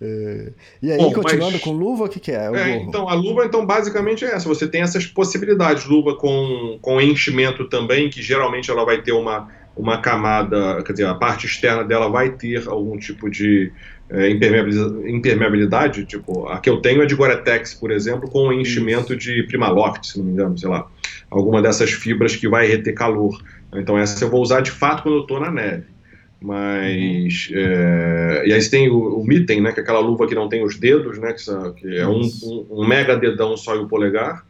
É, 0.00 0.52
e 0.82 0.90
aí, 0.90 0.98
Bom, 0.98 1.12
continuando 1.12 1.52
mas, 1.52 1.62
com 1.62 1.72
luva, 1.72 2.04
o 2.04 2.08
que, 2.08 2.18
que 2.18 2.32
é? 2.32 2.50
é 2.52 2.76
então, 2.78 3.08
a 3.08 3.14
luva, 3.14 3.46
então, 3.46 3.64
basicamente 3.64 4.24
é 4.24 4.34
essa. 4.34 4.46
Você 4.48 4.66
tem 4.66 4.82
essas 4.82 5.06
possibilidades. 5.06 5.84
Luva 5.84 6.16
com, 6.16 6.78
com 6.82 7.00
enchimento 7.00 7.68
também, 7.68 8.10
que 8.10 8.20
geralmente 8.20 8.70
ela 8.70 8.84
vai 8.84 9.00
ter 9.00 9.12
uma, 9.12 9.48
uma 9.76 9.98
camada, 10.00 10.82
quer 10.82 10.92
dizer, 10.92 11.06
a 11.06 11.14
parte 11.14 11.46
externa 11.46 11.84
dela 11.84 12.08
vai 12.08 12.30
ter 12.30 12.68
algum 12.68 12.96
tipo 12.96 13.28
de 13.28 13.72
é, 14.08 14.28
impermeabilidade, 14.30 16.04
tipo, 16.04 16.46
a 16.46 16.58
que 16.58 16.68
eu 16.70 16.80
tenho 16.80 17.02
é 17.02 17.06
de 17.06 17.14
Gore-Tex, 17.14 17.74
por 17.74 17.90
exemplo, 17.90 18.30
com 18.30 18.52
enchimento 18.52 19.16
de 19.16 19.42
Primaloft, 19.44 20.06
se 20.06 20.18
não 20.18 20.26
me 20.26 20.32
engano, 20.32 20.56
sei 20.58 20.68
lá. 20.68 20.86
Alguma 21.30 21.60
dessas 21.60 21.90
fibras 21.90 22.36
que 22.36 22.48
vai 22.48 22.66
reter 22.66 22.94
calor. 22.94 23.42
Então, 23.74 23.98
essa 23.98 24.24
eu 24.24 24.30
vou 24.30 24.40
usar 24.40 24.60
de 24.60 24.70
fato 24.70 25.02
quando 25.02 25.16
eu 25.16 25.22
estou 25.22 25.40
na 25.40 25.50
neve. 25.50 25.94
Mas. 26.40 27.48
Uhum. 27.50 27.56
É, 27.58 28.44
e 28.46 28.52
aí 28.52 28.60
você 28.60 28.70
tem 28.70 28.90
o, 28.90 29.18
o 29.18 29.26
Mitten, 29.26 29.62
né? 29.62 29.72
Que 29.72 29.80
é 29.80 29.82
aquela 29.82 30.00
luva 30.00 30.26
que 30.26 30.34
não 30.34 30.48
tem 30.48 30.62
os 30.62 30.78
dedos, 30.78 31.18
né? 31.18 31.32
Que, 31.32 31.72
que 31.80 31.96
é 31.96 32.06
um, 32.06 32.20
um, 32.20 32.66
um, 32.70 32.86
mega 32.86 33.16
dedão 33.16 33.56
só 33.56 33.74
e 33.74 33.78
o 33.78 33.88
polegar. 33.88 34.44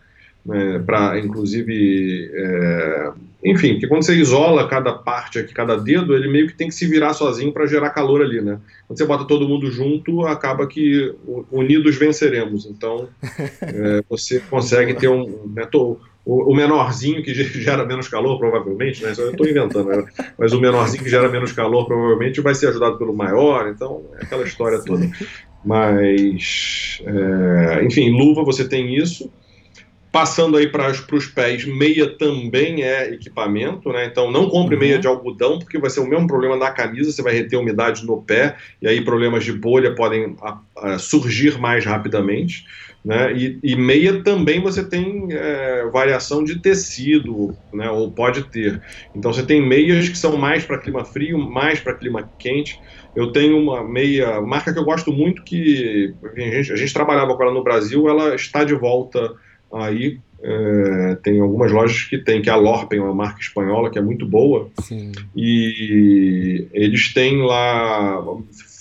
Né, 0.45 0.78
para 0.84 1.18
inclusive. 1.18 2.30
É, 2.34 3.12
enfim, 3.45 3.72
porque 3.72 3.88
quando 3.88 4.03
você 4.05 4.14
isola 4.14 4.68
cada 4.68 4.92
parte 4.92 5.38
aqui, 5.38 5.53
cada 5.53 5.76
dedo, 5.76 6.14
ele 6.14 6.28
meio 6.28 6.47
que 6.47 6.55
tem 6.55 6.68
que 6.68 6.74
se 6.74 6.86
virar 6.86 7.12
sozinho 7.12 7.53
para 7.53 7.66
gerar 7.66 7.90
calor 7.90 8.22
ali, 8.22 8.40
né? 8.40 8.59
Quando 8.86 8.99
você 8.99 9.05
bota 9.05 9.24
todo 9.26 9.49
mundo 9.49 9.70
junto, 9.70 10.26
acaba 10.26 10.66
que 10.66 11.14
unidos 11.51 11.97
venceremos. 11.97 12.66
Então, 12.66 13.09
é, 13.62 14.03
você 14.09 14.40
consegue 14.40 14.95
ter 14.95 15.09
um. 15.09 15.51
Né, 15.55 15.66
tô, 15.66 15.99
o, 16.24 16.55
menorzinho 16.55 17.22
que 17.22 17.34
gera 17.61 17.84
menos 17.84 18.09
calor, 18.09 18.38
provavelmente, 18.38 19.03
né? 19.03 19.12
Eu 19.16 19.30
estou 19.30 19.47
inventando, 19.47 19.88
né? 19.88 20.05
mas 20.38 20.53
o 20.53 20.61
menorzinho 20.61 21.03
que 21.03 21.11
gera 21.11 21.28
menos 21.28 21.53
calor, 21.53 21.86
provavelmente 21.86 22.40
vai 22.40 22.55
ser 22.55 22.68
ajudado 22.68 22.97
pelo 22.97 23.14
maior, 23.14 23.68
então 23.68 24.03
é 24.18 24.24
aquela 24.24 24.45
história 24.45 24.82
toda. 24.82 25.11
Mas, 25.64 27.03
é, 27.05 27.84
enfim, 27.84 28.11
luva 28.11 28.42
você 28.42 28.66
tem 28.66 28.97
isso. 28.97 29.30
Passando 30.15 30.57
aí 30.57 30.69
para 30.69 30.93
os 30.93 31.27
pés, 31.27 31.65
meia 31.65 32.09
também 32.09 32.85
é 32.85 33.12
equipamento, 33.12 33.93
né? 33.93 34.07
Então 34.07 34.31
não 34.31 34.49
compre 34.49 34.77
uhum. 34.77 34.81
meia 34.81 34.97
de 34.97 35.09
algodão, 35.09 35.59
porque 35.59 35.77
vai 35.77 35.91
ser 35.91 35.99
o 35.99 36.07
mesmo 36.07 36.29
problema 36.29 36.57
na 36.57 36.71
camisa, 36.71 37.11
você 37.11 37.21
vai 37.21 37.35
reter 37.35 37.59
umidade 37.59 38.07
no 38.07 38.23
pé, 38.23 38.55
e 38.81 38.87
aí 38.87 39.05
problemas 39.05 39.45
de 39.45 39.53
bolha 39.53 39.93
podem 39.93 40.37
a, 40.41 40.61
a, 40.77 40.99
surgir 41.01 41.59
mais 41.59 41.85
rapidamente. 41.85 42.65
Né? 43.05 43.33
E, 43.33 43.59
e, 43.61 43.75
meia 43.75 44.23
também 44.23 44.61
você 44.61 44.85
tem 44.85 45.27
é, 45.33 45.84
variação 45.93 46.45
de 46.45 46.61
tecido, 46.61 47.53
né? 47.72 47.91
ou 47.91 48.09
pode 48.09 48.45
ter. 48.45 48.80
Então 49.17 49.33
você 49.33 49.43
tem 49.43 49.61
meias 49.61 50.09
que 50.09 50.17
são 50.17 50.37
mais 50.37 50.64
para 50.64 50.79
clima 50.79 51.05
frio, 51.05 51.38
mais 51.38 51.80
para 51.80 51.93
clima 51.93 52.30
quente. 52.38 52.80
Eu 53.17 53.33
tenho 53.33 53.59
uma 53.59 53.83
meia, 53.83 54.41
marca 54.41 54.72
que 54.72 54.79
eu 54.79 54.84
gosto 54.84 55.13
muito, 55.13 55.43
que 55.43 56.14
a 56.37 56.38
gente, 56.38 56.72
a 56.72 56.76
gente 56.76 56.95
trabalhava 56.95 57.37
com 57.37 57.43
ela 57.43 57.53
no 57.53 57.64
Brasil, 57.64 58.09
ela 58.09 58.37
está 58.37 58.63
de 58.63 58.75
volta 58.75 59.34
aí. 59.75 60.18
É, 60.46 61.17
tem 61.22 61.41
algumas 61.41 61.72
lojas 61.72 62.03
que 62.03 62.18
tem, 62.18 62.42
que 62.42 62.51
é 62.51 62.53
a 62.53 62.57
Lorpen, 62.57 63.01
uma 63.01 63.14
marca 63.14 63.41
espanhola 63.41 63.91
que 63.91 63.99
é 63.99 64.03
muito 64.03 64.26
boa. 64.26 64.68
Sim. 64.83 65.13
E 65.34 66.68
eles 66.72 67.14
têm 67.14 67.42
lá, 67.42 68.22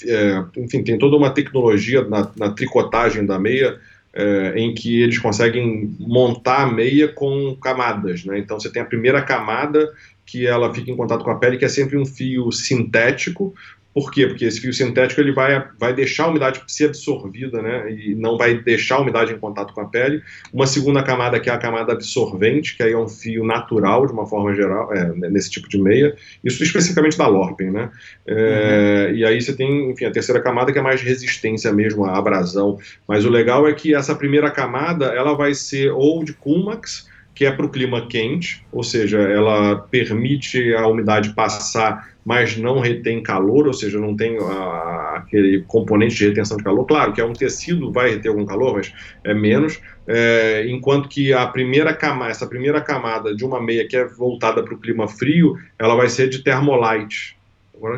é, 0.06 0.44
enfim, 0.58 0.84
tem 0.84 0.98
toda 0.98 1.16
uma 1.16 1.30
tecnologia 1.30 2.04
na, 2.04 2.30
na 2.36 2.50
tricotagem 2.52 3.26
da 3.26 3.40
meia 3.40 3.80
é, 4.14 4.54
em 4.58 4.74
que 4.74 5.02
eles 5.02 5.18
conseguem 5.18 5.96
montar 6.00 6.64
a 6.64 6.72
meia 6.72 7.08
com 7.08 7.56
camadas, 7.56 8.24
né? 8.24 8.38
Então 8.38 8.60
você 8.60 8.70
tem 8.70 8.82
a 8.82 8.86
primeira 8.86 9.22
camada 9.22 9.92
que 10.26 10.46
ela 10.46 10.74
fica 10.74 10.92
em 10.92 10.96
contato 10.96 11.24
com 11.24 11.32
a 11.32 11.36
pele, 11.36 11.58
que 11.58 11.66
é 11.66 11.70
sempre 11.70 11.98
um 11.98 12.06
fio 12.06 12.52
sintético, 12.52 13.56
por 13.94 14.12
quê? 14.12 14.26
Porque 14.26 14.46
esse 14.46 14.60
fio 14.60 14.74
sintético 14.74 15.22
ele 15.22 15.32
vai, 15.32 15.68
vai 15.80 15.94
deixar 15.94 16.26
a 16.26 16.28
umidade 16.30 16.62
ser 16.68 16.86
absorvida, 16.86 17.62
né? 17.62 17.92
E 17.92 18.16
não 18.16 18.38
vai 18.38 18.58
deixar 18.58 18.96
a 18.96 19.02
umidade 19.02 19.32
em 19.32 19.38
contato 19.38 19.72
com 19.72 19.82
a 19.82 19.86
pele. 19.86 20.22
Uma 20.52 20.66
segunda 20.66 21.04
camada 21.04 21.40
que 21.40 21.50
é 21.50 21.54
a 21.54 21.58
camada 21.60 21.94
absorvente, 21.94 22.76
que 22.76 22.82
aí 22.82 22.94
é 22.94 22.98
um 22.98 23.08
fio 23.08 23.46
natural, 23.46 24.08
de 24.08 24.14
uma 24.14 24.26
forma 24.26 24.54
geral, 24.56 24.92
é, 24.92 25.14
nesse 25.30 25.52
tipo 25.52 25.70
de 25.70 25.78
meia. 25.78 26.16
Isso 26.44 26.64
especificamente 26.64 27.18
da 27.18 27.28
Lorpen, 27.28 27.70
né? 27.70 27.92
É, 28.26 29.08
uhum. 29.10 29.16
E 29.16 29.26
aí 29.26 29.40
você 29.40 29.56
tem, 29.56 29.92
enfim, 29.92 30.06
a 30.06 30.12
terceira 30.12 30.42
camada 30.42 30.72
que 30.74 30.80
é 30.80 30.82
mais 30.82 31.02
resistência 31.02 31.72
mesmo 31.72 32.04
à 32.06 32.18
abrasão. 32.18 32.80
Mas 33.08 33.26
o 33.26 33.30
legal 33.30 33.68
é 33.68 33.74
que 33.74 33.94
essa 33.94 34.16
primeira 34.16 34.50
camada 34.50 35.06
ela 35.06 35.36
vai 35.36 35.54
ser 35.54 35.92
ou 35.92 36.24
de 36.24 36.34
Cumax, 36.34 37.08
que 37.36 37.46
é 37.46 37.52
para 37.52 37.66
o 37.66 37.70
clima 37.70 38.08
quente, 38.08 38.66
ou 38.72 38.84
seja, 38.84 39.20
ela 39.20 39.76
permite 39.76 40.74
a 40.74 40.88
umidade 40.88 41.34
passar 41.34 42.13
mas 42.26 42.58
não 42.58 42.80
retém 42.80 43.22
calor, 43.22 43.68
ou 43.68 43.74
seja, 43.74 44.00
não 44.00 44.16
tem 44.16 44.38
a, 44.38 45.16
aquele 45.18 45.62
componente 45.64 46.16
de 46.16 46.28
retenção 46.28 46.58
de 46.58 46.64
calor. 46.64 46.86
Claro 46.86 47.14
que 47.14 47.22
é 47.22 47.26
um 47.26 47.34
tecido, 47.34 47.92
vai 47.92 48.12
reter 48.12 48.30
algum 48.30 48.46
calor, 48.46 48.74
mas 48.74 48.94
é 49.24 49.34
menos. 49.34 49.80
É, 50.08 50.66
enquanto 50.68 51.10
que 51.10 51.34
a 51.34 51.46
primeira 51.48 51.94
camada, 51.94 52.32
essa 52.32 52.48
primeira 52.48 52.82
camada 52.82 53.36
de 53.36 53.44
uma 53.46 53.62
meia 53.62 53.88
que 53.88 53.96
é 53.96 54.06
voltada 54.06 54.64
para 54.64 54.74
o 54.74 54.78
clima 54.78 55.08
frio, 55.08 55.58
ela 55.78 55.96
vai 55.96 56.10
ser 56.10 56.30
de 56.30 56.40
termolite. 56.40 57.38
Agora 57.76 57.98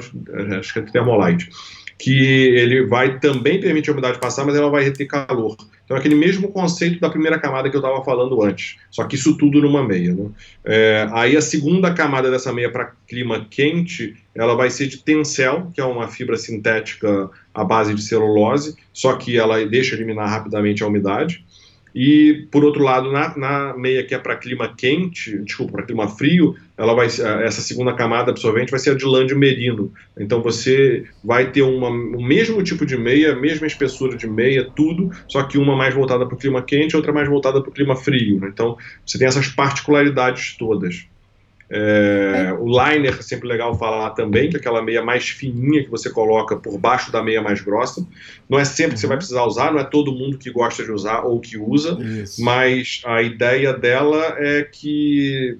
acho 0.59 0.73
que 0.73 0.79
é 0.79 0.81
termolite 0.81 1.49
que 1.97 2.17
ele 2.19 2.85
vai 2.85 3.19
também 3.19 3.59
permitir 3.59 3.89
a 3.89 3.93
umidade 3.93 4.19
passar, 4.19 4.45
mas 4.45 4.55
ela 4.55 4.69
vai 4.69 4.83
reter 4.83 5.07
calor. 5.07 5.55
Então, 5.85 5.95
aquele 5.95 6.15
mesmo 6.15 6.49
conceito 6.49 6.99
da 6.99 7.09
primeira 7.09 7.39
camada 7.39 7.69
que 7.69 7.75
eu 7.75 7.79
estava 7.79 8.03
falando 8.03 8.41
antes, 8.41 8.75
só 8.89 9.03
que 9.05 9.15
isso 9.15 9.37
tudo 9.37 9.61
numa 9.61 9.87
meia. 9.87 10.13
Né? 10.13 10.29
É, 10.65 11.07
aí, 11.11 11.37
a 11.37 11.41
segunda 11.41 11.93
camada 11.93 12.29
dessa 12.29 12.51
meia 12.51 12.71
para 12.71 12.91
clima 13.07 13.45
quente, 13.49 14.15
ela 14.33 14.55
vai 14.55 14.69
ser 14.69 14.87
de 14.87 14.97
tencel, 14.97 15.71
que 15.73 15.79
é 15.79 15.85
uma 15.85 16.07
fibra 16.07 16.37
sintética 16.37 17.29
à 17.53 17.63
base 17.63 17.93
de 17.93 18.01
celulose, 18.01 18.75
só 18.91 19.13
que 19.15 19.37
ela 19.37 19.63
deixa 19.65 19.95
eliminar 19.95 20.27
rapidamente 20.27 20.83
a 20.83 20.87
umidade. 20.87 21.45
E, 21.95 22.45
por 22.51 22.65
outro 22.65 22.83
lado, 22.83 23.09
na, 23.09 23.37
na 23.37 23.73
meia 23.77 24.03
que 24.03 24.13
é 24.13 24.19
para 24.19 24.35
clima 24.35 24.75
quente, 24.75 25.37
desculpa, 25.39 25.71
para 25.71 25.85
clima 25.85 26.09
frio, 26.09 26.53
ela 26.77 26.93
vai, 26.93 27.05
essa 27.05 27.61
segunda 27.61 27.93
camada 27.93 28.31
absorvente 28.31 28.69
vai 28.69 28.79
ser 28.81 28.89
a 28.89 28.95
de 28.95 29.05
de 29.25 29.33
merino. 29.33 29.93
Então 30.19 30.41
você 30.41 31.05
vai 31.23 31.51
ter 31.51 31.61
uma, 31.61 31.87
o 31.87 32.21
mesmo 32.21 32.61
tipo 32.61 32.85
de 32.85 32.97
meia, 32.97 33.31
a 33.31 33.35
mesma 33.35 33.65
espessura 33.65 34.17
de 34.17 34.27
meia, 34.27 34.69
tudo, 34.75 35.09
só 35.29 35.43
que 35.43 35.57
uma 35.57 35.73
mais 35.73 35.93
voltada 35.93 36.25
para 36.25 36.35
o 36.35 36.37
clima 36.37 36.61
quente, 36.61 36.97
outra 36.97 37.13
mais 37.13 37.29
voltada 37.29 37.61
para 37.61 37.69
o 37.69 37.73
clima 37.73 37.95
frio. 37.95 38.41
Né? 38.41 38.49
Então 38.51 38.77
você 39.05 39.17
tem 39.17 39.27
essas 39.27 39.47
particularidades 39.47 40.57
todas. 40.57 41.07
É, 41.69 42.55
o 42.59 42.65
liner 42.67 43.17
é 43.17 43.21
sempre 43.21 43.47
legal 43.47 43.75
falar 43.77 44.11
também, 44.11 44.49
que 44.49 44.55
é 44.55 44.59
aquela 44.59 44.81
meia 44.81 45.03
mais 45.03 45.29
fininha 45.29 45.83
que 45.83 45.89
você 45.89 46.09
coloca 46.09 46.55
por 46.55 46.77
baixo 46.77 47.11
da 47.11 47.23
meia 47.23 47.41
mais 47.41 47.61
grossa. 47.61 48.05
Não 48.47 48.59
é 48.59 48.65
sempre 48.65 48.93
que 48.93 48.99
você 48.99 49.07
vai 49.07 49.15
uhum. 49.15 49.19
precisar 49.19 49.43
usar, 49.45 49.71
não 49.71 49.79
é 49.79 49.83
todo 49.83 50.11
mundo 50.11 50.37
que 50.37 50.51
gosta 50.51 50.83
de 50.83 50.91
usar 50.91 51.21
ou 51.21 51.39
que 51.39 51.57
usa, 51.57 51.97
Isso. 51.99 52.43
mas 52.43 53.01
a 53.05 53.21
ideia 53.21 53.73
dela 53.73 54.35
é 54.37 54.63
que, 54.63 55.57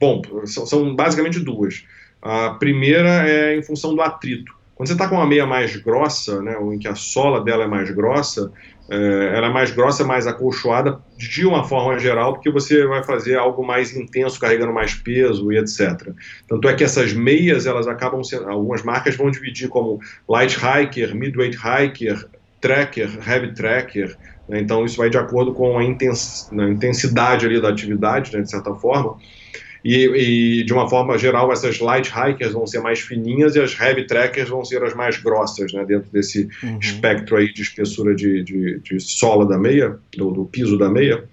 bom, 0.00 0.22
são, 0.44 0.66
são 0.66 0.94
basicamente 0.94 1.38
duas. 1.38 1.84
A 2.20 2.50
primeira 2.50 3.28
é 3.28 3.56
em 3.56 3.62
função 3.62 3.94
do 3.94 4.02
atrito. 4.02 4.52
Quando 4.74 4.88
você 4.88 4.94
está 4.94 5.08
com 5.08 5.14
uma 5.14 5.26
meia 5.26 5.46
mais 5.46 5.76
grossa, 5.76 6.42
né, 6.42 6.56
ou 6.56 6.74
em 6.74 6.78
que 6.78 6.88
a 6.88 6.96
sola 6.96 7.44
dela 7.44 7.64
é 7.64 7.66
mais 7.66 7.88
grossa, 7.90 8.50
é, 8.88 9.36
ela 9.36 9.46
é 9.46 9.50
mais 9.50 9.70
grossa, 9.70 10.04
mais 10.04 10.26
acolchoada 10.26 11.00
de 11.16 11.46
uma 11.46 11.64
forma 11.64 11.98
geral, 11.98 12.34
porque 12.34 12.50
você 12.50 12.86
vai 12.86 13.02
fazer 13.02 13.36
algo 13.36 13.66
mais 13.66 13.96
intenso, 13.96 14.38
carregando 14.38 14.72
mais 14.72 14.94
peso 14.94 15.50
e 15.50 15.58
etc. 15.58 16.10
Tanto 16.48 16.68
é 16.68 16.74
que 16.74 16.84
essas 16.84 17.12
meias, 17.12 17.66
elas 17.66 17.86
acabam 17.86 18.22
sendo, 18.22 18.48
algumas 18.48 18.82
marcas 18.82 19.16
vão 19.16 19.30
dividir 19.30 19.68
como 19.68 20.00
light 20.28 20.56
hiker, 20.56 21.14
midweight 21.14 21.56
hiker, 21.56 22.28
tracker, 22.60 23.10
heavy 23.26 23.52
tracker, 23.54 24.16
né? 24.48 24.60
então 24.60 24.84
isso 24.84 24.96
vai 24.96 25.08
de 25.08 25.18
acordo 25.18 25.54
com 25.54 25.78
a 25.78 25.84
intensidade 25.84 27.46
ali 27.46 27.60
da 27.60 27.68
atividade, 27.68 28.36
né, 28.36 28.42
de 28.42 28.50
certa 28.50 28.74
forma. 28.74 29.16
E, 29.84 30.60
e, 30.60 30.64
de 30.64 30.72
uma 30.72 30.88
forma 30.88 31.18
geral, 31.18 31.52
essas 31.52 31.78
light 31.78 32.10
hikers 32.10 32.52
vão 32.52 32.66
ser 32.66 32.80
mais 32.80 33.00
fininhas 33.00 33.54
e 33.54 33.60
as 33.60 33.78
heavy 33.78 34.06
trackers 34.06 34.48
vão 34.48 34.64
ser 34.64 34.82
as 34.82 34.94
mais 34.94 35.18
grossas, 35.18 35.74
né, 35.74 35.84
dentro 35.84 36.10
desse 36.10 36.48
uhum. 36.62 36.78
espectro 36.78 37.36
aí 37.36 37.52
de 37.52 37.60
espessura 37.60 38.14
de, 38.14 38.42
de, 38.42 38.80
de 38.80 38.98
sola 38.98 39.46
da 39.46 39.58
meia, 39.58 39.98
do, 40.16 40.30
do 40.30 40.46
piso 40.46 40.78
da 40.78 40.88
meia. 40.88 41.24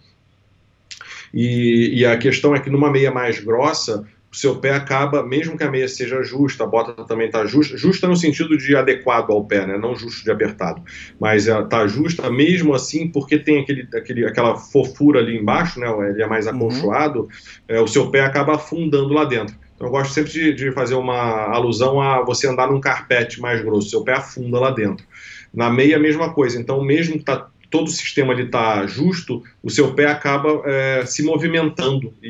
E, 1.33 1.99
e, 1.99 2.05
a 2.05 2.17
questão 2.17 2.53
é 2.53 2.59
que 2.59 2.69
numa 2.69 2.91
meia 2.91 3.09
mais 3.09 3.39
grossa, 3.39 4.05
seu 4.31 4.55
pé 4.55 4.71
acaba, 4.71 5.23
mesmo 5.23 5.57
que 5.57 5.63
a 5.63 5.69
meia 5.69 5.87
seja 5.87 6.23
justa, 6.23 6.63
a 6.63 6.67
bota 6.67 7.03
também 7.05 7.27
está 7.27 7.45
justa, 7.45 7.75
justa 7.75 8.07
no 8.07 8.15
sentido 8.15 8.57
de 8.57 8.75
adequado 8.75 9.31
ao 9.31 9.43
pé, 9.43 9.67
né? 9.67 9.77
não 9.77 9.95
justo 9.95 10.23
de 10.23 10.31
apertado, 10.31 10.81
mas 11.19 11.47
está 11.47 11.85
justa 11.85 12.31
mesmo 12.31 12.73
assim 12.73 13.09
porque 13.09 13.37
tem 13.37 13.61
aquele, 13.61 13.87
aquele, 13.93 14.25
aquela 14.25 14.55
fofura 14.55 15.19
ali 15.19 15.37
embaixo, 15.37 15.79
né? 15.79 15.87
ele 16.09 16.23
é 16.23 16.27
mais 16.27 16.47
uhum. 16.47 16.55
acolchoado, 16.55 17.21
uhum. 17.21 17.29
é, 17.67 17.81
o 17.81 17.87
seu 17.87 18.09
pé 18.09 18.21
acaba 18.21 18.55
afundando 18.55 19.13
lá 19.13 19.25
dentro. 19.25 19.55
Então, 19.75 19.87
eu 19.87 19.91
gosto 19.91 20.13
sempre 20.13 20.31
de, 20.31 20.53
de 20.53 20.71
fazer 20.71 20.93
uma 20.93 21.47
alusão 21.51 21.99
a 21.99 22.21
você 22.21 22.47
andar 22.47 22.71
num 22.71 22.79
carpete 22.79 23.41
mais 23.41 23.61
grosso, 23.61 23.89
seu 23.89 24.03
pé 24.03 24.13
afunda 24.13 24.59
lá 24.59 24.69
dentro. 24.69 25.05
Na 25.51 25.69
meia, 25.69 25.97
a 25.97 25.99
mesma 25.99 26.33
coisa. 26.33 26.59
Então, 26.59 26.81
mesmo 26.83 27.17
que 27.17 27.25
tá 27.25 27.49
todo 27.71 27.87
o 27.87 27.91
sistema 27.91 28.39
está 28.39 28.85
justo, 28.85 29.41
o 29.63 29.69
seu 29.69 29.93
pé 29.93 30.07
acaba 30.07 30.61
é, 30.65 31.05
se 31.05 31.23
movimentando 31.23 32.13
e, 32.21 32.27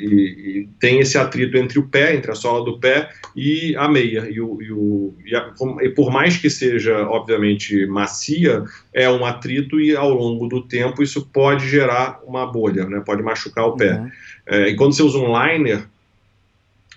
e, 0.00 0.60
e, 0.60 0.68
tem 0.80 1.00
esse 1.00 1.18
atrito 1.18 1.56
entre 1.58 1.78
o 1.78 1.86
pé, 1.86 2.16
entre 2.16 2.30
a 2.30 2.34
sola 2.34 2.64
do 2.64 2.80
pé 2.80 3.10
e 3.36 3.76
a 3.76 3.86
meia. 3.86 4.26
E, 4.28 4.40
o, 4.40 4.60
e, 4.62 4.72
o, 4.72 5.14
a, 5.36 5.90
por 5.94 6.10
mais 6.10 6.38
que 6.38 6.48
seja, 6.48 7.06
obviamente, 7.08 7.86
macia, 7.86 8.64
é 8.92 9.08
um 9.08 9.24
atrito 9.24 9.78
e 9.78 9.94
ao 9.94 10.10
longo 10.10 10.48
do 10.48 10.62
tempo 10.62 11.02
isso 11.02 11.28
pode 11.30 11.68
gerar 11.68 12.20
uma 12.26 12.46
bolha, 12.46 12.86
né? 12.86 13.02
pode 13.04 13.22
machucar 13.22 13.66
o 13.66 13.76
pé. 13.76 14.00
Uhum. 14.00 14.10
É, 14.46 14.68
e 14.70 14.76
quando 14.76 14.94
você 14.94 15.02
usa 15.02 15.18
um 15.18 15.30
liner, 15.30 15.84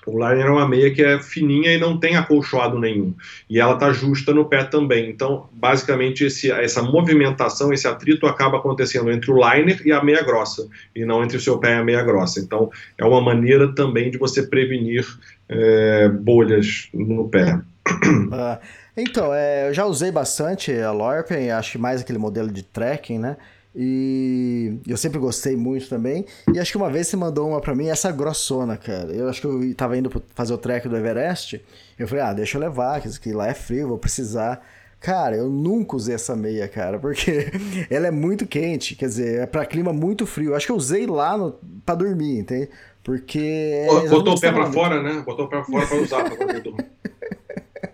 o 0.06 0.12
liner 0.12 0.48
é 0.48 0.50
uma 0.50 0.68
meia 0.68 0.92
que 0.92 1.04
é 1.04 1.20
fininha 1.20 1.74
e 1.74 1.80
não 1.80 2.00
tem 2.00 2.16
acolchoado 2.16 2.80
nenhum. 2.80 3.14
E 3.50 3.60
ela 3.60 3.76
está 3.76 3.92
justa 3.94 4.34
no 4.34 4.46
pé 4.46 4.64
também. 4.64 5.10
Então, 5.10 5.48
basicamente, 5.52 6.26
esse, 6.26 6.52
essa 6.52 6.82
movimentação, 6.82 7.72
esse 7.72 7.88
atrito 7.88 8.26
acaba 8.26 8.58
acontecendo 8.58 9.12
entre 9.12 9.32
o 9.32 9.36
liner 9.36 9.82
e 9.86 9.92
a 9.92 10.04
meia 10.04 10.24
grossa, 10.24 10.68
e 10.96 11.06
não 11.06 11.24
entre 11.24 11.38
o 11.38 11.42
seu 11.42 11.60
pé 11.60 11.76
e 11.76 11.80
a 11.80 11.84
meia 11.84 12.04
grossa. 12.04 12.40
Então, 12.40 12.72
é 12.98 13.06
uma 13.06 13.22
maneira 13.22 13.74
também 13.74 14.10
de 14.10 14.18
você 14.18 14.44
prevenir 14.44 15.06
é, 15.48 16.10
bolhas 16.10 16.90
no 16.94 17.30
pé. 17.30 17.60
Ah, 18.32 18.60
então, 18.96 19.34
é, 19.34 19.70
eu 19.70 19.74
já 19.74 19.86
usei 19.86 20.12
bastante 20.12 20.72
a 20.74 20.92
Lorpen, 20.92 21.52
acho 21.52 21.74
que 21.74 21.78
mais 21.78 22.02
aquele 22.02 22.20
modelo 22.20 22.52
de 22.52 22.64
trekking, 22.64 23.20
né? 23.20 23.38
E 23.76 24.80
eu 24.86 24.98
sempre 24.98 25.18
gostei 25.18 25.56
muito 25.56 25.88
também. 25.88 26.26
E 26.54 26.60
acho 26.60 26.72
que 26.72 26.78
uma 26.78 26.90
vez 26.90 27.08
você 27.08 27.16
mandou 27.16 27.50
uma 27.50 27.62
pra 27.62 27.74
mim, 27.74 27.88
essa 27.88 28.12
grossona, 28.12 28.76
cara. 28.76 29.12
Eu 29.12 29.30
acho 29.30 29.40
que 29.40 29.48
eu 29.48 29.76
tava 29.76 29.98
indo 29.98 30.12
fazer 30.36 30.54
o 30.54 30.58
trek 30.58 30.88
do 30.90 30.98
Everest. 30.98 31.64
Eu 31.98 32.08
falei, 32.08 32.24
ah, 32.24 32.34
deixa 32.34 32.58
eu 32.58 32.62
levar, 32.62 33.02
que 33.02 33.32
lá 33.32 33.48
é 33.48 33.54
frio, 33.54 33.88
vou 33.88 33.98
precisar. 33.98 34.62
Cara, 35.00 35.36
eu 35.36 35.50
nunca 35.50 35.96
usei 35.96 36.14
essa 36.14 36.36
meia, 36.36 36.68
cara, 36.68 37.00
porque 37.00 37.50
ela 37.90 38.08
é 38.08 38.12
muito 38.12 38.46
quente, 38.46 38.96
quer 38.96 39.08
dizer, 39.08 39.40
é 39.42 39.46
pra 39.48 39.66
clima 39.66 39.92
muito 39.92 40.28
frio. 40.28 40.54
Acho 40.54 40.68
que 40.68 40.72
eu 40.72 40.76
usei 40.76 41.08
lá 41.08 41.36
no, 41.36 41.54
pra 41.84 41.96
dormir, 41.96 42.38
entende? 42.38 42.70
Porque. 43.04 43.88
É 43.90 44.10
Botou 44.10 44.36
o 44.36 44.40
pé 44.40 44.52
pra 44.52 44.72
fora, 44.72 45.02
né? 45.02 45.24
Botou 45.26 45.46
o 45.46 45.50
pé 45.50 45.58
pra 45.58 45.66
fora 45.66 45.88
pra 45.88 45.98
usar 45.98 46.24
pra 46.24 46.36
dormir. 46.36 46.86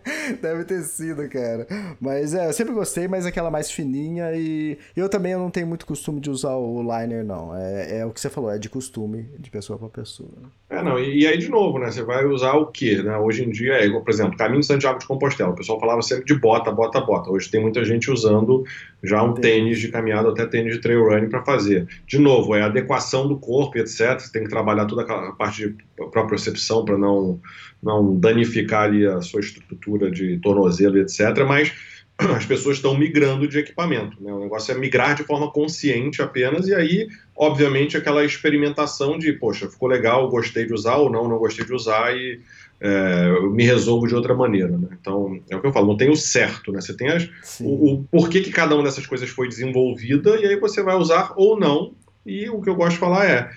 Deve 0.41 0.63
ter 0.65 0.83
sido, 0.83 1.27
cara. 1.29 1.67
Mas 1.99 2.33
é, 2.33 2.47
eu 2.47 2.53
sempre 2.53 2.73
gostei, 2.73 3.07
mas 3.07 3.25
aquela 3.25 3.51
mais 3.51 3.71
fininha 3.71 4.31
e 4.33 4.77
eu 4.95 5.09
também 5.09 5.33
eu 5.33 5.39
não 5.39 5.51
tenho 5.51 5.67
muito 5.67 5.85
costume 5.85 6.19
de 6.19 6.29
usar 6.29 6.55
o 6.55 6.81
liner, 6.81 7.23
não. 7.25 7.55
É, 7.55 7.99
é 7.99 8.05
o 8.05 8.11
que 8.11 8.19
você 8.19 8.29
falou, 8.29 8.51
é 8.51 8.57
de 8.57 8.69
costume, 8.69 9.23
de 9.37 9.49
pessoa 9.49 9.77
para 9.77 9.89
pessoa. 9.89 10.29
É, 10.77 10.83
não, 10.83 10.99
e, 10.99 11.21
e, 11.21 11.27
aí 11.27 11.39
de 11.39 11.49
novo, 11.49 11.79
né? 11.79 11.89
Você 11.89 12.03
vai 12.03 12.23
usar 12.25 12.53
o 12.53 12.67
quê? 12.67 13.01
Né? 13.01 13.17
Hoje 13.17 13.43
em 13.43 13.49
dia, 13.49 13.73
é, 13.73 13.89
por 13.89 14.09
exemplo, 14.09 14.37
Caminho 14.37 14.59
de 14.59 14.67
Santiago 14.67 14.99
de 14.99 15.07
Compostela. 15.07 15.49
O 15.49 15.55
pessoal 15.55 15.79
falava 15.79 16.03
sempre 16.03 16.25
de 16.25 16.35
bota, 16.35 16.71
bota, 16.71 17.01
bota. 17.01 17.31
Hoje 17.31 17.49
tem 17.49 17.59
muita 17.59 17.83
gente 17.83 18.11
usando 18.11 18.63
já 19.03 19.23
um 19.23 19.33
tênis 19.33 19.79
de 19.79 19.87
caminhada, 19.87 20.29
até 20.29 20.45
tênis 20.45 20.75
de 20.75 20.79
trail 20.79 21.03
running 21.03 21.29
para 21.29 21.43
fazer. 21.43 21.87
De 22.05 22.19
novo, 22.19 22.53
é 22.53 22.61
adequação 22.61 23.27
do 23.27 23.39
corpo, 23.39 23.79
etc. 23.79 24.19
Você 24.19 24.31
tem 24.31 24.43
que 24.43 24.49
trabalhar 24.49 24.85
toda 24.85 25.01
a 25.01 25.31
parte 25.31 25.67
de 25.67 25.75
propriocepção 26.11 26.85
para 26.85 26.97
não 26.97 27.39
não 27.81 28.15
danificar 28.15 28.83
ali 28.83 29.05
a 29.05 29.21
sua 29.21 29.39
estrutura 29.39 30.11
de 30.11 30.37
tornozelo, 30.39 30.97
etc. 30.99 31.43
Mas 31.47 31.73
as 32.17 32.45
pessoas 32.45 32.77
estão 32.77 32.97
migrando 32.97 33.47
de 33.47 33.59
equipamento. 33.59 34.21
Né? 34.21 34.33
O 34.33 34.39
negócio 34.39 34.73
é 34.73 34.77
migrar 34.77 35.15
de 35.15 35.23
forma 35.23 35.51
consciente 35.51 36.21
apenas, 36.21 36.67
e 36.67 36.73
aí, 36.73 37.07
obviamente, 37.35 37.95
aquela 37.95 38.25
experimentação 38.25 39.17
de, 39.17 39.33
poxa, 39.33 39.69
ficou 39.69 39.87
legal, 39.87 40.29
gostei 40.29 40.65
de 40.65 40.73
usar 40.73 40.95
ou 40.95 41.11
não, 41.11 41.27
não 41.27 41.37
gostei 41.37 41.63
de 41.63 41.73
usar, 41.73 42.15
e 42.15 42.39
é, 42.81 43.27
eu 43.37 43.51
me 43.51 43.63
resolvo 43.63 44.07
de 44.07 44.15
outra 44.15 44.33
maneira. 44.33 44.75
Né? 44.75 44.87
Então, 44.99 45.39
é 45.49 45.55
o 45.55 45.61
que 45.61 45.67
eu 45.67 45.73
falo, 45.73 45.87
não 45.87 45.97
tem 45.97 46.09
o 46.09 46.15
certo, 46.15 46.71
né? 46.71 46.81
Você 46.81 46.95
tem 46.95 47.09
as, 47.09 47.29
o, 47.59 47.93
o 47.93 48.03
porquê 48.05 48.41
que 48.41 48.51
cada 48.51 48.73
uma 48.73 48.83
dessas 48.83 49.05
coisas 49.05 49.29
foi 49.29 49.47
desenvolvida, 49.47 50.37
e 50.37 50.47
aí 50.47 50.59
você 50.59 50.81
vai 50.81 50.95
usar 50.95 51.33
ou 51.35 51.59
não, 51.59 51.93
e 52.25 52.49
o 52.49 52.61
que 52.61 52.69
eu 52.69 52.75
gosto 52.75 52.93
de 52.93 52.99
falar 52.99 53.25
é, 53.25 53.49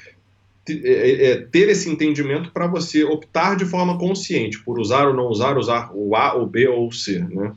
é, 0.69 1.31
é, 1.31 1.37
ter 1.37 1.69
esse 1.71 1.89
entendimento 1.89 2.53
para 2.53 2.67
você 2.67 3.05
optar 3.05 3.57
de 3.57 3.65
forma 3.65 3.99
consciente 3.99 4.63
por 4.63 4.79
usar 4.79 5.09
ou 5.09 5.15
não 5.15 5.27
usar, 5.29 5.57
usar 5.57 5.91
o 5.95 6.15
A, 6.15 6.37
o 6.37 6.47
B 6.47 6.69
ou 6.69 6.89
o 6.89 6.93
C, 6.93 7.19
né? 7.21 7.53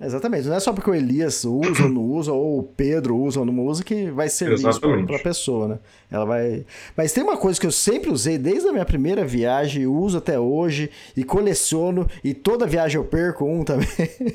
Exatamente, 0.00 0.48
não 0.48 0.56
é 0.56 0.60
só 0.60 0.72
porque 0.72 0.90
o 0.90 0.94
Elias 0.94 1.44
usa 1.44 1.84
ou 1.84 1.88
não 1.88 2.02
usa, 2.02 2.32
ou 2.32 2.58
o 2.58 2.62
Pedro 2.62 3.16
usa 3.16 3.40
ou 3.40 3.46
não 3.46 3.64
usa, 3.64 3.84
que 3.84 4.10
vai 4.10 4.28
ser 4.28 4.52
isso 4.52 4.80
para 4.80 5.16
a 5.16 5.22
pessoa, 5.22 5.68
né? 5.68 5.78
Ela 6.10 6.24
vai. 6.24 6.66
Mas 6.96 7.12
tem 7.12 7.22
uma 7.22 7.36
coisa 7.36 7.58
que 7.60 7.66
eu 7.66 7.72
sempre 7.72 8.10
usei 8.10 8.36
desde 8.36 8.68
a 8.68 8.72
minha 8.72 8.84
primeira 8.84 9.24
viagem, 9.24 9.86
uso 9.86 10.18
até 10.18 10.38
hoje, 10.38 10.90
e 11.16 11.22
coleciono, 11.22 12.06
e 12.22 12.34
toda 12.34 12.66
viagem 12.66 12.96
eu 12.96 13.04
perco 13.04 13.44
um 13.44 13.64
também. 13.64 13.86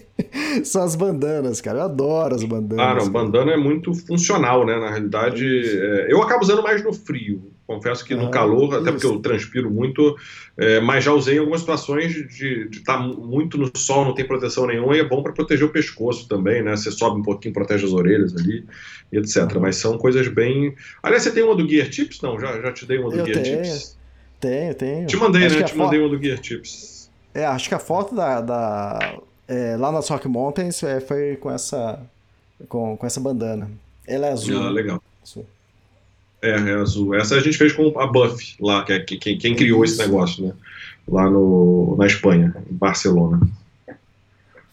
São 0.63 0.81
as 0.83 0.95
bandanas, 0.95 1.59
cara. 1.59 1.79
Eu 1.79 1.83
adoro 1.83 2.33
as 2.33 2.43
bandanas. 2.43 2.85
Ah, 2.85 2.95
não, 2.95 3.11
bandana 3.11 3.51
é 3.51 3.57
muito 3.57 3.93
funcional, 3.93 4.65
né? 4.65 4.79
Na 4.79 4.89
realidade, 4.89 5.45
é... 5.45 6.07
eu 6.11 6.21
acabo 6.23 6.43
usando 6.43 6.63
mais 6.63 6.83
no 6.83 6.93
frio. 6.93 7.56
Confesso 7.67 8.05
que 8.05 8.15
no 8.15 8.27
ah, 8.27 8.31
calor, 8.31 8.69
isso. 8.69 8.75
até 8.77 8.91
porque 8.91 9.05
eu 9.05 9.19
transpiro 9.19 9.69
muito, 9.69 10.15
é, 10.55 10.79
mas 10.79 11.03
já 11.03 11.11
usei 11.11 11.35
em 11.35 11.39
algumas 11.39 11.59
situações 11.59 12.13
de 12.13 12.69
estar 12.71 12.97
tá 12.97 12.99
muito 12.99 13.57
no 13.57 13.69
sol, 13.75 14.05
não 14.05 14.13
tem 14.13 14.25
proteção 14.25 14.65
nenhuma, 14.65 14.95
e 14.95 15.01
é 15.01 15.03
bom 15.03 15.21
para 15.21 15.33
proteger 15.33 15.65
o 15.65 15.69
pescoço 15.69 16.29
também, 16.29 16.63
né? 16.63 16.77
Você 16.77 16.89
sobe 16.89 17.19
um 17.19 17.23
pouquinho, 17.23 17.53
protege 17.53 17.85
as 17.85 17.91
orelhas 17.91 18.33
ali, 18.37 18.65
etc. 19.11 19.53
Mas 19.59 19.75
são 19.75 19.97
coisas 19.97 20.29
bem. 20.29 20.73
Aliás, 21.03 21.23
você 21.23 21.31
tem 21.31 21.43
uma 21.43 21.57
do 21.57 21.67
Gear 21.67 21.89
Tips? 21.89 22.21
Não, 22.21 22.39
já, 22.39 22.57
já 22.61 22.71
te 22.71 22.85
dei 22.85 22.99
uma 22.99 23.09
do 23.09 23.17
eu 23.17 23.25
Gear 23.25 23.43
tenho, 23.43 23.61
Tips. 23.63 23.97
Tenho, 24.39 24.73
tenho. 24.73 25.07
Te 25.07 25.17
mandei, 25.17 25.45
acho 25.45 25.59
né? 25.59 25.63
Te 25.63 25.73
foto... 25.73 25.83
mandei 25.83 25.99
uma 25.99 26.09
do 26.09 26.23
Gear 26.23 26.39
Tips. 26.39 27.09
É, 27.33 27.45
acho 27.45 27.67
que 27.67 27.75
a 27.75 27.79
foto 27.79 28.15
da. 28.15 28.39
da 28.39 29.19
é, 29.45 29.75
lá 29.77 29.91
nas 29.91 30.07
Rock 30.07 30.27
Mountains 30.29 30.81
é, 30.83 31.01
foi 31.01 31.35
com 31.35 31.51
essa. 31.51 31.99
Com, 32.69 32.95
com 32.95 33.05
essa 33.05 33.19
bandana. 33.19 33.69
Ela 34.07 34.27
é 34.27 34.31
azul. 34.31 34.57
Ah, 34.57 34.69
legal. 34.69 35.03
Azul. 35.21 35.45
É, 36.41 36.49
é 36.49 36.73
azul. 36.75 37.15
Essa 37.15 37.35
a 37.35 37.39
gente 37.39 37.57
fez 37.57 37.73
com 37.73 37.99
a 37.99 38.07
Buff 38.07 38.55
lá, 38.59 38.83
que 38.83 38.93
é 38.93 38.99
quem, 38.99 39.37
quem 39.37 39.55
criou 39.55 39.83
esse 39.83 39.97
negócio, 39.97 40.45
né? 40.45 40.53
Lá 41.07 41.29
no, 41.29 41.95
na 41.97 42.05
Espanha, 42.05 42.55
em 42.69 42.75
Barcelona. 42.75 43.39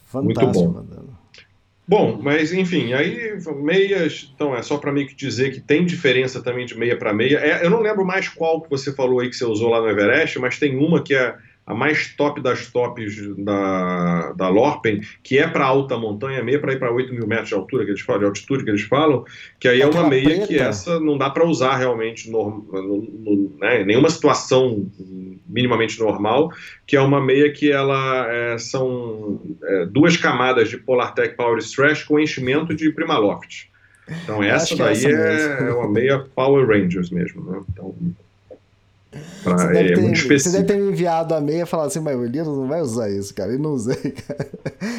Fantástico, 0.07 0.25
Muito 0.25 0.47
bom. 0.47 1.05
Bom, 1.87 2.19
mas 2.23 2.51
enfim, 2.53 2.95
aí 2.95 3.37
meias, 3.63 4.33
então 4.35 4.57
é 4.57 4.63
só 4.63 4.79
para 4.79 4.91
mim 4.91 5.07
que 5.07 5.15
dizer 5.15 5.53
que 5.53 5.61
tem 5.61 5.85
diferença 5.85 6.43
também 6.43 6.65
de 6.65 6.75
meia 6.75 6.97
para 6.97 7.13
meia. 7.13 7.39
É, 7.39 7.65
eu 7.65 7.69
não 7.69 7.81
lembro 7.81 8.07
mais 8.07 8.27
qual 8.27 8.63
que 8.63 8.71
você 8.71 8.93
falou 8.95 9.21
aí 9.21 9.29
que 9.29 9.37
você 9.37 9.45
usou 9.45 9.69
lá 9.69 9.83
no 9.83 9.89
Everest, 9.89 10.39
mas 10.39 10.59
tem 10.59 10.77
uma 10.79 11.03
que 11.03 11.15
é 11.15 11.37
a 11.67 11.75
mais 11.75 12.15
top 12.15 12.43
das 12.43 12.67
tops 12.67 13.17
da, 13.39 14.33
da 14.33 14.49
Lorpen, 14.49 15.01
que 15.23 15.39
é 15.39 15.49
para 15.49 15.65
alta 15.65 15.97
montanha, 15.97 16.43
meia 16.43 16.59
para 16.59 16.75
ir 16.75 16.79
para 16.79 16.93
8 16.93 17.13
mil 17.13 17.27
metros 17.27 17.49
de 17.49 17.55
altura, 17.55 17.85
que 17.85 17.91
eles 17.91 18.03
falam, 18.03 18.21
de 18.21 18.27
altitude 18.27 18.65
que 18.65 18.71
eles 18.71 18.83
falam, 18.83 19.25
que 19.59 19.69
aí 19.69 19.81
é 19.81 19.87
uma 19.87 20.07
meia 20.07 20.25
preta. 20.25 20.47
que 20.47 20.59
essa 20.59 21.01
não 21.01 21.17
dá 21.17 21.31
para 21.31 21.47
usar 21.47 21.77
realmente 21.77 22.31
no, 22.31 22.67
no, 22.71 23.03
no, 23.03 23.57
né, 23.59 23.81
em 23.83 23.87
nenhuma 23.87 24.11
situação 24.11 24.87
minimamente 25.47 25.99
normal, 25.99 26.53
que 26.87 26.97
é 26.97 27.01
uma 27.01 27.21
meia 27.21 27.51
que 27.51 27.71
ela 27.71 28.27
é, 28.31 28.59
são 28.59 29.41
é, 29.63 29.87
duas 29.87 30.17
camadas 30.17 30.69
de 30.69 30.77
Polartec 30.77 31.37
Power 31.37 31.59
Stretch 31.59 32.05
com 32.05 32.19
enchimento 32.19 32.75
de 32.75 32.91
Primaloft. 32.91 33.71
Então 34.09 34.43
essa 34.43 34.77
daí 34.77 35.07
é, 35.07 35.59
é, 35.61 35.73
uma 35.73 35.89
meia 35.89 36.19
Power 36.19 36.67
Rangers 36.67 37.11
mesmo, 37.11 37.43
né? 37.51 37.61
Então, 37.73 37.95
Pra, 39.43 39.59
você, 39.59 39.73
deve 39.73 39.93
é 39.93 39.95
ter, 39.95 40.39
você 40.39 40.51
deve 40.51 40.65
ter 40.65 40.77
me 40.77 40.91
enviado 40.91 41.35
a 41.35 41.41
meia 41.41 41.63
e 41.63 41.67
falado 41.67 41.89
assim, 41.89 42.01
mas 42.01 42.17
o 42.17 42.25
Elias 42.25 42.47
não 42.47 42.67
vai 42.67 42.81
usar 42.81 43.11
isso, 43.11 43.35
cara. 43.35 43.53
E 43.53 43.59
não 43.59 43.73
usei, 43.75 44.13
cara. 44.13 44.49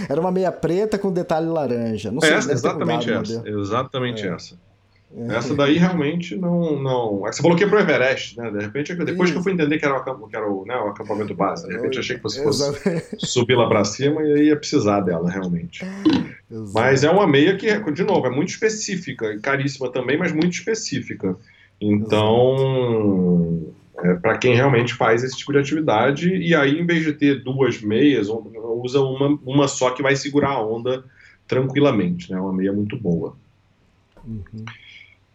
Era 0.07 0.21
uma 0.21 0.31
meia 0.31 0.51
preta 0.51 0.97
com 0.97 1.11
detalhe 1.11 1.47
laranja. 1.47 2.11
Não 2.11 2.21
sei, 2.21 2.33
essa, 2.33 2.51
exatamente 2.51 3.11
essa. 3.11 3.43
Exatamente 3.45 4.27
é. 4.27 4.29
essa. 4.31 4.55
É. 5.17 5.35
Essa 5.35 5.55
daí 5.55 5.77
realmente 5.77 6.35
não, 6.35 6.81
não. 6.81 7.27
É 7.27 7.31
você 7.31 7.41
falou 7.41 7.57
que 7.57 7.63
é 7.63 7.67
pro 7.67 7.79
Everest, 7.79 8.37
né? 8.37 8.51
De 8.51 8.59
repente, 8.59 8.93
depois 8.95 9.31
que 9.31 9.37
eu 9.37 9.43
fui 9.43 9.53
entender 9.53 9.77
que 9.77 9.85
era 9.85 9.97
o, 9.97 10.27
que 10.27 10.35
era 10.35 10.49
o, 10.49 10.65
né, 10.65 10.75
o 10.75 10.89
acampamento 10.89 11.33
base, 11.33 11.67
de 11.67 11.73
repente 11.73 11.99
achei 11.99 12.17
que 12.17 12.23
você 12.23 12.43
fosse 12.43 12.61
subir 13.19 13.55
lá 13.55 13.67
para 13.67 13.85
cima 13.85 14.21
e 14.23 14.33
aí 14.33 14.47
ia 14.47 14.57
precisar 14.57 14.99
dela, 15.01 15.29
realmente. 15.29 15.85
Exato. 16.51 16.71
Mas 16.73 17.03
é 17.03 17.09
uma 17.09 17.25
meia 17.25 17.55
que, 17.55 17.67
de 17.91 18.03
novo, 18.03 18.27
é 18.27 18.29
muito 18.29 18.49
específica, 18.49 19.31
e 19.33 19.39
caríssima 19.39 19.89
também, 19.89 20.17
mas 20.17 20.33
muito 20.33 20.53
específica. 20.53 21.35
Então. 21.79 22.55
Exato 22.55 23.84
é, 23.99 24.13
para 24.15 24.37
quem 24.37 24.55
realmente 24.55 24.93
faz 24.93 25.23
esse 25.23 25.37
tipo 25.37 25.51
de 25.51 25.59
atividade, 25.59 26.29
e 26.35 26.53
aí, 26.53 26.79
em 26.79 26.85
vez 26.85 27.03
de 27.03 27.13
ter 27.13 27.43
duas 27.43 27.81
meias, 27.81 28.27
usa 28.29 28.99
uma, 29.01 29.39
uma 29.45 29.67
só 29.67 29.91
que 29.91 30.03
vai 30.03 30.15
segurar 30.15 30.51
a 30.51 30.65
onda 30.65 31.03
tranquilamente, 31.47 32.31
né? 32.31 32.39
Uma 32.39 32.53
meia 32.53 32.73
muito 32.73 32.97
boa. 32.97 33.35
Uhum. 34.25 34.65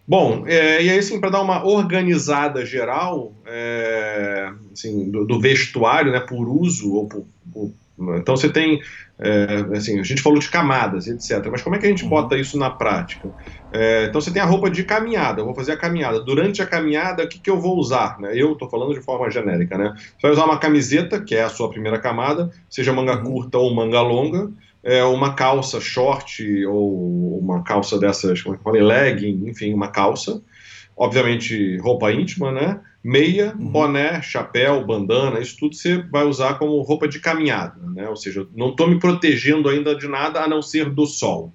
Bom, 0.06 0.44
é, 0.46 0.82
e 0.82 0.90
aí, 0.90 0.98
assim, 0.98 1.20
para 1.20 1.30
dar 1.30 1.40
uma 1.40 1.64
organizada 1.64 2.66
geral 2.66 3.32
é, 3.46 4.52
assim, 4.72 5.08
do, 5.08 5.24
do, 5.24 5.38
vestuário, 5.38 6.10
né, 6.10 6.18
por 6.18 6.48
uso, 6.48 6.94
ou 6.94 7.06
por, 7.06 7.24
por, 7.52 7.72
então 8.16 8.36
você 8.36 8.48
tem 8.48 8.80
é, 9.22 9.66
assim, 9.76 10.00
a 10.00 10.02
gente 10.02 10.22
falou 10.22 10.38
de 10.38 10.48
camadas, 10.48 11.06
etc. 11.06 11.46
Mas 11.50 11.60
como 11.60 11.76
é 11.76 11.78
que 11.78 11.84
a 11.84 11.88
gente 11.90 12.04
uhum. 12.04 12.08
bota 12.08 12.38
isso 12.38 12.58
na 12.58 12.70
prática? 12.70 13.28
É, 13.70 14.06
então 14.06 14.18
você 14.18 14.30
tem 14.30 14.40
a 14.40 14.46
roupa 14.46 14.70
de 14.70 14.82
caminhada, 14.82 15.42
eu 15.42 15.44
vou 15.44 15.54
fazer 15.54 15.72
a 15.72 15.76
caminhada. 15.76 16.20
Durante 16.20 16.62
a 16.62 16.66
caminhada, 16.66 17.22
o 17.22 17.28
que, 17.28 17.38
que 17.38 17.50
eu 17.50 17.60
vou 17.60 17.76
usar? 17.76 18.18
Né? 18.18 18.32
Eu 18.34 18.52
estou 18.52 18.68
falando 18.70 18.94
de 18.94 19.02
forma 19.02 19.30
genérica, 19.30 19.76
né? 19.76 19.92
Você 19.94 20.22
vai 20.22 20.30
usar 20.30 20.46
uma 20.46 20.58
camiseta, 20.58 21.20
que 21.20 21.34
é 21.34 21.42
a 21.42 21.50
sua 21.50 21.68
primeira 21.68 21.98
camada, 21.98 22.50
seja 22.68 22.94
manga 22.94 23.16
uhum. 23.16 23.24
curta 23.24 23.58
ou 23.58 23.74
manga 23.74 24.00
longa, 24.00 24.50
é, 24.82 25.04
uma 25.04 25.34
calça 25.34 25.78
short 25.80 26.64
ou 26.64 27.38
uma 27.38 27.62
calça 27.62 27.98
dessas, 27.98 28.40
como 28.40 28.54
é 28.54 28.56
que 28.56 28.62
eu 28.62 28.64
falei, 28.64 28.82
legging, 28.82 29.50
enfim, 29.50 29.74
uma 29.74 29.88
calça. 29.88 30.40
Obviamente, 30.96 31.76
roupa 31.78 32.10
íntima, 32.10 32.50
né? 32.50 32.80
Meia, 33.02 33.54
uhum. 33.58 33.66
boné, 33.68 34.20
chapéu, 34.20 34.84
bandana, 34.84 35.40
isso 35.40 35.56
tudo 35.58 35.74
você 35.74 36.02
vai 36.02 36.24
usar 36.24 36.58
como 36.58 36.80
roupa 36.82 37.08
de 37.08 37.18
caminhada, 37.18 37.80
né? 37.94 38.06
Ou 38.08 38.16
seja, 38.16 38.46
não 38.54 38.70
estou 38.70 38.86
me 38.86 38.98
protegendo 38.98 39.68
ainda 39.68 39.94
de 39.94 40.06
nada 40.06 40.42
a 40.42 40.48
não 40.48 40.60
ser 40.60 40.90
do 40.90 41.06
sol. 41.06 41.52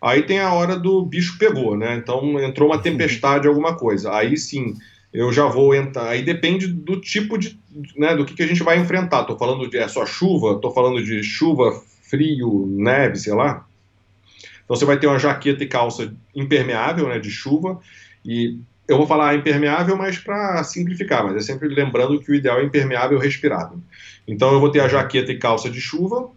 Aí 0.00 0.22
tem 0.22 0.40
a 0.40 0.52
hora 0.52 0.76
do 0.76 1.04
bicho 1.04 1.38
pegou, 1.38 1.76
né? 1.76 1.96
Então 1.96 2.40
entrou 2.40 2.70
uma 2.70 2.82
tempestade, 2.82 3.46
alguma 3.48 3.76
coisa. 3.76 4.12
Aí 4.12 4.36
sim, 4.36 4.74
eu 5.12 5.32
já 5.32 5.46
vou 5.46 5.74
entrar. 5.74 6.08
Aí 6.08 6.22
depende 6.22 6.66
do 6.66 7.00
tipo 7.00 7.38
de, 7.38 7.58
né, 7.96 8.16
do 8.16 8.24
que, 8.24 8.34
que 8.34 8.42
a 8.42 8.46
gente 8.46 8.62
vai 8.62 8.78
enfrentar. 8.78 9.22
Estou 9.22 9.38
falando 9.38 9.68
de 9.68 9.78
é 9.78 9.86
só 9.86 10.04
chuva, 10.04 10.54
estou 10.54 10.72
falando 10.72 11.02
de 11.02 11.22
chuva, 11.22 11.82
frio, 12.02 12.66
neve, 12.68 13.16
sei 13.16 13.34
lá. 13.34 13.66
Então 14.64 14.76
você 14.76 14.84
vai 14.84 14.98
ter 14.98 15.06
uma 15.06 15.18
jaqueta 15.18 15.64
e 15.64 15.68
calça 15.68 16.12
impermeável, 16.34 17.08
né, 17.08 17.18
de 17.18 17.30
chuva, 17.30 17.80
e 18.24 18.58
eu 18.88 18.96
vou 18.96 19.06
falar 19.06 19.34
impermeável, 19.34 19.96
mas 19.96 20.18
para 20.18 20.64
simplificar, 20.64 21.22
mas 21.22 21.36
é 21.36 21.40
sempre 21.40 21.68
lembrando 21.68 22.18
que 22.20 22.32
o 22.32 22.34
ideal 22.34 22.58
é 22.58 22.64
impermeável 22.64 23.18
respirável. 23.18 23.78
Então 24.26 24.50
eu 24.52 24.60
vou 24.60 24.70
ter 24.70 24.80
a 24.80 24.88
jaqueta 24.88 25.30
e 25.30 25.38
calça 25.38 25.68
de 25.68 25.80
chuva, 25.80 26.30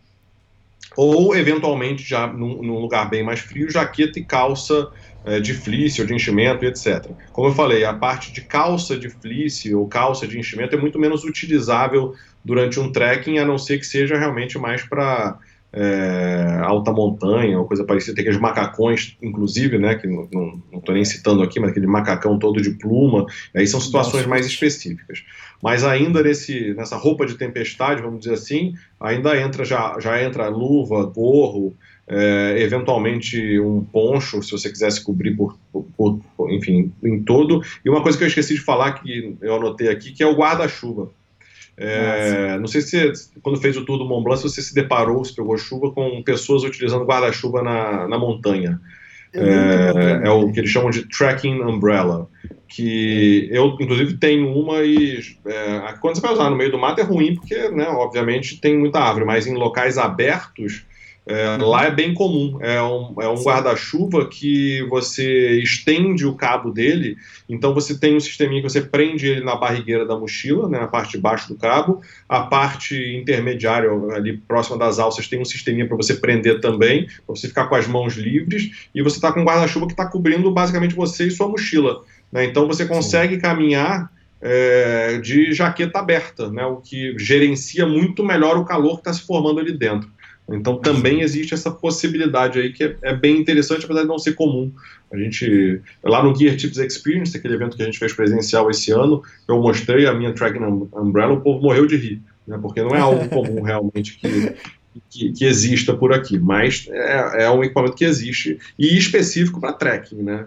ou 0.97 1.33
eventualmente 1.33 2.03
já 2.03 2.27
num, 2.27 2.61
num 2.61 2.79
lugar 2.79 3.09
bem 3.09 3.23
mais 3.23 3.39
frio, 3.39 3.71
jaqueta 3.71 4.19
e 4.19 4.25
calça 4.25 4.91
é, 5.23 5.39
de 5.39 5.53
fleece 5.53 6.01
ou 6.01 6.07
de 6.07 6.13
enchimento, 6.13 6.65
etc. 6.65 7.09
Como 7.31 7.47
eu 7.47 7.53
falei, 7.53 7.85
a 7.85 7.93
parte 7.93 8.33
de 8.33 8.41
calça 8.41 8.97
de 8.97 9.09
fleece 9.09 9.73
ou 9.73 9.87
calça 9.87 10.27
de 10.27 10.37
enchimento 10.37 10.75
é 10.75 10.77
muito 10.77 10.99
menos 10.99 11.23
utilizável 11.23 12.13
durante 12.43 12.79
um 12.79 12.91
trekking, 12.91 13.37
a 13.37 13.45
não 13.45 13.57
ser 13.57 13.77
que 13.77 13.85
seja 13.85 14.17
realmente 14.17 14.57
mais 14.57 14.83
para 14.83 15.37
é, 15.73 16.59
alta 16.63 16.91
montanha 16.91 17.57
ou 17.57 17.65
coisa 17.65 17.83
parecida, 17.83 18.15
tem 18.15 18.23
aqueles 18.23 18.39
macacões, 18.39 19.17
inclusive, 19.21 19.77
né, 19.77 19.95
que 19.95 20.07
não 20.07 20.61
estou 20.73 20.93
nem 20.93 21.05
citando 21.05 21.41
aqui, 21.41 21.59
mas 21.59 21.71
aquele 21.71 21.87
macacão 21.87 22.37
todo 22.37 22.61
de 22.61 22.71
pluma, 22.71 23.25
aí 23.55 23.65
são 23.65 23.79
situações 23.79 24.25
mais 24.25 24.45
específicas. 24.45 25.23
Mas 25.61 25.83
ainda 25.83 26.21
nesse, 26.21 26.73
nessa 26.73 26.97
roupa 26.97 27.25
de 27.25 27.35
tempestade, 27.35 28.01
vamos 28.01 28.21
dizer 28.21 28.33
assim, 28.33 28.73
ainda 28.99 29.39
entra, 29.39 29.63
já, 29.63 29.97
já 29.99 30.21
entra 30.21 30.49
luva, 30.49 31.05
gorro, 31.05 31.75
é, 32.07 32.57
eventualmente 32.59 33.59
um 33.59 33.83
poncho, 33.83 34.43
se 34.43 34.51
você 34.51 34.69
quisesse 34.69 35.01
cobrir 35.01 35.35
por, 35.35 35.57
por, 35.71 36.19
por, 36.35 36.51
enfim, 36.51 36.91
em 37.01 37.21
todo. 37.23 37.61
E 37.85 37.89
uma 37.89 38.01
coisa 38.01 38.17
que 38.17 38.23
eu 38.23 38.27
esqueci 38.27 38.55
de 38.55 38.61
falar, 38.61 38.93
que 38.93 39.37
eu 39.39 39.55
anotei 39.55 39.87
aqui, 39.87 40.11
que 40.11 40.21
é 40.23 40.27
o 40.27 40.35
guarda-chuva. 40.35 41.09
É, 41.77 42.57
não 42.59 42.67
sei 42.67 42.81
se 42.81 43.11
quando 43.41 43.59
fez 43.59 43.75
o 43.77 43.85
tour 43.85 43.97
do 43.97 44.05
Mont 44.05 44.23
Blanc, 44.23 44.41
se 44.41 44.49
você 44.49 44.61
se 44.61 44.73
deparou, 44.73 45.23
se 45.25 45.35
pegou 45.35 45.57
chuva 45.57 45.91
com 45.91 46.21
pessoas 46.21 46.63
utilizando 46.63 47.05
guarda-chuva 47.05 47.63
na, 47.63 48.07
na 48.07 48.19
montanha. 48.19 48.79
É, 49.33 50.27
é, 50.27 50.29
o 50.29 50.51
que 50.51 50.59
eles 50.59 50.69
chamam 50.69 50.89
de 50.89 51.07
trekking 51.07 51.61
umbrella, 51.61 52.27
que 52.67 53.47
eu 53.49 53.77
inclusive 53.79 54.17
tenho 54.17 54.53
uma 54.53 54.83
e 54.83 55.21
é, 55.45 55.93
quando 56.01 56.15
você 56.15 56.21
vai 56.21 56.33
usar 56.33 56.49
no 56.49 56.57
meio 56.57 56.69
do 56.69 56.77
mato 56.77 56.99
é 56.99 57.03
ruim 57.03 57.35
porque, 57.35 57.69
né, 57.69 57.87
obviamente 57.87 58.59
tem 58.59 58.77
muita 58.77 58.99
árvore, 58.99 59.25
mas 59.25 59.47
em 59.47 59.55
locais 59.55 59.97
abertos 59.97 60.85
É, 61.25 61.55
lá 61.57 61.85
é 61.85 61.91
bem 61.91 62.13
comum. 62.13 62.57
É 62.61 62.81
um, 62.81 63.15
é 63.21 63.27
um 63.27 63.43
guarda-chuva 63.43 64.27
que 64.27 64.81
você 64.89 65.59
estende 65.59 66.25
o 66.25 66.33
cabo 66.33 66.71
dele, 66.71 67.15
então 67.47 67.73
você 67.73 67.97
tem 67.97 68.15
um 68.15 68.19
sisteminha 68.19 68.61
que 68.61 68.69
você 68.69 68.81
prende 68.81 69.27
ele 69.27 69.41
na 69.41 69.55
barrigueira 69.55 70.05
da 70.05 70.17
mochila, 70.17 70.67
né, 70.67 70.79
na 70.79 70.87
parte 70.87 71.11
de 71.11 71.19
baixo 71.19 71.47
do 71.47 71.55
cabo. 71.55 72.01
A 72.27 72.41
parte 72.41 72.95
intermediária, 73.15 73.89
ali 74.15 74.37
próxima 74.37 74.77
das 74.77 74.97
alças, 74.97 75.27
tem 75.27 75.39
um 75.39 75.45
sisteminha 75.45 75.87
para 75.87 75.97
você 75.97 76.15
prender 76.15 76.59
também, 76.59 77.05
para 77.05 77.35
você 77.35 77.47
ficar 77.47 77.67
com 77.67 77.75
as 77.75 77.87
mãos 77.87 78.15
livres. 78.15 78.89
E 78.93 79.03
você 79.03 79.17
está 79.17 79.31
com 79.31 79.41
um 79.41 79.45
guarda-chuva 79.45 79.85
que 79.85 79.93
está 79.93 80.07
cobrindo 80.07 80.51
basicamente 80.51 80.95
você 80.95 81.27
e 81.27 81.31
sua 81.31 81.47
mochila. 81.47 82.01
Né, 82.31 82.45
então 82.45 82.67
você 82.67 82.85
consegue 82.85 83.35
Sim. 83.35 83.41
caminhar. 83.41 84.11
É, 84.43 85.19
de 85.19 85.53
jaqueta 85.53 85.99
aberta, 85.99 86.49
né, 86.49 86.65
o 86.65 86.77
que 86.77 87.13
gerencia 87.15 87.85
muito 87.85 88.23
melhor 88.23 88.57
o 88.57 88.65
calor 88.65 88.93
que 88.93 89.01
está 89.01 89.13
se 89.13 89.21
formando 89.21 89.59
ali 89.59 89.71
dentro. 89.71 90.09
Então 90.49 90.77
também 90.77 91.21
existe 91.21 91.53
essa 91.53 91.71
possibilidade 91.71 92.59
aí 92.59 92.73
que 92.73 92.83
é, 92.83 92.95
é, 93.01 93.15
bem 93.15 93.39
interessante, 93.39 93.85
apesar 93.85 94.01
de 94.01 94.07
não 94.07 94.19
ser 94.19 94.33
comum. 94.33 94.71
A 95.11 95.17
gente, 95.17 95.81
lá 96.03 96.23
no 96.23 96.35
Gear 96.35 96.55
Tips 96.55 96.77
Experience, 96.77 97.35
aquele 97.35 97.55
evento 97.55 97.75
que 97.75 97.83
a 97.83 97.85
gente 97.85 97.99
fez 97.99 98.13
presencial 98.13 98.69
esse 98.69 98.91
ano, 98.91 99.21
eu 99.47 99.61
mostrei 99.61 100.05
a 100.05 100.13
minha 100.13 100.33
Tracking 100.33 100.89
Umbrella, 100.93 101.33
o 101.33 101.41
povo 101.41 101.61
morreu 101.61 101.85
de 101.85 101.97
rir, 101.97 102.21
né, 102.47 102.57
porque 102.61 102.81
não 102.81 102.95
é 102.95 102.99
algo 102.99 103.27
comum 103.27 103.61
realmente 103.63 104.17
que, 104.17 104.53
que, 105.09 105.31
que, 105.33 105.45
exista 105.45 105.93
por 105.93 106.13
aqui, 106.13 106.39
mas 106.39 106.87
é, 106.89 107.43
é 107.43 107.51
um 107.51 107.63
equipamento 107.63 107.95
que 107.95 108.05
existe 108.05 108.57
e 108.79 108.97
específico 108.97 109.59
para 109.59 109.73
trekking, 109.73 110.21
né? 110.21 110.45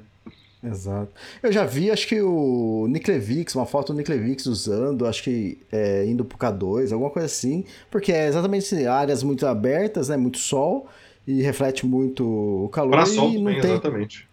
Exato. 0.65 1.13
Eu 1.43 1.53
já 1.53 1.65
vi, 1.65 1.91
acho 1.91 2.09
que 2.09 2.21
o 2.21 2.87
Niklevix, 2.89 3.55
uma 3.55 3.67
foto 3.67 3.93
do 3.93 3.97
Niklevix 3.97 4.47
usando, 4.47 5.07
acho 5.07 5.23
que 5.23 5.59
é, 5.71 6.05
indo 6.07 6.25
pro 6.25 6.39
K2, 6.39 6.93
alguma 6.93 7.11
coisa 7.11 7.27
assim, 7.27 7.65
porque 7.91 8.13
é 8.13 8.27
exatamente 8.27 8.87
áreas 8.87 9.23
muito 9.23 9.47
abertas, 9.47 10.09
né, 10.09 10.17
muito 10.17 10.39
sol, 10.39 10.89
e 11.27 11.43
reflete 11.43 11.87
muito 11.87 12.25
o 12.65 12.69
calor. 12.69 12.93
Para 12.93 13.07
sol 13.07 13.31
e 13.31 13.35
não 13.35 13.45
também, 13.45 13.61
tem... 13.61 13.71
exatamente. 13.71 14.29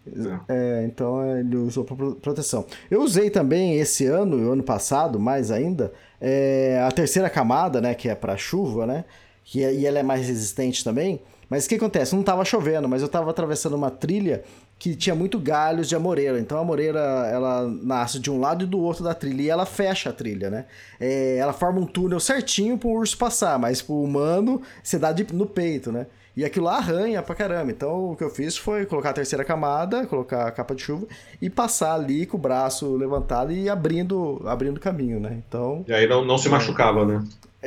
É. 0.48 0.82
é, 0.82 0.84
então 0.84 1.38
ele 1.38 1.56
usou 1.56 1.84
para 1.84 1.96
proteção. 2.20 2.66
Eu 2.90 3.02
usei 3.02 3.30
também 3.30 3.78
esse 3.78 4.06
ano, 4.06 4.38
e 4.38 4.44
o 4.44 4.52
ano 4.52 4.62
passado, 4.62 5.18
mais 5.18 5.50
ainda, 5.50 5.92
é, 6.20 6.82
a 6.86 6.90
terceira 6.90 7.28
camada, 7.28 7.80
né, 7.80 7.94
que 7.94 8.08
é 8.08 8.14
para 8.14 8.36
chuva, 8.36 8.86
né, 8.86 9.04
que 9.44 9.62
é, 9.62 9.74
e 9.74 9.86
ela 9.86 9.98
é 9.98 10.02
mais 10.02 10.26
resistente 10.26 10.84
também. 10.84 11.20
Mas 11.48 11.66
o 11.66 11.68
que 11.68 11.74
acontece? 11.74 12.14
Não 12.14 12.22
estava 12.22 12.46
chovendo, 12.46 12.88
mas 12.88 13.02
eu 13.02 13.06
estava 13.06 13.30
atravessando 13.30 13.74
uma 13.74 13.90
trilha 13.90 14.42
que 14.82 14.96
tinha 14.96 15.14
muito 15.14 15.38
galhos 15.38 15.88
de 15.88 15.94
amoreira. 15.94 16.40
Então 16.40 16.58
a 16.58 16.62
amoreira 16.62 16.98
ela 17.32 17.68
nasce 17.68 18.18
de 18.18 18.28
um 18.28 18.40
lado 18.40 18.64
e 18.64 18.66
do 18.66 18.80
outro 18.80 19.04
da 19.04 19.14
trilha 19.14 19.42
e 19.42 19.48
ela 19.48 19.64
fecha 19.64 20.10
a 20.10 20.12
trilha, 20.12 20.50
né? 20.50 20.64
É, 20.98 21.36
ela 21.36 21.52
forma 21.52 21.78
um 21.78 21.86
túnel 21.86 22.18
certinho 22.18 22.76
para 22.76 22.88
o 22.88 22.94
urso 22.94 23.16
passar, 23.16 23.60
mas 23.60 23.80
para 23.80 23.94
o 23.94 24.02
humano 24.02 24.60
você 24.82 24.98
dá 24.98 25.12
de, 25.12 25.24
no 25.32 25.46
peito, 25.46 25.92
né? 25.92 26.08
E 26.36 26.44
aquilo 26.44 26.64
lá 26.64 26.78
arranha 26.78 27.22
pra 27.22 27.32
caramba. 27.32 27.70
Então 27.70 28.10
o 28.10 28.16
que 28.16 28.24
eu 28.24 28.30
fiz 28.30 28.56
foi 28.56 28.84
colocar 28.84 29.10
a 29.10 29.12
terceira 29.12 29.44
camada, 29.44 30.04
colocar 30.04 30.48
a 30.48 30.50
capa 30.50 30.74
de 30.74 30.82
chuva 30.82 31.06
e 31.40 31.48
passar 31.48 31.94
ali 31.94 32.26
com 32.26 32.36
o 32.36 32.40
braço 32.40 32.96
levantado 32.96 33.52
e 33.52 33.70
abrindo 33.70 34.42
abrindo 34.46 34.80
caminho, 34.80 35.20
né? 35.20 35.40
Então. 35.46 35.84
E 35.86 35.92
aí 35.92 36.08
não, 36.08 36.24
não 36.24 36.36
se 36.36 36.48
machucava, 36.48 37.06
né? 37.06 37.24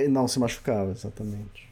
Não 0.09 0.27
se 0.27 0.37
machucava, 0.37 0.91
exatamente. 0.91 1.64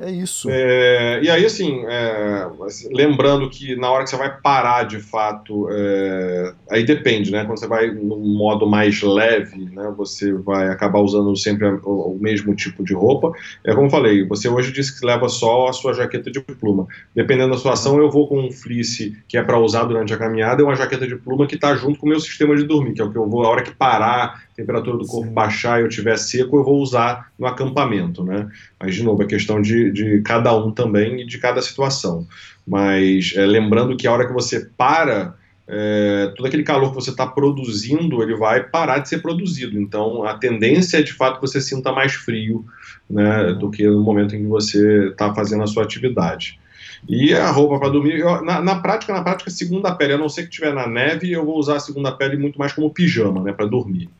É 0.00 0.10
isso. 0.10 0.48
É, 0.50 1.20
e 1.22 1.28
aí, 1.28 1.44
assim, 1.44 1.84
é, 1.86 2.46
lembrando 2.90 3.50
que 3.50 3.76
na 3.76 3.90
hora 3.90 4.02
que 4.02 4.08
você 4.08 4.16
vai 4.16 4.34
parar 4.40 4.84
de 4.84 4.98
fato, 4.98 5.68
é, 5.70 6.54
aí 6.70 6.84
depende, 6.84 7.30
né? 7.30 7.44
Quando 7.44 7.58
você 7.58 7.66
vai 7.66 7.90
no 7.90 8.16
modo 8.16 8.66
mais 8.66 9.02
leve, 9.02 9.66
né? 9.66 9.92
Você 9.98 10.32
vai 10.32 10.68
acabar 10.70 11.00
usando 11.00 11.36
sempre 11.36 11.66
o, 11.66 12.14
o 12.14 12.18
mesmo 12.18 12.54
tipo 12.54 12.82
de 12.82 12.94
roupa. 12.94 13.30
É 13.62 13.74
como 13.74 13.88
eu 13.88 13.90
falei, 13.90 14.26
você 14.26 14.48
hoje 14.48 14.72
disse 14.72 14.98
que 14.98 15.04
leva 15.04 15.28
só 15.28 15.68
a 15.68 15.72
sua 15.74 15.92
jaqueta 15.92 16.30
de 16.30 16.40
pluma. 16.40 16.86
Dependendo 17.14 17.50
da 17.50 17.58
situação, 17.58 17.98
eu 17.98 18.10
vou 18.10 18.26
com 18.26 18.40
um 18.40 18.50
fleece 18.50 19.18
que 19.28 19.36
é 19.36 19.42
para 19.42 19.58
usar 19.58 19.84
durante 19.84 20.14
a 20.14 20.16
caminhada 20.16 20.62
e 20.62 20.64
uma 20.64 20.76
jaqueta 20.76 21.06
de 21.06 21.16
pluma 21.16 21.46
que 21.46 21.56
está 21.56 21.74
junto 21.74 21.98
com 21.98 22.06
o 22.06 22.08
meu 22.08 22.20
sistema 22.20 22.56
de 22.56 22.64
dormir, 22.64 22.94
que 22.94 23.02
é 23.02 23.04
o 23.04 23.12
que 23.12 23.18
eu 23.18 23.28
vou, 23.28 23.44
a 23.44 23.50
hora 23.50 23.62
que 23.62 23.74
parar, 23.74 24.44
a 24.49 24.49
temperatura 24.60 24.96
do 24.98 25.06
corpo 25.06 25.28
Sim. 25.28 25.34
baixar 25.34 25.78
e 25.78 25.82
eu 25.82 25.88
estiver 25.88 26.16
seco, 26.18 26.56
eu 26.56 26.64
vou 26.64 26.80
usar 26.80 27.32
no 27.38 27.46
acampamento, 27.46 28.22
né? 28.22 28.48
Mas, 28.78 28.94
de 28.94 29.02
novo, 29.02 29.22
é 29.22 29.26
questão 29.26 29.60
de, 29.60 29.90
de 29.90 30.20
cada 30.22 30.56
um 30.56 30.70
também 30.70 31.22
e 31.22 31.26
de 31.26 31.38
cada 31.38 31.62
situação. 31.62 32.26
Mas 32.66 33.32
é, 33.36 33.44
lembrando 33.46 33.96
que 33.96 34.06
a 34.06 34.12
hora 34.12 34.26
que 34.26 34.32
você 34.32 34.68
para, 34.76 35.34
é, 35.66 36.32
todo 36.36 36.46
aquele 36.46 36.62
calor 36.62 36.90
que 36.90 36.94
você 36.94 37.10
está 37.10 37.26
produzindo, 37.26 38.22
ele 38.22 38.36
vai 38.36 38.62
parar 38.62 38.98
de 38.98 39.08
ser 39.08 39.18
produzido. 39.22 39.80
Então, 39.80 40.24
a 40.24 40.34
tendência 40.34 40.98
é, 40.98 41.02
de 41.02 41.12
fato, 41.12 41.36
que 41.36 41.46
você 41.46 41.60
sinta 41.60 41.90
mais 41.92 42.12
frio 42.12 42.64
né, 43.08 43.54
do 43.54 43.70
que 43.70 43.86
no 43.86 44.02
momento 44.02 44.36
em 44.36 44.42
que 44.42 44.48
você 44.48 45.08
está 45.08 45.34
fazendo 45.34 45.62
a 45.62 45.66
sua 45.66 45.82
atividade. 45.82 46.60
E 47.08 47.32
a 47.32 47.50
roupa 47.50 47.78
para 47.78 47.88
dormir, 47.88 48.18
eu, 48.18 48.44
na, 48.44 48.60
na, 48.60 48.76
prática, 48.76 49.12
na 49.12 49.22
prática, 49.22 49.50
segunda 49.50 49.94
pele, 49.94 50.12
a 50.12 50.18
não 50.18 50.28
ser 50.28 50.44
que 50.44 50.50
tiver 50.50 50.74
na 50.74 50.86
neve, 50.86 51.32
eu 51.32 51.44
vou 51.46 51.58
usar 51.58 51.76
a 51.76 51.80
segunda 51.80 52.12
pele 52.12 52.36
muito 52.36 52.58
mais 52.58 52.74
como 52.74 52.92
pijama, 52.92 53.42
né, 53.42 53.52
para 53.52 53.64
dormir 53.64 54.10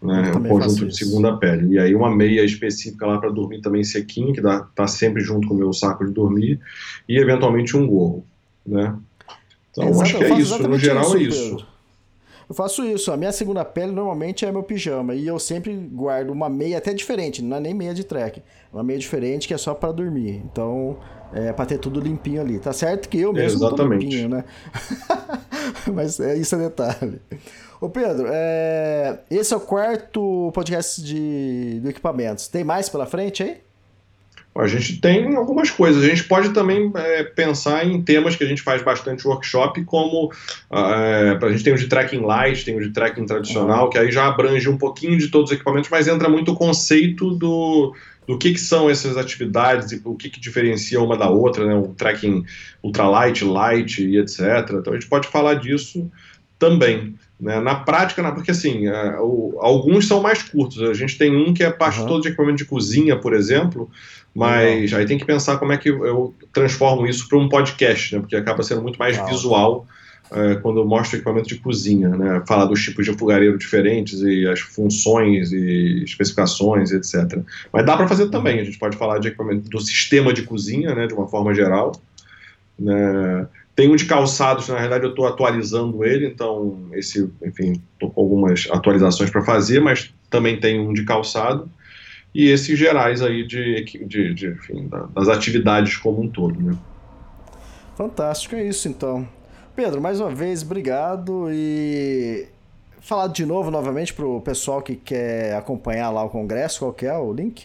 né, 0.00 0.32
um 0.36 0.42
conjunto 0.44 0.86
de 0.86 0.96
segunda 0.96 1.36
pele. 1.36 1.74
E 1.74 1.78
aí 1.78 1.94
uma 1.94 2.14
meia 2.14 2.44
específica 2.44 3.06
lá 3.06 3.18
para 3.18 3.30
dormir 3.30 3.60
também 3.60 3.82
sequinho, 3.82 4.32
que 4.32 4.40
dá, 4.40 4.60
tá 4.74 4.86
sempre 4.86 5.22
junto 5.22 5.48
com 5.48 5.54
o 5.54 5.56
meu 5.56 5.72
saco 5.72 6.04
de 6.04 6.12
dormir, 6.12 6.60
e 7.08 7.18
eventualmente 7.18 7.76
um 7.76 7.86
gorro, 7.86 8.24
né? 8.66 8.96
Então 9.70 9.88
Exato, 9.88 10.02
acho 10.02 10.18
que 10.18 10.24
é 10.24 10.38
isso, 10.38 10.68
no 10.68 10.78
geral 10.78 11.04
isso, 11.04 11.16
é 11.16 11.22
isso. 11.22 11.50
Pedro. 11.50 11.66
Eu 12.48 12.54
faço 12.54 12.82
isso, 12.82 13.12
a 13.12 13.16
minha 13.16 13.30
segunda 13.30 13.62
pele 13.62 13.92
normalmente 13.92 14.46
é 14.46 14.50
meu 14.50 14.62
pijama 14.62 15.14
e 15.14 15.26
eu 15.26 15.38
sempre 15.38 15.74
guardo 15.92 16.30
uma 16.30 16.48
meia 16.48 16.78
até 16.78 16.94
diferente, 16.94 17.42
não 17.42 17.58
é 17.58 17.60
nem 17.60 17.74
meia 17.74 17.92
de 17.92 18.02
trek, 18.04 18.42
uma 18.72 18.82
meia 18.82 18.98
diferente 18.98 19.46
que 19.46 19.52
é 19.52 19.58
só 19.58 19.74
para 19.74 19.92
dormir. 19.92 20.42
Então, 20.50 20.96
é 21.32 21.52
para 21.52 21.66
ter 21.66 21.76
tudo 21.76 22.00
limpinho 22.00 22.40
ali. 22.40 22.58
Tá 22.58 22.72
certo 22.72 23.06
que 23.06 23.20
eu 23.20 23.34
mesmo 23.34 23.66
é, 23.66 23.74
tô 23.74 23.86
limpinho, 23.86 24.30
né? 24.30 24.44
Mas 25.92 26.20
é 26.20 26.36
isso 26.36 26.54
é 26.54 26.58
detalhe. 26.58 27.20
Ô 27.80 27.88
Pedro, 27.88 28.26
é... 28.28 29.20
esse 29.30 29.54
é 29.54 29.56
o 29.56 29.60
quarto 29.60 30.50
podcast 30.52 31.02
de... 31.02 31.80
do 31.80 31.88
equipamentos. 31.88 32.48
Tem 32.48 32.64
mais 32.64 32.88
pela 32.88 33.06
frente 33.06 33.42
aí? 33.42 33.58
A 34.56 34.66
gente 34.66 35.00
tem 35.00 35.36
algumas 35.36 35.70
coisas. 35.70 36.02
A 36.02 36.08
gente 36.08 36.24
pode 36.24 36.50
também 36.50 36.90
é, 36.96 37.22
pensar 37.22 37.86
em 37.86 38.02
temas 38.02 38.34
que 38.34 38.42
a 38.42 38.46
gente 38.46 38.60
faz 38.60 38.82
bastante 38.82 39.26
workshop, 39.26 39.84
como 39.84 40.32
é, 40.72 41.38
a 41.40 41.50
gente 41.50 41.62
tem 41.62 41.72
o 41.72 41.78
de 41.78 41.86
tracking 41.86 42.22
light, 42.22 42.64
tem 42.64 42.76
o 42.76 42.80
de 42.80 42.90
tracking 42.90 43.24
tradicional, 43.24 43.88
que 43.88 43.96
aí 43.96 44.10
já 44.10 44.26
abrange 44.26 44.68
um 44.68 44.76
pouquinho 44.76 45.16
de 45.16 45.28
todos 45.28 45.50
os 45.50 45.56
equipamentos, 45.56 45.88
mas 45.88 46.08
entra 46.08 46.28
muito 46.28 46.52
o 46.52 46.56
conceito 46.56 47.30
do, 47.36 47.94
do 48.28 48.36
que, 48.36 48.52
que 48.52 48.60
são 48.60 48.90
essas 48.90 49.16
atividades 49.16 49.90
e 49.90 50.02
o 50.04 50.14
que, 50.14 50.28
que 50.28 50.38
diferencia 50.38 51.00
uma 51.00 51.16
da 51.16 51.30
outra, 51.30 51.64
né? 51.64 51.74
o 51.74 51.94
tracking 51.94 52.44
ultralight, 52.82 53.42
light 53.42 54.04
e 54.04 54.18
etc. 54.18 54.40
Então 54.74 54.92
a 54.92 54.96
gente 54.96 55.08
pode 55.08 55.26
falar 55.28 55.54
disso 55.54 56.10
também. 56.58 57.14
Né? 57.40 57.58
Na 57.58 57.76
prática, 57.76 58.30
porque 58.32 58.50
assim, 58.50 58.86
é, 58.86 59.16
o, 59.18 59.56
alguns 59.60 60.06
são 60.06 60.20
mais 60.20 60.42
curtos. 60.42 60.82
A 60.82 60.92
gente 60.92 61.16
tem 61.16 61.34
um 61.34 61.54
que 61.54 61.64
é 61.64 61.70
parte 61.70 62.00
uhum. 62.00 62.06
todo 62.06 62.22
de 62.22 62.28
equipamento 62.28 62.58
de 62.58 62.66
cozinha, 62.66 63.16
por 63.16 63.32
exemplo, 63.32 63.90
mas 64.34 64.92
uhum. 64.92 64.98
aí 64.98 65.06
tem 65.06 65.16
que 65.16 65.24
pensar 65.24 65.56
como 65.56 65.72
é 65.72 65.78
que 65.78 65.88
eu 65.88 66.34
transformo 66.52 67.06
isso 67.06 67.26
para 67.30 67.38
um 67.38 67.48
podcast, 67.48 68.14
né? 68.14 68.20
porque 68.20 68.36
acaba 68.36 68.62
sendo 68.62 68.82
muito 68.82 68.98
mais 68.98 69.18
uhum. 69.18 69.24
visual 69.24 69.86
é, 70.30 70.56
quando 70.56 70.80
eu 70.80 70.86
mostro 70.86 71.16
equipamento 71.16 71.48
de 71.48 71.56
cozinha, 71.56 72.08
né? 72.10 72.42
falar 72.46 72.66
dos 72.66 72.82
tipos 72.82 73.04
de 73.04 73.16
fogareiro 73.16 73.56
diferentes 73.56 74.20
e 74.20 74.46
as 74.46 74.60
funções 74.60 75.52
e 75.52 76.02
especificações, 76.04 76.92
etc. 76.92 77.40
Mas 77.72 77.86
dá 77.86 77.96
para 77.96 78.08
fazer 78.08 78.28
também, 78.30 78.60
a 78.60 78.64
gente 78.64 78.78
pode 78.78 78.96
falar 78.96 79.18
de 79.18 79.28
equipamento 79.28 79.68
do 79.68 79.80
sistema 79.80 80.32
de 80.32 80.42
cozinha, 80.42 80.94
né? 80.94 81.06
de 81.06 81.14
uma 81.14 81.28
forma 81.28 81.54
geral. 81.54 81.92
Né? 82.78 83.46
Tem 83.74 83.90
um 83.90 83.96
de 83.96 84.06
calçados, 84.06 84.68
na 84.68 84.76
realidade 84.76 85.04
eu 85.04 85.10
estou 85.10 85.26
atualizando 85.26 86.04
ele, 86.04 86.26
então 86.26 86.88
esse, 86.92 87.30
enfim, 87.44 87.80
estou 87.94 88.10
com 88.10 88.20
algumas 88.20 88.68
atualizações 88.70 89.30
para 89.30 89.42
fazer, 89.42 89.80
mas 89.80 90.12
também 90.28 90.58
tem 90.58 90.80
um 90.80 90.92
de 90.92 91.04
calçado 91.04 91.70
e 92.34 92.50
esses 92.50 92.78
gerais 92.78 93.22
aí 93.22 93.46
de, 93.46 93.84
de, 93.84 94.34
de 94.34 94.48
enfim, 94.48 94.88
das 95.14 95.28
atividades 95.28 95.96
como 95.96 96.22
um 96.22 96.28
todo, 96.28 96.60
né? 96.60 96.76
Fantástico, 97.96 98.54
é 98.54 98.64
isso 98.64 98.88
então. 98.88 99.26
Pedro, 99.78 100.02
mais 100.02 100.18
uma 100.18 100.28
vez, 100.28 100.64
obrigado 100.64 101.46
e 101.52 102.48
falar 103.00 103.28
de 103.28 103.46
novo, 103.46 103.70
novamente, 103.70 104.12
para 104.12 104.26
o 104.26 104.40
pessoal 104.40 104.82
que 104.82 104.96
quer 104.96 105.54
acompanhar 105.54 106.10
lá 106.10 106.24
o 106.24 106.28
congresso, 106.28 106.80
qual 106.80 106.92
que 106.92 107.06
é 107.06 107.16
o 107.16 107.32
link? 107.32 107.64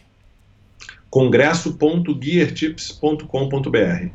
congresso.geartips.com.br 1.10 4.10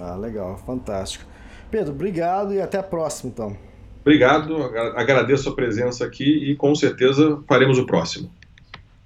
ah, 0.00 0.16
legal, 0.16 0.56
fantástico. 0.64 1.26
Pedro, 1.70 1.92
obrigado 1.92 2.54
e 2.54 2.62
até 2.62 2.78
a 2.78 2.82
próxima, 2.82 3.30
então. 3.30 3.54
Obrigado, 4.00 4.56
agradeço 4.96 5.50
a 5.50 5.54
presença 5.54 6.06
aqui 6.06 6.24
e 6.24 6.56
com 6.56 6.74
certeza 6.74 7.42
faremos 7.46 7.76
o 7.76 7.84
próximo. 7.84 8.32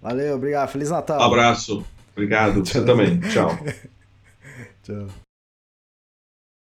Valeu, 0.01 0.37
obrigado. 0.37 0.69
Feliz 0.69 0.91
Natal. 0.91 1.21
Abraço. 1.21 1.85
Obrigado. 2.13 2.65
Você 2.65 2.85
também. 2.85 3.19
Tchau. 3.19 3.51
Tchau. 4.85 5.09